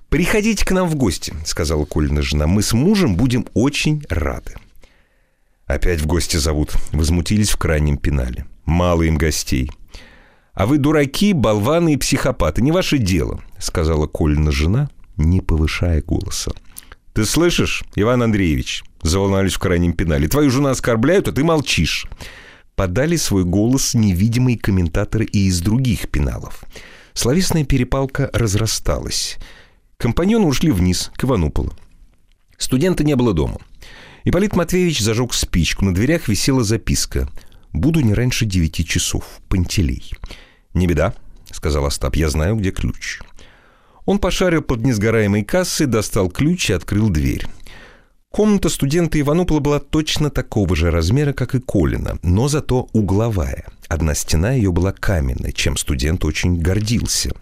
«Приходите 0.08 0.64
к 0.64 0.72
нам 0.72 0.88
в 0.88 0.94
гости»,— 0.94 1.34
сказала 1.44 1.84
Колина 1.84 2.22
жена. 2.22 2.46
«Мы 2.46 2.62
с 2.62 2.72
мужем 2.72 3.16
будем 3.16 3.46
очень 3.54 4.02
рады». 4.08 4.54
«Опять 5.66 6.00
в 6.00 6.06
гости 6.06 6.36
зовут»,— 6.38 6.74
возмутились 6.92 7.50
в 7.50 7.56
крайнем 7.56 7.98
пенале. 7.98 8.46
«Мало 8.64 9.02
им 9.02 9.16
гостей». 9.16 9.70
«А 10.54 10.66
вы 10.66 10.78
дураки, 10.78 11.32
болваны 11.32 11.94
и 11.94 11.96
психопаты, 11.96 12.60
не 12.60 12.72
ваше 12.72 12.98
дело»,— 12.98 13.42
сказала 13.58 14.06
Колина 14.06 14.52
жена, 14.52 14.90
не 15.16 15.40
повышая 15.40 16.02
голоса. 16.02 16.52
«Ты 17.14 17.24
слышишь, 17.24 17.84
Иван 17.94 18.22
Андреевич?»— 18.22 18.84
заволновались 19.02 19.54
в 19.54 19.58
крайнем 19.58 19.94
пенале. 19.94 20.28
«Твою 20.28 20.50
жену 20.50 20.68
оскорбляют, 20.68 21.28
а 21.28 21.32
ты 21.32 21.42
молчишь» 21.42 22.06
подали 22.74 23.16
свой 23.16 23.44
голос 23.44 23.94
невидимые 23.94 24.58
комментаторы 24.58 25.24
и 25.24 25.46
из 25.46 25.60
других 25.60 26.10
пеналов. 26.10 26.64
Словесная 27.14 27.64
перепалка 27.64 28.30
разрасталась. 28.32 29.38
Компаньоны 29.98 30.46
ушли 30.46 30.70
вниз, 30.70 31.10
к 31.14 31.24
Ивануполу. 31.24 31.74
Студента 32.56 33.04
не 33.04 33.16
было 33.16 33.34
дома. 33.34 33.58
Ипполит 34.24 34.54
Матвеевич 34.54 35.00
зажег 35.00 35.34
спичку. 35.34 35.84
На 35.84 35.94
дверях 35.94 36.28
висела 36.28 36.64
записка. 36.64 37.28
«Буду 37.72 38.00
не 38.00 38.14
раньше 38.14 38.44
девяти 38.44 38.84
часов. 38.84 39.24
Пантелей». 39.48 40.12
«Не 40.74 40.86
беда»,— 40.86 41.14
сказал 41.50 41.86
Остап. 41.86 42.16
«Я 42.16 42.28
знаю, 42.28 42.56
где 42.56 42.70
ключ». 42.70 43.20
Он 44.04 44.18
пошарил 44.18 44.62
под 44.62 44.82
несгораемой 44.82 45.44
кассой, 45.44 45.86
достал 45.86 46.28
ключ 46.28 46.70
и 46.70 46.72
открыл 46.72 47.08
дверь. 47.08 47.46
Комната 48.32 48.70
студента 48.70 49.20
Иванупола 49.20 49.60
была 49.60 49.78
точно 49.78 50.30
такого 50.30 50.74
же 50.74 50.90
размера, 50.90 51.34
как 51.34 51.54
и 51.54 51.60
Колина, 51.60 52.18
но 52.22 52.48
зато 52.48 52.88
угловая. 52.94 53.66
Одна 53.88 54.14
стена 54.14 54.52
ее 54.52 54.72
была 54.72 54.92
каменной, 54.92 55.52
чем 55.52 55.76
студент 55.76 56.24
очень 56.24 56.56
гордился. 56.56 57.32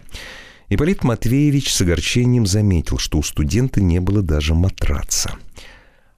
Ипполит 0.67 1.05
Матвеевич 1.05 1.73
с 1.73 1.79
огорчением 1.79 2.45
заметил, 2.45 2.97
что 2.97 3.19
у 3.19 3.23
студента 3.23 3.79
не 3.81 3.99
было 4.01 4.21
даже 4.21 4.53
матраца. 4.53 5.31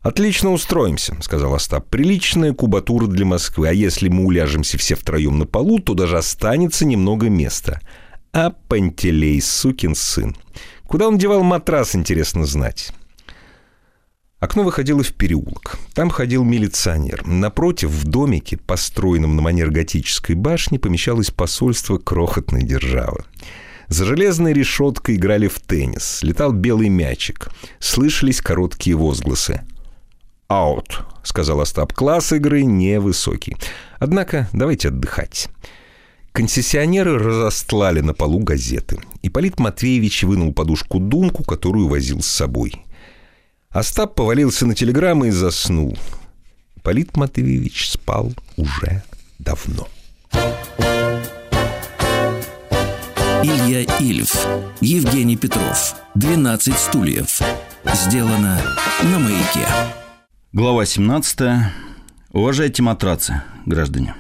«Отлично 0.02 0.52
устроимся»,— 0.52 1.16
сказал 1.22 1.54
Остап. 1.54 1.88
«Приличная 1.90 2.54
кубатура 2.54 3.06
для 3.06 3.26
Москвы, 3.26 3.68
а 3.70 3.74
если 3.74 4.10
мы 4.10 4.26
уляжемся 4.26 4.80
все 4.80 4.96
втроем 4.96 5.38
на 5.38 5.46
полу, 5.46 5.80
то 5.80 5.94
даже 5.94 6.18
останется 6.18 6.84
немного 6.84 7.30
места». 7.30 7.80
А 8.34 8.50
Пантелей, 8.50 9.40
сукин 9.40 9.94
сын. 9.94 10.36
Куда 10.88 11.08
он 11.08 11.20
девал 11.20 11.44
матрас, 11.44 11.96
интересно 11.96 12.48
знать. 12.48 12.92
Окно 14.44 14.64
выходило 14.64 15.02
в 15.02 15.14
переулок. 15.14 15.78
Там 15.94 16.10
ходил 16.10 16.44
милиционер. 16.44 17.26
Напротив, 17.26 17.92
в 17.92 18.04
домике, 18.04 18.58
построенном 18.58 19.38
на 19.38 19.42
манер 19.42 19.72
готической 19.72 20.36
башни, 20.36 20.78
помещалось 20.78 21.32
посольство 21.32 21.98
крохотной 21.98 22.64
державы. 22.64 23.24
За 23.88 24.04
железной 24.04 24.52
решеткой 24.52 25.16
играли 25.16 25.48
в 25.48 25.62
теннис. 25.62 26.20
Летал 26.24 26.52
белый 26.52 26.90
мячик. 26.90 27.52
Слышались 27.80 28.42
короткие 28.42 28.98
возгласы. 28.98 29.62
«Аут»,— 30.50 31.06
сказал 31.24 31.62
Остап. 31.62 31.94
«Класс 31.94 32.34
игры 32.34 32.64
невысокий. 32.64 33.56
Однако 33.98 34.50
давайте 34.52 34.90
отдыхать». 34.90 35.48
Концессионеры 36.34 37.18
разостлали 37.18 38.02
на 38.02 38.14
полу 38.14 38.40
газеты. 38.40 39.00
Ипполит 39.22 39.58
Матвеевич 39.58 40.24
вынул 40.24 40.52
подушку-думку, 40.52 41.46
которую 41.46 41.88
возил 41.88 42.22
с 42.22 42.28
собой. 42.28 42.83
Остап 43.74 44.14
повалился 44.14 44.68
на 44.68 44.76
телеграммы 44.76 45.30
и 45.30 45.32
заснул. 45.32 45.98
Полит 46.84 47.18
Матвеевич 47.18 47.90
спал 47.90 48.32
уже 48.56 49.02
давно. 49.40 49.88
Илья 53.42 53.82
Ильф, 54.00 54.46
Евгений 54.80 55.36
Петров, 55.36 55.96
12 56.14 56.78
стульев. 56.78 57.42
Сделано 57.96 58.62
на 59.02 59.20
маяке. 59.20 59.68
Глава 60.54 60.86
17. 60.86 61.40
Уважайте 62.32 62.84
матрацы, 62.84 63.42
граждане. 63.66 64.14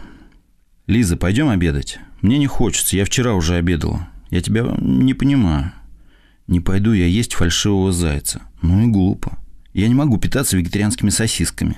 Лиза, 0.87 1.15
пойдем 1.15 1.49
обедать? 1.49 1.99
Мне 2.21 2.39
не 2.39 2.47
хочется, 2.47 2.97
я 2.97 3.05
вчера 3.05 3.33
уже 3.35 3.57
обедала. 3.57 4.07
Я 4.31 4.41
тебя 4.41 4.65
не 4.79 5.13
понимаю. 5.13 5.73
Не 6.47 6.59
пойду 6.59 6.91
я 6.93 7.05
есть 7.05 7.35
фальшивого 7.35 7.91
зайца. 7.91 8.41
Ну 8.63 8.83
и 8.83 8.87
глупо. 8.87 9.37
Я 9.73 9.87
не 9.87 9.95
могу 9.95 10.17
питаться 10.17 10.55
вегетарианскими 10.55 11.09
сосисками. 11.09 11.77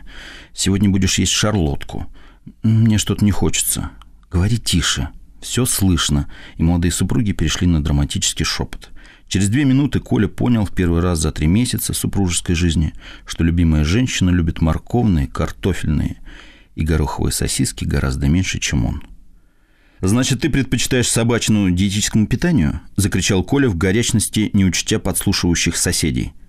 Сегодня 0.54 0.90
будешь 0.90 1.18
есть 1.18 1.32
шарлотку. 1.32 2.12
Мне 2.62 2.98
что-то 2.98 3.24
не 3.24 3.32
хочется. 3.32 3.92
Говори 4.30 4.58
тише. 4.58 5.10
Все 5.42 5.66
слышно. 5.66 6.30
И 6.58 6.64
молодые 6.64 6.92
супруги 6.92 7.32
перешли 7.32 7.68
на 7.68 7.82
драматический 7.82 8.46
шепот. 8.46 8.92
Через 9.28 9.50
две 9.50 9.64
минуты 9.64 10.02
Коля 10.02 10.28
понял 10.28 10.66
в 10.66 10.76
первый 10.76 11.02
раз 11.02 11.20
за 11.20 11.32
три 11.32 11.48
месяца 11.48 11.94
супружеской 11.94 12.54
жизни, 12.54 12.94
что 13.26 13.44
любимая 13.44 13.84
женщина 13.84 14.30
любит 14.30 14.62
морковные, 14.62 15.28
картофельные 15.28 16.18
и 16.76 16.84
гороховые 16.84 17.32
сосиски 17.32 17.86
гораздо 17.86 18.28
меньше, 18.28 18.60
чем 18.60 18.86
он. 18.86 19.04
«Значит, 20.02 20.42
ты 20.42 20.50
предпочитаешь 20.50 21.08
собачину 21.08 21.72
диетическому 21.72 22.28
питанию?»– 22.28 22.82
закричал 22.98 23.44
Коля 23.44 23.70
в 23.70 23.78
горячности, 23.78 24.52
не 24.54 24.66
учтя 24.66 25.00
подслушивающих 25.00 25.78
соседей– 25.78 26.34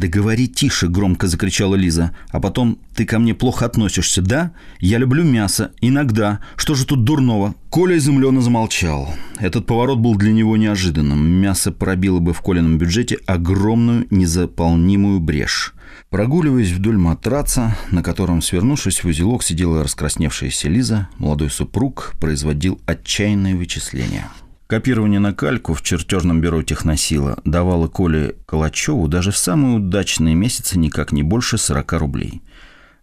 «Да 0.00 0.08
говори 0.08 0.48
тише!»– 0.48 0.88
громко 0.88 1.26
закричала 1.26 1.74
Лиза. 1.74 2.12
«А 2.30 2.40
потом 2.40 2.78
ты 2.94 3.04
ко 3.04 3.18
мне 3.18 3.34
плохо 3.34 3.66
относишься, 3.66 4.22
да? 4.22 4.52
Я 4.78 4.96
люблю 4.96 5.24
мясо. 5.24 5.72
Иногда. 5.82 6.40
Что 6.56 6.74
же 6.74 6.86
тут 6.86 7.04
дурного?» 7.04 7.54
Коля 7.68 7.98
изумленно 7.98 8.40
замолчал. 8.40 9.12
Этот 9.38 9.66
поворот 9.66 9.98
был 9.98 10.14
для 10.14 10.32
него 10.32 10.56
неожиданным. 10.56 11.22
Мясо 11.22 11.70
пробило 11.70 12.18
бы 12.18 12.32
в 12.32 12.40
Колином 12.40 12.78
бюджете 12.78 13.18
огромную 13.26 14.06
незаполнимую 14.08 15.20
брешь. 15.20 15.74
Прогуливаясь 16.08 16.72
вдоль 16.72 16.96
матраца, 16.96 17.76
на 17.90 18.02
котором, 18.02 18.40
свернувшись 18.40 19.04
в 19.04 19.06
узелок, 19.06 19.42
сидела 19.42 19.82
раскрасневшаяся 19.82 20.70
Лиза, 20.70 21.08
молодой 21.18 21.50
супруг 21.50 22.14
производил 22.18 22.80
отчаянные 22.86 23.54
вычисления– 23.54 24.30
Копирование 24.70 25.18
на 25.18 25.34
кальку 25.34 25.74
в 25.74 25.82
чертежном 25.82 26.40
бюро 26.40 26.62
техносила 26.62 27.40
давало 27.44 27.88
Коле 27.88 28.36
Калачеву 28.46 29.08
даже 29.08 29.32
в 29.32 29.36
самые 29.36 29.78
удачные 29.78 30.36
месяцы 30.36 30.78
никак 30.78 31.10
не 31.10 31.24
больше 31.24 31.58
40 31.58 31.92
рублей. 31.94 32.40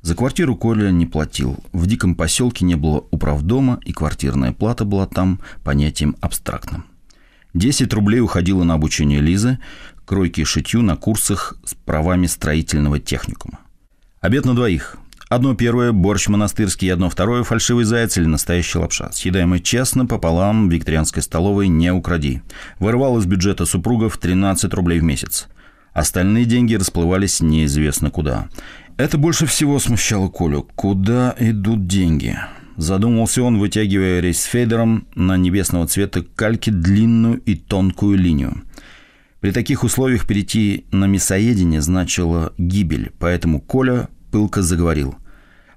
За 0.02 0.16
квартиру 0.16 0.56
Коля 0.56 0.92
не 0.92 1.06
платил. 1.06 1.62
В 1.74 1.86
диком 1.86 2.16
поселке 2.16 2.64
не 2.64 2.76
было 2.76 3.04
управдома, 3.12 3.82
и 3.84 3.92
квартирная 3.92 4.54
плата 4.54 4.86
была 4.86 5.08
там 5.08 5.42
понятием 5.66 6.16
абстрактным. 6.22 6.86
10 7.54 7.94
рублей 7.94 8.22
уходило 8.22 8.64
на 8.64 8.76
обучение 8.76 9.20
Лизы, 9.20 9.60
кройки 10.06 10.40
и 10.40 10.46
шитью 10.46 10.84
на 10.84 10.96
курсах 10.96 11.58
с 11.66 11.74
правами 11.74 12.28
строительного 12.28 13.02
техникума. 13.02 13.60
Обед 14.22 14.46
на 14.46 14.56
двоих. 14.56 14.98
Одно 15.30 15.56
первое– 15.56 15.92
борщ 15.94 16.30
монастырский, 16.30 16.92
одно 16.92 17.10
второе– 17.10 17.44
фальшивый 17.44 17.84
заяц 17.84 18.18
или 18.18 18.26
настоящая 18.26 18.80
лапша. 18.80 19.12
Съедаемый 19.12 19.60
честно, 19.60 20.06
пополам, 20.06 20.70
в 20.70 20.72
викторианской 20.72 21.22
столовой 21.22 21.68
не 21.68 21.92
укради. 21.92 22.42
Вырвал 22.80 23.18
из 23.18 23.26
бюджета 23.26 23.66
супругов 23.66 24.18
13 24.18 24.74
рублей 24.74 25.02
в 25.02 25.04
месяц. 25.04 25.48
Остальные 25.92 26.46
деньги 26.46 26.76
расплывались 26.76 27.42
неизвестно 27.42 28.10
куда. 28.10 28.48
Это 28.96 29.18
больше 29.18 29.46
всего 29.46 29.80
смущало 29.80 30.30
Колю. 30.30 30.64
Куда 30.76 31.36
идут 31.38 31.88
деньги? 31.88 32.38
Задумался 32.78 33.44
он, 33.44 33.58
вытягивая 33.58 34.22
рейсфейдером 34.22 35.08
на 35.16 35.36
небесного 35.36 35.88
цвета 35.88 36.24
кальки 36.36 36.70
длинную 36.70 37.40
и 37.40 37.56
тонкую 37.56 38.18
линию. 38.18 38.64
При 39.42 39.52
таких 39.52 39.84
условиях 39.84 40.26
перейти 40.26 40.86
на 40.92 41.06
мясоедение 41.06 41.82
значило 41.82 42.54
гибель, 42.58 43.12
поэтому 43.20 43.60
Коля 43.60 44.08
пылко 44.32 44.62
заговорил. 44.62 45.16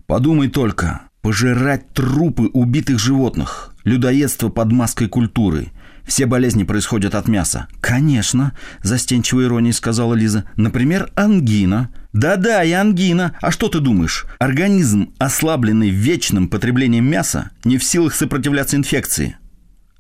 «Подумай 0.07 0.49
только, 0.49 1.03
пожирать 1.23 1.93
трупы 1.93 2.49
убитых 2.53 2.99
животных, 2.99 3.75
людоедство 3.85 4.49
под 4.49 4.73
маской 4.73 5.09
культуры. 5.09 5.73
Все 6.05 6.27
болезни 6.27 6.65
происходят 6.65 7.15
от 7.15 7.29
мяса». 7.29 7.69
«Конечно»,– 7.81 8.53
застенчивой 8.83 9.45
иронией 9.45 9.73
сказала 9.73 10.15
Лиза. 10.15 10.45
«Например, 10.57 11.11
ангина. 11.15 11.91
Да-да, 12.13 12.65
и 12.65 12.73
ангина. 12.73 13.37
А 13.41 13.51
что 13.51 13.69
ты 13.69 13.79
думаешь? 13.79 14.27
Организм, 14.39 15.13
ослабленный 15.19 15.91
вечным 15.91 16.49
потреблением 16.49 17.05
мяса, 17.05 17.51
не 17.65 17.79
в 17.79 17.85
силах 17.85 18.15
сопротивляться 18.15 18.77
инфекции. 18.77 19.37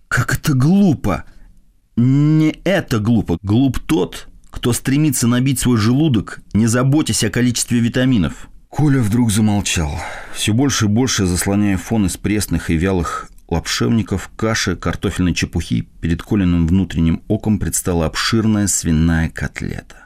Как 0.08 0.34
это 0.34 0.54
глупо! 0.54 1.24
Не 1.96 2.58
это 2.64 2.98
глупо. 2.98 3.38
Глуп 3.42 3.78
тот, 3.78 4.28
кто 4.50 4.72
стремится 4.72 5.26
набить 5.26 5.60
свой 5.60 5.78
желудок, 5.78 6.40
не 6.52 6.66
заботясь 6.66 7.24
о 7.24 7.30
количестве 7.30 7.80
витаминов. 7.80 8.48
Коля 8.68 9.00
вдруг 9.00 9.32
замолчал, 9.32 9.98
все 10.32 10.52
больше 10.52 10.84
и 10.84 10.88
больше 10.88 11.26
заслоняя 11.26 11.76
фон 11.76 12.06
из 12.06 12.16
пресных 12.16 12.70
и 12.70 12.76
вялых 12.76 13.30
лапшевников, 13.48 14.30
каши, 14.36 14.76
картофельной 14.76 15.34
чепухи. 15.34 15.88
Перед 16.00 16.22
Колиным 16.22 16.66
внутренним 16.66 17.22
оком 17.28 17.58
предстала 17.58 18.06
обширная 18.06 18.68
свиная 18.68 19.28
котлета. 19.28 19.96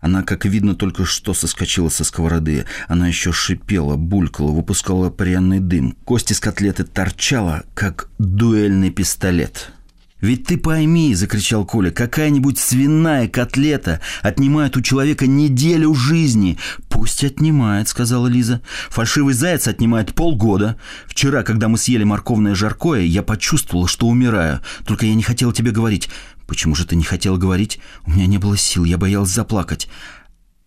Она, 0.00 0.22
как 0.22 0.46
видно, 0.46 0.74
только 0.74 1.04
что 1.04 1.34
соскочила 1.34 1.90
со 1.90 2.04
сковороды. 2.04 2.64
Она 2.88 3.06
еще 3.06 3.32
шипела, 3.32 3.96
булькала, 3.96 4.50
выпускала 4.50 5.10
пряный 5.10 5.60
дым. 5.60 5.94
Кость 6.04 6.32
из 6.32 6.40
котлеты 6.40 6.84
торчала, 6.84 7.64
как 7.74 8.08
дуэльный 8.18 8.90
пистолет. 8.90 9.72
«Ведь 10.20 10.44
ты 10.44 10.58
пойми»,— 10.58 11.14
закричал 11.16 11.64
Коля,— 11.64 11.90
«какая-нибудь 11.92 12.58
свиная 12.58 13.26
котлета 13.26 14.00
отнимает 14.22 14.76
у 14.76 14.82
человека 14.82 15.26
неделю 15.26 15.94
жизни». 15.94 16.58
«Пусть 16.88 17.24
отнимает»,— 17.24 17.88
сказала 17.90 18.26
Лиза. 18.26 18.60
«Фальшивый 18.90 19.32
заяц 19.32 19.66
отнимает 19.66 20.14
полгода. 20.14 20.76
Вчера, 21.06 21.42
когда 21.42 21.68
мы 21.68 21.78
съели 21.78 22.04
морковное 22.04 22.54
жаркое, 22.54 23.02
я 23.02 23.22
почувствовала, 23.22 23.88
что 23.88 24.08
умираю. 24.08 24.60
Только 24.84 25.06
я 25.06 25.14
не 25.14 25.22
хотела 25.22 25.54
тебе 25.54 25.70
говорить. 25.70 26.10
Почему 26.46 26.74
же 26.74 26.84
ты 26.84 26.96
не 26.96 27.04
хотела 27.04 27.38
говорить? 27.38 27.80
У 28.04 28.10
меня 28.10 28.26
не 28.26 28.36
было 28.36 28.56
сил, 28.56 28.84
я 28.84 28.98
боялась 28.98 29.30
заплакать. 29.30 29.88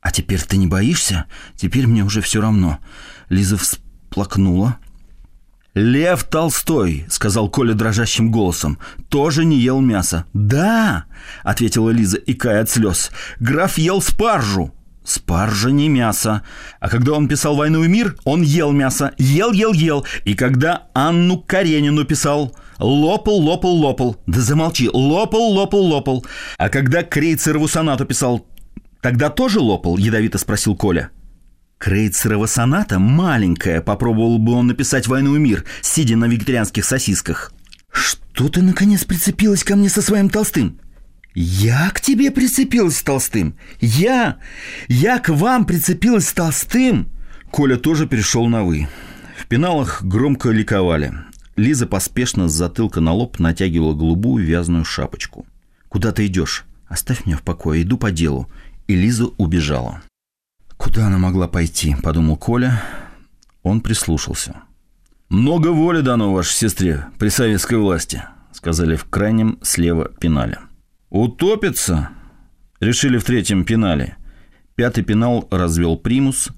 А 0.01 0.11
теперь 0.11 0.41
ты 0.41 0.57
не 0.57 0.65
боишься? 0.65 1.25
Теперь 1.55 1.85
мне 1.85 2.03
уже 2.03 2.21
все 2.21 2.41
равно». 2.41 2.79
Лиза 3.29 3.57
всплакнула, 3.57 4.77
«Лев 5.75 6.23
Толстой»,— 6.25 7.05
сказал 7.09 7.49
Коля 7.49 7.73
дрожащим 7.73 8.31
голосом,— 8.31 8.77
«тоже 9.09 9.43
не 9.43 9.57
ел 9.57 9.79
мясо». 9.79 10.25
«Да»,— 10.33 11.05
ответила 11.43 11.89
Лиза, 11.89 12.17
икая 12.17 12.61
от 12.61 12.69
слез,— 12.69 13.11
«граф 13.39 13.79
ел 13.79 13.99
спаржу». 13.99 14.71
Спаржа 15.03 15.71
не 15.71 15.89
мясо. 15.89 16.43
А 16.79 16.89
когда 16.89 17.13
он 17.13 17.27
писал 17.27 17.55
«Войну 17.55 17.83
и 17.83 17.87
мир», 17.89 18.15
он 18.23 18.41
ел 18.41 18.71
мясо. 18.71 19.11
Ел, 19.17 19.51
ел, 19.51 19.73
ел. 19.73 20.05
И 20.23 20.33
когда 20.33 20.83
Анну 20.93 21.39
Каренину 21.39 22.05
писал, 22.05 22.55
лопал, 22.79 23.35
лопал, 23.35 23.73
лопал. 23.73 24.15
Да 24.27 24.39
замолчи. 24.39 24.89
Лопал, 24.93 25.49
лопал, 25.51 25.81
лопал. 25.81 26.25
А 26.57 26.69
когда 26.69 27.03
Крейцерову 27.03 27.67
сонату 27.67 28.05
писал, 28.05 28.45
тогда 29.01 29.29
тоже 29.29 29.59
лопал? 29.59 29.97
Ядовито 29.97 30.37
спросил 30.37 30.73
Коля. 30.73 31.09
Крейцерова 31.83 32.45
соната 32.45 32.97
маленькая, 32.97 33.81
попробовал 33.81 34.37
бы 34.37 34.53
он 34.53 34.67
написать 34.67 35.07
«Войну 35.07 35.35
и 35.35 35.39
мир», 35.39 35.65
сидя 35.81 36.15
на 36.15 36.29
вегетарианских 36.29 36.85
сосисках. 36.85 37.51
«Что 37.91 38.47
ты, 38.47 38.61
наконец, 38.61 39.03
прицепилась 39.03 39.65
ко 39.65 39.75
мне 39.75 39.89
со 39.89 40.01
своим 40.01 40.29
толстым?» 40.29 40.79
«Я 41.35 41.89
к 41.89 41.99
тебе 41.99 42.31
прицепилась 42.31 42.95
с 42.95 43.03
толстым? 43.03 43.57
Я? 43.81 44.37
Я 44.87 45.19
к 45.19 45.27
вам 45.27 45.65
прицепилась 45.65 46.29
с 46.29 46.33
толстым?» 46.33 47.09
Коля 47.51 47.75
тоже 47.75 48.07
перешел 48.07 48.47
на 48.47 48.63
«вы». 48.63 48.87
В 49.37 49.47
пеналах 49.47 50.05
громко 50.05 50.51
ликовали. 50.51 51.11
Лиза 51.57 51.85
поспешно 51.85 52.47
с 52.47 52.53
затылка 52.53 53.01
на 53.01 53.11
лоб 53.11 53.39
натягивала 53.39 53.93
голубую 53.93 54.45
вязаную 54.45 54.85
шапочку. 54.85 55.45
«Куда 55.89 56.13
ты 56.13 56.27
идешь? 56.27 56.63
Оставь 56.87 57.25
меня 57.25 57.35
в 57.35 57.41
покое, 57.41 57.81
иду 57.81 57.97
по 57.97 58.09
делу». 58.09 58.49
И 58.87 58.95
Лиза 58.95 59.25
убежала. 59.37 60.01
«Куда 60.83 61.07
она 61.07 61.17
могла 61.17 61.47
пойти?»– 61.47 61.95
подумал 62.03 62.35
Коля. 62.35 62.83
Он 63.63 63.79
прислушался. 63.79 64.63
«Много 65.29 65.69
воли 65.69 66.01
дано 66.01 66.33
вашей 66.33 66.55
сестре 66.55 67.05
при 67.17 67.29
советской 67.29 67.77
власти»,– 67.77 68.21
сказали 68.51 68.97
в 68.97 69.05
крайнем 69.05 69.57
слева 69.61 70.09
пенале. 70.19 70.59
«Утопится?»– 71.09 72.09
решили 72.81 73.17
в 73.17 73.23
третьем 73.23 73.63
пенале. 73.63 74.17
Пятый 74.75 75.05
пенал 75.05 75.47
развел 75.51 75.95
примус 75.95 76.49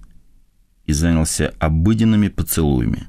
и 0.85 0.91
занялся 0.91 1.53
обыденными 1.59 2.29
поцелуями. 2.29 3.07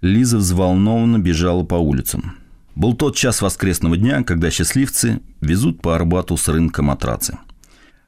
Лиза 0.00 0.38
взволнованно 0.38 1.18
бежала 1.18 1.64
по 1.64 1.74
улицам. 1.74 2.36
Был 2.76 2.94
тот 2.94 3.16
час 3.16 3.42
воскресного 3.42 3.96
дня, 3.96 4.22
когда 4.22 4.52
счастливцы 4.52 5.20
везут 5.40 5.82
по 5.82 5.96
Арбату 5.96 6.36
с 6.36 6.46
рынка 6.46 6.84
матрацы. 6.84 7.38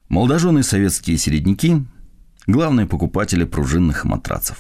Молодоженые 0.08 0.62
советские 0.62 1.18
середняки– 1.18 1.82
главные 2.46 2.86
покупатели 2.86 3.44
пружинных 3.44 4.04
матрацев. 4.04 4.58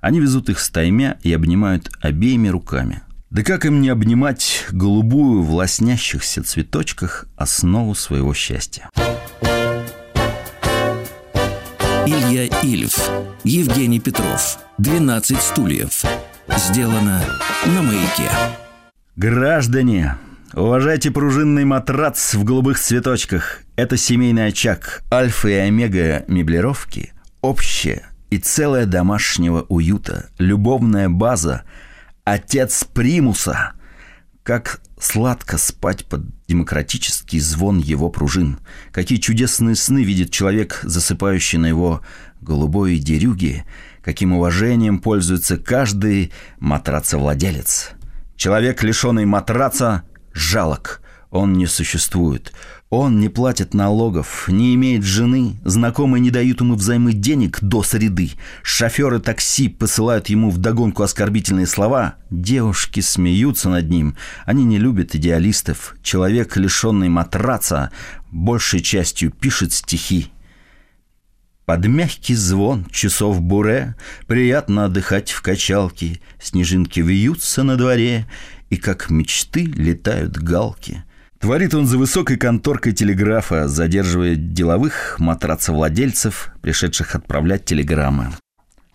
Они 0.00 0.20
везут 0.20 0.48
их 0.48 0.60
стаймя 0.60 1.18
и 1.22 1.32
обнимают 1.32 1.90
обеими 2.00 2.48
руками. 2.48 3.02
Да 3.30 3.42
как 3.42 3.66
им 3.66 3.82
не 3.82 3.90
обнимать 3.90 4.64
голубую 4.70 5.42
в 5.42 5.52
лоснящихся 5.52 6.42
цветочках 6.42 7.26
основу 7.36 7.94
своего 7.94 8.32
счастья? 8.32 8.88
Илья 12.06 12.46
Ильф, 12.62 13.10
Евгений 13.44 14.00
Петров, 14.00 14.58
12 14.78 15.38
стульев. 15.42 16.04
Сделано 16.56 17.22
на 17.66 17.82
маяке. 17.82 18.30
Граждане, 19.16 20.16
уважайте 20.54 21.10
пружинный 21.10 21.66
матрац 21.66 22.32
в 22.32 22.44
голубых 22.44 22.78
цветочках. 22.78 23.60
Это 23.76 23.98
семейный 23.98 24.46
очаг. 24.46 25.02
Альфа 25.12 25.48
и 25.48 25.54
омега 25.54 26.24
меблировки– 26.28 27.12
общее 27.40 28.06
и 28.30 28.38
целое 28.38 28.86
домашнего 28.86 29.62
уюта, 29.68 30.30
любовная 30.38 31.08
база, 31.08 31.62
отец 32.24 32.84
примуса. 32.84 33.72
Как 34.42 34.80
сладко 34.98 35.58
спать 35.58 36.06
под 36.06 36.22
демократический 36.46 37.40
звон 37.40 37.78
его 37.78 38.08
пружин. 38.10 38.58
Какие 38.92 39.18
чудесные 39.18 39.76
сны 39.76 40.02
видит 40.02 40.30
человек, 40.30 40.80
засыпающий 40.82 41.58
на 41.58 41.66
его 41.66 42.02
голубой 42.40 42.98
дерюге. 42.98 43.64
Каким 44.02 44.32
уважением 44.32 45.00
пользуется 45.00 45.58
каждый 45.58 46.32
матрацевладелец. 46.60 47.90
Человек, 48.36 48.82
лишенный 48.82 49.26
матраца, 49.26 50.04
жалок. 50.32 51.02
Он 51.30 51.52
не 51.52 51.66
существует. 51.66 52.52
Он 52.90 53.20
не 53.20 53.28
платит 53.28 53.74
налогов, 53.74 54.48
не 54.48 54.74
имеет 54.74 55.04
жены, 55.04 55.56
знакомые 55.62 56.22
не 56.22 56.30
дают 56.30 56.62
ему 56.62 56.74
взаймы 56.74 57.12
денег 57.12 57.58
до 57.60 57.82
среды, 57.82 58.30
шоферы 58.62 59.20
такси 59.20 59.68
посылают 59.68 60.30
ему 60.30 60.48
вдогонку 60.50 61.02
оскорбительные 61.02 61.66
слова, 61.66 62.14
девушки 62.30 63.00
смеются 63.00 63.68
над 63.68 63.90
ним, 63.90 64.16
они 64.46 64.64
не 64.64 64.78
любят 64.78 65.14
идеалистов, 65.14 65.96
человек, 66.02 66.56
лишенный 66.56 67.10
матраца, 67.10 67.90
большей 68.30 68.80
частью 68.80 69.32
пишет 69.32 69.74
стихи. 69.74 70.32
Под 71.66 71.86
мягкий 71.86 72.34
звон 72.34 72.86
часов 72.90 73.42
буре 73.42 73.94
Приятно 74.26 74.86
отдыхать 74.86 75.30
в 75.30 75.42
качалке, 75.42 76.18
Снежинки 76.40 77.00
вьются 77.00 77.62
на 77.62 77.76
дворе, 77.76 78.26
И 78.70 78.78
как 78.78 79.10
мечты 79.10 79.66
летают 79.66 80.38
галки— 80.38 81.04
Творит 81.40 81.72
он 81.74 81.86
за 81.86 81.98
высокой 81.98 82.36
конторкой 82.36 82.92
телеграфа, 82.92 83.68
задерживая 83.68 84.34
деловых 84.34 85.16
матрацевладельцев, 85.18 86.50
пришедших 86.62 87.14
отправлять 87.14 87.64
телеграммы. 87.64 88.32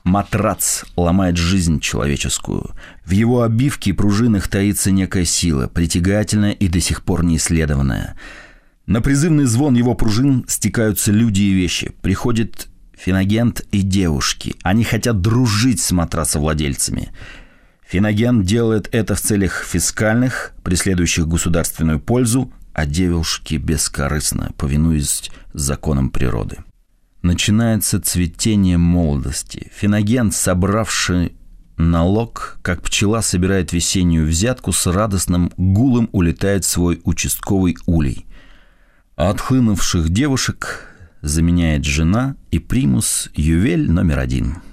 Матрац 0.03 0.83
ломает 0.97 1.37
жизнь 1.37 1.79
человеческую. 1.79 2.71
В 3.05 3.11
его 3.11 3.43
обивке 3.43 3.91
и 3.91 3.93
пружинах 3.93 4.49
таится 4.49 4.91
некая 4.91 5.23
сила, 5.23 5.67
притягательная 5.67 6.51
и 6.51 6.67
до 6.67 6.81
сих 6.81 7.03
пор 7.03 7.23
не 7.23 7.37
исследованная. 7.37 8.15
На 8.85 9.01
призывный 9.01 9.45
звон 9.45 9.75
его 9.75 9.93
пружин 9.93 10.43
стекаются 10.49 11.13
люди 11.13 11.43
и 11.43 11.53
вещи. 11.53 11.93
Приходит 12.01 12.67
финагент 12.93 13.61
и 13.71 13.81
девушки. 13.81 14.55
Они 14.61 14.83
хотят 14.83 15.21
дружить 15.21 15.81
с 15.81 15.91
матрацевладельцами. 15.91 17.11
Финоген 17.87 18.43
делает 18.43 18.89
это 18.91 19.15
в 19.15 19.21
целях 19.21 19.63
фискальных, 19.63 20.53
преследующих 20.63 21.27
государственную 21.27 21.99
пользу, 21.99 22.51
а 22.73 22.85
девушки 22.85 23.55
бескорыстно, 23.55 24.51
повинуясь 24.57 25.29
законам 25.53 26.09
природы. 26.09 26.57
Начинается 27.21 28.01
цветение 28.01 28.77
молодости. 28.77 29.71
Финоген, 29.73 30.31
собравший 30.31 31.35
налог, 31.77 32.57
как 32.61 32.81
пчела 32.81 33.21
собирает 33.21 33.73
весеннюю 33.73 34.27
взятку, 34.27 34.71
с 34.73 34.87
радостным 34.87 35.51
гулом 35.55 36.09
улетает 36.11 36.65
свой 36.65 37.01
участковый 37.03 37.77
улей. 37.85 38.25
А 39.15 39.29
отхлынувших 39.29 40.09
девушек 40.09 40.87
заменяет 41.21 41.85
жена 41.85 42.35
и 42.51 42.59
примус 42.59 43.29
ювель 43.35 43.89
номер 43.91 44.19
один– 44.19 44.57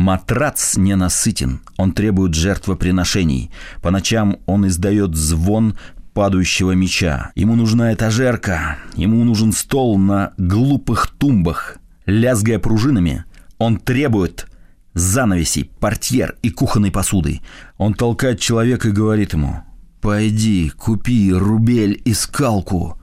Матрац 0.00 0.78
ненасытен, 0.78 1.60
он 1.76 1.92
требует 1.92 2.32
жертвоприношений. 2.32 3.50
По 3.82 3.90
ночам 3.90 4.38
он 4.46 4.66
издает 4.66 5.14
звон 5.14 5.76
падающего 6.14 6.72
меча. 6.72 7.32
Ему 7.34 7.54
нужна 7.54 7.92
этажерка, 7.92 8.78
ему 8.94 9.22
нужен 9.24 9.52
стол 9.52 9.98
на 9.98 10.32
глупых 10.38 11.08
тумбах. 11.18 11.76
Лязгая 12.06 12.58
пружинами, 12.58 13.26
он 13.58 13.76
требует 13.76 14.46
занавесей, 14.94 15.70
портьер 15.78 16.34
и 16.40 16.48
кухонной 16.48 16.90
посуды. 16.90 17.42
Он 17.76 17.92
толкает 17.92 18.40
человека 18.40 18.88
и 18.88 18.92
говорит 18.92 19.34
ему 19.34 19.64
«Пойди, 20.00 20.70
купи 20.70 21.30
рубель 21.30 22.00
и 22.06 22.14
скалку». 22.14 22.98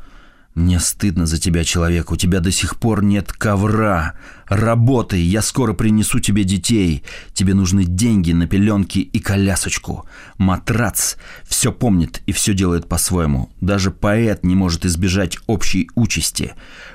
Мне 0.58 0.80
стыдно 0.80 1.28
за 1.28 1.38
тебя, 1.38 1.64
человек, 1.64 2.12
у 2.12 2.16
тебя 2.16 2.39
до 2.39 2.51
сих 2.51 2.80
пор 2.80 3.03
нет 3.03 3.32
ковра. 3.32 4.16
Работай, 4.47 5.22
я 5.22 5.43
скоро 5.43 5.74
принесу 5.74 6.20
тебе 6.20 6.43
детей. 6.43 7.03
Тебе 7.34 7.53
нужны 7.53 7.86
деньги 7.86 8.32
на 8.32 8.47
пеленки 8.47 8.97
и 8.97 9.20
колясочку. 9.20 10.08
Матрац 10.39 11.18
все 11.47 11.72
помнит 11.72 12.24
и 12.26 12.32
все 12.32 12.55
делает 12.55 12.89
по-своему. 12.89 13.51
Даже 13.62 13.91
поэт 13.91 14.43
не 14.43 14.55
может 14.55 14.84
избежать 14.88 15.38
общей 15.45 15.91
участи. 15.93 16.53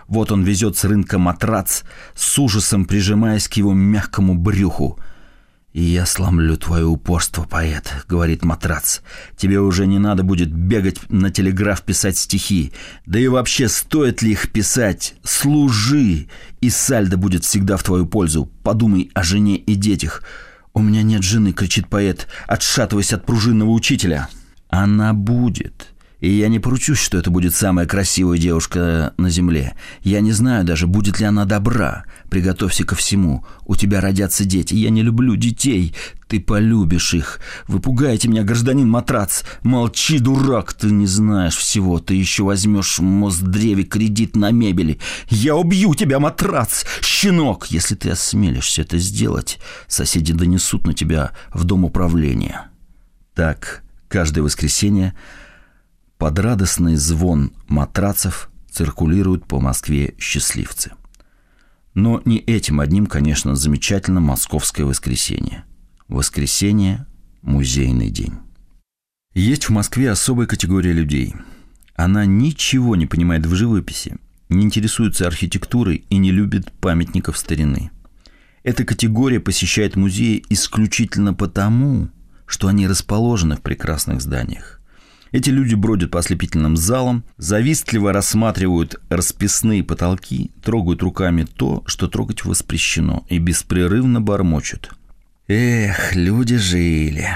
Вот 0.09 0.33
он 0.33 0.43
везет 0.43 0.77
с 0.77 0.85
рынка 0.85 1.19
матрац, 1.19 1.83
с 2.17 2.37
ужасом 2.41 2.85
прижимаясь 2.85 3.47
к 3.47 3.53
его 3.53 3.73
мягкому 3.75 4.35
брюху– 4.35 4.99
«И 5.73 5.83
я 5.83 6.05
сломлю 6.05 6.59
твое 6.59 6.85
упорство, 6.85 7.45
поэт»,— 7.45 7.91
говорит 8.09 8.45
матрац. 8.45 9.01
«Тебе 9.37 9.59
уже 9.59 9.87
не 9.87 9.99
надо 9.99 10.23
будет 10.23 10.53
бегать 10.53 10.99
на 11.09 11.31
телеграф 11.31 11.81
писать 11.81 12.19
стихи. 12.19 12.73
Да 13.07 13.19
и 13.19 13.27
вообще, 13.27 13.69
стоит 13.69 14.21
ли 14.21 14.33
их 14.33 14.53
писать? 14.53 15.15
Служи, 15.25 16.29
и 16.61 16.69
сальдо 16.69 17.17
будет 17.17 17.45
всегда 17.45 17.79
в 17.79 17.83
твою 17.85 18.05
пользу. 18.05 18.51
Подумай 18.63 19.11
о 19.15 19.23
жене 19.23 19.57
и 19.57 19.75
детях». 19.75 20.23
«У 20.75 20.81
меня 20.81 21.03
нет 21.03 21.23
жены»,— 21.23 21.53
кричит 21.55 21.89
поэт, 21.89 22.29
отшатываясь 22.47 23.13
от 23.15 23.25
пружинного 23.25 23.71
учителя. 23.71 24.29
«Она 24.69 25.15
будет», 25.15 25.92
и 26.23 26.31
я 26.31 26.47
не 26.47 26.61
поручусь, 26.61 27.01
что 27.01 27.19
это 27.19 27.33
будет 27.33 27.53
самая 27.53 27.85
красивая 27.85 28.39
девушка 28.39 29.13
на 29.17 29.29
земле. 29.29 29.75
Я 30.03 30.21
не 30.21 30.31
знаю 30.31 30.65
даже, 30.65 30.87
будет 30.87 31.19
ли 31.19 31.27
она 31.27 31.45
добра. 31.47 32.05
Приготовься 32.31 32.85
ко 32.85 32.95
всему. 32.95 33.45
У 33.67 33.75
тебя 33.75 34.01
родятся 34.01 34.45
дети. 34.45 34.75
Я 34.75 34.91
не 34.91 35.03
люблю 35.03 35.35
детей. 35.35 35.97
Ты 36.29 36.39
полюбишь 36.39 37.15
их. 37.15 37.41
Вы 37.67 37.81
пугаете 37.81 38.29
меня, 38.29 38.45
гражданин 38.45 38.89
Матрац. 38.89 39.43
Молчи, 39.65 40.21
дурак, 40.21 40.75
ты 40.75 40.93
не 40.93 41.09
знаешь 41.09 41.57
всего. 41.57 41.99
Ты 41.99 42.15
еще 42.15 42.45
возьмешь 42.45 43.01
в 43.01 43.03
Мосдреве 43.03 43.83
кредит 43.83 44.37
на 44.37 44.53
мебели. 44.53 45.01
Я 45.29 45.57
убью 45.57 45.93
тебя, 45.97 46.21
Матрац, 46.21 46.85
щенок. 47.01 47.67
Если 47.67 47.97
ты 47.97 48.11
осмелишься 48.11 48.83
это 48.83 48.97
сделать, 48.97 49.59
соседи 49.89 50.33
донесут 50.33 50.87
на 50.87 50.95
тебя 50.95 51.33
в 51.53 51.65
дом 51.65 51.85
управления. 51.85 52.71
Так, 53.35 53.83
каждое 54.09 54.43
воскресенье 54.43 55.15
под 56.23 56.39
радостный 56.39 56.95
звон 56.95 57.51
матрацев 57.67 58.49
циркулируют 58.71 59.45
по 59.49 59.59
Москве 59.59 60.15
счастливцы. 60.21 60.93
Но 61.95 62.23
не 62.25 62.39
этим 62.39 62.79
одним, 62.79 63.07
конечно, 63.07 63.57
замечательно 63.57 64.21
московское 64.21 64.87
воскресенье. 64.87 65.65
Воскресенье– 66.07 67.09
музейный 67.43 68.09
день. 68.09 68.35
Есть 69.35 69.65
в 69.65 69.71
Москве 69.71 70.13
особая 70.13 70.47
категория 70.47 70.93
людей. 70.93 71.35
Она 71.97 72.25
ничего 72.25 72.95
не 72.95 73.07
понимает 73.07 73.45
в 73.45 73.57
живописи, 73.57 74.17
не 74.49 74.63
интересуется 74.63 75.27
архитектурой 75.27 76.05
и 76.09 76.19
не 76.19 76.31
любит 76.31 76.71
памятников 76.71 77.37
старины. 77.37 77.91
Эта 78.63 78.85
категория 78.85 79.41
посещает 79.41 79.97
музеи 79.97 80.45
исключительно 80.51 81.35
потому, 81.35 82.11
что 82.47 82.69
они 82.69 82.87
расположены 82.87 83.57
в 83.57 83.61
прекрасных 83.61 84.21
зданиях. 84.21 84.79
Эти 85.33 85.49
люди 85.49 85.75
бродят 85.75 86.11
по 86.11 86.19
ослепительным 86.19 86.77
залам, 86.77 87.25
завистливо 87.39 88.13
рассматривают 88.13 89.01
расписные 89.09 89.83
потолки, 89.83 90.51
трогают 90.63 91.03
руками 91.03 91.45
то, 91.45 91.83
что 91.87 92.07
трогать 92.07 92.45
воспрещено, 92.45 93.25
и 93.31 93.39
беспрерывно 93.39 94.21
бормочут. 94.21 94.93
Эх, 95.49 96.15
люди 96.15 96.59
жили. 96.59 97.29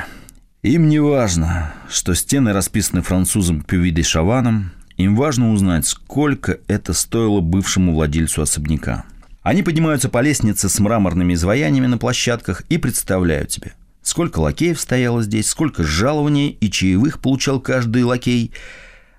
Им 0.63 0.89
не 0.89 0.99
важно, 0.99 1.73
что 1.89 2.15
стены 2.15 2.53
расписаны 2.53 3.01
французом 3.01 3.63
Пюви 3.63 4.03
Шаваном, 4.03 4.73
им 4.99 5.17
важно 5.17 5.53
узнать, 5.53 5.87
сколько 5.87 6.59
это 6.69 6.93
стоило 6.93 7.41
бывшему 7.41 7.95
владельцу 7.95 8.43
особняка. 8.43 9.05
Они 9.43 9.63
поднимаются 9.63 10.11
по 10.11 10.21
лестнице 10.21 10.69
с 10.69 10.79
мраморными 10.81 11.33
изваяниями 11.33 11.87
на 11.87 11.99
площадках 11.99 12.63
и 12.69 12.77
представляют 12.77 13.53
себе– 13.53 13.73
Сколько 14.07 14.39
лакеев 14.39 14.81
стояло 14.81 15.21
здесь, 15.21 15.49
сколько 15.49 15.83
жалований 15.83 16.57
и 16.61 16.71
чаевых 16.71 17.21
получал 17.21 17.59
каждый 17.59 18.05
лакей. 18.05 18.53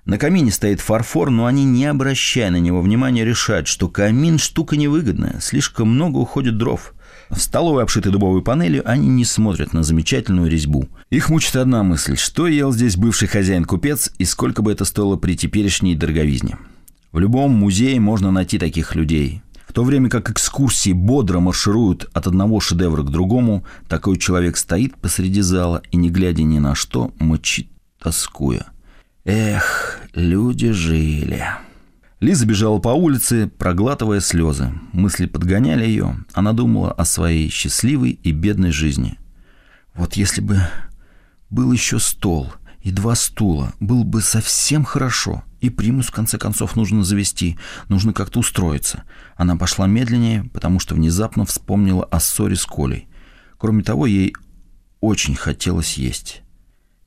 На 0.06 0.16
камине 0.16 0.50
стоит 0.50 0.80
фарфор, 0.80 1.28
но 1.28 1.44
они, 1.44 1.66
не 1.66 1.84
обращая 1.84 2.50
на 2.50 2.56
него 2.56 2.80
внимания, 2.80 3.22
решают, 3.22 3.68
что 3.68 3.88
камин– 3.90 4.38
штука 4.38 4.78
невыгодная, 4.78 5.40
слишком 5.42 5.90
много 5.90 6.16
уходит 6.16 6.56
дров. 6.56 6.94
В 7.28 7.36
столовой, 7.36 7.82
обшитой 7.82 8.12
дубовой 8.12 8.40
панелью, 8.40 8.82
они 8.90 9.08
не 9.08 9.26
смотрят 9.26 9.74
на 9.74 9.82
замечательную 9.82 10.50
резьбу. 10.50 10.88
Их 11.10 11.28
мучит 11.28 11.56
одна 11.56 11.82
мысль– 11.82 12.16
что 12.18 12.46
ел 12.46 12.72
здесь 12.72 12.96
бывший 12.96 13.28
хозяин-купец 13.28 14.10
и 14.16 14.24
сколько 14.24 14.62
бы 14.62 14.72
это 14.72 14.86
стоило 14.86 15.16
при 15.16 15.36
теперешней 15.36 15.96
дороговизне. 15.96 16.56
В 17.12 17.18
любом 17.18 17.50
музее 17.50 18.00
можно 18.00 18.30
найти 18.30 18.58
таких 18.58 18.94
людей– 18.94 19.42
в 19.68 19.74
то 19.74 19.84
время 19.84 20.08
как 20.08 20.30
экскурсии 20.30 20.92
бодро 20.92 21.40
маршируют 21.40 22.08
от 22.14 22.26
одного 22.26 22.58
шедевра 22.58 23.02
к 23.02 23.10
другому, 23.10 23.64
такой 23.86 24.16
человек 24.16 24.56
стоит 24.56 24.96
посреди 24.96 25.42
зала 25.42 25.82
и, 25.90 25.98
не 25.98 26.08
глядя 26.08 26.42
ни 26.42 26.58
на 26.58 26.74
что, 26.74 27.12
мочит, 27.18 27.68
тоскуя. 27.98 28.66
Эх, 29.26 30.00
люди 30.14 30.72
жили. 30.72 31.44
Лиза 32.18 32.46
бежала 32.46 32.78
по 32.78 32.88
улице, 32.88 33.50
проглатывая 33.58 34.20
слезы. 34.20 34.72
Мысли 34.92 35.26
подгоняли 35.26 35.84
ее. 35.84 36.16
Она 36.32 36.54
думала 36.54 36.90
о 36.90 37.04
своей 37.04 37.50
счастливой 37.50 38.12
и 38.12 38.32
бедной 38.32 38.72
жизни. 38.72 39.18
Вот 39.94 40.14
если 40.14 40.40
бы 40.40 40.60
был 41.50 41.70
еще 41.72 41.98
стол 41.98 42.50
и 42.80 42.90
два 42.90 43.14
стула, 43.14 43.74
было 43.80 44.02
бы 44.02 44.22
совсем 44.22 44.82
хорошо. 44.82 45.44
И 45.60 45.70
примус, 45.70 46.06
в 46.06 46.12
конце 46.12 46.38
концов, 46.38 46.76
нужно 46.76 47.02
завести. 47.02 47.58
Нужно 47.88 48.12
как-то 48.12 48.40
устроиться. 48.40 49.04
Она 49.36 49.56
пошла 49.56 49.86
медленнее, 49.86 50.44
потому 50.52 50.78
что 50.78 50.94
внезапно 50.94 51.44
вспомнила 51.44 52.04
о 52.04 52.20
ссоре 52.20 52.56
с 52.56 52.64
Колей. 52.64 53.08
Кроме 53.56 53.82
того, 53.82 54.06
ей 54.06 54.34
очень 55.00 55.34
хотелось 55.34 55.94
есть. 55.94 56.42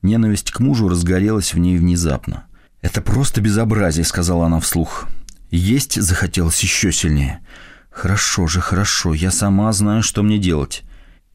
Ненависть 0.02 0.50
к 0.50 0.60
мужу 0.60 0.88
разгорелась 0.88 1.54
в 1.54 1.58
ней 1.58 1.78
внезапно. 1.78 2.46
«Это 2.82 3.00
просто 3.00 3.40
безобразие»,— 3.40 4.04
сказала 4.04 4.46
она 4.46 4.60
вслух. 4.60 5.06
Есть 5.50 6.00
захотелось 6.00 6.60
еще 6.62 6.92
сильнее. 6.92 7.40
«Хорошо 7.90 8.46
же, 8.48 8.60
хорошо, 8.60 9.14
я 9.14 9.30
сама 9.30 9.72
знаю, 9.72 10.02
что 10.02 10.22
мне 10.22 10.38
делать». 10.38 10.82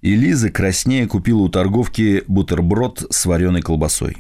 И 0.02 0.16
Лиза 0.16 0.50
краснее 0.50 1.08
купила 1.08 1.40
у 1.40 1.50
торговки 1.50 2.24
бутерброд 2.28 3.08
с 3.10 3.26
вареной 3.26 3.62
колбасой. 3.62 4.18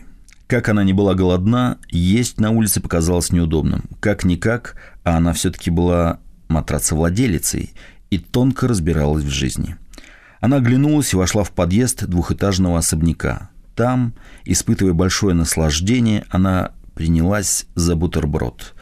Как 0.48 0.70
она 0.70 0.86
не 0.86 0.94
была 0.94 1.14
голодна, 1.14 1.78
есть 1.90 2.40
на 2.40 2.52
улице 2.52 2.80
показалось 2.80 3.34
неудобным. 3.34 3.84
Как-никак, 4.00 4.78
а 5.04 5.18
она 5.18 5.34
все-таки 5.34 5.70
была 5.70 6.20
матрацевладелицей 6.48 7.74
и 8.10 8.18
тонко 8.18 8.70
разбиралась 8.70 9.26
в 9.26 9.30
жизни. 9.30 9.76
Она 10.40 10.58
оглянулась 10.58 11.12
и 11.12 11.18
вошла 11.18 11.44
в 11.44 11.52
подъезд 11.52 12.06
двухэтажного 12.06 12.78
особняка. 12.78 13.50
Там, 13.76 14.14
испытывая 14.46 14.94
большое 14.94 15.36
наслаждение, 15.36 16.24
она 16.30 16.72
принялась 16.96 17.66
за 17.76 17.98
бутерброд. 17.98 18.74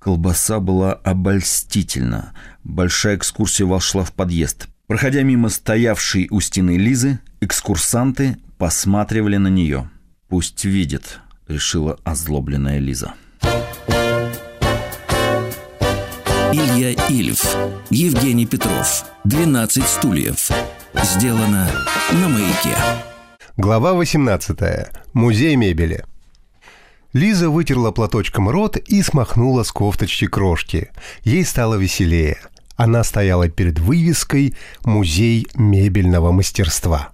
Колбаса 0.00 0.58
была 0.58 0.94
обольстительна. 0.94 2.32
Большая 2.64 3.16
экскурсия 3.16 3.66
вошла 3.66 4.02
в 4.02 4.12
подъезд. 4.12 4.66
Проходя 4.88 5.22
мимо 5.22 5.48
стоявшей 5.48 6.26
у 6.30 6.40
стены 6.40 6.76
Лизы, 6.76 7.20
экскурсанты 7.40 8.36
посматривали 8.58 9.36
на 9.36 9.48
нее– 9.48 9.90
«Пусть 10.28 10.64
видит»,— 10.64 11.20
решила 11.48 11.98
озлобленная 12.04 12.78
Лиза. 12.78 13.14
Илья 16.52 16.92
Ильф, 17.08 17.42
Евгений 17.90 18.46
Петров, 18.46 19.04
12 19.24 19.86
стульев. 19.86 20.50
Сделано 21.02 21.68
на 22.12 22.28
маяке. 22.28 22.76
Глава 23.56 23.92
18. 23.92 24.56
Музей 25.12 25.56
мебели. 25.56 26.04
Лиза 27.12 27.50
вытерла 27.50 27.90
платочком 27.90 28.48
рот 28.48 28.76
и 28.76 29.02
смахнула 29.02 29.62
с 29.62 29.72
кофточки 29.72 30.26
крошки. 30.26 30.90
Ей 31.24 31.44
стало 31.44 31.74
веселее. 31.74 32.38
Она 32.76 33.04
стояла 33.04 33.48
перед 33.48 33.78
вывеской 33.78 34.54
«Музей 34.84 35.46
мебельного 35.54 36.32
мастерства». 36.32 37.13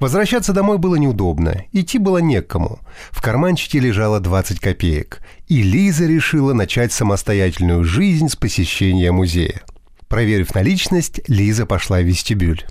Возвращаться 0.00 0.54
домой 0.54 0.78
было 0.78 0.94
неудобно, 0.94 1.64
идти 1.72 1.98
было 1.98 2.18
некому. 2.18 2.80
В 3.10 3.20
карманчике 3.20 3.80
лежало 3.80 4.18
20 4.18 4.58
копеек, 4.58 5.20
и 5.46 5.62
Лиза 5.62 6.06
решила 6.06 6.54
начать 6.54 6.90
самостоятельную 6.90 7.84
жизнь 7.84 8.30
с 8.30 8.34
посещения 8.34 9.12
музея. 9.12 9.60
Проверив 10.08 10.54
наличность, 10.54 11.20
Лиза 11.28 11.66
пошла 11.66 12.00
в 12.00 12.04
вестибюль. 12.04 12.64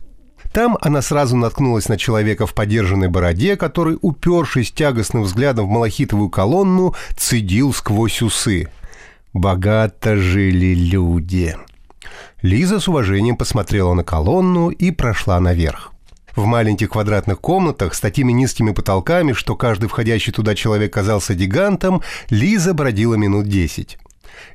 Там 0.52 0.76
она 0.82 1.04
сразу 1.04 1.38
наткнулась 1.38 1.88
на 1.88 1.98
человека 1.98 2.48
в 2.48 2.56
подержанной 2.56 3.10
бороде, 3.10 3.56
который, 3.56 4.00
упершись 4.02 4.72
тягостным 4.72 5.22
взглядом 5.22 5.68
в 5.68 5.70
малахитовую 5.70 6.30
колонну, 6.30 6.96
цедил 7.16 7.74
сквозь 7.74 8.24
усы. 8.24 8.70
«Богато 9.34 10.16
жили 10.16 10.74
люди». 10.74 11.56
Лиза 12.42 12.80
с 12.80 12.88
уважением 12.88 13.38
посмотрела 13.38 13.94
на 13.94 14.04
колонну 14.04 14.70
и 14.70 14.90
прошла 14.90 15.40
наверх. 15.40 15.94
В 16.36 16.46
маленьких 16.46 16.90
квадратных 16.90 17.40
комнатах 17.40 17.94
с 17.94 18.00
такими 18.00 18.32
низкими 18.32 18.72
потолками, 18.72 19.34
что 19.34 19.56
каждый 19.56 19.90
входящий 19.90 20.32
туда 20.32 20.56
человек 20.56 20.94
казался 20.94 21.36
гигантом, 21.36 22.02
Лиза 22.30 22.74
бродила 22.74 23.16
минут 23.16 23.48
десять. 23.48 23.98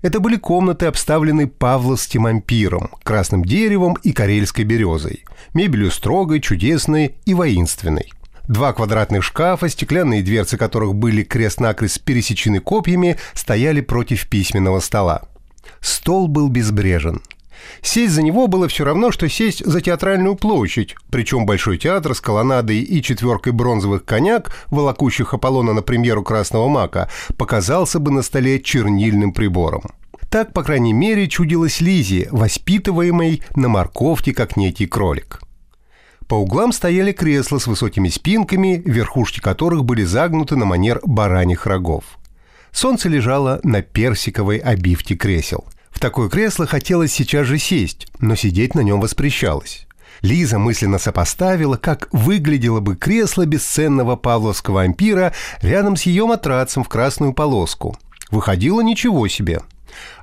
Это 0.02 0.20
были 0.20 0.36
комнаты, 0.36 0.86
обставленные 0.86 1.46
павловским 1.46 2.26
ампиром, 2.26 2.90
красным 3.02 3.44
деревом 3.44 3.94
и 4.02 4.12
карельской 4.12 4.64
березой, 4.64 5.24
мебелью 5.52 5.90
строгой, 5.90 6.40
чудесной 6.40 7.16
и 7.24 7.34
воинственной. 7.34 8.12
Два 8.48 8.72
квадратных 8.72 9.24
шкафа, 9.24 9.68
стеклянные 9.68 10.22
дверцы 10.22 10.58
которых 10.58 10.94
были 10.94 11.22
крест-накрест 11.22 12.02
пересечены 12.02 12.60
копьями, 12.60 13.18
стояли 13.32 13.80
против 13.80 14.28
письменного 14.28 14.80
стола. 14.80 15.22
Стол 15.80 16.28
был 16.28 16.48
безбрежен. 16.48 17.22
Сесть 17.82 18.12
за 18.12 18.22
него 18.22 18.46
было 18.46 18.68
все 18.68 18.84
равно, 18.84 19.10
что 19.10 19.28
сесть 19.28 19.64
за 19.64 19.80
театральную 19.80 20.36
площадь, 20.36 20.94
причем 21.10 21.46
Большой 21.46 21.78
театр 21.78 22.14
с 22.14 22.20
колоннадой 22.20 22.78
и 22.80 23.02
четверкой 23.02 23.52
бронзовых 23.52 24.04
коняк, 24.04 24.54
волокущих 24.70 25.34
Аполлона 25.34 25.72
на 25.72 25.82
премьеру 25.82 26.22
«Красного 26.22 26.68
мака», 26.68 27.08
показался 27.36 27.98
бы 27.98 28.10
на 28.10 28.22
столе 28.22 28.60
чернильным 28.60 29.32
прибором. 29.32 29.82
Так, 30.30 30.52
по 30.52 30.62
крайней 30.62 30.92
мере, 30.92 31.28
чудилась 31.28 31.80
Лизе, 31.80 32.28
воспитываемой 32.32 33.42
на 33.54 33.68
морковке, 33.68 34.32
как 34.34 34.56
некий 34.56 34.86
кролик. 34.86 35.40
По 36.26 36.34
углам 36.34 36.72
стояли 36.72 37.12
кресла 37.12 37.58
с 37.58 37.66
высокими 37.66 38.08
спинками, 38.08 38.82
верхушки 38.84 39.40
которых 39.40 39.84
были 39.84 40.04
загнуты 40.04 40.56
на 40.56 40.64
манер 40.64 41.00
бараньих 41.04 41.66
рогов. 41.66 42.04
Солнце 42.72 43.08
лежало 43.08 43.60
на 43.62 43.82
персиковой 43.82 44.58
обивке 44.58 45.14
кресел. 45.14 45.64
В 45.94 46.00
такое 46.00 46.28
кресло 46.28 46.66
хотелось 46.66 47.12
сейчас 47.12 47.46
же 47.46 47.58
сесть, 47.58 48.08
но 48.18 48.34
сидеть 48.34 48.74
на 48.74 48.80
нем 48.80 49.00
воспрещалось. 49.00 49.86
Лиза 50.20 50.58
мысленно 50.58 50.98
сопоставила, 50.98 51.76
как 51.76 52.08
выглядело 52.12 52.80
бы 52.80 52.96
кресло 52.96 53.46
бесценного 53.46 54.16
павловского 54.16 54.82
ампира 54.82 55.32
рядом 55.62 55.96
с 55.96 56.02
ее 56.02 56.26
матрацем 56.26 56.82
в 56.82 56.88
красную 56.88 57.32
полоску. 57.32 57.96
Выходило 58.30 58.80
ничего 58.80 59.28
себе. 59.28 59.60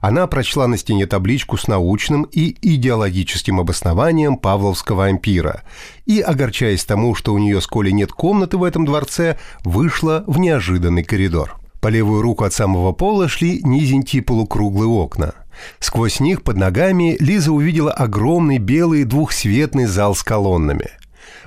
Она 0.01 0.27
прочла 0.27 0.67
на 0.67 0.77
стене 0.77 1.05
табличку 1.05 1.55
с 1.55 1.67
научным 1.67 2.23
и 2.23 2.55
идеологическим 2.61 3.59
обоснованием 3.59 4.35
павловского 4.35 5.05
ампира 5.05 5.63
и, 6.05 6.19
огорчаясь 6.19 6.83
тому, 6.83 7.15
что 7.15 7.33
у 7.33 7.37
нее 7.37 7.61
с 7.61 7.67
Колей 7.67 7.93
нет 7.93 8.11
комнаты 8.11 8.57
в 8.57 8.63
этом 8.63 8.85
дворце, 8.85 9.37
вышла 9.63 10.25
в 10.27 10.37
неожиданный 10.39 11.03
коридор. 11.03 11.55
По 11.79 11.87
левую 11.87 12.21
руку 12.21 12.43
от 12.43 12.53
самого 12.53 12.91
пола 12.91 13.29
шли 13.29 13.61
низенькие 13.63 14.21
полукруглые 14.21 14.89
окна. 14.89 15.33
Сквозь 15.79 16.19
них 16.19 16.43
под 16.43 16.57
ногами 16.57 17.15
Лиза 17.19 17.51
увидела 17.51 17.91
огромный 17.91 18.57
белый 18.57 19.03
двухсветный 19.03 19.85
зал 19.85 20.15
с 20.15 20.23
колоннами. 20.23 20.89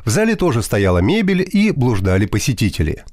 В 0.04 0.10
зале 0.10 0.36
тоже 0.36 0.62
стояла 0.62 0.98
мебель 0.98 1.46
и 1.50 1.70
блуждали 1.70 2.26
посетители. 2.26 3.04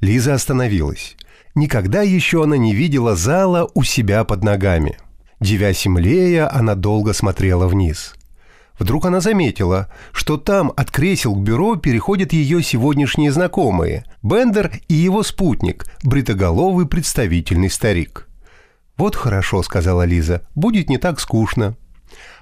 Лиза 0.00 0.34
остановилась. 0.34 1.16
Никогда 1.54 2.02
еще 2.02 2.44
она 2.44 2.56
не 2.56 2.74
видела 2.74 3.16
зала 3.16 3.68
у 3.74 3.82
себя 3.82 4.24
под 4.24 4.44
ногами. 4.44 4.96
Девясь 5.40 5.86
млея, 5.86 6.52
она 6.52 6.74
долго 6.74 7.12
смотрела 7.12 7.66
вниз. 7.66 8.14
Вдруг 8.78 9.04
она 9.04 9.20
заметила, 9.20 9.88
что 10.10 10.38
там 10.38 10.72
от 10.74 10.90
кресел 10.90 11.34
к 11.34 11.40
бюро 11.40 11.76
переходят 11.76 12.32
ее 12.32 12.62
сегодняшние 12.62 13.30
знакомые– 13.30 14.04
Бендер 14.22 14.72
и 14.88 14.94
его 14.94 15.22
спутник, 15.22 15.84
бритоголовый 16.02 16.86
представительный 16.86 17.68
старик. 17.68 18.29
«Вот 19.00 19.16
хорошо»,— 19.16 19.62
сказала 19.64 20.04
Лиза,— 20.04 20.42
«будет 20.54 20.90
не 20.90 20.98
так 20.98 21.20
скучно». 21.20 21.74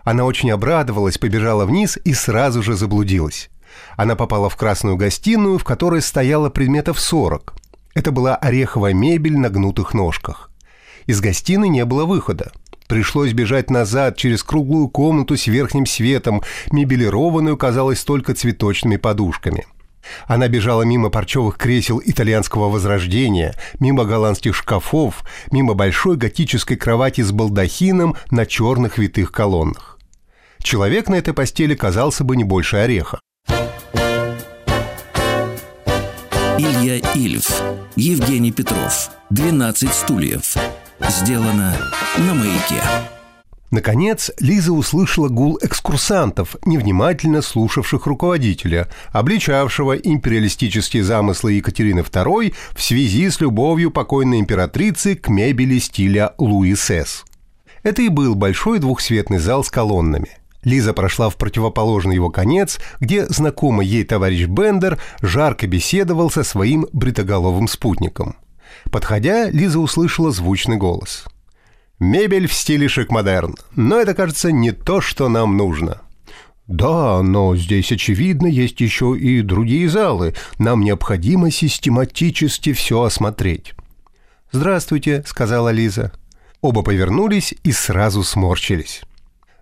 Она 0.03 0.25
очень 0.25 0.51
обрадовалась, 0.51 1.17
побежала 1.17 1.65
вниз 1.65 2.01
и 2.05 2.13
сразу 2.13 2.65
же 2.65 2.75
заблудилась. 2.75 3.49
Она 3.97 4.17
попала 4.17 4.51
в 4.51 4.57
красную 4.57 4.97
гостиную, 4.97 5.59
в 5.59 5.65
которой 5.65 6.03
стояло 6.03 6.51
предметов 6.51 6.99
сорок. 6.99 7.55
Это 7.95 8.11
была 8.11 8.35
ореховая 8.35 8.93
мебель 8.93 9.39
на 9.39 9.51
гнутых 9.51 9.95
ножках. 9.95 10.51
Из 11.07 11.21
гостиной 11.21 11.69
не 11.69 11.85
было 11.85 12.07
выхода. 12.07 12.51
Пришлось 12.89 13.33
бежать 13.33 13.71
назад 13.71 14.17
через 14.17 14.43
круглую 14.43 14.89
комнату 14.89 15.37
с 15.37 15.47
верхним 15.47 15.87
светом, 15.87 16.43
мебелированную, 16.73 17.57
казалось, 17.57 18.03
только 18.03 18.35
цветочными 18.35 18.97
подушками– 18.97 19.65
она 20.27 20.49
бежала 20.49 20.83
мимо 20.83 21.11
парчевых 21.11 21.57
кресел 21.57 22.01
итальянского 22.05 22.69
возрождения, 22.69 23.55
мимо 23.81 24.05
голландских 24.05 24.55
шкафов, 24.55 25.25
мимо 25.51 25.75
большой 25.75 26.17
готической 26.17 26.77
кровати 26.77 27.23
с 27.23 27.33
балдахином 27.33 28.17
на 28.31 28.47
черных 28.47 28.99
витых 28.99 29.33
колоннах. 29.33 29.99
Человек 30.63 31.09
на 31.09 31.15
этой 31.15 31.35
постели 31.35 31.75
казался 31.75 32.25
бы 32.25 32.37
не 32.37 32.45
больше 32.45 32.77
ореха. 32.77 33.21
Илья 36.59 36.97
Ильф, 37.15 37.63
Евгений 37.95 38.51
Петров, 38.51 39.11
12 39.31 39.93
стульев. 39.93 40.57
Сделано 41.09 41.77
на 42.19 42.35
маяке. 42.35 42.83
Наконец, 43.71 44.31
Лиза 44.39 44.73
услышала 44.73 45.29
гул 45.29 45.59
экскурсантов, 45.61 46.57
невнимательно 46.64 47.43
слушавших 47.43 48.07
руководителя, 48.07 48.89
обличавшего 49.12 49.93
империалистические 49.93 51.05
замыслы 51.05 51.53
Екатерины 51.55 52.01
II 52.01 52.55
в 52.75 52.83
связи 52.83 53.29
с 53.29 53.41
любовью 53.41 53.91
покойной 53.91 54.41
императрицы 54.41 55.16
к 55.16 55.29
мебели 55.29 55.79
стиля 55.79 56.33
Луи 56.39 56.75
Сесс. 56.77 57.25
Это 57.83 58.01
и 58.01 58.09
был 58.09 58.35
большой 58.35 58.79
двухсветный 58.79 59.39
зал 59.39 59.62
с 59.62 59.71
колоннами. 59.71 60.31
Лиза 60.64 60.95
прошла 60.95 61.29
в 61.29 61.37
противоположный 61.37 62.14
его 62.14 62.31
конец, 62.31 62.81
где 63.01 63.27
знакомый 63.27 63.87
ей 63.87 64.05
товарищ 64.05 64.47
Бендер 64.47 64.99
жарко 65.21 65.66
беседовал 65.66 66.31
со 66.31 66.43
своим 66.43 66.87
бритоголовым 66.93 67.69
спутником. 67.69 68.37
Подходя, 68.91 69.51
Лиза 69.51 69.79
услышала 69.79 70.31
звучный 70.31 70.77
голос– 70.77 71.27
Мебель 72.01 72.47
в 72.47 72.53
стиле 72.53 72.87
шик-модерн. 72.87 73.57
Но 73.75 74.01
это, 74.01 74.15
кажется, 74.15 74.53
не 74.53 74.73
то, 74.73 75.01
что 75.01 75.29
нам 75.29 75.57
нужно. 75.57 76.03
Да, 76.69 77.23
но 77.23 77.57
здесь, 77.57 77.91
очевидно, 77.91 78.47
есть 78.47 78.81
еще 78.81 79.17
и 79.19 79.43
другие 79.43 79.89
залы. 79.89 80.35
Нам 80.59 80.83
необходимо 80.83 81.51
систематически 81.51 82.73
все 82.73 83.03
осмотреть. 83.03 83.75
«Здравствуйте»,— 84.53 85.25
сказала 85.27 85.71
Лиза. 85.71 86.13
Оба 86.61 86.83
повернулись 86.83 87.55
и 87.65 87.73
сразу 87.73 88.23
сморщились. 88.23 89.03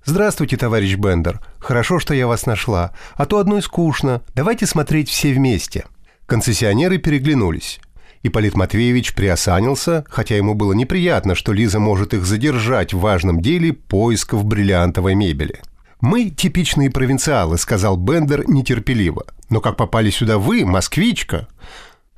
«Здравствуйте, 0.04 0.56
товарищ 0.56 0.94
Бендер. 0.94 1.40
Хорошо, 1.58 1.98
что 1.98 2.14
я 2.14 2.26
вас 2.26 2.46
нашла. 2.46 2.92
А 3.14 3.26
то 3.26 3.38
одной 3.38 3.62
скучно. 3.62 4.22
Давайте 4.34 4.66
смотреть 4.66 5.08
все 5.08 5.32
вместе». 5.32 5.86
Концессионеры 6.26 6.98
переглянулись. 6.98 7.80
Ипполит 8.26 8.54
Матвеевич 8.54 9.14
приосанился, 9.14 10.04
хотя 10.08 10.36
ему 10.36 10.54
было 10.54 10.72
неприятно, 10.72 11.34
что 11.34 11.52
Лиза 11.52 11.78
может 11.78 12.14
их 12.14 12.24
задержать 12.24 12.92
в 12.92 12.98
важном 12.98 13.40
деле 13.40 13.72
поисков 13.72 14.44
бриллиантовой 14.44 15.14
мебели. 15.14 15.60
«Мы 16.00 16.30
типичные 16.30 16.90
провинциалы»,— 16.90 17.56
сказал 17.58 17.96
Бендер 17.96 18.48
нетерпеливо. 18.48 19.26
«Но 19.48 19.60
как 19.60 19.76
попали 19.76 20.10
сюда 20.10 20.38
вы, 20.38 20.64
москвичка?» 20.66 21.48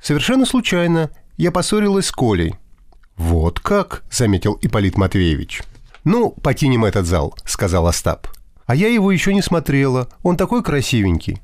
«Совершенно 0.01 0.45
случайно. 0.45 1.11
Я 1.37 1.51
поссорилась 1.51 2.07
с 2.07 2.11
Колей». 2.11 2.55
«Вот 3.15 3.59
как?»— 3.59 4.03
заметил 4.11 4.57
Ипполит 4.61 4.97
Матвеевич. 4.97 5.61
«Ну, 6.03 6.31
покинем 6.31 6.85
этот 6.85 7.05
зал»,— 7.05 7.35
сказал 7.45 7.87
Остап. 7.87 8.27
«А 8.65 8.75
я 8.75 8.87
его 8.87 9.11
еще 9.11 9.33
не 9.33 9.41
смотрела. 9.41 10.09
Он 10.23 10.37
такой 10.37 10.63
красивенький». 10.63 11.41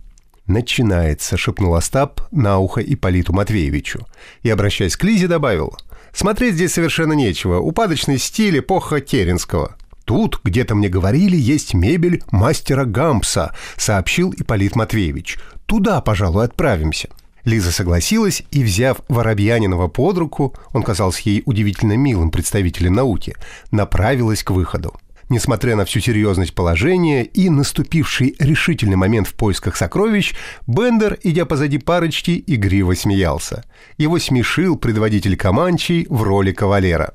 «Начинается»,— 0.48 1.38
шепнул 1.38 1.76
Остап 1.76 2.22
на 2.32 2.60
ухо 2.60 2.82
Ипполиту 2.82 3.34
Матвеевичу. 3.34 4.08
И, 4.44 4.50
обращаясь 4.50 4.96
к 4.96 5.04
Лизе, 5.04 5.28
добавил. 5.28 5.76
«Смотреть 6.14 6.56
здесь 6.56 6.74
совершенно 6.74 7.14
нечего. 7.14 7.60
Упадочный 7.60 8.20
стиль 8.20 8.60
эпоха 8.60 9.02
Керенского». 9.02 9.76
«Тут, 10.06 10.40
где-то 10.44 10.76
мне 10.76 10.88
говорили, 10.88 11.36
есть 11.36 11.74
мебель 11.74 12.22
мастера 12.32 12.86
Гампса»,— 12.86 13.56
сообщил 13.76 14.32
Ипполит 14.38 14.76
Матвеевич. 14.76 15.40
«Туда, 15.66 16.00
пожалуй, 16.00 16.46
отправимся». 16.46 17.10
Лиза 17.44 17.72
согласилась 17.72 18.44
и, 18.52 18.64
взяв 18.64 18.98
Воробьянинова 19.08 19.88
под 19.88 20.18
руку, 20.20 20.56
он 20.74 20.84
казался 20.84 21.22
ей 21.26 21.42
удивительно 21.46 21.98
милым 21.98 22.30
представителем 22.30 22.94
науки, 22.94 23.36
направилась 23.72 24.44
к 24.44 24.52
выходу. 24.52 24.94
Несмотря 25.28 25.76
на 25.76 25.86
всю 25.86 26.02
серьезность 26.02 26.54
положения 26.54 27.24
и 27.24 27.50
наступивший 27.50 28.36
решительный 28.38 28.96
момент 28.96 29.28
в 29.28 29.34
поисках 29.34 29.76
сокровищ, 29.76 30.36
Бендер, 30.68 31.18
идя 31.24 31.46
позади 31.46 31.80
парочки, 31.80 32.44
игриво 32.46 32.94
смеялся. 32.94 33.64
Его 33.98 34.20
смешил 34.20 34.78
предводитель 34.78 35.36
Каманчей 35.36 36.06
в 36.10 36.22
роли 36.22 36.52
кавалера. 36.52 37.14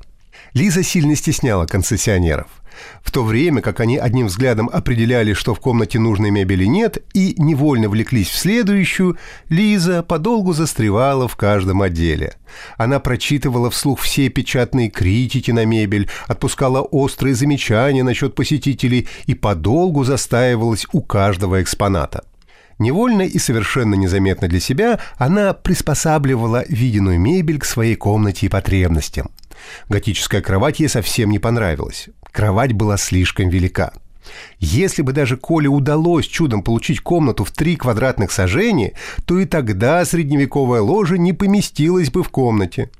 Лиза 0.54 0.82
сильно 0.82 1.14
стесняла 1.14 1.66
концессионеров. 1.66 2.48
В 3.02 3.10
то 3.10 3.24
время, 3.24 3.62
как 3.62 3.80
они 3.80 3.98
одним 3.98 4.26
взглядом 4.26 4.70
определяли, 4.72 5.32
что 5.32 5.54
в 5.54 5.60
комнате 5.60 5.98
нужной 5.98 6.30
мебели 6.30 6.64
нет, 6.64 6.98
и 7.14 7.34
невольно 7.38 7.88
влеклись 7.88 8.28
в 8.28 8.36
следующую, 8.36 9.16
Лиза 9.48 10.02
подолгу 10.02 10.52
застревала 10.52 11.28
в 11.28 11.36
каждом 11.36 11.82
отделе. 11.82 12.34
Она 12.76 13.00
прочитывала 13.00 13.70
вслух 13.70 14.00
все 14.00 14.28
печатные 14.28 14.90
критики 14.90 15.50
на 15.50 15.64
мебель, 15.64 16.08
отпускала 16.26 16.80
острые 16.80 17.34
замечания 17.34 18.02
насчет 18.02 18.34
посетителей 18.34 19.08
и 19.26 19.34
подолгу 19.34 20.04
застаивалась 20.04 20.86
у 20.92 21.00
каждого 21.00 21.62
экспоната. 21.62 22.24
Невольно 22.78 23.22
и 23.22 23.38
совершенно 23.38 23.94
незаметно 23.94 24.48
для 24.48 24.58
себя 24.58 25.00
она 25.18 25.52
приспосабливала 25.52 26.64
виденную 26.66 27.20
мебель 27.20 27.58
к 27.58 27.66
своей 27.66 27.94
комнате 27.94 28.46
и 28.46 28.48
потребностям. 28.48 29.30
Готическая 29.88 30.40
кровать 30.40 30.80
ей 30.80 30.88
совсем 30.88 31.30
не 31.30 31.38
понравилась. 31.38 32.08
Кровать 32.32 32.72
была 32.72 32.96
слишком 32.96 33.48
велика. 33.48 33.92
Если 34.58 35.02
бы 35.02 35.12
даже 35.12 35.36
Коле 35.36 35.68
удалось 35.68 36.26
чудом 36.26 36.62
получить 36.62 37.00
комнату 37.00 37.44
в 37.44 37.50
три 37.50 37.76
квадратных 37.76 38.30
сажения, 38.30 38.92
то 39.24 39.38
и 39.38 39.46
тогда 39.46 40.04
средневековая 40.04 40.82
ложа 40.82 41.16
не 41.18 41.32
поместилась 41.32 42.10
бы 42.10 42.22
в 42.22 42.28
комнате. 42.28 42.90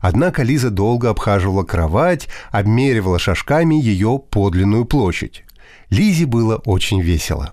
Однако 0.00 0.42
Лиза 0.42 0.70
долго 0.70 1.10
обхаживала 1.10 1.64
кровать, 1.64 2.28
обмеривала 2.50 3.18
шажками 3.18 3.74
ее 3.74 4.20
подлинную 4.30 4.84
площадь. 4.84 5.44
Лизе 5.90 6.26
было 6.26 6.56
очень 6.64 7.00
весело. 7.00 7.52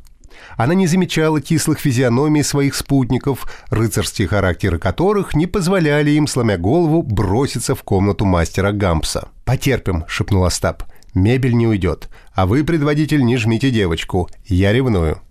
Она 0.57 0.73
не 0.73 0.87
замечала 0.87 1.41
кислых 1.41 1.79
физиономий 1.79 2.43
своих 2.43 2.75
спутников, 2.75 3.45
рыцарские 3.69 4.27
характеры 4.27 4.79
которых 4.79 5.35
не 5.35 5.47
позволяли 5.47 6.11
им, 6.11 6.27
сломя 6.27 6.57
голову, 6.57 7.01
броситься 7.01 7.75
в 7.75 7.83
комнату 7.83 8.25
мастера 8.25 8.71
Гампса. 8.71 9.29
«Потерпим»,— 9.43 10.05
шепнул 10.07 10.45
Остап. 10.45 10.83
«Мебель 11.13 11.55
не 11.55 11.67
уйдет. 11.67 12.09
А 12.33 12.45
вы, 12.45 12.63
предводитель, 12.63 13.23
не 13.23 13.37
жмите 13.37 13.71
девочку. 13.71 14.29
Я 14.45 14.73
ревную». 14.73 15.21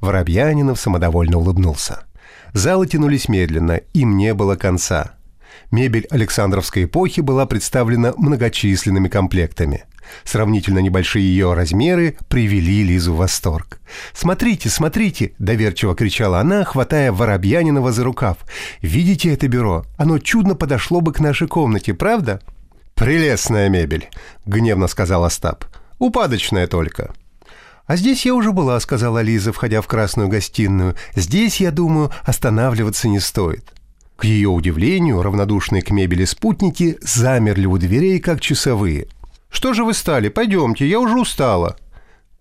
Воробьянинов 0.00 0.80
самодовольно 0.80 1.38
улыбнулся. 1.38 2.04
Залы 2.52 2.86
тянулись 2.86 3.28
медленно, 3.28 3.80
им 3.92 4.16
не 4.16 4.34
было 4.34 4.56
конца. 4.56 5.12
Мебель 5.70 6.06
Александровской 6.10 6.84
эпохи 6.84 7.20
была 7.20 7.46
представлена 7.46 8.12
многочисленными 8.16 9.08
комплектами. 9.08 9.84
Сравнительно 10.24 10.78
небольшие 10.78 11.24
ее 11.24 11.54
размеры 11.54 12.16
привели 12.28 12.82
Лизу 12.84 13.14
в 13.14 13.18
восторг. 13.18 13.80
«Смотрите, 14.12 14.68
смотрите!»– 14.68 15.32
доверчиво 15.38 15.94
кричала 15.94 16.40
она, 16.40 16.64
хватая 16.64 17.12
Воробьянинова 17.12 17.92
за 17.92 18.04
рукав. 18.04 18.38
«Видите 18.82 19.32
это 19.32 19.48
бюро? 19.48 19.84
Оно 19.96 20.18
чудно 20.18 20.54
подошло 20.54 21.00
бы 21.00 21.12
к 21.12 21.20
нашей 21.20 21.48
комнате, 21.48 21.94
правда?» 21.94 22.40
«Прелестная 22.94 23.68
мебель»,— 23.68 24.08
гневно 24.46 24.86
сказал 24.86 25.24
Остап. 25.24 25.64
«Упадочная 25.98 26.66
только». 26.66 27.14
«А 27.86 27.96
здесь 27.96 28.24
я 28.24 28.34
уже 28.34 28.52
была»,— 28.52 28.78
сказала 28.80 29.20
Лиза, 29.20 29.52
входя 29.52 29.80
в 29.80 29.86
красную 29.86 30.28
гостиную. 30.28 30.94
«Здесь, 31.16 31.60
я 31.60 31.70
думаю, 31.72 32.12
останавливаться 32.24 33.08
не 33.08 33.18
стоит». 33.18 33.72
К 34.16 34.24
ее 34.24 34.50
удивлению, 34.50 35.22
равнодушные 35.22 35.82
к 35.82 35.90
мебели 35.90 36.26
спутники 36.26 36.98
замерли 37.00 37.64
у 37.66 37.78
дверей, 37.78 38.20
как 38.20 38.40
часовые— 38.40 39.08
«Что 39.50 39.74
же 39.74 39.84
вы 39.84 39.94
стали? 39.94 40.28
Пойдемте, 40.28 40.88
я 40.88 41.00
уже 41.00 41.18
устала». 41.18 41.76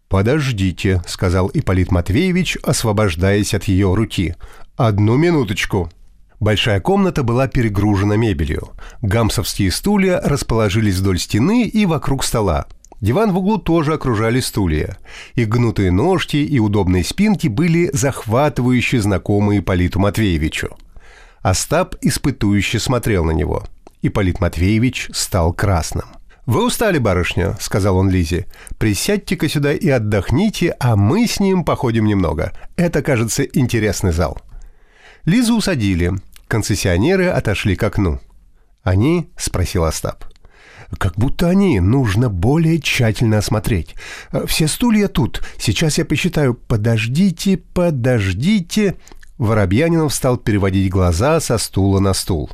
«Подождите»,— 0.07 1.03
сказал 1.07 1.51
Ипполит 1.53 1.91
Матвеевич, 1.91 2.57
освобождаясь 2.63 3.53
от 3.53 3.65
ее 3.65 3.93
руки. 3.93 4.35
«Одну 4.75 5.17
минуточку». 5.17 5.91
Большая 6.39 6.79
комната 6.79 7.21
была 7.21 7.47
перегружена 7.47 8.15
мебелью. 8.15 8.69
Гамсовские 9.01 9.71
стулья 9.71 10.21
расположились 10.23 10.95
вдоль 10.95 11.19
стены 11.19 11.67
и 11.67 11.85
вокруг 11.85 12.23
стола. 12.23 12.65
Диван 13.01 13.31
в 13.31 13.37
углу 13.37 13.57
тоже 13.57 13.93
окружали 13.93 14.39
стулья. 14.39 14.97
Их 15.35 15.47
гнутые 15.47 15.91
ножки 15.91 16.37
и 16.37 16.59
удобные 16.59 17.03
спинки 17.03 17.47
были 17.47 17.89
захватывающе 17.93 19.01
знакомы 19.01 19.59
Ипполиту 19.59 19.99
Матвеевичу. 19.99 20.77
Остап 21.41 21.95
испытующе 22.01 22.79
смотрел 22.79 23.23
на 23.25 23.31
него. 23.31 23.63
Ипполит 24.01 24.39
Матвеевич 24.39 25.09
стал 25.13 25.53
красным. 25.53 26.05
«Вы 26.49 26.65
устали, 26.65 26.97
барышня»,— 26.97 27.55
сказал 27.59 27.97
он 27.97 28.09
Лизе. 28.09 28.47
«Присядьте-ка 28.79 29.47
сюда 29.47 29.71
и 29.71 29.87
отдохните, 29.87 30.75
а 30.79 30.95
мы 30.95 31.27
с 31.27 31.39
ним 31.39 31.63
походим 31.63 32.05
немного. 32.05 32.53
Это, 32.75 33.03
кажется, 33.03 33.43
интересный 33.43 34.11
зал». 34.11 34.41
Лизу 35.25 35.57
усадили. 35.57 36.13
Концессионеры 36.47 37.27
отошли 37.27 37.75
к 37.75 37.83
окну. 37.83 38.19
«Они?»— 38.81 39.29
спросил 39.37 39.83
Остап. 39.83 40.25
«Как 40.97 41.17
будто 41.17 41.49
они. 41.49 41.79
Нужно 41.79 42.29
более 42.29 42.81
тщательно 42.81 43.37
осмотреть. 43.37 43.93
Все 44.47 44.67
стулья 44.67 45.07
тут. 45.07 45.43
Сейчас 45.59 45.99
я 45.99 46.05
посчитаю. 46.05 46.55
Подождите, 46.55 47.57
подождите». 47.57 48.95
Воробьянинов 49.37 50.11
стал 50.11 50.37
переводить 50.37 50.91
глаза 50.91 51.39
со 51.41 51.59
стула 51.59 51.99
на 51.99 52.15
стул. 52.15 52.49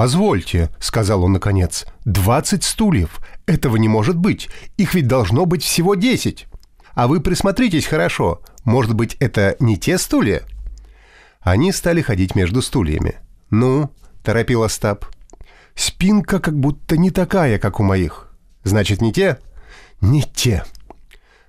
«Позвольте»,— 0.00 0.70
сказал 0.80 1.24
он 1.24 1.32
наконец,— 1.32 1.84
«двадцать 2.06 2.64
стульев. 2.64 3.20
Этого 3.44 3.76
не 3.76 3.86
может 3.86 4.16
быть. 4.16 4.48
Их 4.78 4.94
ведь 4.94 5.06
должно 5.06 5.44
быть 5.44 5.62
всего 5.62 5.94
десять. 5.94 6.46
А 6.94 7.06
вы 7.06 7.20
присмотритесь 7.20 7.84
хорошо. 7.84 8.40
Может 8.64 8.94
быть, 8.94 9.18
это 9.20 9.56
не 9.60 9.76
те 9.76 9.98
стулья?» 9.98 10.44
Они 11.42 11.70
стали 11.70 12.00
ходить 12.00 12.34
между 12.34 12.62
стульями. 12.62 13.16
«Ну»,— 13.50 13.90
торопил 14.22 14.62
Остап,— 14.62 15.04
«спинка 15.74 16.40
как 16.40 16.58
будто 16.58 16.96
не 16.96 17.10
такая, 17.10 17.58
как 17.58 17.78
у 17.78 17.82
моих. 17.82 18.32
Значит, 18.64 19.02
не 19.02 19.12
те?» 19.12 19.36
«Не 20.00 20.22
те». 20.22 20.64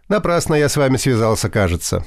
«Напрасно 0.10 0.56
я 0.56 0.68
с 0.68 0.76
вами 0.76 0.98
связался, 0.98 1.50
кажется». 1.50 2.04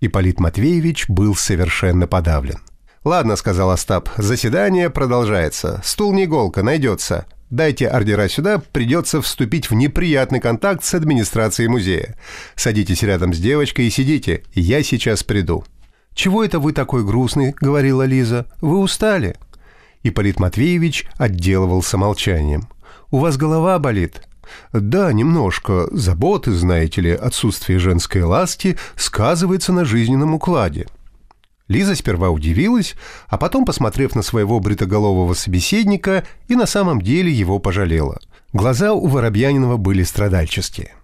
Ипполит 0.00 0.38
Матвеевич 0.38 1.08
был 1.08 1.34
совершенно 1.34 2.06
подавлен. 2.06 2.60
«Ладно»,— 3.02 3.36
сказал 3.36 3.70
Остап,— 3.70 4.10
«заседание 4.18 4.90
продолжается. 4.90 5.80
Стул 5.82 6.12
не 6.12 6.24
иголка, 6.24 6.62
найдется. 6.62 7.24
Дайте 7.48 7.88
ордера 7.88 8.28
сюда, 8.28 8.62
придется 8.72 9.22
вступить 9.22 9.70
в 9.70 9.74
неприятный 9.74 10.38
контакт 10.38 10.84
с 10.84 10.92
администрацией 10.92 11.68
музея. 11.68 12.16
Садитесь 12.56 13.02
рядом 13.02 13.32
с 13.32 13.38
девочкой 13.38 13.86
и 13.86 13.90
сидите, 13.90 14.42
я 14.52 14.82
сейчас 14.82 15.24
приду». 15.24 15.64
«Чего 16.12 16.44
это 16.44 16.58
вы 16.58 16.72
такой 16.72 17.02
грустный?»— 17.02 17.54
говорила 17.60 18.02
Лиза. 18.02 18.46
«Вы 18.60 18.78
устали?» 18.78 19.36
Ипполит 20.02 20.38
Матвеевич 20.38 21.06
отделывался 21.16 21.96
молчанием. 21.96 22.68
«У 23.10 23.18
вас 23.18 23.38
голова 23.38 23.78
болит?» 23.78 24.22
«Да, 24.72 25.12
немножко. 25.12 25.88
Заботы, 25.92 26.52
знаете 26.52 27.00
ли, 27.00 27.12
отсутствие 27.12 27.78
женской 27.78 28.22
ласки 28.22 28.76
сказывается 28.96 29.72
на 29.72 29.86
жизненном 29.86 30.34
укладе». 30.34 30.86
Лиза 31.70 31.94
сперва 31.94 32.30
удивилась, 32.30 32.96
а 33.28 33.38
потом, 33.38 33.64
посмотрев 33.64 34.16
на 34.16 34.22
своего 34.22 34.58
бритоголового 34.58 35.34
собеседника, 35.34 36.24
и 36.48 36.56
на 36.56 36.66
самом 36.66 37.00
деле 37.00 37.30
его 37.30 37.60
пожалела. 37.60 38.18
Глаза 38.52 38.92
у 38.92 39.06
Воробьянинова 39.06 39.76
были 39.76 40.02
страдальческие. 40.02 40.96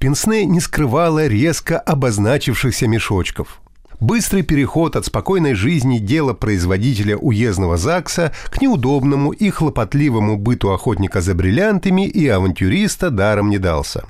Пенсне 0.00 0.46
не 0.46 0.58
скрывала 0.58 1.28
резко 1.28 1.78
обозначившихся 1.78 2.88
мешочков. 2.88 3.62
Быстрый 4.00 4.42
переход 4.42 4.96
от 4.96 5.06
спокойной 5.06 5.54
жизни 5.54 5.98
дела 5.98 6.32
производителя 6.34 7.16
уездного 7.16 7.76
ЗАГСа 7.76 8.32
к 8.46 8.60
неудобному 8.60 9.30
и 9.30 9.48
хлопотливому 9.50 10.36
быту 10.36 10.72
охотника 10.72 11.20
за 11.20 11.36
бриллиантами 11.36 12.04
и 12.04 12.26
авантюриста 12.26 13.10
даром 13.10 13.48
не 13.48 13.58
дался. 13.58 14.06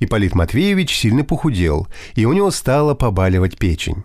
Ипполит 0.00 0.34
Матвеевич 0.34 0.92
сильно 0.98 1.22
похудел, 1.22 1.86
и 2.16 2.24
у 2.24 2.32
него 2.32 2.50
стала 2.50 2.94
побаливать 2.94 3.58
печень. 3.58 4.02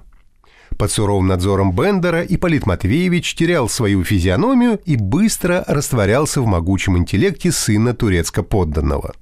Под 0.81 0.91
суровым 0.91 1.27
надзором 1.27 1.75
Бендера 1.75 2.23
Ипполит 2.23 2.65
Матвеевич 2.65 3.35
терял 3.35 3.69
свою 3.69 4.03
физиономию 4.03 4.79
и 4.83 4.95
быстро 4.95 5.63
растворялся 5.67 6.41
в 6.41 6.47
могучем 6.47 6.97
интеллекте 6.97 7.51
сына 7.51 7.93
турецко-подданного. 7.93 9.13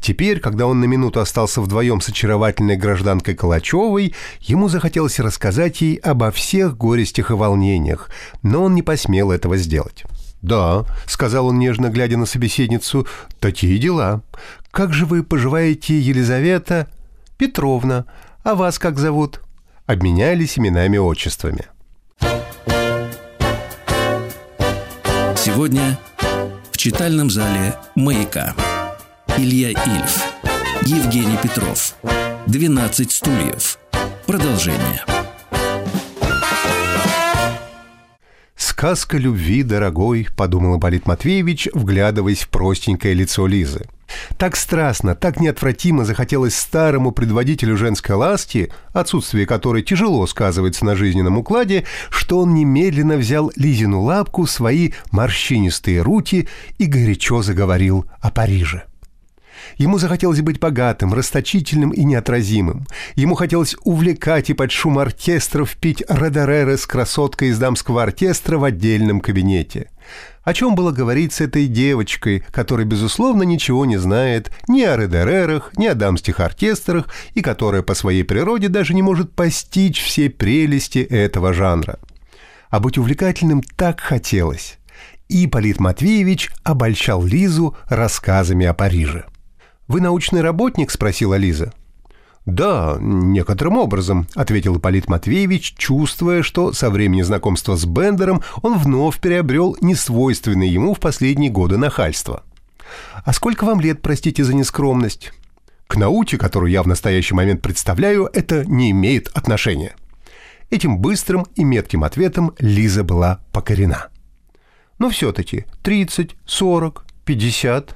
Теперь, 0.00 0.40
когда 0.40 0.66
он 0.66 0.80
на 0.80 0.86
минуту 0.86 1.20
остался 1.20 1.60
вдвоем 1.60 2.00
с 2.00 2.08
очаровательной 2.08 2.78
гражданкой 2.78 3.34
Калачевой, 3.34 4.14
ему 4.40 4.70
захотелось 4.70 5.20
рассказать 5.20 5.82
ей 5.82 5.96
обо 5.96 6.30
всех 6.30 6.78
горестях 6.78 7.32
и 7.32 7.34
волнениях, 7.34 8.08
но 8.42 8.64
он 8.64 8.74
не 8.74 8.82
посмел 8.82 9.30
этого 9.30 9.58
сделать. 9.58 10.04
«Да»,— 10.40 10.86
сказал 11.06 11.48
он 11.48 11.58
нежно, 11.58 11.90
глядя 11.90 12.16
на 12.16 12.24
собеседницу,— 12.24 13.06
«такие 13.40 13.76
дела. 13.76 14.22
Как 14.70 14.94
же 14.94 15.04
вы 15.04 15.22
поживаете, 15.22 16.00
Елизавета?» 16.00 16.88
«Петровна. 17.36 18.06
А 18.42 18.54
вас 18.54 18.78
как 18.78 18.98
зовут?» 18.98 19.42
Обменялись 19.88 20.58
именами-отчествами. 20.58 21.64
Сегодня 25.34 25.98
в 26.70 26.76
читальном 26.76 27.30
зале 27.30 27.74
«Маяка» 27.94 28.54
Илья 29.38 29.70
Ильф, 29.70 30.24
Евгений 30.82 31.38
Петров, 31.42 31.94
«12 32.46 33.10
стульев». 33.10 33.78
Продолжение. 34.26 35.17
Сказка 38.58 39.16
любви, 39.16 39.62
дорогой»,— 39.62 40.28
подумал 40.36 40.78
Ипполит 40.78 41.06
Матвеевич, 41.06 41.68
вглядываясь 41.72 42.42
в 42.42 42.48
простенькое 42.48 43.14
лицо 43.14 43.46
Лизы. 43.46 43.86
Так 44.36 44.56
страстно, 44.56 45.14
так 45.14 45.40
неотвратимо 45.40 46.04
захотелось 46.04 46.56
старому 46.56 47.12
предводителю 47.12 47.76
женской 47.76 48.16
ласки, 48.16 48.70
отсутствие 48.92 49.46
которой 49.46 49.82
тяжело 49.82 50.26
сказывается 50.26 50.84
на 50.84 50.96
жизненном 50.96 51.38
укладе, 51.38 51.84
что 52.10 52.40
он 52.40 52.54
немедленно 52.54 53.16
взял 53.16 53.52
Лизину 53.56 54.00
лапку 54.02 54.44
в 54.44 54.50
свои 54.50 54.92
морщинистые 55.10 56.02
руки 56.02 56.48
и 56.78 56.86
горячо 56.86 57.42
заговорил 57.42 58.06
о 58.20 58.30
Париже. 58.30 58.84
Ему 59.76 59.98
захотелось 59.98 60.40
быть 60.40 60.58
богатым, 60.58 61.14
расточительным 61.14 61.90
и 61.90 62.04
неотразимым. 62.04 62.86
Ему 63.14 63.34
хотелось 63.34 63.76
увлекать 63.84 64.50
и 64.50 64.54
под 64.54 64.72
шум 64.72 64.98
оркестров 64.98 65.76
пить 65.76 66.02
Родереры 66.08 66.76
с 66.76 66.86
красоткой 66.86 67.48
из 67.48 67.58
дамского 67.58 68.02
оркестра 68.02 68.58
в 68.58 68.64
отдельном 68.64 69.20
кабинете. 69.20 69.90
О 70.42 70.54
чем 70.54 70.74
было 70.74 70.92
говорить 70.92 71.34
с 71.34 71.42
этой 71.42 71.66
девочкой, 71.66 72.42
которая, 72.50 72.86
безусловно, 72.86 73.42
ничего 73.42 73.84
не 73.84 73.98
знает 73.98 74.50
ни 74.66 74.82
о 74.82 74.96
Редерерах, 74.96 75.72
ни 75.76 75.86
о 75.86 75.94
дамских 75.94 76.40
оркестрах, 76.40 77.08
и 77.34 77.42
которая 77.42 77.82
по 77.82 77.94
своей 77.94 78.22
природе 78.22 78.68
даже 78.68 78.94
не 78.94 79.02
может 79.02 79.32
постичь 79.32 80.02
все 80.02 80.30
прелести 80.30 81.00
этого 81.00 81.52
жанра. 81.52 81.98
А 82.70 82.80
быть 82.80 82.96
увлекательным 82.96 83.62
так 83.62 84.00
хотелось. 84.00 84.78
И 85.28 85.46
Полит 85.46 85.80
Матвеевич 85.80 86.50
обольщал 86.62 87.22
Лизу 87.22 87.76
рассказами 87.88 88.64
о 88.64 88.72
Париже. 88.72 89.26
«Вы 89.88 90.02
научный 90.02 90.42
работник?»– 90.42 90.90
спросила 90.92 91.34
Лиза. 91.34 91.72
«Да, 92.44 92.96
некоторым 93.00 93.78
образом»,— 93.78 94.26
ответил 94.34 94.76
Ипполит 94.76 95.08
Матвеевич, 95.08 95.74
чувствуя, 95.76 96.42
что 96.42 96.72
со 96.72 96.90
времени 96.90 97.22
знакомства 97.22 97.74
с 97.74 97.84
Бендером 97.84 98.42
он 98.62 98.78
вновь 98.78 99.18
приобрел 99.18 99.76
несвойственное 99.80 100.66
ему 100.66 100.94
в 100.94 101.00
последние 101.00 101.50
годы 101.50 101.78
нахальство. 101.78 102.42
«А 103.24 103.32
сколько 103.32 103.64
вам 103.64 103.80
лет, 103.80 104.02
простите 104.02 104.44
за 104.44 104.54
нескромность?» 104.54 105.32
«К 105.86 105.96
науке, 105.96 106.36
которую 106.36 106.70
я 106.70 106.82
в 106.82 106.86
настоящий 106.86 107.34
момент 107.34 107.62
представляю, 107.62 108.28
это 108.32 108.64
не 108.66 108.90
имеет 108.90 109.28
отношения». 109.28 109.94
Этим 110.70 110.98
быстрым 110.98 111.46
и 111.54 111.64
метким 111.64 112.04
ответом 112.04 112.52
Лиза 112.58 113.04
была 113.04 113.40
покорена. 113.52 114.08
«Но 114.98 115.08
все-таки 115.08 115.64
30, 115.82 116.36
40, 116.44 117.06
50...» 117.24 117.94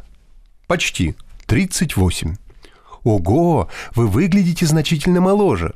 «Почти», 0.66 1.16
38. 1.46 2.36
Ого, 3.04 3.68
вы 3.94 4.06
выглядите 4.06 4.66
значительно 4.66 5.20
моложе. 5.20 5.74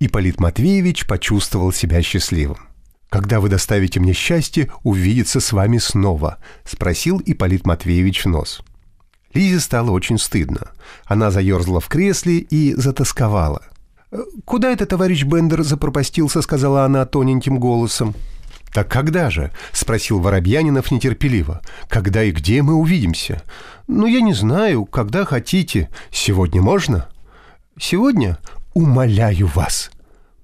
Ипполит 0.00 0.38
Матвеевич 0.38 1.06
почувствовал 1.06 1.72
себя 1.72 2.02
счастливым. 2.02 2.58
«Когда 3.08 3.40
вы 3.40 3.48
доставите 3.48 4.00
мне 4.00 4.12
счастье 4.12 4.70
увидеться 4.82 5.40
с 5.40 5.52
вами 5.52 5.78
снова?»— 5.78 6.38
спросил 6.64 7.22
Ипполит 7.24 7.66
Матвеевич 7.66 8.24
в 8.24 8.28
нос. 8.28 8.60
Лизе 9.32 9.60
стало 9.60 9.90
очень 9.90 10.18
стыдно. 10.18 10.72
Она 11.06 11.30
заерзала 11.30 11.80
в 11.80 11.88
кресле 11.88 12.38
и 12.38 12.74
затасковала. 12.74 13.62
«Куда 14.44 14.70
это 14.70 14.86
товарищ 14.86 15.24
Бендер 15.24 15.62
запропастился?»— 15.62 16.40
сказала 16.42 16.84
она 16.84 17.04
тоненьким 17.06 17.58
голосом. 17.58 18.14
«Так 18.72 18.88
когда 18.88 19.30
же?»— 19.30 19.50
спросил 19.72 20.20
Воробьянинов 20.20 20.90
нетерпеливо. 20.90 21.60
«Когда 21.88 22.22
и 22.22 22.30
где 22.30 22.62
мы 22.62 22.74
увидимся?» 22.74 23.42
«Ну, 23.86 24.06
я 24.06 24.20
не 24.20 24.34
знаю, 24.34 24.84
когда 24.84 25.24
хотите. 25.24 25.88
Сегодня 26.10 26.60
можно?» 26.60 27.08
«Сегодня? 27.78 28.38
Умоляю 28.74 29.46
вас!» 29.46 29.90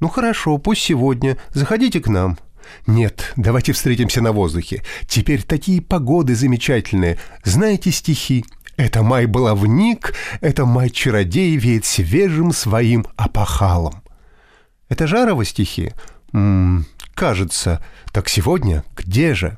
«Ну, 0.00 0.08
хорошо, 0.08 0.58
пусть 0.58 0.82
сегодня. 0.82 1.36
Заходите 1.52 2.00
к 2.00 2.08
нам». 2.08 2.38
«Нет, 2.86 3.32
давайте 3.36 3.72
встретимся 3.72 4.22
на 4.22 4.32
воздухе. 4.32 4.82
Теперь 5.06 5.42
такие 5.42 5.82
погоды 5.82 6.34
замечательные. 6.34 7.18
Знаете 7.44 7.90
стихи? 7.90 8.44
Это 8.76 9.02
май-баловник, 9.02 10.14
это 10.40 10.64
май-чародей 10.64 11.56
веет 11.56 11.84
свежим 11.84 12.52
своим 12.52 13.06
опахалом». 13.16 14.02
«Это 14.88 15.06
Жарова 15.06 15.44
стихи?» 15.44 15.92
М 16.32 16.80
-м, 16.80 16.84
«Кажется. 17.14 17.82
Так 18.12 18.28
сегодня? 18.28 18.84
Где 18.96 19.34
же?» 19.34 19.56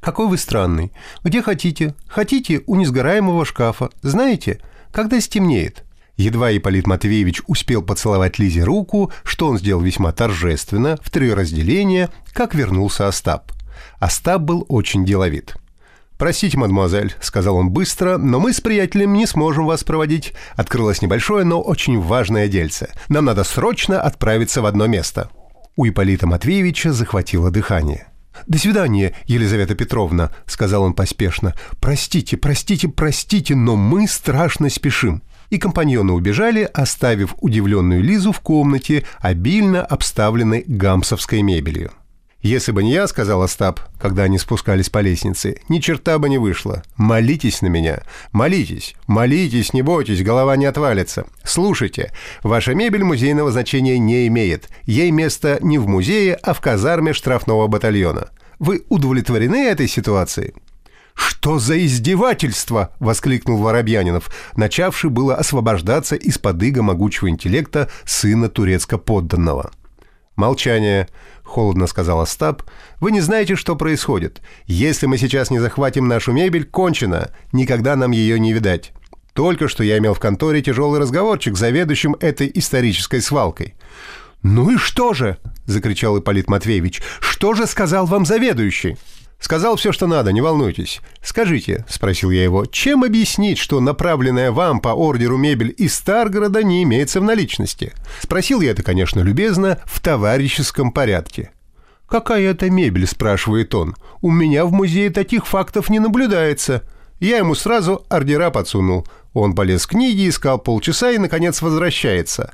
«Какой 0.00 0.28
вы 0.28 0.38
странный. 0.38 0.92
Где 1.24 1.42
хотите. 1.42 1.94
Хотите 2.06 2.62
у 2.66 2.76
несгораемого 2.76 3.44
шкафа. 3.44 3.90
Знаете, 4.02 4.60
когда 4.92 5.20
стемнеет». 5.20 5.84
Едва 6.16 6.50
Ипполит 6.56 6.86
Матвеевич 6.86 7.42
успел 7.46 7.82
поцеловать 7.82 8.38
Лизе 8.38 8.64
руку, 8.64 9.12
что 9.22 9.48
он 9.48 9.58
сделал 9.58 9.82
весьма 9.82 10.12
торжественно, 10.12 10.96
в 11.02 11.10
три 11.10 11.32
разделения, 11.32 12.10
как 12.32 12.54
вернулся 12.54 13.06
Остап. 13.06 13.52
Остап 13.98 14.40
был 14.42 14.64
очень 14.68 15.04
деловит. 15.04 15.56
«Простите, 16.16 16.56
мадемуазель»,— 16.56 17.14
сказал 17.20 17.56
он 17.56 17.68
быстро, 17.70 18.16
«но 18.16 18.40
мы 18.40 18.54
с 18.54 18.62
приятелем 18.62 19.12
не 19.12 19.26
сможем 19.26 19.66
вас 19.66 19.84
проводить. 19.84 20.32
Открылось 20.54 21.02
небольшое, 21.02 21.44
но 21.44 21.60
очень 21.60 22.00
важное 22.00 22.48
дельце. 22.48 22.88
Нам 23.08 23.26
надо 23.26 23.44
срочно 23.44 24.00
отправиться 24.00 24.62
в 24.62 24.66
одно 24.66 24.86
место». 24.86 25.30
У 25.76 25.86
Ипполита 25.86 26.26
Матвеевича 26.26 26.92
захватило 26.92 27.50
дыхание. 27.50 28.06
«До 28.46 28.58
свидания, 28.58 29.14
Елизавета 29.26 29.74
Петровна»,— 29.74 30.30
сказал 30.46 30.82
он 30.82 30.94
поспешно. 30.94 31.54
«Простите, 31.80 32.38
простите, 32.38 32.88
простите, 32.88 33.54
но 33.54 33.76
мы 33.76 34.08
страшно 34.08 34.70
спешим». 34.70 35.22
И 35.50 35.58
компаньоны 35.58 36.12
убежали, 36.12 36.68
оставив 36.74 37.34
удивленную 37.40 38.02
Лизу 38.02 38.32
в 38.32 38.40
комнате, 38.40 39.04
обильно 39.20 39.84
обставленной 39.84 40.64
гамсовской 40.66 41.42
мебелью. 41.42 41.92
«Если 42.46 42.70
бы 42.70 42.84
не 42.84 42.92
я,— 42.92 43.06
сказал 43.08 43.42
Остап, 43.42 43.80
когда 43.98 44.22
они 44.22 44.38
спускались 44.38 44.88
по 44.88 45.00
лестнице,— 45.00 45.60
ни 45.68 45.80
черта 45.80 46.16
бы 46.20 46.28
не 46.28 46.38
вышло. 46.38 46.84
Молитесь 46.96 47.60
на 47.60 47.66
меня. 47.66 48.04
Молитесь. 48.30 48.94
Молитесь, 49.08 49.72
не 49.72 49.82
бойтесь, 49.82 50.22
голова 50.22 50.56
не 50.56 50.66
отвалится. 50.66 51.26
Слушайте, 51.42 52.12
ваша 52.44 52.72
мебель 52.72 53.02
музейного 53.02 53.50
значения 53.50 53.98
не 53.98 54.28
имеет. 54.28 54.68
Ей 54.84 55.10
место 55.10 55.58
не 55.60 55.78
в 55.78 55.88
музее, 55.88 56.34
а 56.34 56.52
в 56.52 56.60
казарме 56.60 57.14
штрафного 57.14 57.66
батальона. 57.66 58.28
Вы 58.60 58.84
удовлетворены 58.90 59.66
этой 59.66 59.88
ситуацией?» 59.88 60.54
«Что 61.14 61.58
за 61.58 61.84
издевательство!»— 61.84 62.92
воскликнул 63.00 63.58
Воробьянинов, 63.58 64.30
начавший 64.54 65.10
было 65.10 65.34
освобождаться 65.34 66.14
из-под 66.14 66.62
иго 66.62 66.82
могучего 66.84 67.28
интеллекта 67.28 67.90
сына 68.04 68.48
турецко-подданного. 68.48 69.72
«Молчание»,— 70.36 71.08
холодно 71.42 71.86
сказал 71.86 72.20
Остап. 72.20 72.62
«Вы 73.00 73.10
не 73.10 73.20
знаете, 73.20 73.56
что 73.56 73.74
происходит. 73.74 74.42
Если 74.66 75.06
мы 75.06 75.16
сейчас 75.16 75.50
не 75.50 75.58
захватим 75.58 76.06
нашу 76.08 76.32
мебель, 76.32 76.64
кончено. 76.64 77.30
Никогда 77.52 77.96
нам 77.96 78.10
ее 78.10 78.38
не 78.38 78.52
видать. 78.52 78.92
Только 79.32 79.68
что 79.68 79.82
я 79.82 79.98
имел 79.98 80.14
в 80.14 80.20
конторе 80.20 80.62
тяжелый 80.62 81.00
разговорчик 81.00 81.56
с 81.56 81.60
заведующим 81.60 82.16
этой 82.20 82.50
исторической 82.54 83.20
свалкой». 83.20 83.74
«Ну 84.42 84.70
и 84.70 84.76
что 84.76 85.14
же?»— 85.14 85.38
закричал 85.66 86.18
Ипполит 86.18 86.48
Матвеевич. 86.48 87.02
«Что 87.20 87.54
же 87.54 87.66
сказал 87.66 88.06
вам 88.06 88.26
заведующий?» 88.26 88.96
«Сказал 89.38 89.76
все, 89.76 89.92
что 89.92 90.06
надо, 90.06 90.32
не 90.32 90.40
волнуйтесь. 90.40 91.00
Скажите»,— 91.22 91.84
спросил 91.88 92.30
я 92.30 92.42
его,— 92.42 92.64
«чем 92.66 93.04
объяснить, 93.04 93.58
что 93.58 93.80
направленная 93.80 94.50
вам 94.50 94.80
по 94.80 94.90
ордеру 94.90 95.36
мебель 95.36 95.74
из 95.76 95.94
Старгорода 95.94 96.62
не 96.62 96.82
имеется 96.82 97.20
в 97.20 97.24
наличности?» 97.24 97.92
Спросил 98.20 98.60
я 98.60 98.70
это, 98.70 98.82
конечно, 98.82 99.20
любезно, 99.20 99.78
в 99.84 100.00
товарищеском 100.00 100.90
порядке. 100.90 101.50
«Какая 102.08 102.50
это 102.50 102.70
мебель?»— 102.70 103.06
спрашивает 103.08 103.74
он. 103.74 103.94
«У 104.22 104.30
меня 104.30 104.64
в 104.64 104.72
музее 104.72 105.10
таких 105.10 105.46
фактов 105.46 105.90
не 105.90 105.98
наблюдается». 105.98 106.82
Я 107.18 107.38
ему 107.38 107.54
сразу 107.54 108.04
ордера 108.10 108.50
подсунул. 108.50 109.06
Он 109.32 109.54
полез 109.54 109.84
в 109.84 109.88
книги, 109.88 110.28
искал 110.28 110.58
полчаса 110.58 111.12
и, 111.12 111.18
наконец, 111.18 111.62
возвращается. 111.62 112.52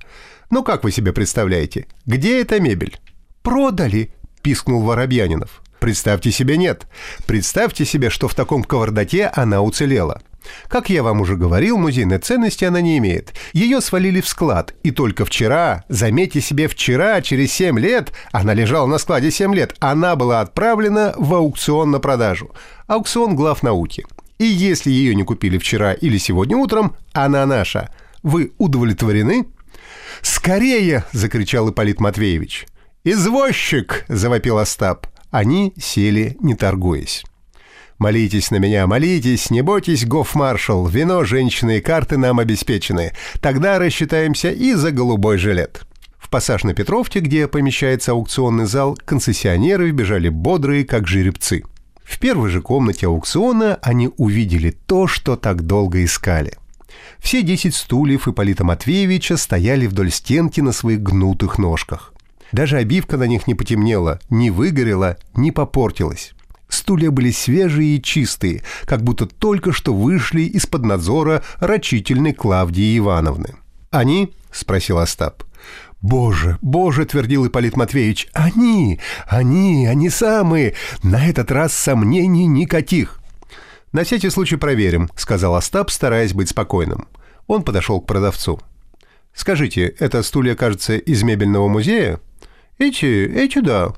Ну, 0.51 0.63
как 0.63 0.85
вы 0.85 0.93
себе 0.93 1.13
представляете? 1.13 1.87
Где 2.07 2.41
эта 2.41 2.61
мебель? 2.61 3.01
«Продали!»— 3.43 4.13
пискнул 4.43 4.83
Воробьянинов. 4.83 5.62
Представьте 5.83 6.31
себе 6.31 6.57
нет. 6.59 6.87
Представьте 7.27 7.85
себе, 7.85 8.09
что 8.09 8.29
в 8.29 8.37
таком 8.37 8.63
кавардате 8.63 9.27
она 9.35 9.63
уцелела. 9.63 10.23
Как 10.69 10.89
я 10.89 11.03
вам 11.03 11.21
уже 11.21 11.35
говорил, 11.35 11.77
музейной 11.77 12.19
ценности 12.19 12.65
она 12.65 12.81
не 12.81 12.99
имеет. 12.99 13.33
Ее 13.53 13.81
свалили 13.81 14.21
в 14.21 14.29
склад, 14.29 14.75
и 14.85 14.93
только 14.93 15.25
вчера, 15.25 15.83
заметьте 15.89 16.41
себе, 16.41 16.69
вчера, 16.69 17.21
через 17.21 17.53
7 17.55 17.81
лет, 17.81 18.13
она 18.31 18.55
лежала 18.55 18.87
на 18.87 18.99
складе 18.99 19.33
7 19.33 19.53
лет, 19.57 19.75
она 19.81 20.15
была 20.15 20.41
отправлена 20.41 21.15
в 21.17 21.35
аукцион 21.35 21.91
на 21.91 21.99
продажу. 21.99 22.53
Аукцион 22.87 23.35
глав 23.35 23.65
науки. 23.65 24.07
И 24.39 24.45
если 24.45 24.93
ее 24.93 25.17
не 25.17 25.25
купили 25.25 25.59
вчера 25.59 25.95
или 25.95 26.17
сегодня 26.17 26.57
утром, 26.57 26.95
она 27.13 27.45
наша. 27.45 27.93
Вы 28.23 28.53
удовлетворены? 28.59 29.47
«Скорее!»– 30.21 31.03
закричал 31.13 31.71
Ипполит 31.71 31.99
Матвеевич. 31.99 32.69
«Извозчик!»– 33.03 34.05
завопил 34.09 34.59
Остап. 34.59 35.12
Они 35.33 35.73
сели, 35.81 36.37
не 36.41 36.55
торгуясь. 36.55 37.25
«Молитесь 37.99 38.51
на 38.51 38.57
меня, 38.57 38.87
молитесь, 38.87 39.51
не 39.51 39.63
бойтесь, 39.63 40.05
гофмаршал, 40.05 40.87
вино, 40.87 41.25
женщины 41.25 41.79
и 41.79 41.81
карты 41.81 42.19
нам 42.19 42.39
обеспечены. 42.39 43.13
Тогда 43.41 43.79
рассчитаемся 43.79 44.51
и 44.51 44.75
за 44.75 44.91
голубой 44.91 45.39
жилет». 45.39 45.83
В 46.19 46.29
пассаж 46.29 46.65
на 46.65 46.75
Петровке, 46.75 47.21
где 47.21 47.49
помещается 47.49 48.13
аукционный 48.13 48.67
зал, 48.67 48.99
концессионеры 49.05 49.91
бежали 49.93 50.29
бодрые, 50.29 50.85
как 50.85 51.07
жеребцы. 51.07 51.63
В 52.05 52.19
первой 52.19 52.51
же 52.51 52.61
комнате 52.61 53.07
аукциона 53.07 53.79
они 53.83 54.11
увидели 54.19 54.71
то, 54.71 55.07
что 55.07 55.37
так 55.37 55.63
долго 55.63 56.05
искали. 56.05 56.59
Все 57.21 57.43
десять 57.43 57.75
стульев 57.75 58.29
Ипполита 58.29 58.65
Матвеевича 58.65 59.39
стояли 59.39 59.87
вдоль 59.87 60.11
стенки 60.11 60.61
на 60.61 60.73
своих 60.73 61.03
гнутых 61.03 61.57
ножках. 61.57 62.13
Даже 62.53 62.77
обивка 62.77 63.17
на 63.17 63.25
них 63.25 63.47
не 63.47 63.55
потемнела, 63.55 64.21
не 64.29 64.51
выгорела, 64.51 65.17
не 65.35 65.51
попортилась. 65.51 66.33
Стулья 66.69 67.11
были 67.11 67.31
свежие 67.31 67.97
и 67.97 68.03
чистые, 68.03 68.63
как 68.85 69.03
будто 69.03 69.27
только 69.27 69.73
что 69.73 69.93
вышли 69.93 70.43
из-под 70.43 70.85
надзора 70.85 71.43
рачительной 71.59 72.33
Клавдии 72.33 72.97
Ивановны. 72.97 73.57
«Они?»— 73.91 74.35
спросил 74.53 74.99
Остап. 74.99 75.45
«Боже, 76.01 76.59
боже!»— 76.63 77.05
твердил 77.07 77.47
Ипполит 77.47 77.77
Матвеевич. 77.77 78.29
«Они! 78.33 78.99
Они! 79.27 79.87
Они 79.87 80.09
самые! 80.09 80.75
На 81.03 81.29
этот 81.29 81.51
раз 81.51 81.75
сомнений 81.75 82.47
никаких!» 82.47 83.21
«На 83.93 84.05
всякий 84.05 84.31
случай 84.31 84.57
проверим»,— 84.57 85.11
сказал 85.17 85.55
Остап, 85.55 85.91
стараясь 85.91 86.33
быть 86.33 86.49
спокойным. 86.49 87.07
Он 87.47 87.63
подошел 87.63 88.01
к 88.01 88.07
продавцу. 88.07 88.61
«Скажите, 89.35 89.95
это 89.99 90.23
стулья, 90.23 90.55
кажется, 90.55 90.97
из 90.97 91.23
мебельного 91.23 91.69
музея?» 91.69 92.19
«Эти, 92.83 93.07
эти, 93.07 93.61
да». 93.61 93.93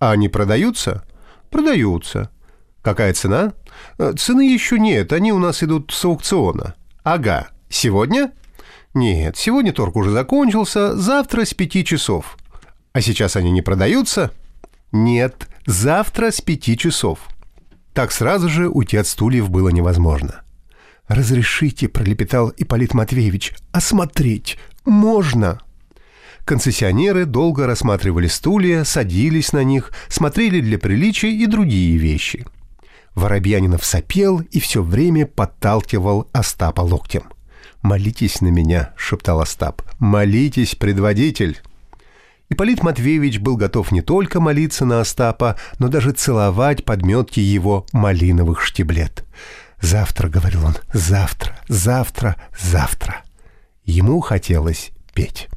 «А 0.00 0.10
они 0.10 0.28
продаются?» 0.28 1.02
«Продаются». 1.50 2.30
«Какая 2.82 3.14
цена?» 3.14 3.54
«Э, 3.98 4.12
«Цены 4.18 4.42
еще 4.52 4.78
нет, 4.78 5.14
они 5.14 5.32
у 5.32 5.38
нас 5.38 5.62
идут 5.62 5.92
с 5.92 6.04
аукциона». 6.04 6.74
«Ага. 7.04 7.48
Сегодня?» 7.70 8.32
«Нет, 8.92 9.38
сегодня 9.38 9.72
торг 9.72 9.96
уже 9.96 10.10
закончился, 10.10 10.94
завтра 10.94 11.46
с 11.46 11.54
пяти 11.54 11.86
часов». 11.86 12.36
«А 12.92 13.00
сейчас 13.00 13.34
они 13.34 13.50
не 13.50 13.62
продаются?» 13.62 14.30
«Нет, 14.92 15.48
завтра 15.64 16.30
с 16.30 16.42
пяти 16.42 16.76
часов». 16.76 17.20
Так 17.94 18.12
сразу 18.12 18.50
же 18.50 18.68
уйти 18.68 18.98
от 18.98 19.06
стульев 19.06 19.48
было 19.48 19.70
невозможно. 19.70 20.42
«Разрешите»,— 21.06 21.88
пролепетал 21.88 22.52
Ипполит 22.58 22.92
Матвеевич,— 22.92 23.54
«осмотреть 23.72 24.58
можно». 24.84 25.62
Концессионеры 26.48 27.26
долго 27.26 27.66
рассматривали 27.66 28.26
стулья, 28.26 28.84
садились 28.84 29.52
на 29.52 29.62
них, 29.64 29.92
смотрели 30.08 30.62
для 30.62 30.78
приличия 30.78 31.30
и 31.30 31.44
другие 31.44 31.98
вещи. 31.98 32.46
Воробьянинов 33.14 33.84
сопел 33.84 34.40
и 34.40 34.58
все 34.58 34.82
время 34.82 35.26
подталкивал 35.26 36.26
Остапа 36.32 36.80
локтем. 36.80 37.24
«Молитесь 37.82 38.40
на 38.40 38.48
меня»,— 38.48 38.94
шептал 38.96 39.42
Остап. 39.42 39.82
«Молитесь, 39.98 40.74
предводитель». 40.74 41.60
Ипполит 42.48 42.82
Матвеевич 42.82 43.40
был 43.40 43.58
готов 43.58 43.92
не 43.92 44.00
только 44.00 44.40
молиться 44.40 44.86
на 44.86 45.02
Остапа, 45.02 45.56
но 45.78 45.88
даже 45.88 46.12
целовать 46.12 46.82
подметки 46.82 47.40
его 47.40 47.84
малиновых 47.92 48.62
штиблет. 48.62 49.26
«Завтра»,— 49.82 50.28
говорил 50.30 50.64
он,— 50.64 50.76
«завтра, 50.94 51.60
завтра, 51.68 52.36
завтра». 52.58 53.16
Ему 53.84 54.20
хотелось 54.20 54.92
петь. 55.12 55.50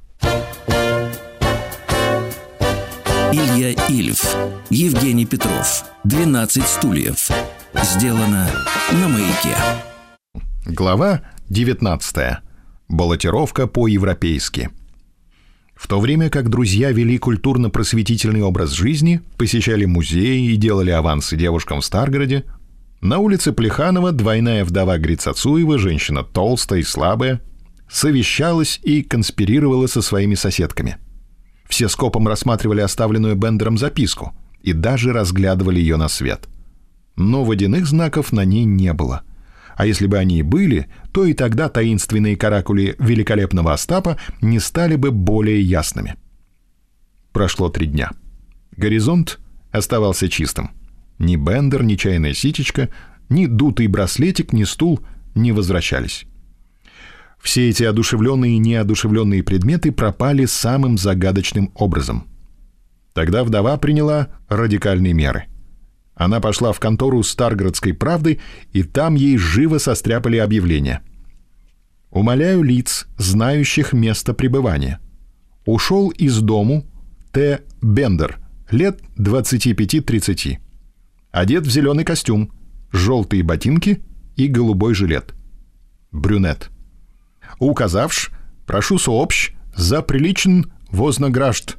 Илья 3.34 3.72
Ильф, 3.88 4.36
Евгений 4.70 5.26
Петров, 5.26 5.86
12 6.04 6.68
стульев. 6.68 7.30
Сделано 7.82 8.50
на 8.92 9.08
маяке. 9.08 9.56
Глава 10.66 11.22
19. 11.48 12.40
Баллотировка 12.90 13.68
по-европейски. 13.68 14.70
В 15.76 15.88
то 15.88 16.02
время 16.02 16.30
как 16.30 16.50
друзья 16.50 16.92
вели 16.92 17.18
культурно-просветительный 17.18 18.42
образ 18.42 18.72
жизни, 18.72 19.22
посещали 19.38 19.86
музеи 19.86 20.52
и 20.52 20.58
делали 20.58 20.92
авансы 20.92 21.38
девушкам 21.38 21.80
в 21.80 21.86
Старгороде, 21.86 22.44
на 23.00 23.20
улице 23.20 23.54
Плеханова 23.54 24.12
двойная 24.12 24.66
вдова 24.66 24.98
Грицацуева, 24.98 25.78
женщина 25.78 26.24
толстая 26.24 26.82
и 26.82 26.84
слабая, 26.84 27.42
совещалась 27.90 28.78
и 28.84 29.02
конспирировала 29.04 29.88
со 29.88 30.02
своими 30.02 30.36
соседками. 30.36 30.98
Все 31.72 31.88
скопом 31.90 32.28
рассматривали 32.28 32.82
оставленную 32.82 33.36
Бендером 33.36 33.78
записку 33.78 34.34
и 34.62 34.74
даже 34.74 35.14
разглядывали 35.14 35.80
ее 35.80 35.98
на 35.98 36.10
свет. 36.10 36.48
Но 37.16 37.44
водяных 37.44 37.88
знаков 37.88 38.32
на 38.32 38.46
ней 38.46 38.66
не 38.66 38.94
было– 38.94 39.24
а 39.78 39.86
если 39.88 40.06
бы 40.06 40.20
они 40.20 40.38
и 40.38 40.44
были, 40.44 40.88
то 41.12 41.26
и 41.26 41.34
тогда 41.34 41.68
таинственные 41.68 42.36
каракули 42.36 42.96
великолепного 43.00 43.74
Остапа 43.74 44.18
не 44.40 44.60
стали 44.60 44.96
бы 44.96 45.10
более 45.10 45.60
ясными. 45.60 46.18
Прошло 47.32 47.70
три 47.70 47.88
дня. 47.88 48.12
Горизонт 48.78 49.40
оставался 49.72 50.30
чистым. 50.30 50.72
Ни 51.18 51.36
Бендер, 51.36 51.82
ни 51.82 51.96
чайная 51.96 52.34
ситечка, 52.34 52.90
ни 53.30 53.48
дутый 53.48 53.88
браслетик, 53.88 54.54
ни 54.54 54.66
стул 54.66 55.00
не 55.34 55.52
возвращались. 55.52 56.26
Все 57.42 57.70
эти 57.70 57.84
одушевленные 57.84 58.56
и 58.56 58.60
неодушевленные 58.60 59.44
предметы 59.44 59.92
пропали 59.92 60.46
самым 60.46 60.98
загадочным 60.98 61.72
образом. 61.76 62.28
Тогда 63.14 63.44
вдова 63.44 63.78
приняла 63.78 64.30
радикальные 64.48 65.14
меры. 65.14 65.46
Она 66.14 66.40
пошла 66.40 66.72
в 66.72 66.80
контору 66.80 67.24
Старгородской 67.24 67.94
правды, 67.94 68.40
и 68.74 68.84
там 68.84 69.16
ей 69.16 69.38
живо 69.38 69.80
состряпали 69.80 70.38
объявление. 70.38 71.02
«Умоляю 72.12 72.62
лиц, 72.62 73.08
знающих 73.18 73.94
место 73.94 74.34
пребывания. 74.34 75.00
Ушел 75.66 76.10
из 76.10 76.40
дому 76.40 76.86
Т. 77.32 77.62
Бендер, 77.82 78.40
лет 78.70 79.02
25-30. 79.18 80.58
Одет 81.32 81.66
в 81.66 81.72
зеленый 81.72 82.04
костюм, 82.04 82.52
желтые 82.92 83.42
ботинки 83.44 84.02
и 84.36 84.48
голубой 84.48 84.94
жилет. 84.94 85.34
Брюнет. 86.12 86.71
Указавш, 87.62 88.32
прошу 88.66 88.98
сообщ, 88.98 89.52
за 89.76 90.02
приличен 90.02 90.72
вознагражд. 90.92 91.78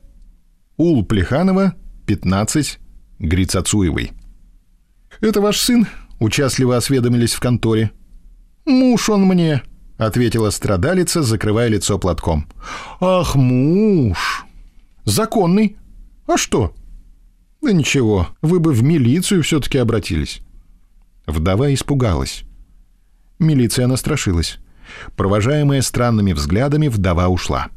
Ул 0.77 1.05
Плеханова, 1.05 1.75
15, 2.07 2.79
Грицацуевой. 3.19 4.13
«Это 5.21 5.41
ваш 5.41 5.59
сын?»— 5.59 5.87
участливо 6.21 6.77
осведомились 6.77 7.35
в 7.35 7.41
конторе. 7.41 7.91
«Муж 8.65 9.09
он 9.11 9.23
мне»,— 9.25 9.63
ответила 9.99 10.51
страдалица, 10.51 11.23
закрывая 11.23 11.69
лицо 11.69 11.99
платком. 11.99 12.47
«Ах, 13.01 13.35
муж! 13.35 14.47
Законный. 15.05 15.77
А 16.29 16.37
что?» 16.37 16.75
«Да 17.61 17.73
ничего, 17.73 18.29
вы 18.41 18.61
бы 18.61 18.73
в 18.73 18.85
милицию 18.85 19.43
все-таки 19.43 19.79
обратились». 19.79 20.43
Вдова 21.27 21.75
испугалась. 21.75 22.45
Милиция 23.41 23.89
настрашилась. 23.89 24.61
Провожаемая 25.17 25.83
странными 25.83 26.33
взглядами, 26.33 26.89
вдова 26.89 27.29
ушла. 27.29 27.69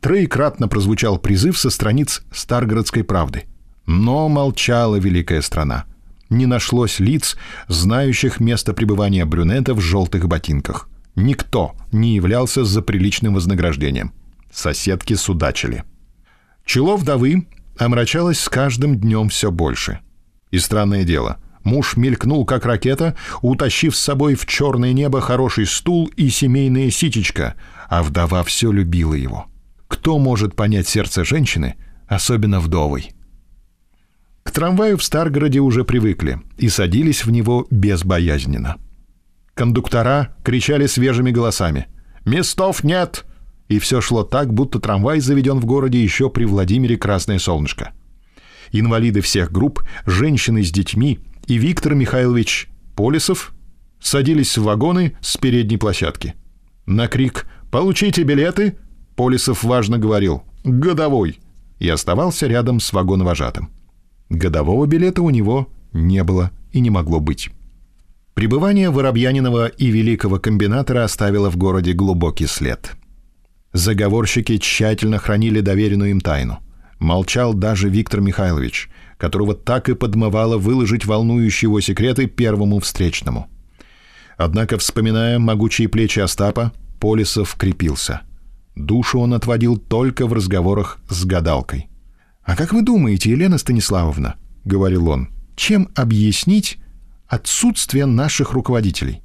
Троекратно 0.00 0.68
прозвучал 0.68 1.18
призыв 1.18 1.58
со 1.58 1.70
страниц 1.70 2.22
Старгородской 2.32 3.04
правды. 3.04 3.44
Но 3.86 4.28
молчала 4.28 4.96
великая 4.96 5.42
страна 5.42 5.86
не 6.32 6.46
нашлось 6.46 6.98
лиц, 6.98 7.36
знающих 7.68 8.40
место 8.40 8.72
пребывания 8.72 9.24
брюнета 9.24 9.74
в 9.74 9.80
желтых 9.80 10.26
ботинках. 10.26 10.88
Никто 11.14 11.74
не 11.92 12.14
являлся 12.16 12.64
за 12.64 12.82
приличным 12.82 13.34
вознаграждением. 13.34 14.12
Соседки 14.50 15.14
судачили. 15.14 15.84
Чело 16.64 16.96
вдовы 16.96 17.46
омрачалось 17.78 18.40
с 18.40 18.48
каждым 18.48 18.98
днем 18.98 19.28
все 19.28 19.50
больше. 19.50 20.00
И 20.50 20.58
странное 20.58 21.04
дело, 21.04 21.38
муж 21.64 21.96
мелькнул, 21.96 22.44
как 22.44 22.66
ракета, 22.66 23.16
утащив 23.40 23.96
с 23.96 24.00
собой 24.00 24.34
в 24.34 24.46
черное 24.46 24.92
небо 24.92 25.20
хороший 25.20 25.66
стул 25.66 26.06
и 26.16 26.28
семейное 26.28 26.90
ситечко, 26.90 27.54
а 27.88 28.02
вдова 28.02 28.42
все 28.44 28.70
любила 28.72 29.14
его. 29.14 29.46
Кто 29.88 30.18
может 30.18 30.56
понять 30.56 30.88
сердце 30.88 31.24
женщины, 31.24 31.76
особенно 32.08 32.60
вдовой? 32.60 33.12
К 34.42 34.50
трамваю 34.50 34.98
в 34.98 35.04
Старгороде 35.04 35.60
уже 35.60 35.84
привыкли 35.84 36.40
и 36.58 36.68
садились 36.68 37.24
в 37.24 37.30
него 37.30 37.66
безбоязненно. 37.70 38.76
Кондуктора 39.54 40.34
кричали 40.44 40.86
свежими 40.86 41.30
голосами 41.30 41.86
«Местов 42.24 42.84
нет!» 42.84 43.24
И 43.68 43.78
все 43.78 44.00
шло 44.00 44.22
так, 44.22 44.52
будто 44.52 44.80
трамвай 44.80 45.20
заведен 45.20 45.58
в 45.58 45.64
городе 45.64 46.02
еще 46.02 46.28
при 46.28 46.44
Владимире 46.44 46.96
Красное 46.96 47.38
Солнышко. 47.38 47.92
Инвалиды 48.70 49.20
всех 49.20 49.52
групп, 49.52 49.82
женщины 50.06 50.62
с 50.62 50.70
детьми 50.70 51.20
и 51.46 51.58
Виктор 51.58 51.94
Михайлович 51.94 52.68
Полисов 52.94 53.54
садились 54.00 54.56
в 54.58 54.64
вагоны 54.64 55.16
с 55.20 55.36
передней 55.36 55.76
площадки. 55.76 56.34
На 56.86 57.08
крик 57.08 57.46
«Получите 57.70 58.22
билеты!» 58.22 58.76
Полисов 59.16 59.64
важно 59.64 59.98
говорил 59.98 60.42
«Годовой!» 60.64 61.38
и 61.78 61.88
оставался 61.88 62.46
рядом 62.46 62.80
с 62.80 62.92
вагоновожатым. 62.92 63.70
Годового 64.28 64.86
билета 64.86 65.22
у 65.22 65.30
него 65.30 65.68
не 65.92 66.22
было 66.24 66.50
и 66.72 66.80
не 66.80 66.90
могло 66.90 67.20
быть. 67.20 67.50
Пребывание 68.34 68.90
Воробьянинова 68.90 69.66
и 69.66 69.90
великого 69.90 70.38
комбинатора 70.38 71.04
оставило 71.04 71.50
в 71.50 71.56
городе 71.56 71.92
глубокий 71.92 72.46
след. 72.46 72.92
Заговорщики 73.72 74.58
тщательно 74.58 75.18
хранили 75.18 75.60
доверенную 75.60 76.10
им 76.10 76.20
тайну. 76.20 76.58
Молчал 76.98 77.52
даже 77.52 77.88
Виктор 77.88 78.20
Михайлович, 78.20 78.90
которого 79.22 79.54
так 79.54 79.88
и 79.88 79.94
подмывало 79.94 80.58
выложить 80.58 81.06
волнующие 81.06 81.68
его 81.68 81.80
секреты 81.80 82.26
первому 82.26 82.80
встречному. 82.80 83.46
Однако, 84.36 84.78
вспоминая 84.78 85.38
могучие 85.38 85.86
плечи 85.88 86.18
Остапа, 86.18 86.72
Полисов 86.98 87.54
крепился. 87.54 88.22
Душу 88.74 89.20
он 89.20 89.32
отводил 89.32 89.76
только 89.76 90.26
в 90.26 90.32
разговорах 90.32 90.98
с 91.08 91.24
гадалкой. 91.24 91.88
«А 92.42 92.56
как 92.56 92.72
вы 92.72 92.82
думаете, 92.82 93.30
Елена 93.30 93.58
Станиславовна,— 93.58 94.34
говорил 94.64 95.08
он,— 95.08 95.28
чем 95.54 95.88
объяснить 95.94 96.78
отсутствие 97.28 98.06
наших 98.06 98.54
руководителей?» 98.54 99.22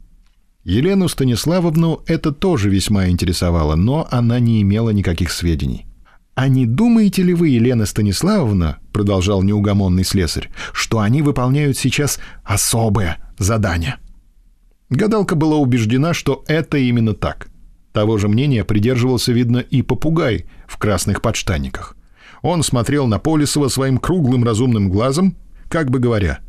Елену 0.63 1.07
Станиславовну 1.07 2.03
это 2.05 2.31
тоже 2.31 2.69
весьма 2.69 3.09
интересовало, 3.09 3.75
но 3.75 4.07
она 4.11 4.39
не 4.39 4.61
имела 4.61 4.91
никаких 4.91 5.31
сведений. 5.31 5.86
«А 6.37 6.49
не 6.49 6.67
думаете 6.67 7.23
ли 7.23 7.33
вы, 7.33 7.47
Елена 7.49 7.87
Станиславовна,— 7.87 8.77
продолжал 8.93 9.41
неугомонный 9.41 10.03
слесарь,— 10.03 10.51
что 10.71 10.99
они 10.99 11.23
выполняют 11.23 11.79
сейчас 11.79 12.19
особое 12.43 13.17
задание?» 13.39 13.95
Гадалка 14.91 15.33
была 15.33 15.55
убеждена, 15.57 16.13
что 16.13 16.43
это 16.47 16.77
именно 16.77 17.15
так. 17.15 17.47
Того 17.91 18.19
же 18.19 18.27
мнения 18.27 18.63
придерживался, 18.63 19.31
видно, 19.31 19.57
и 19.57 19.81
попугай 19.81 20.45
в 20.67 20.77
красных 20.77 21.23
подштанниках. 21.23 21.97
Он 22.43 22.61
смотрел 22.61 23.07
на 23.07 23.17
Полисова 23.17 23.67
своим 23.67 23.97
круглым 23.97 24.43
разумным 24.43 24.91
глазом, 24.91 25.35
как 25.69 25.89
бы 25.89 25.97
говоря, 25.97 26.41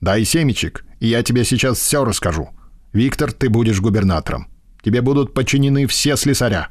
«Дай 0.00 0.24
семечек, 0.24 0.84
и 0.98 1.06
я 1.06 1.22
тебе 1.22 1.44
сейчас 1.44 1.78
все 1.78 2.04
расскажу. 2.04 2.48
Виктор, 2.92 3.30
ты 3.30 3.48
будешь 3.48 3.80
губернатором. 3.80 4.48
Тебе 4.82 5.02
будут 5.02 5.34
подчинены 5.34 5.86
все 5.86 6.16
слесаря. 6.16 6.70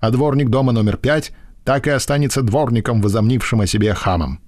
А 0.00 0.10
дворник 0.10 0.50
дома 0.50 0.72
номер 0.72 0.98
пять 0.98 1.32
так 1.64 1.86
и 1.86 1.90
останется 1.90 2.42
дворником, 2.42 3.00
возомнившим 3.00 3.60
о 3.60 3.66
себе 3.66 3.94
хамом. 3.94 4.40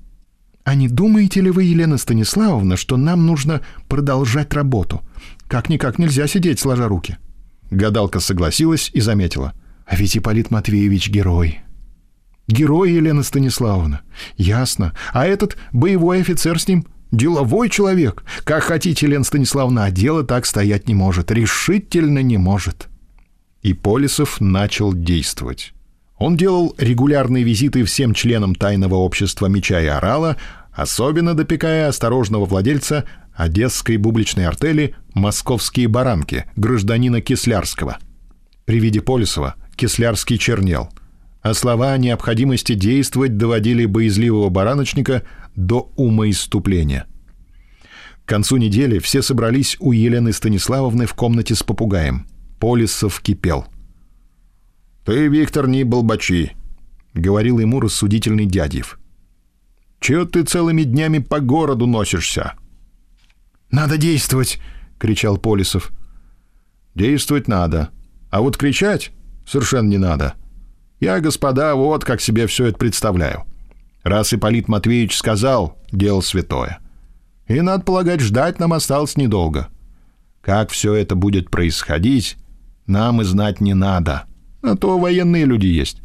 А 0.64 0.74
не 0.74 0.88
думаете 0.88 1.40
ли 1.40 1.50
вы, 1.50 1.64
Елена 1.64 1.96
Станиславовна, 1.96 2.76
что 2.76 2.96
нам 2.96 3.24
нужно 3.24 3.60
продолжать 3.88 4.52
работу? 4.52 5.00
Как-никак 5.48 5.98
нельзя 5.98 6.26
сидеть, 6.26 6.58
сложа 6.58 6.88
руки. 6.88 7.18
Гадалка 7.70 8.20
согласилась 8.20 8.90
и 8.92 9.00
заметила. 9.00 9.52
А 9.86 9.96
ведь 9.96 10.16
Ипполит 10.16 10.50
Матвеевич 10.50 11.08
герой. 11.08 11.60
Герой, 12.48 12.92
Елена 12.92 13.22
Станиславовна. 13.22 14.00
Ясно. 14.36 14.92
А 15.12 15.26
этот 15.26 15.56
боевой 15.72 16.20
офицер 16.20 16.60
с 16.60 16.66
ним 16.66 16.86
Деловой 17.12 17.68
человек. 17.68 18.24
Как 18.44 18.64
хотите, 18.64 19.06
Лен 19.06 19.24
Станиславна, 19.24 19.84
а 19.84 19.90
дело 19.90 20.24
так 20.24 20.44
стоять 20.44 20.88
не 20.88 20.94
может. 20.94 21.30
Решительно 21.30 22.18
не 22.18 22.36
может. 22.36 22.88
И 23.62 23.74
Полисов 23.74 24.40
начал 24.40 24.92
действовать. 24.92 25.72
Он 26.18 26.36
делал 26.36 26.74
регулярные 26.78 27.44
визиты 27.44 27.84
всем 27.84 28.14
членам 28.14 28.54
тайного 28.54 28.94
общества 28.94 29.46
меча 29.46 29.80
и 29.80 29.86
орала, 29.86 30.36
особенно 30.72 31.34
допекая 31.34 31.88
осторожного 31.88 32.46
владельца 32.46 33.04
одесской 33.34 33.98
бубличной 33.98 34.46
артели 34.46 34.94
«Московские 35.14 35.88
баранки» 35.88 36.46
гражданина 36.56 37.20
Кислярского. 37.20 37.98
При 38.64 38.80
виде 38.80 39.02
Полисова 39.02 39.56
Кислярский 39.76 40.38
чернел, 40.38 40.88
а 41.42 41.52
слова 41.52 41.92
о 41.92 41.98
необходимости 41.98 42.72
действовать 42.74 43.36
доводили 43.36 43.84
боязливого 43.84 44.48
бараночника 44.48 45.22
до 45.54 45.92
умоиступления. 45.96 47.06
К 48.24 48.28
концу 48.28 48.56
недели 48.56 48.98
все 48.98 49.22
собрались 49.22 49.76
у 49.78 49.92
Елены 49.92 50.32
Станиславовны 50.32 51.06
в 51.06 51.14
комнате 51.14 51.54
с 51.54 51.62
попугаем. 51.62 52.26
Полисов 52.58 53.20
кипел. 53.20 53.66
«Ты, 55.06 55.28
Виктор, 55.28 55.68
не 55.68 55.84
болбачи»,— 55.84 56.56
говорил 57.14 57.60
ему 57.60 57.78
рассудительный 57.78 58.44
дядьев. 58.44 58.98
«Чего 60.00 60.24
ты 60.24 60.42
целыми 60.42 60.82
днями 60.82 61.20
по 61.20 61.38
городу 61.38 61.86
носишься?» 61.86 62.54
«Надо 63.70 63.98
действовать!»— 63.98 64.60
кричал 64.98 65.38
Полисов. 65.38 65.92
«Действовать 66.96 67.46
надо. 67.46 67.90
А 68.30 68.40
вот 68.40 68.56
кричать 68.56 69.12
совершенно 69.46 69.88
не 69.88 69.98
надо. 69.98 70.34
Я, 70.98 71.20
господа, 71.20 71.76
вот 71.76 72.04
как 72.04 72.20
себе 72.20 72.48
все 72.48 72.66
это 72.66 72.78
представляю. 72.78 73.44
Раз 74.02 74.34
Ипполит 74.34 74.66
Матвеевич 74.66 75.16
сказал, 75.16 75.78
дело 75.92 76.20
святое. 76.20 76.80
И, 77.46 77.60
надо 77.60 77.84
полагать, 77.84 78.20
ждать 78.20 78.58
нам 78.58 78.72
осталось 78.72 79.16
недолго. 79.16 79.68
Как 80.40 80.70
все 80.70 80.94
это 80.94 81.14
будет 81.14 81.48
происходить, 81.48 82.36
нам 82.86 83.20
и 83.20 83.24
знать 83.24 83.60
не 83.60 83.74
надо. 83.74 84.26
А 84.66 84.76
то 84.76 84.98
военные 84.98 85.44
люди 85.44 85.66
есть. 85.66 86.02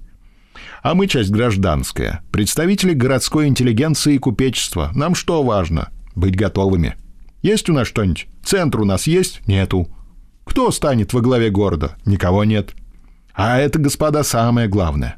А 0.84 0.94
мы 0.94 1.08
часть 1.08 1.32
гражданская, 1.32 2.24
представители 2.32 2.94
городской 2.94 3.48
интеллигенции 3.48 4.16
и 4.16 4.20
купечества. 4.20 4.92
Нам 4.94 5.16
что 5.16 5.44
важно? 5.44 5.90
Быть 6.16 6.36
готовыми. 6.36 6.96
Есть 7.42 7.70
у 7.70 7.74
нас 7.74 7.88
что-нибудь? 7.88 8.28
Центр 8.44 8.82
у 8.82 8.86
нас 8.86 9.08
есть? 9.08 9.42
Нету. 9.48 9.88
Кто 10.44 10.72
станет 10.72 11.14
во 11.14 11.22
главе 11.22 11.50
города? 11.50 11.98
Никого 12.06 12.44
нет. 12.44 12.74
А 13.34 13.58
это, 13.58 13.80
господа, 13.80 14.24
самое 14.24 14.68
главное. 14.68 15.18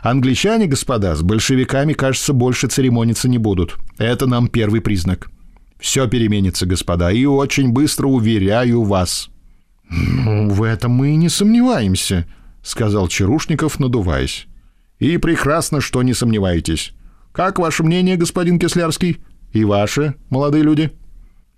Англичане, 0.00 0.66
господа, 0.66 1.14
с 1.14 1.22
большевиками, 1.22 1.92
кажется, 1.92 2.32
больше 2.32 2.68
церемониться 2.68 3.28
не 3.28 3.38
будут. 3.38 3.78
Это 3.98 4.26
нам 4.26 4.48
первый 4.48 4.80
признак. 4.80 5.30
Все 5.78 6.06
переменится, 6.08 6.66
господа, 6.66 7.10
и 7.10 7.24
очень 7.24 7.72
быстро 7.72 8.06
уверяю 8.06 8.82
вас». 8.82 9.28
«Ну, 9.88 10.48
в 10.50 10.62
этом 10.62 10.92
мы 10.92 11.10
и 11.10 11.16
не 11.16 11.28
сомневаемся»,— 11.28 12.26
сказал 12.62 13.08
Чарушников, 13.08 13.78
надуваясь. 13.78 14.46
«И 14.98 15.16
прекрасно, 15.16 15.80
что 15.80 16.02
не 16.02 16.14
сомневаетесь. 16.14 16.92
Как 17.32 17.58
ваше 17.58 17.82
мнение, 17.82 18.16
господин 18.16 18.58
Кислярский? 18.58 19.18
И 19.52 19.64
ваше, 19.64 20.14
молодые 20.28 20.64
люди?» 20.64 20.92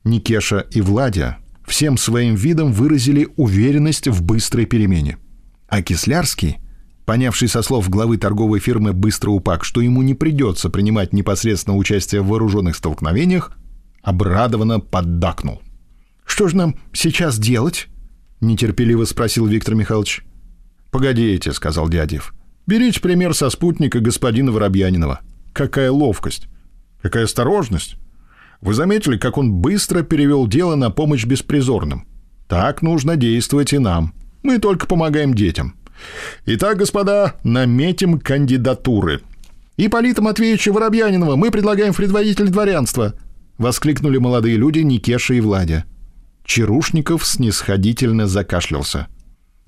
Никеша 0.05 0.61
и 0.71 0.81
Владя 0.81 1.39
всем 1.67 1.97
своим 1.97 2.35
видом 2.35 2.73
выразили 2.73 3.29
уверенность 3.37 4.09
в 4.09 4.23
быстрой 4.23 4.67
перемене. 4.67 5.19
А 5.69 5.83
Кислярский 5.83 6.59
понявший 7.05 7.49
со 7.49 7.63
слов 7.63 7.89
главы 7.89 8.17
торговой 8.17 8.61
фирмы 8.61 8.93
«Быстро 8.93 9.31
упак», 9.31 9.65
что 9.65 9.81
ему 9.81 10.03
не 10.03 10.15
придется 10.15 10.71
принимать 10.71 11.13
непосредственно 11.13 11.77
участие 11.77 12.23
в 12.23 12.29
вооруженных 12.29 12.77
столкновениях, 12.77 13.53
обрадованно 14.03 14.81
поддакнул. 14.81 15.63
«Что 16.25 16.49
же 16.49 16.57
нам 16.57 16.77
сейчас 16.93 17.39
делать?»— 17.39 17.89
нетерпеливо 18.41 19.05
спросил 19.05 19.47
Виктор 19.47 19.75
Михайлович. 19.75 20.25
«Погодите»,— 20.93 21.53
сказал 21.55 21.89
Дядев. 21.89 22.35
«Берите 22.67 23.01
пример 23.01 23.35
со 23.35 23.49
спутника 23.51 23.99
господина 23.99 24.53
Воробьянинова. 24.53 25.21
Какая 25.55 25.91
ловкость! 25.91 26.49
Какая 27.01 27.25
осторожность! 27.25 27.97
Вы 28.61 28.75
заметили, 28.75 29.17
как 29.17 29.39
он 29.39 29.53
быстро 29.55 30.03
перевел 30.03 30.47
дело 30.47 30.77
на 30.77 30.91
помощь 30.91 31.25
беспризорным? 31.25 32.07
Так 32.47 32.83
нужно 32.83 33.17
действовать 33.17 33.73
и 33.73 33.79
нам. 33.79 34.15
Мы 34.43 34.59
только 34.59 34.87
помогаем 34.87 35.35
детям». 35.35 35.75
Итак, 36.45 36.77
господа, 36.77 37.37
наметим 37.43 38.19
кандидатуры. 38.19 39.23
Ипполита 39.77 40.21
Матвеевича 40.21 40.73
Воробьянинова 40.73 41.37
мы 41.37 41.51
предлагаем 41.51 41.95
предводитель 41.95 42.49
дворянства. 42.49 43.15
Воскликнули 43.57 44.19
молодые 44.19 44.57
люди 44.57 44.81
Никеша 44.81 45.35
и 45.35 45.41
Владя. 45.41 45.85
Чарушников 46.45 47.27
снисходительно 47.27 48.27
закашлялся. 48.27 49.07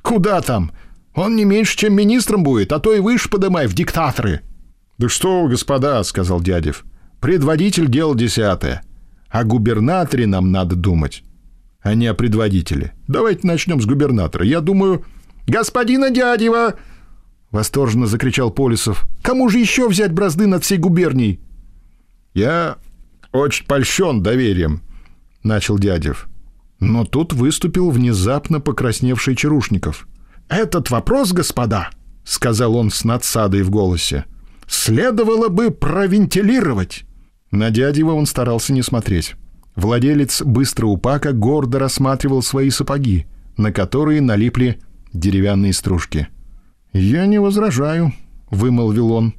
«Куда 0.03 0.41
там? 0.43 0.73
Он 1.15 1.36
не 1.36 1.45
меньше, 1.45 1.77
чем 1.77 1.95
министром 1.95 2.43
будет, 2.43 2.73
а 2.73 2.81
то 2.81 2.93
и 2.93 3.01
выше 3.01 3.28
подымай, 3.28 3.66
в 3.66 3.74
диктаторы!» 3.74 4.41
«Да 4.99 5.09
что 5.09 5.43
вы, 5.43 5.51
господа!»— 5.51 6.03
сказал 6.05 6.41
Дядев. 6.41 6.85
«Предводитель— 7.20 7.86
дело 7.91 8.16
десятое. 8.16 8.82
О 9.28 9.45
губернаторе 9.45 10.27
нам 10.27 10.53
надо 10.53 10.77
думать, 10.77 11.24
а 11.81 11.95
не 11.95 12.07
о 12.07 12.15
предводителе. 12.15 12.93
Давайте 13.09 13.47
начнем 13.47 13.81
с 13.81 13.86
губернатора. 13.86 14.45
Я 14.45 14.61
думаю, 14.61 15.05
«Господина 15.47 16.11
Дядева!»— 16.11 16.74
восторженно 17.51 18.07
закричал 18.07 18.51
Полисов. 18.51 19.07
«Кому 19.23 19.49
же 19.49 19.59
еще 19.59 19.89
взять 19.89 20.12
бразды 20.12 20.47
над 20.47 20.65
всей 20.65 20.78
губернией?» 20.78 21.41
«Я 22.32 22.78
очень 23.32 23.66
польщен 23.66 24.23
доверием»,— 24.23 24.81
начал 25.43 25.78
Дядев. 25.78 26.27
Но 26.81 27.05
тут 27.05 27.32
выступил 27.32 27.91
внезапно 27.91 28.61
покрасневший 28.61 29.36
Чарушников. 29.36 30.09
«Этот 30.49 30.91
вопрос, 30.91 31.33
господа»,— 31.33 31.91
сказал 32.25 32.77
он 32.77 32.91
с 32.91 33.05
надсадой 33.05 33.62
в 33.62 33.71
голосе,— 33.71 34.25
«следовало 34.66 35.49
бы 35.49 35.71
провентилировать». 35.71 37.05
На 37.51 37.71
Дядева 37.71 38.12
он 38.12 38.27
старался 38.27 38.73
не 38.73 38.83
смотреть. 38.83 39.35
Владелец 39.77 40.43
быстро 40.43 40.87
упака 40.87 41.33
гордо 41.33 41.79
рассматривал 41.79 42.43
свои 42.43 42.71
сапоги, 42.71 43.27
на 43.57 43.73
которые 43.73 44.21
налипли 44.21 44.81
деревянные 45.12 45.73
стружки. 45.73 46.29
«Я 46.93 47.27
не 47.27 47.41
возражаю»,— 47.41 48.12
вымолвил 48.51 49.12
он. 49.12 49.35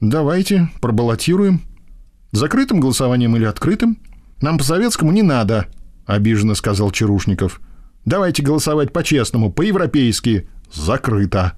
«Давайте 0.00 0.70
пробаллотируем. 0.80 1.62
Закрытым 2.32 2.80
голосованием 2.80 3.36
или 3.36 3.44
открытым? 3.44 3.98
Нам 4.40 4.58
по-советскому 4.58 5.12
не 5.12 5.22
надо»,— 5.22 5.66
обиженно 6.06 6.54
сказал 6.54 6.90
Чарушников. 6.90 7.60
«Давайте 8.06 8.42
голосовать 8.42 8.92
по-честному, 8.92 9.52
по-европейски. 9.52 10.48
Закрыто». 10.72 11.52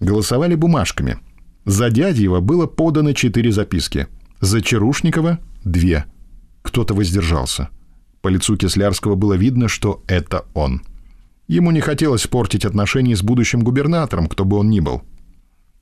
Голосовали 0.00 0.54
бумажками. 0.54 1.18
За 1.66 1.90
Дядьева 1.90 2.40
было 2.40 2.66
подано 2.66 3.12
четыре 3.12 3.52
записки. 3.52 4.06
За 4.40 4.62
Чарушникова— 4.62 5.40
две. 5.64 6.06
Кто-то 6.62 6.94
воздержался. 6.94 7.68
По 8.22 8.28
лицу 8.28 8.56
Кислярского 8.56 9.16
было 9.16 9.34
видно, 9.34 9.68
что 9.68 10.02
это 10.06 10.46
он. 10.54 10.82
Ему 11.48 11.72
не 11.72 11.80
хотелось 11.80 12.26
портить 12.26 12.64
отношения 12.64 13.16
с 13.16 13.22
будущим 13.22 13.60
губернатором, 13.60 14.28
кто 14.28 14.44
бы 14.44 14.56
он 14.56 14.70
ни 14.70 14.80
был. 14.80 15.02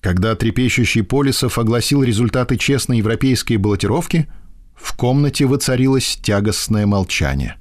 Когда 0.00 0.34
трепещущий 0.34 1.04
Полисов 1.04 1.58
огласил 1.58 2.02
результаты 2.02 2.56
честной 2.56 2.98
европейской 2.98 3.58
баллотировки, 3.58 4.26
в 4.74 4.96
комнате 4.96 5.46
воцарилось 5.46 6.18
тягостное 6.20 6.86
молчание. 6.86 7.56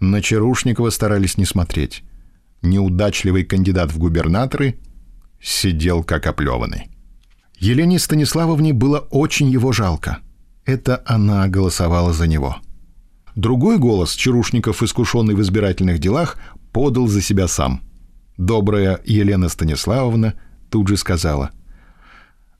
На 0.00 0.20
Чарушникова 0.20 0.90
старались 0.90 1.38
не 1.38 1.46
смотреть. 1.46 2.04
Неудачливый 2.62 3.44
кандидат 3.44 3.92
в 3.92 3.98
губернаторы 3.98 4.78
сидел 5.40 6.02
как 6.02 6.26
оплеванный. 6.26 6.88
Елене 7.58 7.98
Станиславовне 7.98 8.72
было 8.72 8.98
очень 9.10 9.48
его 9.48 9.72
жалко. 9.72 10.18
Это 10.64 11.02
она 11.06 11.48
голосовала 11.48 12.12
за 12.12 12.26
него. 12.26 12.56
Другой 13.34 13.78
голос, 13.78 14.14
Чарушников, 14.14 14.82
искушенный 14.82 15.34
в 15.34 15.40
избирательных 15.40 15.98
делах, 15.98 16.36
подал 16.72 17.06
за 17.06 17.22
себя 17.22 17.48
сам. 17.48 17.82
Добрая 18.36 19.00
Елена 19.04 19.48
Станиславовна 19.48 20.34
тут 20.70 20.88
же 20.88 20.96
сказала. 20.96 21.50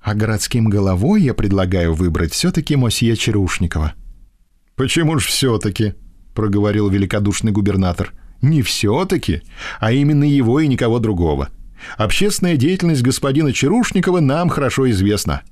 «А 0.01 0.15
городским 0.15 0.69
головой 0.69 1.23
я 1.23 1.35
предлагаю 1.35 1.95
выбрать 1.95 2.33
все-таки 2.33 2.77
мосье 2.77 3.17
Чарушникова». 3.17 3.95
«Почему 4.77 5.19
ж 5.19 5.27
все-таки?»— 5.27 5.95
проговорил 6.37 6.89
великодушный 6.89 7.51
губернатор. 7.51 8.13
«Не 8.43 8.63
все-таки, 8.63 9.43
а 9.81 9.91
именно 9.91 10.23
его 10.23 10.61
и 10.61 10.69
никого 10.69 11.01
другого. 11.01 11.49
Общественная 11.97 12.57
деятельность 12.57 13.03
господина 13.03 13.53
Чарушникова 13.53 14.21
нам 14.21 14.49
хорошо 14.49 14.89
известна». 14.91 15.43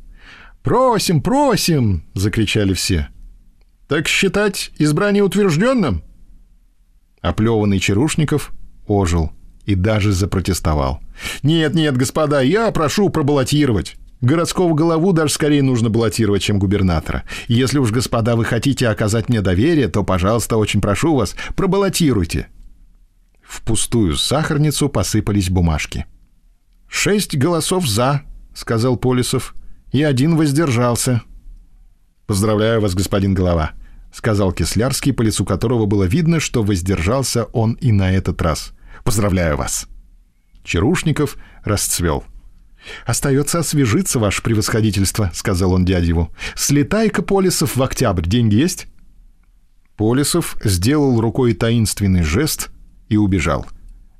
«Просим, 0.62 1.20
просим!»— 1.20 2.04
закричали 2.14 2.72
все. 2.74 3.08
«Так 3.88 4.06
считать 4.06 4.70
избрание 4.78 5.22
утвержденным?» 5.22 6.04
Оплеванный 7.20 7.80
Чарушников 7.80 8.52
ожил 8.86 9.32
и 9.66 9.74
даже 9.74 10.12
запротестовал. 10.12 11.00
«Нет, 11.42 11.74
нет, 11.74 11.96
господа, 11.96 12.40
я 12.40 12.70
прошу 12.70 13.08
пробаллотировать. 13.08 13.96
Городского 14.24 14.74
голову 14.74 15.12
даже 15.12 15.32
скорее 15.32 15.62
нужно 15.62 15.90
баллотировать, 15.90 16.42
чем 16.42 16.58
губернатора. 16.58 17.24
Если 17.48 17.78
уж, 17.78 17.90
господа, 17.90 18.36
вы 18.36 18.44
хотите 18.44 18.88
оказать 18.88 19.28
мне 19.28 19.40
доверие, 19.40 19.88
то, 19.88 20.02
пожалуйста, 20.02 20.56
очень 20.56 20.80
прошу 20.80 21.14
вас, 21.16 21.34
пробаллотируйте». 21.56 22.48
В 23.42 23.62
пустую 23.62 24.16
сахарницу 24.16 24.88
посыпались 24.88 25.50
бумажки. 25.50 26.06
«Шесть 26.88 27.36
голосов 27.36 27.86
«за»,— 27.86 28.22
сказал 28.54 28.96
Полисов,— 28.96 29.54
«и 29.92 30.02
один 30.02 30.36
воздержался». 30.36 31.22
«Поздравляю 32.26 32.80
вас, 32.80 32.94
господин 32.94 33.34
Голова»,— 33.34 33.72
сказал 34.12 34.52
Кислярский, 34.52 35.12
по 35.12 35.22
лицу 35.22 35.44
которого 35.44 35.86
было 35.86 36.04
видно, 36.04 36.40
что 36.40 36.62
воздержался 36.62 37.44
он 37.44 37.74
и 37.74 37.92
на 37.92 38.12
этот 38.12 38.40
раз. 38.40 38.72
«Поздравляю 39.04 39.56
вас». 39.56 39.86
Чарушников 40.64 41.36
расцвел. 41.62 42.24
«Остается 43.06 43.58
освежиться, 43.58 44.18
ваше 44.18 44.42
превосходительство»,— 44.42 45.30
сказал 45.34 45.72
он 45.72 45.84
дядеву. 45.84 46.30
«Слетай-ка, 46.54 47.22
Полисов, 47.22 47.76
в 47.76 47.82
октябрь. 47.82 48.26
Деньги 48.26 48.56
есть?» 48.56 48.86
Полисов 49.96 50.56
сделал 50.62 51.20
рукой 51.20 51.54
таинственный 51.54 52.22
жест 52.22 52.70
и 53.08 53.16
убежал. 53.16 53.66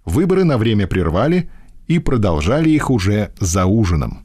Выборы 0.05 0.45
на 0.45 0.59
время 0.59 0.87
прервали 0.87 1.51
и 1.87 1.99
продолжали 1.99 2.71
их 2.71 2.91
уже 2.91 3.33
за 3.41 3.67
ужином. 3.67 4.25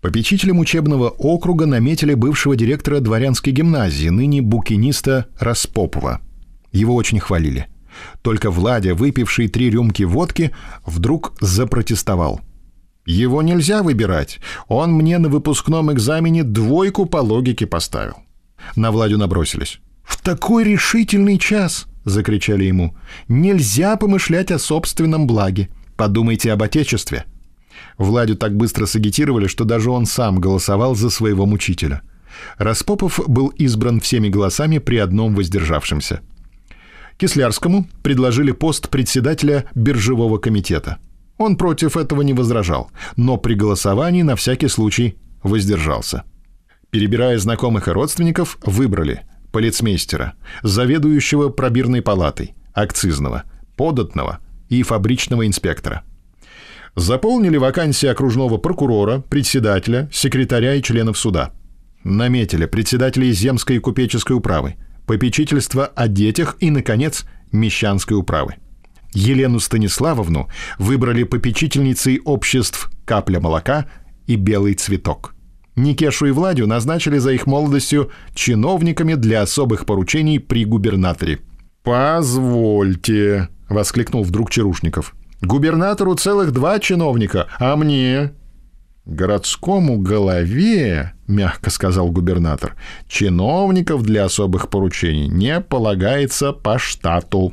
Попечителем 0.00 0.58
учебного 0.58 1.08
округа 1.08 1.64
наметили 1.64 2.12
бывшего 2.14 2.56
директора 2.56 3.00
дворянской 3.00 3.52
гимназии, 3.52 4.08
ныне 4.08 4.42
букиниста 4.42 5.26
Распопова. 5.38 6.20
Его 6.72 6.94
очень 6.94 7.20
хвалили. 7.20 7.68
Только 8.20 8.50
Владя, 8.50 8.94
выпивший 8.94 9.48
три 9.48 9.70
рюмки 9.70 10.02
водки, 10.02 10.50
вдруг 10.84 11.32
запротестовал. 11.40 12.40
«Его 13.06 13.42
нельзя 13.42 13.82
выбирать. 13.82 14.40
Он 14.68 14.92
мне 14.92 15.18
на 15.18 15.28
выпускном 15.28 15.92
экзамене 15.92 16.42
двойку 16.42 17.06
по 17.06 17.18
логике 17.18 17.66
поставил». 17.66 18.16
На 18.76 18.90
Владю 18.90 19.18
набросились. 19.18 19.80
«В 20.02 20.20
такой 20.20 20.64
решительный 20.64 21.38
час!»— 21.38 21.86
закричали 22.04 22.64
ему. 22.64 22.94
«Нельзя 23.28 23.96
помышлять 23.96 24.50
о 24.50 24.58
собственном 24.58 25.26
благе. 25.26 25.68
Подумайте 25.96 26.52
об 26.52 26.62
Отечестве». 26.62 27.24
Владю 27.98 28.36
так 28.36 28.56
быстро 28.56 28.86
сагитировали, 28.86 29.46
что 29.46 29.64
даже 29.64 29.90
он 29.90 30.06
сам 30.06 30.40
голосовал 30.40 30.94
за 30.94 31.10
своего 31.10 31.46
мучителя. 31.46 32.02
Распопов 32.58 33.20
был 33.26 33.48
избран 33.48 34.00
всеми 34.00 34.28
голосами 34.28 34.78
при 34.78 34.96
одном 34.96 35.34
воздержавшемся. 35.34 36.20
Кислярскому 37.16 37.86
предложили 38.02 38.50
пост 38.50 38.88
председателя 38.88 39.66
биржевого 39.74 40.38
комитета. 40.38 40.98
Он 41.38 41.56
против 41.56 41.96
этого 41.96 42.22
не 42.22 42.32
возражал, 42.32 42.90
но 43.16 43.36
при 43.36 43.54
голосовании 43.54 44.22
на 44.22 44.36
всякий 44.36 44.68
случай 44.68 45.16
воздержался. 45.42 46.24
Перебирая 46.90 47.38
знакомых 47.38 47.88
и 47.88 47.90
родственников, 47.90 48.58
выбрали 48.64 49.22
полицмейстера, 49.52 50.34
заведующего 50.62 51.48
пробирной 51.48 52.02
палатой, 52.02 52.54
акцизного, 52.72 53.44
податного 53.76 54.38
и 54.68 54.82
фабричного 54.82 55.46
инспектора– 55.46 56.02
Заполнили 56.96 57.56
вакансии 57.56 58.06
окружного 58.06 58.56
прокурора, 58.56 59.18
председателя, 59.28 60.08
секретаря 60.12 60.74
и 60.74 60.82
членов 60.82 61.18
суда. 61.18 61.52
Наметили 62.04 62.66
председателей 62.66 63.32
земской 63.32 63.76
и 63.76 63.78
купеческой 63.80 64.36
управы, 64.36 64.76
попечительство 65.06 65.86
о 65.86 66.06
детях 66.06 66.56
и, 66.60 66.70
наконец, 66.70 67.24
мещанской 67.50 68.16
управы. 68.16 68.56
Елену 69.14 69.60
Станиславовну 69.60 70.48
выбрали 70.78 71.24
попечительницей 71.24 72.20
обществ 72.24 72.90
«Капля 73.04 73.40
молока» 73.40 73.86
и 74.26 74.36
«Белый 74.36 74.74
цветок». 74.74 75.34
Никешу 75.76 76.26
и 76.26 76.30
Владю 76.30 76.66
назначили 76.66 77.18
за 77.18 77.32
их 77.32 77.46
молодостью 77.46 78.10
чиновниками 78.34 79.14
для 79.14 79.42
особых 79.42 79.86
поручений 79.86 80.38
при 80.38 80.64
губернаторе. 80.64 81.40
«Позвольте»,— 81.82 83.48
воскликнул 83.68 84.22
вдруг 84.22 84.50
Чарушников. 84.50 85.14
Губернатору 85.44 86.14
целых 86.14 86.52
два 86.52 86.78
чиновника, 86.78 87.48
а 87.58 87.76
мне...» 87.76 88.32
«Городскому 89.04 89.98
голове,— 89.98 91.12
мягко 91.26 91.68
сказал 91.68 92.10
губернатор,— 92.10 92.74
чиновников 93.08 94.02
для 94.02 94.24
особых 94.24 94.70
поручений 94.70 95.28
не 95.28 95.60
полагается 95.60 96.52
по 96.52 96.78
штату». 96.78 97.52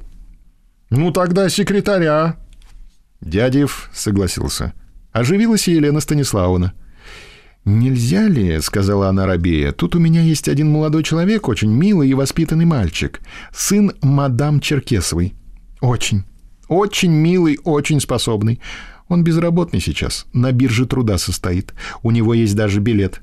«Ну 0.92 1.12
тогда 1.12 1.48
секретаря». 1.48 2.36
Дядев 3.22 3.90
согласился. 3.94 4.74
Оживилась 5.14 5.70
Елена 5.70 6.02
Станиславовна. 6.02 6.74
«Нельзя 7.64 8.28
ли,— 8.28 8.60
сказала 8.62 9.08
она 9.08 9.26
рабея,— 9.26 9.72
тут 9.72 9.96
у 9.96 10.00
меня 10.00 10.22
есть 10.22 10.50
один 10.50 10.70
молодой 10.70 11.04
человек, 11.04 11.48
очень 11.48 11.72
милый 11.72 12.10
и 12.10 12.14
воспитанный 12.14 12.66
мальчик, 12.66 13.22
сын 13.54 13.94
мадам 14.02 14.60
Черкесовой. 14.60 15.34
Очень. 15.80 16.26
Очень 16.68 17.12
милый, 17.12 17.58
очень 17.64 18.02
способный. 18.02 18.60
Он 19.08 19.24
безработный 19.24 19.80
сейчас, 19.80 20.26
на 20.34 20.52
бирже 20.52 20.86
труда 20.86 21.18
состоит. 21.18 21.74
У 22.04 22.12
него 22.12 22.34
есть 22.34 22.56
даже 22.56 22.82
билет. 22.82 23.22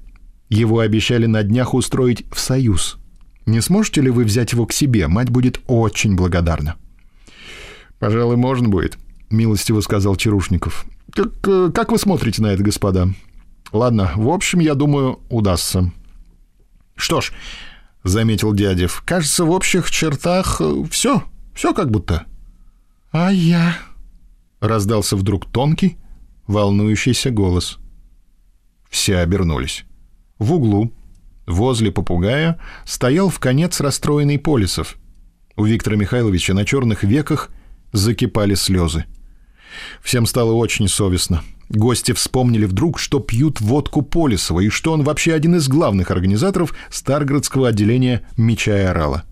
Его 0.49 0.79
обещали 0.79 1.27
на 1.27 1.43
днях 1.43 1.75
устроить 1.75 2.25
в 2.33 2.39
Союз. 2.39 2.97
Не 3.45 3.61
сможете 3.61 4.01
ли 4.01 4.09
вы 4.09 4.25
взять 4.25 4.53
его 4.53 4.65
к 4.65 4.73
себе? 4.73 5.07
Мать 5.07 5.29
будет 5.29 5.61
очень 5.67 6.17
благодарна». 6.17 6.77
«Пожалуй, 7.99 8.37
можно 8.37 8.69
будет»,— 8.69 8.99
милостиво 9.31 9.81
сказал 9.81 10.17
Чарушников. 10.17 10.87
«Как, 11.13 11.29
э, 11.47 11.71
как 11.75 11.91
вы 11.91 11.99
смотрите 11.99 12.43
на 12.43 12.49
это, 12.49 12.63
господа?» 12.63 13.09
«Ладно, 13.73 14.13
в 14.17 14.29
общем, 14.29 14.61
я 14.61 14.75
думаю, 14.75 15.21
удастся». 15.29 15.93
«Что 16.95 17.21
ж»,— 17.21 17.33
заметил 18.05 18.53
Дядев,— 18.53 19.03
«кажется, 19.07 19.45
в 19.45 19.51
общих 19.51 19.91
чертах 19.91 20.61
все, 20.91 21.17
э, 21.17 21.21
все 21.55 21.75
как 21.75 21.91
будто». 21.91 22.25
«А 23.11 23.33
я...»— 23.33 23.77
раздался 24.61 25.17
вдруг 25.17 25.47
тонкий, 25.51 25.99
волнующийся 26.47 27.31
голос. 27.31 27.79
Все 28.89 29.19
обернулись. 29.19 29.85
В 30.39 30.55
углу, 30.55 30.93
возле 31.47 31.91
попугая, 31.91 32.59
стоял 32.85 33.29
в 33.29 33.39
конец 33.39 33.81
расстроенный 33.81 34.39
Полисов. 34.39 34.97
У 35.57 35.65
Виктора 35.65 35.97
Михайловича 35.97 36.55
на 36.55 36.65
черных 36.65 37.03
веках 37.03 37.51
закипали 37.93 38.55
слезы. 38.55 39.05
Всем 40.03 40.27
стало 40.27 40.53
очень 40.53 40.89
совестно. 40.89 41.43
Гости 41.69 42.13
вспомнили 42.13 42.65
вдруг, 42.65 42.99
что 42.99 43.21
пьют 43.21 43.61
водку 43.61 44.03
Полисова 44.03 44.61
и 44.61 44.71
что 44.71 44.93
он 44.93 45.03
вообще 45.03 45.35
один 45.35 45.57
из 45.57 45.69
главных 45.69 46.11
организаторов 46.11 46.75
Старгородского 46.91 47.69
отделения 47.69 48.23
«Меча 48.37 48.79
и 48.79 48.85
орала». 48.85 49.25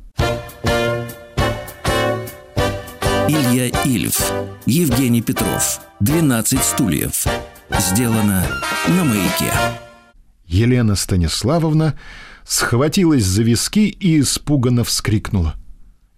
Илья 3.29 3.69
Ильф, 3.85 4.33
Евгений 4.67 5.23
Петров, 5.23 5.81
12 6.01 6.63
стульев. 6.63 7.27
сделано 7.71 8.47
на 8.87 9.05
маяке. 9.05 9.53
Елена 10.47 10.95
Станиславовна 10.95 11.99
схватилась 12.45 13.25
за 13.25 13.43
виски 13.43 13.89
и 13.89 14.21
испуганно 14.21 14.85
вскрикнула. 14.85 15.57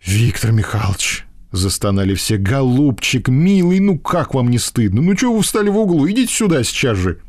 «Виктор 0.05 0.53
Михайлович!»— 0.53 1.25
застонали 1.53 2.15
все. 2.15 2.37
«Голубчик, 2.37 3.29
милый, 3.29 3.81
ну 3.81 3.99
как 3.99 4.35
вам 4.35 4.51
не 4.51 4.59
стыдно? 4.59 5.03
Ну 5.03 5.15
чего 5.15 5.37
вы 5.37 5.43
встали 5.43 5.69
в 5.69 5.79
углу? 5.79 6.09
Идите 6.09 6.33
сюда 6.33 6.63
сейчас 6.65 6.99
же!» 6.99 7.21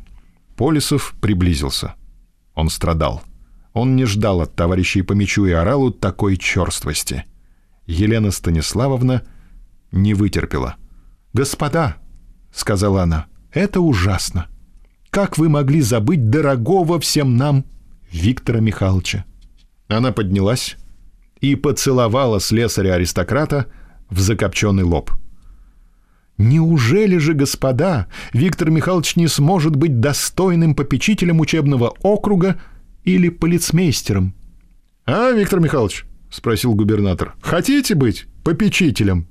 Полисов 0.56 1.14
приблизился. 1.20 1.94
Он 2.54 2.68
страдал. 2.68 3.22
Он 3.72 3.96
не 3.96 4.04
ждал 4.04 4.40
от 4.40 4.54
товарищей 4.54 5.02
по 5.02 5.12
мечу 5.12 5.46
и 5.46 5.52
оралу 5.52 5.90
такой 5.90 6.36
черствости. 6.36 7.24
Елена 7.86 8.30
Станиславовна 8.30 9.22
не 9.92 10.14
вытерпела. 10.14 10.76
«Господа!»— 11.32 11.96
сказала 12.52 13.02
она. 13.02 13.26
«Это 13.52 13.80
ужасно! 13.80 14.46
Как 15.10 15.38
вы 15.38 15.48
могли 15.48 15.80
забыть 15.80 16.30
дорогого 16.30 17.00
всем 17.00 17.36
нам 17.36 17.64
Виктора 18.10 18.60
Михайловича?» 18.60 19.24
Она 19.88 20.12
поднялась 20.12 20.76
и 21.40 21.54
поцеловала 21.56 22.38
слесаря-аристократа 22.38 23.66
в 24.10 24.20
закопченный 24.20 24.82
лоб. 24.82 25.10
Неужели 26.38 27.18
же, 27.18 27.34
господа, 27.34 28.06
Виктор 28.32 28.70
Михайлович 28.70 29.16
не 29.16 29.28
сможет 29.28 29.76
быть 29.76 30.00
достойным 30.00 30.74
попечителем 30.74 31.40
учебного 31.40 31.94
округа 32.00 32.58
или 33.04 33.28
полицмейстером? 33.28 34.34
А, 35.04 35.32
Виктор 35.32 35.60
Михайлович, 35.60 36.06
спросил 36.30 36.74
губернатор, 36.74 37.34
хотите 37.42 37.94
быть 37.94 38.26
попечителем? 38.42 39.26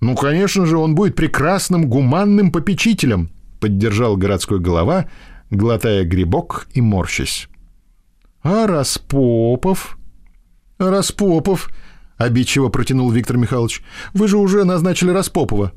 Ну, 0.00 0.14
конечно 0.14 0.64
же, 0.64 0.78
он 0.78 0.94
будет 0.94 1.16
прекрасным 1.16 1.86
гуманным 1.86 2.50
попечителем, 2.50 3.30
поддержал 3.60 4.16
городской 4.16 4.58
голова, 4.58 5.06
глотая 5.50 6.04
грибок 6.04 6.68
и 6.72 6.80
морщась. 6.80 7.48
А 8.42 8.66
Распопов? 8.66 9.98
Распопов, 10.78 11.68
обидчиво 12.18 12.68
протянул 12.68 13.10
Виктор 13.10 13.36
Михайлович. 13.36 13.82
Вы 14.12 14.28
же 14.28 14.36
уже 14.36 14.64
назначили 14.64 15.10
Распопова. 15.10 15.72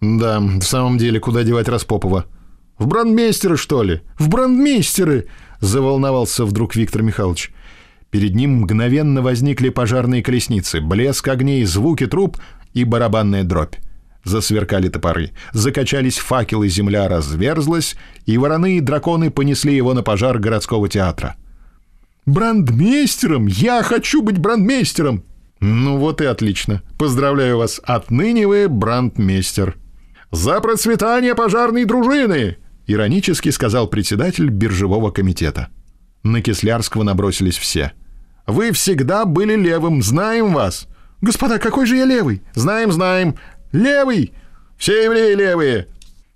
Да, 0.00 0.38
в 0.40 0.62
самом 0.62 0.98
деле, 0.98 1.18
куда 1.18 1.42
девать 1.42 1.68
Распопова? 1.68 2.26
В 2.78 2.86
брандмейстеры, 2.86 3.56
что 3.56 3.82
ли? 3.82 4.02
В 4.18 4.28
брандмейстеры! 4.28 5.26
Заволновался 5.60 6.44
вдруг 6.44 6.76
Виктор 6.76 7.02
Михайлович. 7.02 7.52
Перед 8.10 8.34
ним 8.34 8.60
мгновенно 8.60 9.22
возникли 9.22 9.70
пожарные 9.70 10.22
колесницы, 10.22 10.80
блеск 10.80 11.26
огней, 11.26 11.64
звуки 11.64 12.06
труб 12.06 12.38
и 12.72 12.84
барабанная 12.84 13.42
дробь. 13.42 13.74
Засверкали 14.24 14.88
топоры, 14.88 15.32
закачались 15.52 16.18
факелы, 16.18 16.68
земля 16.68 17.08
разверзлась, 17.08 17.96
и 18.26 18.38
вороны 18.38 18.76
и 18.76 18.80
драконы 18.80 19.30
понесли 19.30 19.74
его 19.74 19.94
на 19.94 20.02
пожар 20.02 20.38
городского 20.38 20.88
театра. 20.88 21.36
«Брандмейстером! 22.26 23.46
Я 23.46 23.82
хочу 23.82 24.22
быть 24.22 24.38
брандмейстером!» 24.38 25.24
«Ну 25.60 25.98
вот 25.98 26.20
и 26.20 26.24
отлично. 26.24 26.82
Поздравляю 26.98 27.58
вас. 27.58 27.80
Отныне 27.84 28.46
вы 28.46 28.68
брандмейстер». 28.68 29.76
«За 30.30 30.60
процветание 30.60 31.34
пожарной 31.34 31.84
дружины!»— 31.84 32.58
иронически 32.86 33.48
сказал 33.48 33.88
председатель 33.88 34.50
биржевого 34.50 35.10
комитета. 35.10 35.68
На 36.22 36.42
Кислярского 36.42 37.02
набросились 37.02 37.56
все. 37.56 37.92
«Вы 38.46 38.72
всегда 38.72 39.24
были 39.24 39.56
левым, 39.56 40.02
знаем 40.02 40.52
вас!» 40.52 40.86
«Господа, 41.20 41.58
какой 41.58 41.86
же 41.86 41.96
я 41.96 42.04
левый?» 42.04 42.42
«Знаем, 42.54 42.92
знаем! 42.92 43.36
Левый! 43.72 44.32
Все 44.76 45.04
евреи 45.04 45.34
левые!» 45.34 45.88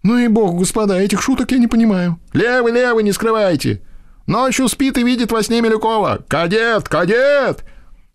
«Ну 0.02 0.18
и 0.18 0.26
бог, 0.26 0.56
господа, 0.56 0.98
этих 0.98 1.22
шуток 1.22 1.52
я 1.52 1.58
не 1.58 1.68
понимаю!» 1.68 2.18
«Левый, 2.32 2.72
левый, 2.72 3.04
не 3.04 3.12
скрывайте!» 3.12 3.82
«Ночью 4.26 4.68
спит 4.68 4.98
и 4.98 5.04
видит 5.04 5.30
во 5.30 5.42
сне 5.42 5.60
Милюкова!» 5.60 6.24
«Кадет, 6.28 6.88
кадет!» 6.88 7.64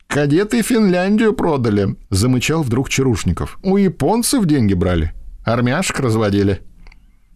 «Кадеты 0.08 0.62
Финляндию 0.62 1.34
продали»,— 1.34 1.96
замычал 2.10 2.64
вдруг 2.64 2.90
Чарушников. 2.90 3.60
«У 3.62 3.78
японцев 3.78 4.46
деньги 4.46 4.74
брали. 4.74 5.14
Армяшек 5.44 6.00
разводили». 6.00 6.62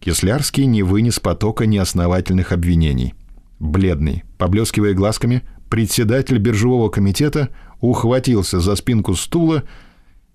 Кислярский 0.00 0.64
не 0.64 0.82
вынес 0.82 1.20
потока 1.20 1.66
неосновательных 1.66 2.50
обвинений. 2.50 3.14
Бледный, 3.60 4.24
поблескивая 4.38 4.94
глазками, 4.94 5.42
председатель 5.70 6.38
биржевого 6.38 6.88
комитета 6.88 7.50
ухватился 7.80 8.58
за 8.58 8.74
спинку 8.74 9.14
стула 9.14 9.62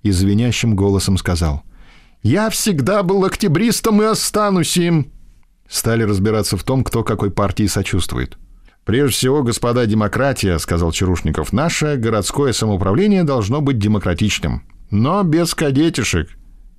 и 0.03 0.11
звенящим 0.11 0.75
голосом 0.75 1.17
сказал 1.17 1.63
«Я 2.23 2.49
всегда 2.49 3.03
был 3.03 3.25
октябристом 3.25 4.01
и 4.01 4.05
останусь 4.05 4.77
им!» 4.77 5.11
Стали 5.67 6.03
разбираться 6.03 6.55
в 6.55 6.63
том, 6.63 6.83
кто 6.83 7.03
какой 7.03 7.29
партии 7.29 7.67
сочувствует. 7.67 8.37
«Прежде 8.87 9.11
всего, 9.17 9.43
господа, 9.43 9.85
демократия»,— 9.85 10.57
сказал 10.59 10.93
Чарушников,— 10.93 11.51
«наше 11.51 11.97
городское 11.97 12.53
самоуправление 12.53 13.25
должно 13.25 13.59
быть 13.59 13.79
демократичным, 13.79 14.63
но 14.91 15.23
без 15.23 15.53
кадетишек. 15.53 16.29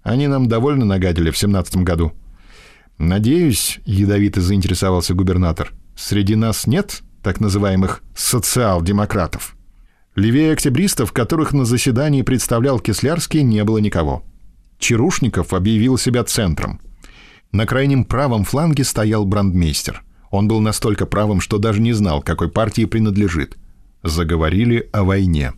Они 0.02 0.26
нам 0.26 0.48
довольно 0.48 0.86
нагадили 0.86 1.30
в 1.30 1.36
семнадцатом 1.36 1.84
году». 1.84 2.14
«Надеюсь»,— 2.96 3.80
ядовито 3.84 4.40
заинтересовался 4.40 5.12
губернатор,— 5.12 5.72
«среди 5.96 6.34
нас 6.34 6.66
нет 6.66 7.02
так 7.22 7.40
называемых 7.40 8.02
социал-демократов?» 8.16 9.54
Левее 10.14 10.54
октябристов, 10.54 11.12
которых 11.12 11.52
на 11.52 11.66
заседании 11.66 12.22
представлял 12.22 12.80
Кислярский, 12.80 13.42
не 13.42 13.62
было 13.64 13.78
никого. 13.78 14.24
Чарушников 14.78 15.52
объявил 15.52 15.98
себя 15.98 16.24
центром. 16.24 16.80
На 17.52 17.66
крайнем 17.66 18.06
правом 18.06 18.44
фланге 18.44 18.84
стоял 18.84 19.26
брандмейстер— 19.26 20.04
он 20.30 20.48
был 20.48 20.60
настолько 20.60 21.06
правым, 21.06 21.40
что 21.40 21.58
даже 21.58 21.80
не 21.80 21.92
знал, 21.92 22.22
какой 22.22 22.50
партии 22.50 22.84
принадлежит. 22.84 23.56
Заговорили 24.02 24.88
о 24.92 25.04
войне. 25.04 25.52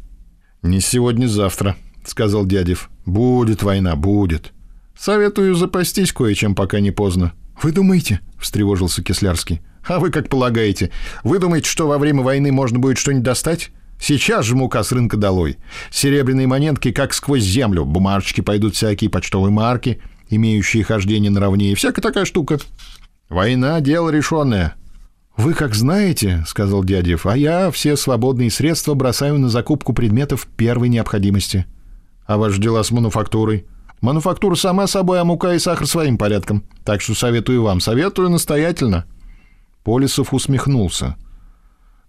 «Не 0.62 0.80
сегодня-завтра»,— 0.80 1.76
сказал 2.04 2.44
Дядев. 2.46 2.90
«Будет 3.06 3.62
война, 3.62 3.96
будет. 3.96 4.52
Советую 4.98 5.54
запастись 5.54 6.12
кое-чем, 6.12 6.54
пока 6.54 6.80
не 6.80 6.90
поздно». 6.90 7.32
«Вы 7.62 7.72
думаете?»— 7.72 8.20
встревожился 8.38 9.02
Кислярский. 9.02 9.60
«А 9.86 9.98
вы 9.98 10.10
как 10.10 10.28
полагаете? 10.28 10.90
Вы 11.24 11.38
думаете, 11.38 11.68
что 11.68 11.88
во 11.88 11.98
время 11.98 12.22
войны 12.22 12.52
можно 12.52 12.78
будет 12.78 12.98
что-нибудь 12.98 13.24
достать? 13.24 13.70
Сейчас 14.00 14.46
же 14.46 14.56
мука 14.56 14.82
с 14.82 14.92
рынка 14.92 15.18
долой. 15.18 15.58
Серебряные 15.90 16.46
монетки 16.46 16.90
как 16.90 17.12
сквозь 17.12 17.42
землю. 17.42 17.84
Бумажечки 17.84 18.40
пойдут 18.40 18.74
всякие, 18.74 19.10
почтовые 19.10 19.52
марки, 19.52 20.00
имеющие 20.30 20.84
хождение 20.84 21.30
наравне. 21.30 21.72
И 21.72 21.74
всякая 21.74 22.00
такая 22.00 22.24
штука. 22.24 22.58
Война— 23.30 23.80
дело 23.80 24.10
решенное. 24.10 24.74
«Вы 25.36 25.54
как 25.54 25.74
знаете,— 25.74 26.42
сказал 26.48 26.82
Дядев,— 26.82 27.26
а 27.26 27.36
я 27.36 27.70
все 27.70 27.96
свободные 27.96 28.50
средства 28.50 28.94
бросаю 28.94 29.38
на 29.38 29.48
закупку 29.48 29.92
предметов 29.92 30.48
первой 30.56 30.88
необходимости. 30.88 31.64
А 32.26 32.36
ваши 32.36 32.60
дела 32.60 32.82
с 32.82 32.90
мануфактурой? 32.90 33.66
Мануфактура 34.00 34.56
сама 34.56 34.88
собой, 34.88 35.20
а 35.20 35.24
мука 35.24 35.54
и 35.54 35.60
сахар 35.60 35.86
своим 35.86 36.18
порядком. 36.18 36.64
Так 36.84 37.00
что 37.00 37.14
советую 37.14 37.62
вам, 37.62 37.80
советую 37.80 38.30
настоятельно». 38.30 39.06
Полисов 39.84 40.34
усмехнулся. 40.34 41.16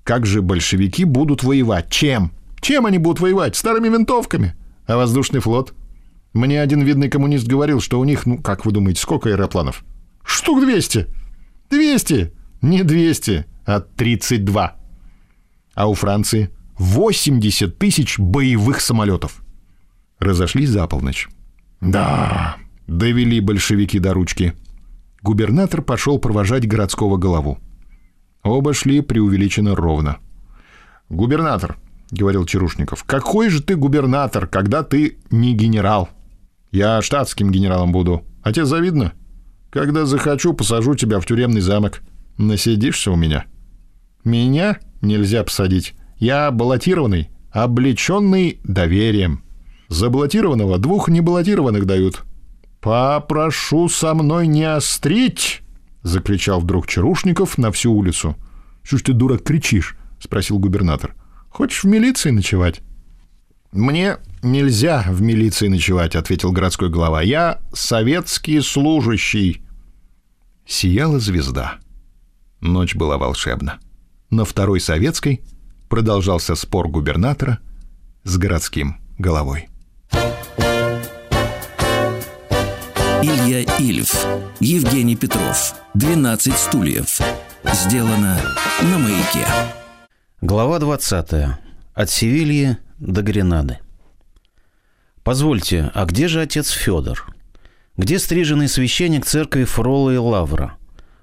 «Как 0.03 0.25
же 0.25 0.41
большевики 0.41 1.05
будут 1.05 1.43
воевать? 1.43 1.89
Чем? 1.91 2.31
Чем 2.61 2.87
они 2.87 2.97
будут 2.97 3.19
воевать? 3.19 3.55
Старыми 3.55 3.89
винтовками? 3.89 4.55
А 4.87 4.97
воздушный 4.97 5.39
флот? 5.39 5.75
Мне 6.33 6.59
один 6.61 6.81
видный 6.81 7.09
коммунист 7.09 7.45
говорил, 7.45 7.79
что 7.79 7.99
у 7.99 8.05
них, 8.05 8.25
ну, 8.25 8.39
как 8.39 8.65
вы 8.65 8.71
думаете, 8.71 8.99
сколько 8.99 9.29
аэропланов?» 9.29 9.85
Штук 10.23 10.61
200. 10.61 11.07
200. 11.69 12.31
Не 12.61 12.83
200, 12.83 13.45
а 13.65 13.79
32. 13.79 14.75
А 15.73 15.87
у 15.87 15.93
Франции 15.93 16.51
80 16.77 17.77
тысяч 17.77 18.19
боевых 18.19 18.81
самолетов. 18.81 19.41
Разошлись 20.19 20.69
за 20.69 20.85
полночь. 20.87 21.27
Да, 21.79 22.57
довели 22.87 23.39
большевики 23.39 23.99
до 23.99 24.13
ручки. 24.13 24.53
Губернатор 25.23 25.81
пошел 25.81 26.19
провожать 26.19 26.67
городского 26.67 27.17
голову. 27.17 27.59
Оба 28.43 28.73
шли 28.73 29.01
преувеличенно 29.01 29.75
ровно. 29.75 30.17
«Губернатор»,— 31.09 31.77
говорил 32.11 32.45
Чарушников,— 32.45 33.03
«какой 33.05 33.49
же 33.49 33.61
ты 33.61 33.75
губернатор, 33.75 34.47
когда 34.47 34.81
ты 34.81 35.19
не 35.29 35.53
генерал? 35.53 36.09
Я 36.71 37.01
штатским 37.01 37.51
генералом 37.51 37.91
буду. 37.91 38.23
А 38.41 38.51
тебе 38.51 38.65
завидно?» 38.65 39.13
Когда 39.71 40.05
захочу, 40.05 40.53
посажу 40.53 40.95
тебя 40.95 41.19
в 41.19 41.25
тюремный 41.25 41.61
замок. 41.61 42.01
Насидишься 42.37 43.09
у 43.11 43.15
меня. 43.15 43.45
Меня 44.25 44.79
нельзя 45.01 45.43
посадить. 45.43 45.93
Я 46.17 46.51
баллотированный, 46.51 47.29
облеченный 47.51 48.59
доверием. 48.65 49.43
За 49.87 50.09
баллотированного 50.09 50.77
двух 50.77 51.07
небаллотированных 51.07 51.85
дают. 51.85 52.23
«Попрошу 52.81 53.89
со 53.89 54.13
мной 54.13 54.47
не 54.47 54.63
острить!»— 54.63 55.61
закричал 56.03 56.59
вдруг 56.59 56.87
Чарушников 56.87 57.57
на 57.57 57.71
всю 57.71 57.93
улицу. 57.93 58.35
«Что 58.83 58.97
ж 58.97 59.01
ты, 59.03 59.13
дурак, 59.13 59.43
кричишь?»— 59.43 59.95
спросил 60.19 60.57
губернатор. 60.57 61.15
«Хочешь 61.49 61.83
в 61.83 61.87
милиции 61.87 62.31
ночевать?» 62.31 62.81
«Мне 63.71 64.17
нельзя 64.41 65.05
в 65.07 65.21
милиции 65.21 65.67
ночевать»,— 65.67 66.15
ответил 66.17 66.51
городской 66.51 66.89
глава. 66.89 67.21
«Я 67.21 67.59
советский 67.73 68.59
служащий». 68.61 69.61
сияла 70.65 71.19
звезда. 71.19 71.75
Ночь 72.59 72.95
была 72.95 73.17
волшебна. 73.17 73.79
На 74.29 74.45
второй 74.45 74.79
советской 74.79 75.41
продолжался 75.89 76.55
спор 76.55 76.87
губернатора 76.87 77.59
с 78.23 78.37
городским 78.37 78.97
головой. 79.17 79.69
Илья 83.23 83.61
Ильф, 83.79 84.25
Евгений 84.59 85.15
Петров, 85.15 85.75
12 85.93 86.57
стульев. 86.57 87.19
Сделано 87.71 88.39
на 88.81 88.97
маяке. 88.97 89.45
Глава 90.41 90.79
20. 90.79 91.57
От 91.93 92.09
Севильи 92.09 92.77
до 93.01 93.23
Гренады. 93.23 93.79
Позвольте, 95.23 95.91
а 95.93 96.05
где 96.05 96.27
же 96.27 96.39
отец 96.39 96.69
Федор? 96.69 97.33
Где 97.97 98.19
стриженный 98.19 98.67
священник 98.67 99.25
церкви 99.25 99.63
Фрола 99.63 100.11
и 100.11 100.17
Лавра? 100.17 100.77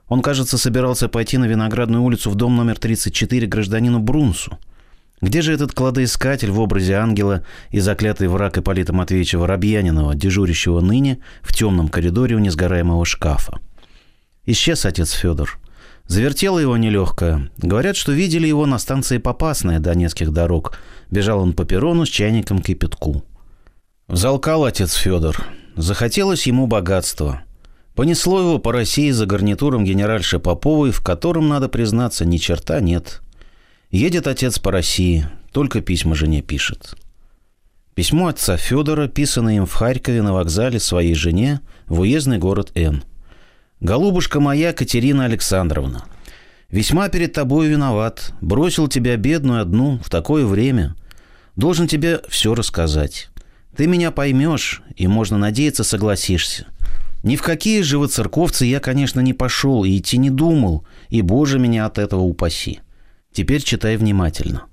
Он, 0.09 0.23
кажется, 0.23 0.59
собирался 0.59 1.09
пойти 1.09 1.39
на 1.39 1.47
Виноградную 1.47 2.03
улицу 2.03 2.31
в 2.31 2.35
дом 2.35 2.57
номер 2.57 2.79
34 2.79 3.47
гражданину 3.47 4.01
Брунсу. 4.01 4.59
Где 5.21 5.43
же 5.43 5.53
этот 5.53 5.73
кладоискатель 5.73 6.51
в 6.51 6.61
образе 6.61 6.95
ангела 6.95 7.45
и 7.71 7.81
заклятый 7.81 8.29
враг 8.29 8.59
Ипполита 8.59 8.93
Матвеевича 8.93 9.39
Воробьянинова, 9.39 10.15
дежурящего 10.15 10.81
ныне 10.81 11.19
в 11.43 11.53
темном 11.53 11.89
коридоре 11.89 12.37
у 12.37 12.39
несгораемого 12.39 13.05
шкафа? 13.05 13.59
Исчез 14.47 14.85
отец 14.87 15.11
Федор. 15.11 15.59
Завертело 16.09 16.59
его 16.59 16.79
нелегкое. 16.79 17.51
Говорят, 17.59 17.95
что 17.95 18.13
видели 18.13 18.47
его 18.47 18.65
на 18.65 18.79
станции 18.79 19.19
Попасная 19.19 19.79
Донецких 19.79 20.33
дорог. 20.33 20.79
Бежал 21.11 21.41
он 21.41 21.53
по 21.53 21.67
перрону 21.67 22.07
с 22.07 22.09
чайником 22.09 22.61
кипятку. 22.61 23.25
Взалкал 24.09 24.65
отец 24.65 24.95
Федор. 24.95 25.47
Захотелось 25.77 26.47
ему 26.47 26.67
богатства. 26.67 27.43
Понесло 27.95 28.41
его 28.41 28.59
по 28.59 28.73
России 28.73 29.11
за 29.11 29.27
гарнитуром 29.27 29.85
генеральши 29.85 30.39
Поповой, 30.39 30.93
в 30.93 31.03
котором, 31.03 31.49
надо 31.49 31.69
признаться, 31.69 32.25
ни 32.25 32.39
черта 32.39 32.81
нет. 32.81 33.21
Едет 33.91 34.27
отец 34.27 34.59
по 34.59 34.73
России, 34.73 35.27
только 35.53 35.83
письма 35.83 36.15
жене 36.15 36.41
пишет. 36.41 36.95
Письмо 37.95 38.29
отца 38.29 38.57
Федора, 38.57 39.09
писанное 39.09 39.57
им 39.57 39.67
в 39.67 39.73
Харькове 39.75 40.23
на 40.23 40.33
вокзале 40.33 40.81
своей 40.81 41.15
жене 41.15 41.61
в 41.87 42.01
уездный 42.01 42.39
город 42.39 42.71
Н. 42.75 43.03
«Голубушка 43.81 44.41
моя 44.41 44.73
Катерина 44.73 45.25
Александровна, 45.25 46.05
весьма 46.71 47.09
перед 47.09 47.33
тобой 47.33 47.69
виноват. 47.69 48.33
Бросил 48.41 48.89
тебя 48.89 49.17
бедную 49.17 49.63
одну 49.63 49.99
в 50.05 50.11
такое 50.11 50.45
время. 50.45 50.97
Должен 51.55 51.87
тебе 51.87 52.21
все 52.29 52.55
рассказать. 52.55 53.31
Ты 53.77 53.87
меня 53.87 54.11
поймешь, 54.11 54.83
и, 54.97 55.07
можно 55.07 55.39
надеяться, 55.39 55.85
согласишься. 55.85 56.67
Ни 57.23 57.37
в 57.37 57.43
какие 57.43 57.83
живоцерковцы 57.83 58.65
я, 58.65 58.81
конечно, 58.81 59.21
не 59.21 59.33
пошел 59.33 59.85
и 59.85 59.97
идти 59.97 60.19
не 60.19 60.31
думал, 60.31 60.85
и, 61.09 61.23
Боже, 61.23 61.59
меня 61.59 61.87
от 61.87 61.99
этого 61.99 62.23
упаси. 62.23 62.81
Теперь 63.33 63.63
читай 63.63 63.97
внимательно. 63.97 64.65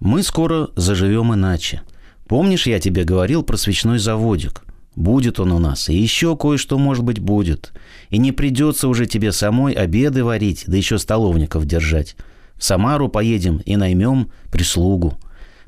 Мы 0.00 0.22
скоро 0.22 0.68
заживем 0.76 1.32
иначе. 1.34 1.82
Помнишь, 2.26 2.66
я 2.66 2.78
тебе 2.80 3.04
говорил 3.04 3.42
про 3.42 3.56
свечной 3.56 3.98
заводик? 3.98 4.62
Будет 5.00 5.40
он 5.40 5.50
у 5.52 5.58
нас, 5.58 5.88
и 5.88 5.96
еще 5.96 6.36
кое-что, 6.36 6.76
может 6.76 7.04
быть, 7.04 7.20
будет. 7.20 7.72
И 8.10 8.18
не 8.18 8.32
придется 8.32 8.86
уже 8.86 9.06
тебе 9.06 9.32
самой 9.32 9.72
обеды 9.72 10.22
варить, 10.22 10.64
да 10.66 10.76
еще 10.76 10.98
столовников 10.98 11.64
держать. 11.64 12.16
В 12.56 12.64
Самару 12.64 13.08
поедем 13.08 13.62
и 13.64 13.76
наймем 13.76 14.30
прислугу. 14.52 15.18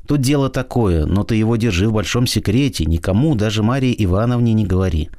Тут 0.07 0.21
дело 0.21 0.51
такое, 0.51 1.07
но 1.07 1.23
ты 1.23 1.33
его 1.33 1.55
держи 1.55 1.89
в 1.89 1.93
большом 1.93 2.27
секрете, 2.27 2.85
никому, 2.85 3.33
даже 3.33 3.63
Марии 3.63 3.95
Ивановне 3.97 4.53
не 4.53 4.67
говори. 4.67 5.09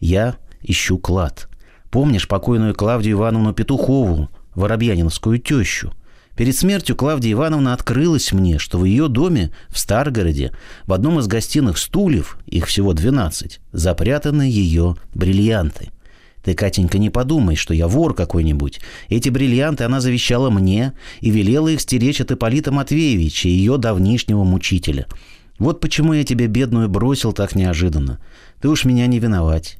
Я 0.00 0.36
ищу 0.60 0.98
клад. 0.98 1.48
Помнишь 1.90 2.28
покойную 2.28 2.74
Клавдию 2.74 3.16
Ивановну 3.16 3.54
Петухову, 3.54 4.28
воробьяниновскую 4.54 5.38
тещу? 5.38 5.94
Перед 6.36 6.56
смертью 6.56 6.96
Клавдия 6.96 7.32
Ивановна 7.32 7.74
открылась 7.74 8.32
мне, 8.32 8.58
что 8.58 8.78
в 8.78 8.84
ее 8.84 9.08
доме 9.08 9.50
в 9.68 9.78
Старгороде 9.78 10.52
в 10.86 10.92
одном 10.92 11.18
из 11.18 11.26
гостиных 11.26 11.78
стульев, 11.78 12.38
их 12.46 12.66
всего 12.66 12.94
12, 12.94 13.60
запрятаны 13.72 14.42
ее 14.42 14.96
бриллианты– 15.14 15.90
ты, 16.42 16.54
Катенька, 16.54 16.98
не 16.98 17.08
подумай, 17.08 17.54
что 17.54 17.72
я 17.72 17.86
вор 17.86 18.14
какой-нибудь. 18.14 18.80
Эти 19.08 19.28
бриллианты 19.28 19.84
она 19.84 20.00
завещала 20.00 20.50
мне 20.50 20.92
и 21.20 21.30
велела 21.30 21.68
их 21.68 21.80
стеречь 21.80 22.20
от 22.20 22.32
Ипполита 22.32 22.72
Матвеевича, 22.72 23.48
ее 23.48 23.78
давнишнего 23.78 24.42
мучителя. 24.42 25.06
Вот 25.58 25.80
почему 25.80 26.12
я 26.14 26.24
тебе, 26.24 26.48
бедную, 26.48 26.88
бросил 26.88 27.32
так 27.32 27.54
неожиданно. 27.54 28.18
Ты 28.60 28.68
уж 28.68 28.84
меня 28.84 29.06
не 29.06 29.20
виновать. 29.20 29.78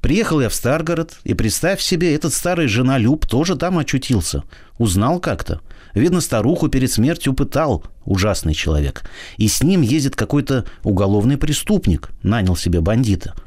Приехал 0.00 0.40
я 0.40 0.48
в 0.48 0.54
Старгород, 0.54 1.18
и 1.24 1.34
представь 1.34 1.80
себе, 1.80 2.14
этот 2.14 2.32
старый 2.32 2.68
жена 2.68 2.98
Люб 2.98 3.26
тоже 3.26 3.56
там 3.56 3.78
очутился. 3.78 4.44
Узнал 4.78 5.18
как-то. 5.18 5.60
Видно, 5.98 6.20
старуху 6.20 6.68
перед 6.68 6.90
смертью 6.90 7.34
пытал, 7.34 7.84
ужасный 8.04 8.54
человек. 8.54 9.04
И 9.36 9.48
с 9.48 9.62
ним 9.62 9.82
ездит 9.82 10.16
какой-то 10.16 10.64
уголовный 10.82 11.36
преступник, 11.36 12.10
нанял 12.22 12.56
себе 12.56 12.80
бандита– 12.80 13.34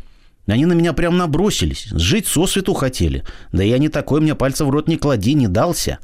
они 0.52 0.66
на 0.66 0.74
меня 0.74 0.94
прям 0.94 1.18
набросились, 1.18 1.88
жить 1.92 2.28
сосвету 2.28 2.74
хотели. 2.74 3.24
Да 3.52 3.64
я 3.64 3.78
не 3.78 3.90
такой, 3.90 4.22
мне 4.22 4.36
пальца 4.36 4.66
в 4.66 4.70
рот 4.70 4.88
не 4.88 4.98
клади, 4.98 5.34
не 5.34 5.48
дался. 5.48 6.00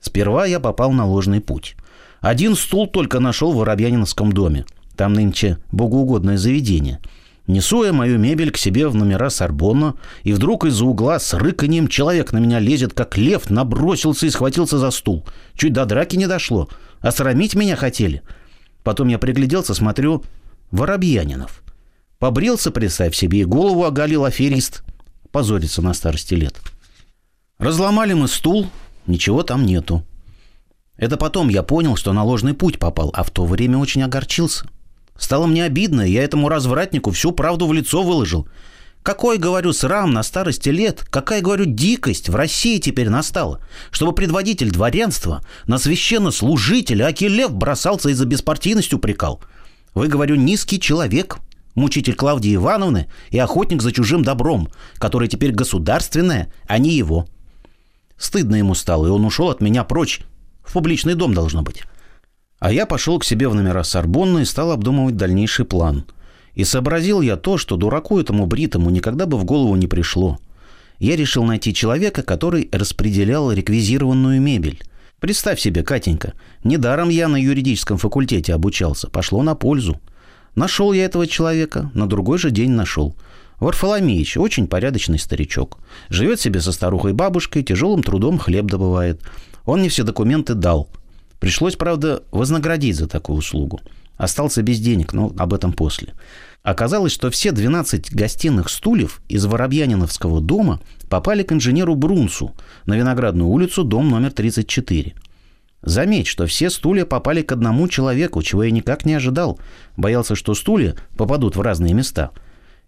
Сперва 0.00 0.46
я 0.46 0.60
попал 0.60 0.92
на 0.92 1.04
ложный 1.04 1.40
путь. 1.40 1.76
Один 2.20 2.54
стул 2.56 2.86
только 2.86 3.20
нашел 3.20 3.52
в 3.52 3.56
Воробьяниновском 3.56 4.32
доме. 4.32 4.64
Там 4.96 5.12
нынче 5.12 5.58
богоугодное 5.72 6.38
заведение. 6.38 7.00
Несу 7.46 7.84
я 7.84 7.92
мою 7.92 8.18
мебель 8.18 8.50
к 8.50 8.56
себе 8.56 8.88
в 8.88 8.94
номера 8.94 9.30
Сорбонна, 9.30 9.94
и 10.24 10.32
вдруг 10.32 10.64
из-за 10.64 10.84
угла 10.84 11.18
с 11.18 11.32
рыканьем 11.34 11.88
человек 11.88 12.32
на 12.32 12.38
меня 12.38 12.58
лезет, 12.58 12.92
как 12.92 13.16
лев, 13.16 13.50
набросился 13.50 14.26
и 14.26 14.30
схватился 14.30 14.78
за 14.78 14.90
стул. 14.90 15.24
Чуть 15.54 15.72
до 15.72 15.84
драки 15.86 16.16
не 16.16 16.26
дошло. 16.26 16.68
Осрамить 17.00 17.54
меня 17.54 17.76
хотели. 17.76 18.22
Потом 18.82 19.08
я 19.08 19.18
пригляделся, 19.18 19.74
смотрю, 19.74 20.24
Воробьянинов– 20.70 21.62
Побрился, 22.18 22.70
представь 22.70 23.14
себе, 23.14 23.40
и 23.40 23.44
голову 23.44 23.84
оголил 23.84 24.24
аферист. 24.24 24.82
Позорится 25.32 25.82
на 25.82 25.92
старости 25.92 26.32
лет. 26.34 26.58
Разломали 27.58 28.14
мы 28.14 28.26
стул, 28.26 28.68
ничего 29.06 29.42
там 29.42 29.66
нету. 29.66 30.04
Это 30.96 31.18
потом 31.18 31.50
я 31.50 31.62
понял, 31.62 31.96
что 31.96 32.14
на 32.14 32.24
ложный 32.24 32.54
путь 32.54 32.78
попал, 32.78 33.10
а 33.14 33.22
в 33.22 33.30
то 33.30 33.44
время 33.44 33.76
очень 33.76 34.02
огорчился. 34.02 34.66
Стало 35.18 35.46
мне 35.46 35.64
обидно, 35.64 36.02
я 36.02 36.22
этому 36.22 36.48
развратнику 36.48 37.10
всю 37.10 37.32
правду 37.32 37.66
в 37.66 37.72
лицо 37.72 38.02
выложил. 38.02 38.48
Какой, 39.02 39.38
говорю, 39.38 39.72
срам 39.72 40.10
на 40.12 40.24
старости 40.24 40.68
лет, 40.68 41.06
какая, 41.08 41.40
говорю, 41.40 41.64
дикость 41.64 42.28
в 42.28 42.34
России 42.34 42.78
теперь 42.78 43.08
настала, 43.08 43.60
чтобы 43.92 44.12
предводитель 44.12 44.72
дворянства 44.72 45.42
на 45.66 45.78
священнослужителя 45.78 47.06
Акилев 47.06 47.54
бросался 47.54 48.10
и 48.10 48.14
за 48.14 48.26
беспартийность 48.26 48.92
упрекал. 48.92 49.40
Вы, 49.94 50.08
говорю, 50.08 50.34
низкий 50.34 50.80
человек, 50.80 51.38
мучитель 51.76 52.14
Клавдии 52.14 52.56
Ивановны 52.56 53.08
и 53.30 53.38
охотник 53.38 53.80
за 53.80 53.92
чужим 53.92 54.24
добром, 54.24 54.68
который 54.96 55.28
теперь 55.28 55.52
государственное, 55.52 56.52
а 56.66 56.78
не 56.78 56.90
его. 56.90 57.28
Стыдно 58.18 58.56
ему 58.56 58.74
стало, 58.74 59.06
и 59.06 59.10
он 59.10 59.24
ушел 59.24 59.50
от 59.50 59.60
меня 59.60 59.84
прочь. 59.84 60.22
В 60.64 60.72
публичный 60.72 61.14
дом 61.14 61.32
должно 61.32 61.62
быть. 61.62 61.84
А 62.58 62.72
я 62.72 62.86
пошел 62.86 63.18
к 63.18 63.24
себе 63.24 63.48
в 63.48 63.54
номера 63.54 63.84
Сорбонны 63.84 64.42
и 64.42 64.44
стал 64.46 64.72
обдумывать 64.72 65.16
дальнейший 65.16 65.64
план. 65.64 66.04
И 66.54 66.64
сообразил 66.64 67.20
я 67.20 67.36
то, 67.36 67.58
что 67.58 67.76
дураку 67.76 68.18
этому 68.18 68.46
бритому 68.46 68.88
никогда 68.90 69.26
бы 69.26 69.36
в 69.36 69.44
голову 69.44 69.76
не 69.76 69.86
пришло. 69.86 70.38
Я 70.98 71.16
решил 71.16 71.44
найти 71.44 71.74
человека, 71.74 72.22
который 72.22 72.70
распределял 72.72 73.52
реквизированную 73.52 74.40
мебель. 74.40 74.82
Представь 75.20 75.60
себе, 75.60 75.82
Катенька, 75.82 76.32
недаром 76.64 77.10
я 77.10 77.28
на 77.28 77.36
юридическом 77.36 77.98
факультете 77.98 78.54
обучался, 78.54 79.08
пошло 79.08 79.42
на 79.42 79.54
пользу. 79.54 80.00
Нашел 80.54 80.94
я 80.94 81.04
этого 81.04 81.26
человека, 81.26 81.90
на 81.92 82.06
другой 82.06 82.38
же 82.38 82.50
день 82.50 82.70
нашел. 82.70 83.14
Варфоломеич, 83.60 84.38
очень 84.38 84.66
порядочный 84.66 85.18
старичок. 85.18 85.78
Живет 86.08 86.40
себе 86.40 86.60
со 86.60 86.72
старухой-бабушкой, 86.72 87.62
тяжелым 87.62 88.02
трудом 88.02 88.38
хлеб 88.38 88.66
добывает. 88.66 89.20
Он 89.66 89.80
мне 89.80 89.90
все 89.90 90.02
документы 90.02 90.54
дал. 90.54 90.88
Пришлось, 91.40 91.76
правда, 91.76 92.22
вознаградить 92.30 92.96
за 92.96 93.06
такую 93.06 93.38
услугу. 93.38 93.80
Остался 94.16 94.62
без 94.62 94.80
денег, 94.80 95.12
но 95.12 95.32
об 95.36 95.52
этом 95.52 95.72
после. 95.72 96.14
Оказалось, 96.62 97.12
что 97.12 97.30
все 97.30 97.52
12 97.52 98.12
гостиных 98.12 98.70
стульев 98.70 99.20
из 99.28 99.44
Воробьяниновского 99.44 100.40
дома 100.40 100.80
попали 101.08 101.42
к 101.42 101.52
инженеру 101.52 101.94
Брунсу 101.94 102.54
на 102.86 102.96
Виноградную 102.96 103.48
улицу, 103.48 103.84
дом 103.84 104.08
номер 104.08 104.32
34. 104.32 105.14
Заметь, 105.82 106.26
что 106.26 106.46
все 106.46 106.70
стулья 106.70 107.04
попали 107.04 107.42
к 107.42 107.52
одному 107.52 107.86
человеку, 107.86 108.42
чего 108.42 108.64
я 108.64 108.72
никак 108.72 109.04
не 109.04 109.14
ожидал. 109.14 109.60
Боялся, 109.96 110.34
что 110.34 110.54
стулья 110.54 110.96
попадут 111.16 111.54
в 111.54 111.60
разные 111.60 111.94
места. 111.94 112.32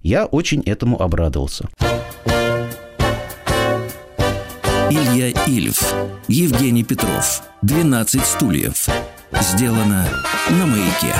Я 0.00 0.26
очень 0.26 0.62
этому 0.62 1.00
обрадовался. 1.00 1.68
Илья 4.90 5.28
Ильф, 5.47 5.94
Евгений 6.28 6.82
Петров, 6.82 7.43
12 7.60 8.24
стульев. 8.24 8.89
Сделано 9.39 10.09
на 10.48 10.65
маяке. 10.65 11.15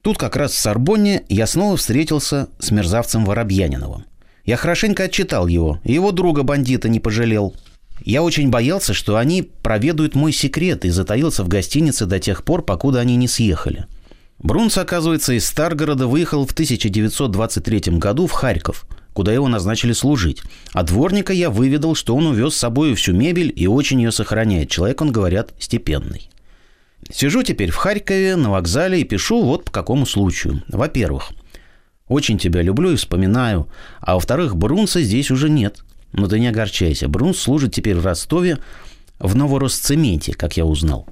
Тут 0.00 0.16
как 0.16 0.36
раз 0.36 0.52
в 0.52 0.58
Сорбонне 0.58 1.22
я 1.28 1.46
снова 1.46 1.76
встретился 1.76 2.48
с 2.58 2.70
мерзавцем 2.70 3.26
Воробьяниновым. 3.26 4.06
Я 4.46 4.56
хорошенько 4.56 5.02
отчитал 5.02 5.48
его, 5.48 5.80
его 5.84 6.12
друга-бандита 6.12 6.88
не 6.88 6.98
пожалел. 6.98 7.54
Я 8.00 8.22
очень 8.22 8.48
боялся, 8.48 8.94
что 8.94 9.16
они 9.16 9.42
проведают 9.42 10.14
мой 10.14 10.32
секрет 10.32 10.86
и 10.86 10.88
затаился 10.88 11.44
в 11.44 11.48
гостинице 11.48 12.06
до 12.06 12.18
тех 12.18 12.42
пор, 12.42 12.62
покуда 12.62 13.00
они 13.00 13.16
не 13.16 13.28
съехали. 13.28 13.84
Брунс, 14.38 14.78
оказывается, 14.78 15.34
из 15.34 15.44
Старгорода 15.46 16.06
выехал 16.06 16.46
в 16.46 16.52
1923 16.52 17.98
году 17.98 18.26
в 18.26 18.32
Харьков, 18.32 18.86
куда 19.14 19.32
его 19.32 19.48
назначили 19.48 19.92
служить. 19.92 20.42
А 20.74 20.82
дворника 20.82 21.32
я 21.32 21.48
выведал, 21.48 21.94
что 21.94 22.14
он 22.14 22.26
увез 22.26 22.54
с 22.54 22.58
собой 22.58 22.94
всю 22.94 23.14
мебель 23.14 23.50
и 23.56 23.66
очень 23.66 24.02
ее 24.02 24.12
сохраняет. 24.12 24.68
Человек, 24.68 25.00
он, 25.00 25.12
говорят, 25.12 25.54
степенный. 25.58 26.28
Сижу 27.10 27.42
теперь 27.42 27.70
в 27.70 27.76
Харькове 27.76 28.36
на 28.36 28.50
вокзале 28.50 29.00
и 29.00 29.04
пишу 29.04 29.42
вот 29.42 29.64
по 29.64 29.70
какому 29.70 30.04
случаю. 30.04 30.62
Во-первых, 30.68 31.30
очень 32.08 32.38
тебя 32.38 32.60
люблю 32.60 32.90
и 32.90 32.96
вспоминаю. 32.96 33.68
А 34.00 34.14
во-вторых, 34.14 34.56
Брунса 34.56 35.00
здесь 35.00 35.30
уже 35.30 35.48
нет. 35.48 35.84
Но 36.12 36.26
ты 36.26 36.38
не 36.38 36.48
огорчайся. 36.48 37.08
Брунс 37.08 37.38
служит 37.38 37.72
теперь 37.74 37.96
в 37.96 38.04
Ростове 38.04 38.58
в 39.18 39.34
Новоросцементе, 39.36 40.34
как 40.34 40.56
я 40.56 40.64
узнал. 40.64 41.08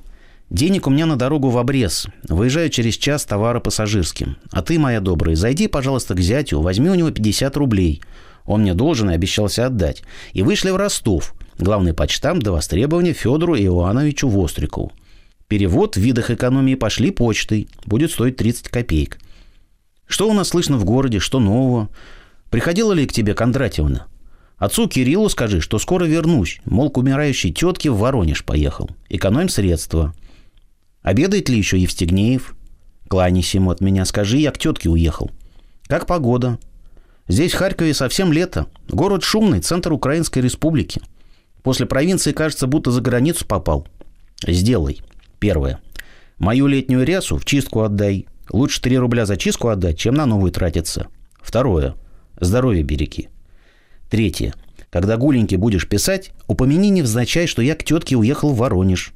Денег 0.52 0.86
у 0.86 0.90
меня 0.90 1.06
на 1.06 1.16
дорогу 1.16 1.48
в 1.48 1.56
обрез. 1.56 2.06
Выезжаю 2.28 2.68
через 2.68 2.96
час 2.96 3.24
товара 3.24 3.58
пассажирским. 3.58 4.36
А 4.50 4.60
ты, 4.60 4.78
моя 4.78 5.00
добрая, 5.00 5.34
зайди, 5.34 5.66
пожалуйста, 5.66 6.14
к 6.14 6.20
зятю, 6.20 6.60
возьми 6.60 6.90
у 6.90 6.94
него 6.94 7.10
50 7.10 7.56
рублей. 7.56 8.02
Он 8.44 8.60
мне 8.60 8.74
должен 8.74 9.10
и 9.10 9.14
обещался 9.14 9.64
отдать. 9.64 10.02
И 10.34 10.42
вышли 10.42 10.68
в 10.68 10.76
Ростов. 10.76 11.34
Главный 11.58 11.94
почтамт 11.94 12.42
до 12.42 12.52
востребования 12.52 13.14
Федору 13.14 13.56
Иоанновичу 13.56 14.28
Вострикову. 14.28 14.92
Перевод 15.48 15.96
в 15.96 16.00
видах 16.00 16.30
экономии 16.30 16.74
пошли 16.74 17.10
почтой. 17.12 17.68
Будет 17.86 18.10
стоить 18.10 18.36
30 18.36 18.68
копеек. 18.68 19.20
Что 20.06 20.28
у 20.28 20.34
нас 20.34 20.48
слышно 20.48 20.76
в 20.76 20.84
городе, 20.84 21.18
что 21.18 21.40
нового? 21.40 21.88
Приходила 22.50 22.92
ли 22.92 23.06
к 23.06 23.12
тебе 23.14 23.32
Кондратьевна? 23.32 24.06
Отцу 24.58 24.86
Кириллу 24.86 25.30
скажи, 25.30 25.62
что 25.62 25.78
скоро 25.78 26.04
вернусь. 26.04 26.60
Мол, 26.66 26.90
к 26.90 26.98
умирающей 26.98 27.50
тетке 27.52 27.90
в 27.90 27.96
Воронеж 27.96 28.44
поехал. 28.44 28.90
Экономим 29.08 29.48
средства. 29.48 30.12
Обедает 31.02 31.48
ли 31.48 31.58
еще 31.58 31.78
Евстигнеев? 31.78 32.54
Кланяйся 33.08 33.58
ему 33.58 33.70
от 33.70 33.80
меня. 33.80 34.04
Скажи, 34.04 34.38
я 34.38 34.50
к 34.52 34.58
тетке 34.58 34.88
уехал. 34.88 35.30
Как 35.86 36.06
погода? 36.06 36.58
Здесь, 37.28 37.52
в 37.52 37.56
Харькове, 37.56 37.94
совсем 37.94 38.32
лето. 38.32 38.66
Город 38.88 39.22
шумный, 39.22 39.60
центр 39.60 39.92
Украинской 39.92 40.38
республики. 40.38 41.00
После 41.62 41.86
провинции, 41.86 42.32
кажется, 42.32 42.66
будто 42.66 42.90
за 42.90 43.00
границу 43.00 43.46
попал. 43.46 43.86
Сделай. 44.46 45.02
Первое. 45.38 45.80
Мою 46.38 46.66
летнюю 46.66 47.04
рясу 47.04 47.36
в 47.36 47.44
чистку 47.44 47.80
отдай. 47.82 48.26
Лучше 48.50 48.80
3 48.80 48.98
рубля 48.98 49.26
за 49.26 49.36
чистку 49.36 49.68
отдать, 49.68 49.98
чем 49.98 50.14
на 50.14 50.26
новую 50.26 50.52
тратиться. 50.52 51.08
Второе. 51.40 51.94
Здоровье 52.40 52.82
береги. 52.82 53.28
Третье. 54.10 54.54
Когда 54.90 55.16
гуленьки 55.16 55.54
будешь 55.54 55.88
писать, 55.88 56.32
упомяни 56.48 56.90
невзначай, 56.90 57.46
что 57.46 57.62
я 57.62 57.74
к 57.74 57.84
тетке 57.84 58.16
уехал 58.16 58.52
в 58.52 58.58
Воронеж. 58.58 59.12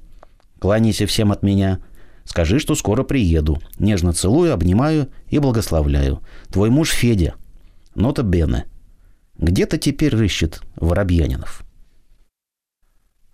Кланяйся 0.59 1.07
всем 1.07 1.33
от 1.33 1.43
меня. 1.43 1.81
Скажи, 2.25 2.59
что 2.59 2.75
скоро 2.75 3.03
приеду. 3.03 3.61
Нежно 3.79 4.13
целую, 4.13 4.53
обнимаю 4.53 5.09
и 5.29 5.39
благословляю. 5.39 6.23
Твой 6.51 6.71
муж 6.71 6.91
Федя. 6.91 7.35
Нота 7.95 8.23
Бене. 8.23 8.65
Где-то 9.39 9.79
теперь 9.79 10.15
рыщет 10.15 10.63
Воробьянинов. 10.77 11.63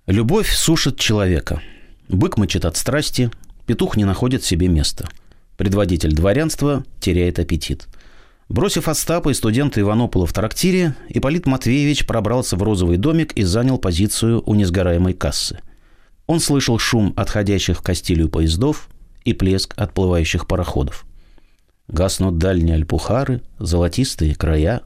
Любовь 0.06 0.52
сушит 0.52 0.98
человека. 0.98 1.62
Бык 2.08 2.36
мычит 2.36 2.64
от 2.64 2.76
страсти, 2.76 3.30
петух 3.66 3.96
не 3.96 4.04
находит 4.04 4.42
себе 4.42 4.66
места. 4.66 5.08
Предводитель 5.56 6.12
дворянства 6.12 6.84
теряет 7.00 7.38
аппетит. 7.38 7.86
Бросив 8.48 8.88
Остапа 8.88 9.30
и 9.30 9.34
студента 9.34 9.80
Иванопола 9.80 10.26
в 10.26 10.32
трактире, 10.32 10.96
Ипполит 11.08 11.46
Матвеевич 11.46 12.04
пробрался 12.04 12.56
в 12.56 12.62
розовый 12.62 12.96
домик 12.96 13.32
и 13.34 13.44
занял 13.44 13.78
позицию 13.78 14.42
у 14.44 14.54
несгораемой 14.54 15.14
кассы– 15.14 15.60
он 16.26 16.40
слышал 16.40 16.78
шум 16.78 17.12
отходящих 17.16 17.78
в 17.78 17.82
Кастилию 17.82 18.28
поездов 18.28 18.88
и 19.24 19.32
плеск 19.32 19.74
отплывающих 19.76 20.46
пароходов. 20.46 21.04
Гаснут 21.88 22.38
дальние 22.38 22.76
альпухары, 22.76 23.42
золотистые 23.58 24.34
края. 24.34 24.82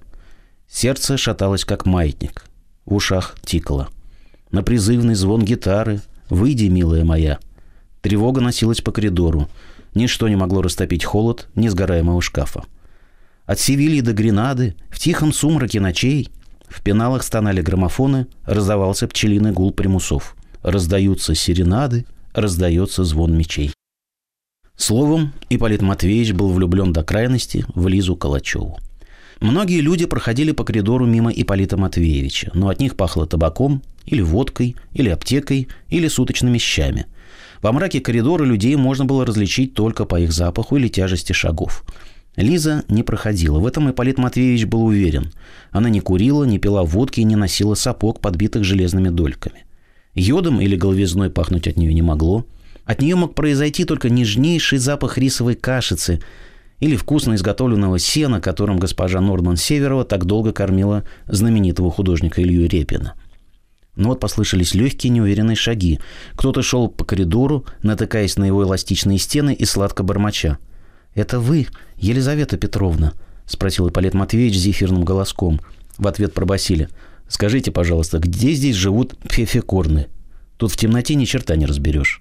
Сердце 0.68 1.16
шаталось, 1.16 1.64
как 1.64 1.86
маятник. 1.86 2.44
В 2.84 2.94
ушах 2.94 3.36
тикало. 3.44 3.88
На 4.50 4.62
призывный 4.62 5.14
звон 5.14 5.44
гитары 5.44 6.00
«Выйди, 6.28 6.66
милая 6.66 7.04
моя». 7.04 7.38
Тревога 8.00 8.40
носилась 8.40 8.80
по 8.80 8.92
коридору. 8.92 9.48
Ничто 9.94 10.28
не 10.28 10.36
могло 10.36 10.62
растопить 10.62 11.04
холод 11.04 11.48
несгораемого 11.54 12.20
шкафа. 12.22 12.64
От 13.44 13.60
Севильи 13.60 14.00
до 14.00 14.12
Гренады, 14.12 14.74
в 14.90 14.98
тихом 14.98 15.32
сумраке 15.32 15.80
ночей, 15.80 16.28
в 16.68 16.82
пеналах 16.82 17.22
стонали 17.22 17.60
граммофоны, 17.60 18.26
раздавался 18.44 19.06
пчелиный 19.06 19.52
гул 19.52 19.72
примусов– 19.72 20.35
раздаются 20.66 21.34
серенады, 21.34 22.04
раздается 22.34 23.04
звон 23.04 23.38
мечей. 23.38 23.72
Словом, 24.76 25.32
Ипполит 25.48 25.80
Матвеевич 25.80 26.32
был 26.32 26.52
влюблен 26.52 26.92
до 26.92 27.02
крайности 27.02 27.64
в 27.74 27.86
Лизу 27.88 28.16
Калачеву. 28.16 28.78
Многие 29.40 29.80
люди 29.80 30.06
проходили 30.06 30.50
по 30.50 30.64
коридору 30.64 31.06
мимо 31.06 31.30
Ипполита 31.30 31.76
Матвеевича, 31.76 32.50
но 32.52 32.68
от 32.68 32.80
них 32.80 32.96
пахло 32.96 33.26
табаком, 33.26 33.82
или 34.06 34.22
водкой, 34.22 34.76
или 34.92 35.08
аптекой, 35.08 35.68
или 35.88 36.08
суточными 36.08 36.58
щами. 36.58 37.06
Во 37.62 37.72
мраке 37.72 38.00
коридора 38.00 38.44
людей 38.44 38.74
можно 38.76 39.04
было 39.04 39.24
различить 39.24 39.74
только 39.74 40.04
по 40.04 40.18
их 40.18 40.32
запаху 40.32 40.76
или 40.76 40.88
тяжести 40.88 41.32
шагов. 41.32 41.84
Лиза 42.34 42.84
не 42.88 43.02
проходила, 43.02 43.58
в 43.60 43.66
этом 43.66 43.90
Ипполит 43.90 44.18
Матвеевич 44.18 44.66
был 44.66 44.84
уверен. 44.84 45.32
Она 45.70 45.90
не 45.90 46.00
курила, 46.00 46.44
не 46.44 46.58
пила 46.58 46.82
водки 46.82 47.20
и 47.20 47.24
не 47.24 47.36
носила 47.36 47.74
сапог, 47.74 48.20
подбитых 48.20 48.64
железными 48.64 49.10
дольками. 49.10 49.65
Йодом 50.16 50.62
или 50.62 50.76
головизной 50.76 51.30
пахнуть 51.30 51.68
от 51.68 51.76
нее 51.76 51.92
не 51.92 52.02
могло. 52.02 52.46
От 52.84 53.02
нее 53.02 53.16
мог 53.16 53.34
произойти 53.34 53.84
только 53.84 54.08
нежнейший 54.08 54.78
запах 54.78 55.18
рисовой 55.18 55.54
кашицы 55.54 56.22
или 56.80 56.96
вкусно 56.96 57.34
изготовленного 57.34 57.98
сена, 57.98 58.40
которым 58.40 58.78
госпожа 58.78 59.20
Нордман 59.20 59.56
Северова 59.56 60.04
так 60.04 60.24
долго 60.24 60.52
кормила 60.52 61.04
знаменитого 61.26 61.90
художника 61.90 62.42
Илью 62.42 62.66
Репина. 62.66 63.14
Но 63.94 64.08
вот 64.08 64.20
послышались 64.20 64.74
легкие 64.74 65.10
неуверенные 65.10 65.56
шаги. 65.56 66.00
Кто-то 66.34 66.62
шел 66.62 66.88
по 66.88 67.04
коридору, 67.04 67.66
натыкаясь 67.82 68.36
на 68.36 68.44
его 68.44 68.62
эластичные 68.62 69.18
стены 69.18 69.54
и 69.54 69.64
сладко 69.64 70.02
бормоча. 70.02 70.58
«Это 71.14 71.40
вы, 71.40 71.66
Елизавета 71.96 72.56
Петровна?»– 72.56 73.12
спросил 73.46 73.88
Ипполит 73.88 74.14
Матвеевич 74.14 74.56
зефирным 74.56 75.04
голоском. 75.04 75.60
В 75.98 76.06
ответ 76.06 76.32
пробасили– 76.32 76.88
Скажите, 77.28 77.70
пожалуйста, 77.70 78.18
где 78.18 78.52
здесь 78.52 78.76
живут 78.76 79.16
фефекорны? 79.24 80.06
Тут 80.56 80.72
в 80.72 80.76
темноте 80.76 81.14
ни 81.14 81.24
черта 81.24 81.56
не 81.56 81.66
разберешь». 81.66 82.20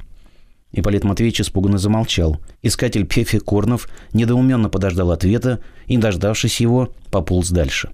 Ипполит 0.72 1.06
Матвеевич 1.06 1.42
испуганно 1.42 1.78
замолчал. 1.78 2.42
Искатель 2.62 3.06
пефекорнов 3.06 3.88
недоуменно 4.12 4.68
подождал 4.68 5.12
ответа 5.12 5.62
и, 5.88 5.96
дождавшись 5.98 6.60
его, 6.60 6.94
пополз 7.12 7.50
дальше. 7.50 7.92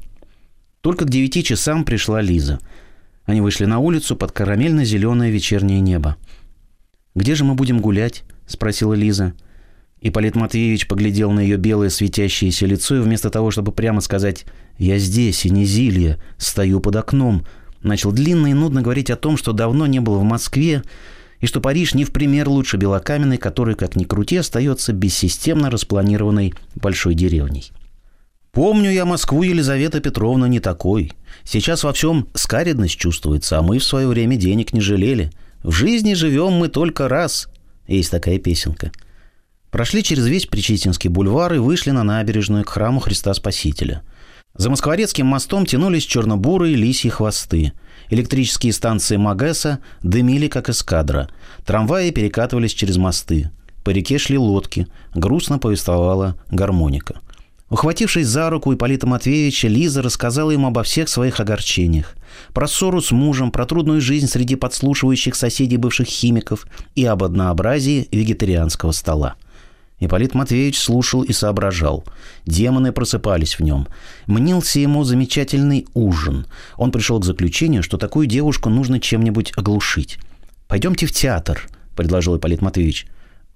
Только 0.82 1.06
к 1.06 1.10
девяти 1.10 1.44
часам 1.44 1.86
пришла 1.86 2.22
Лиза. 2.22 2.60
Они 3.26 3.40
вышли 3.40 3.66
на 3.66 3.78
улицу 3.78 4.16
под 4.16 4.32
карамельно-зеленое 4.32 5.30
вечернее 5.30 5.80
небо. 5.80 6.18
«Где 7.14 7.36
же 7.36 7.44
мы 7.44 7.54
будем 7.54 7.82
гулять?»– 7.82 8.24
спросила 8.48 8.94
Лиза. 8.94 9.34
И 10.00 10.10
Полит 10.10 10.36
Матвеевич 10.36 10.88
поглядел 10.88 11.32
на 11.32 11.42
ее 11.42 11.58
белое 11.58 11.90
светящееся 11.90 12.66
лицо 12.66 12.96
и 12.96 13.02
вместо 13.02 13.30
того, 13.30 13.52
чтобы 13.52 13.72
прямо 13.72 14.02
сказать 14.02 14.46
«Я 14.82 14.98
здесь, 14.98 15.46
и 15.46 15.52
не 15.52 15.64
Зилья, 15.64 16.18
стою 16.40 16.80
под 16.80 16.96
окном», 16.96 17.46
начал 17.84 18.12
длинно 18.12 18.48
и 18.48 18.54
нудно 18.54 18.82
говорить 18.82 19.12
о 19.12 19.16
том, 19.16 19.38
что 19.38 19.52
давно 19.54 19.86
не 19.86 20.00
был 20.00 20.18
в 20.18 20.24
Москве, 20.24 20.82
и 21.40 21.46
что 21.46 21.62
Париж 21.62 21.94
не 21.94 22.04
в 22.04 22.12
пример 22.12 22.50
лучше 22.50 22.78
Белокаменной, 22.78 23.38
который, 23.38 23.76
как 23.76 23.96
ни 23.96 24.06
крути, 24.06 24.38
остается 24.38 24.92
бессистемно 24.92 25.70
распланированной 25.70 26.56
большой 26.74 27.14
деревней. 27.14 27.72
Помню 28.52 28.90
я 28.90 29.06
Москву, 29.06 29.44
Елизавета 29.44 30.00
Петровна, 30.00 30.48
не 30.48 30.60
такой. 30.60 31.12
Сейчас 31.44 31.84
во 31.84 31.94
всем 31.94 32.28
скаредность 32.34 32.98
чувствуется, 32.98 33.60
а 33.60 33.62
мы 33.62 33.78
в 33.78 33.84
свое 33.84 34.08
время 34.08 34.36
денег 34.36 34.74
не 34.74 34.82
жалели. 34.82 35.30
В 35.62 35.74
жизни 35.74 36.16
живем 36.16 36.54
мы 36.54 36.70
только 36.70 37.08
раз. 37.08 37.50
Есть 37.88 38.10
такая 38.10 38.40
песенка– 38.40 38.92
Прошли 39.72 40.04
через 40.04 40.28
весь 40.28 40.48
Причистинский 40.48 41.10
бульвар 41.10 41.54
и 41.54 41.58
вышли 41.58 41.92
на 41.92 42.04
набережную 42.04 42.66
к 42.66 42.70
храму 42.70 43.00
Христа 43.00 43.34
Спасителя. 43.34 44.04
За 44.56 44.70
Москворецким 44.70 45.26
мостом 45.26 45.66
тянулись 45.66 46.04
черно-бурые 46.04 46.76
лисьи 46.76 47.10
хвосты. 47.10 47.74
Электрические 48.10 48.74
станции 48.74 49.16
Магеса 49.16 49.80
дымили, 50.04 50.48
как 50.48 50.70
эскадра. 50.70 51.30
Трамваи 51.66 52.12
перекатывались 52.12 52.74
через 52.74 52.98
мосты. 52.98 53.50
По 53.84 53.92
реке 53.92 54.18
шли 54.18 54.38
лодки. 54.38 54.88
Грустно 55.16 55.58
повествовала 55.58 56.36
гармоника. 56.50 57.22
Ухватившись 57.70 58.28
за 58.28 58.50
руку 58.50 58.74
Ипполита 58.74 59.08
Матвеевича, 59.08 59.70
Лиза 59.70 60.02
рассказала 60.02 60.52
ему 60.52 60.68
обо 60.68 60.84
всех 60.84 61.08
своих 61.08 61.40
огорчениях. 61.40 62.16
Про 62.54 62.68
ссору 62.68 63.02
с 63.02 63.12
мужем, 63.12 63.50
про 63.50 63.66
трудную 63.66 64.02
жизнь 64.02 64.28
среди 64.28 64.58
подслушивающих 64.58 65.36
соседей 65.36 65.78
бывших 65.78 66.08
химиков 66.08 66.68
и 66.96 67.06
об 67.06 67.24
однообразии 67.24 68.10
вегетарианского 68.12 68.92
стола. 68.92 69.36
Ипполит 70.02 70.34
Матвеевич 70.34 70.80
слушал 70.80 71.22
и 71.22 71.32
соображал. 71.32 72.04
Демоны 72.48 72.92
просыпались 72.92 73.60
в 73.60 73.62
нем. 73.62 73.88
Мнился 74.26 74.80
ему 74.80 75.04
замечательный 75.04 75.86
ужин. 75.94 76.48
Он 76.76 76.92
пришел 76.92 77.20
к 77.20 77.26
заключению, 77.26 77.84
что 77.84 77.98
такую 77.98 78.26
девушку 78.26 78.70
нужно 78.70 79.00
чем-нибудь 79.00 79.54
оглушить. 79.56 80.18
«Пойдемте 80.68 81.06
в 81.06 81.12
театр»,— 81.12 81.70
предложил 81.96 82.36
Ипполит 82.36 82.64
Матвеевич. 82.64 83.06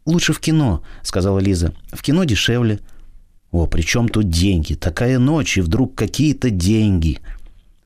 «Лучше 0.05 0.33
в 0.33 0.39
кино»,— 0.39 0.83
сказала 1.01 1.39
Лиза. 1.39 1.73
«В 1.91 2.03
кино 2.03 2.25
дешевле». 2.25 2.79
«О, 3.51 3.65
при 3.65 3.81
чем 3.81 4.07
тут 4.07 4.29
деньги? 4.29 4.75
Такая 4.75 5.17
ночь, 5.17 5.57
и 5.57 5.61
вдруг 5.61 5.95
какие-то 5.95 6.51
деньги!» 6.51 7.21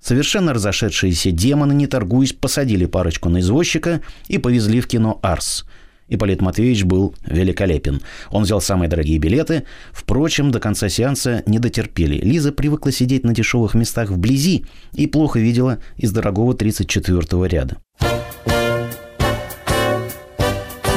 Совершенно 0.01 0.53
разошедшиеся 0.53 1.31
демоны, 1.31 1.73
не 1.73 1.87
торгуясь, 1.87 2.33
посадили 2.33 2.85
парочку 2.85 3.29
на 3.29 3.39
извозчика 3.39 4.01
и 4.27 4.37
повезли 4.37 4.81
в 4.81 4.87
кино 4.87 5.17
«Арс». 5.21 5.65
Ипполит 6.09 6.41
Матвеевич 6.41 6.83
был 6.83 7.15
великолепен. 7.25 8.01
Он 8.31 8.43
взял 8.43 8.61
самые 8.61 8.89
дорогие 8.89 9.17
билеты. 9.19 9.63
Впрочем, 9.91 10.51
до 10.51 10.59
конца 10.59 10.89
сеанса 10.89 11.43
не 11.45 11.59
дотерпели. 11.59 12.15
Лиза 12.15 12.51
привыкла 12.51 12.91
сидеть 12.91 13.23
на 13.23 13.33
дешевых 13.33 13.73
местах 13.73 14.09
вблизи 14.09 14.65
и 14.93 15.07
плохо 15.07 15.39
видела 15.39 15.79
из 15.97 16.11
дорогого 16.11 16.53
34-го 16.53 17.45
ряда. 17.45 17.77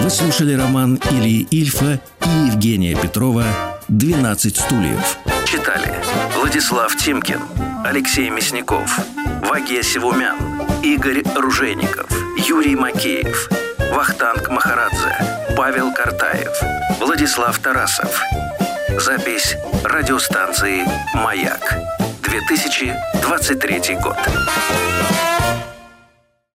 Вы 0.02 0.10
слушали 0.10 0.54
роман 0.54 0.98
Ильи 1.12 1.46
Ильфа 1.52 2.00
и 2.24 2.46
Евгения 2.48 2.96
Петрова 2.96 3.44
«12 3.88 4.36
стульев». 4.60 5.18
Читали 5.46 5.94
Владислав 6.36 6.96
Тимкин, 6.96 7.40
Алексей 7.84 8.28
Мясников, 8.30 8.98
Вагия 9.48 9.82
Севумян, 9.82 10.38
Игорь 10.82 11.22
Ружейников, 11.36 12.10
Юрий 12.48 12.74
Макеев, 12.74 13.48
Вахтанг 13.78 14.48
Махарадзе, 14.50 15.16
Павел 15.56 15.92
Картаев, 15.92 16.52
Владислав 16.98 17.58
Тарасов. 17.58 18.20
Запись 18.98 19.56
радиостанции 19.84 20.84
«Маяк». 21.14 21.74
2023 22.22 23.96
год. 24.02 24.16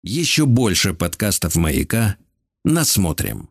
Еще 0.03 0.47
больше 0.47 0.95
подкастов 0.95 1.57
«Маяка» 1.57 2.17
насмотрим. 2.65 3.51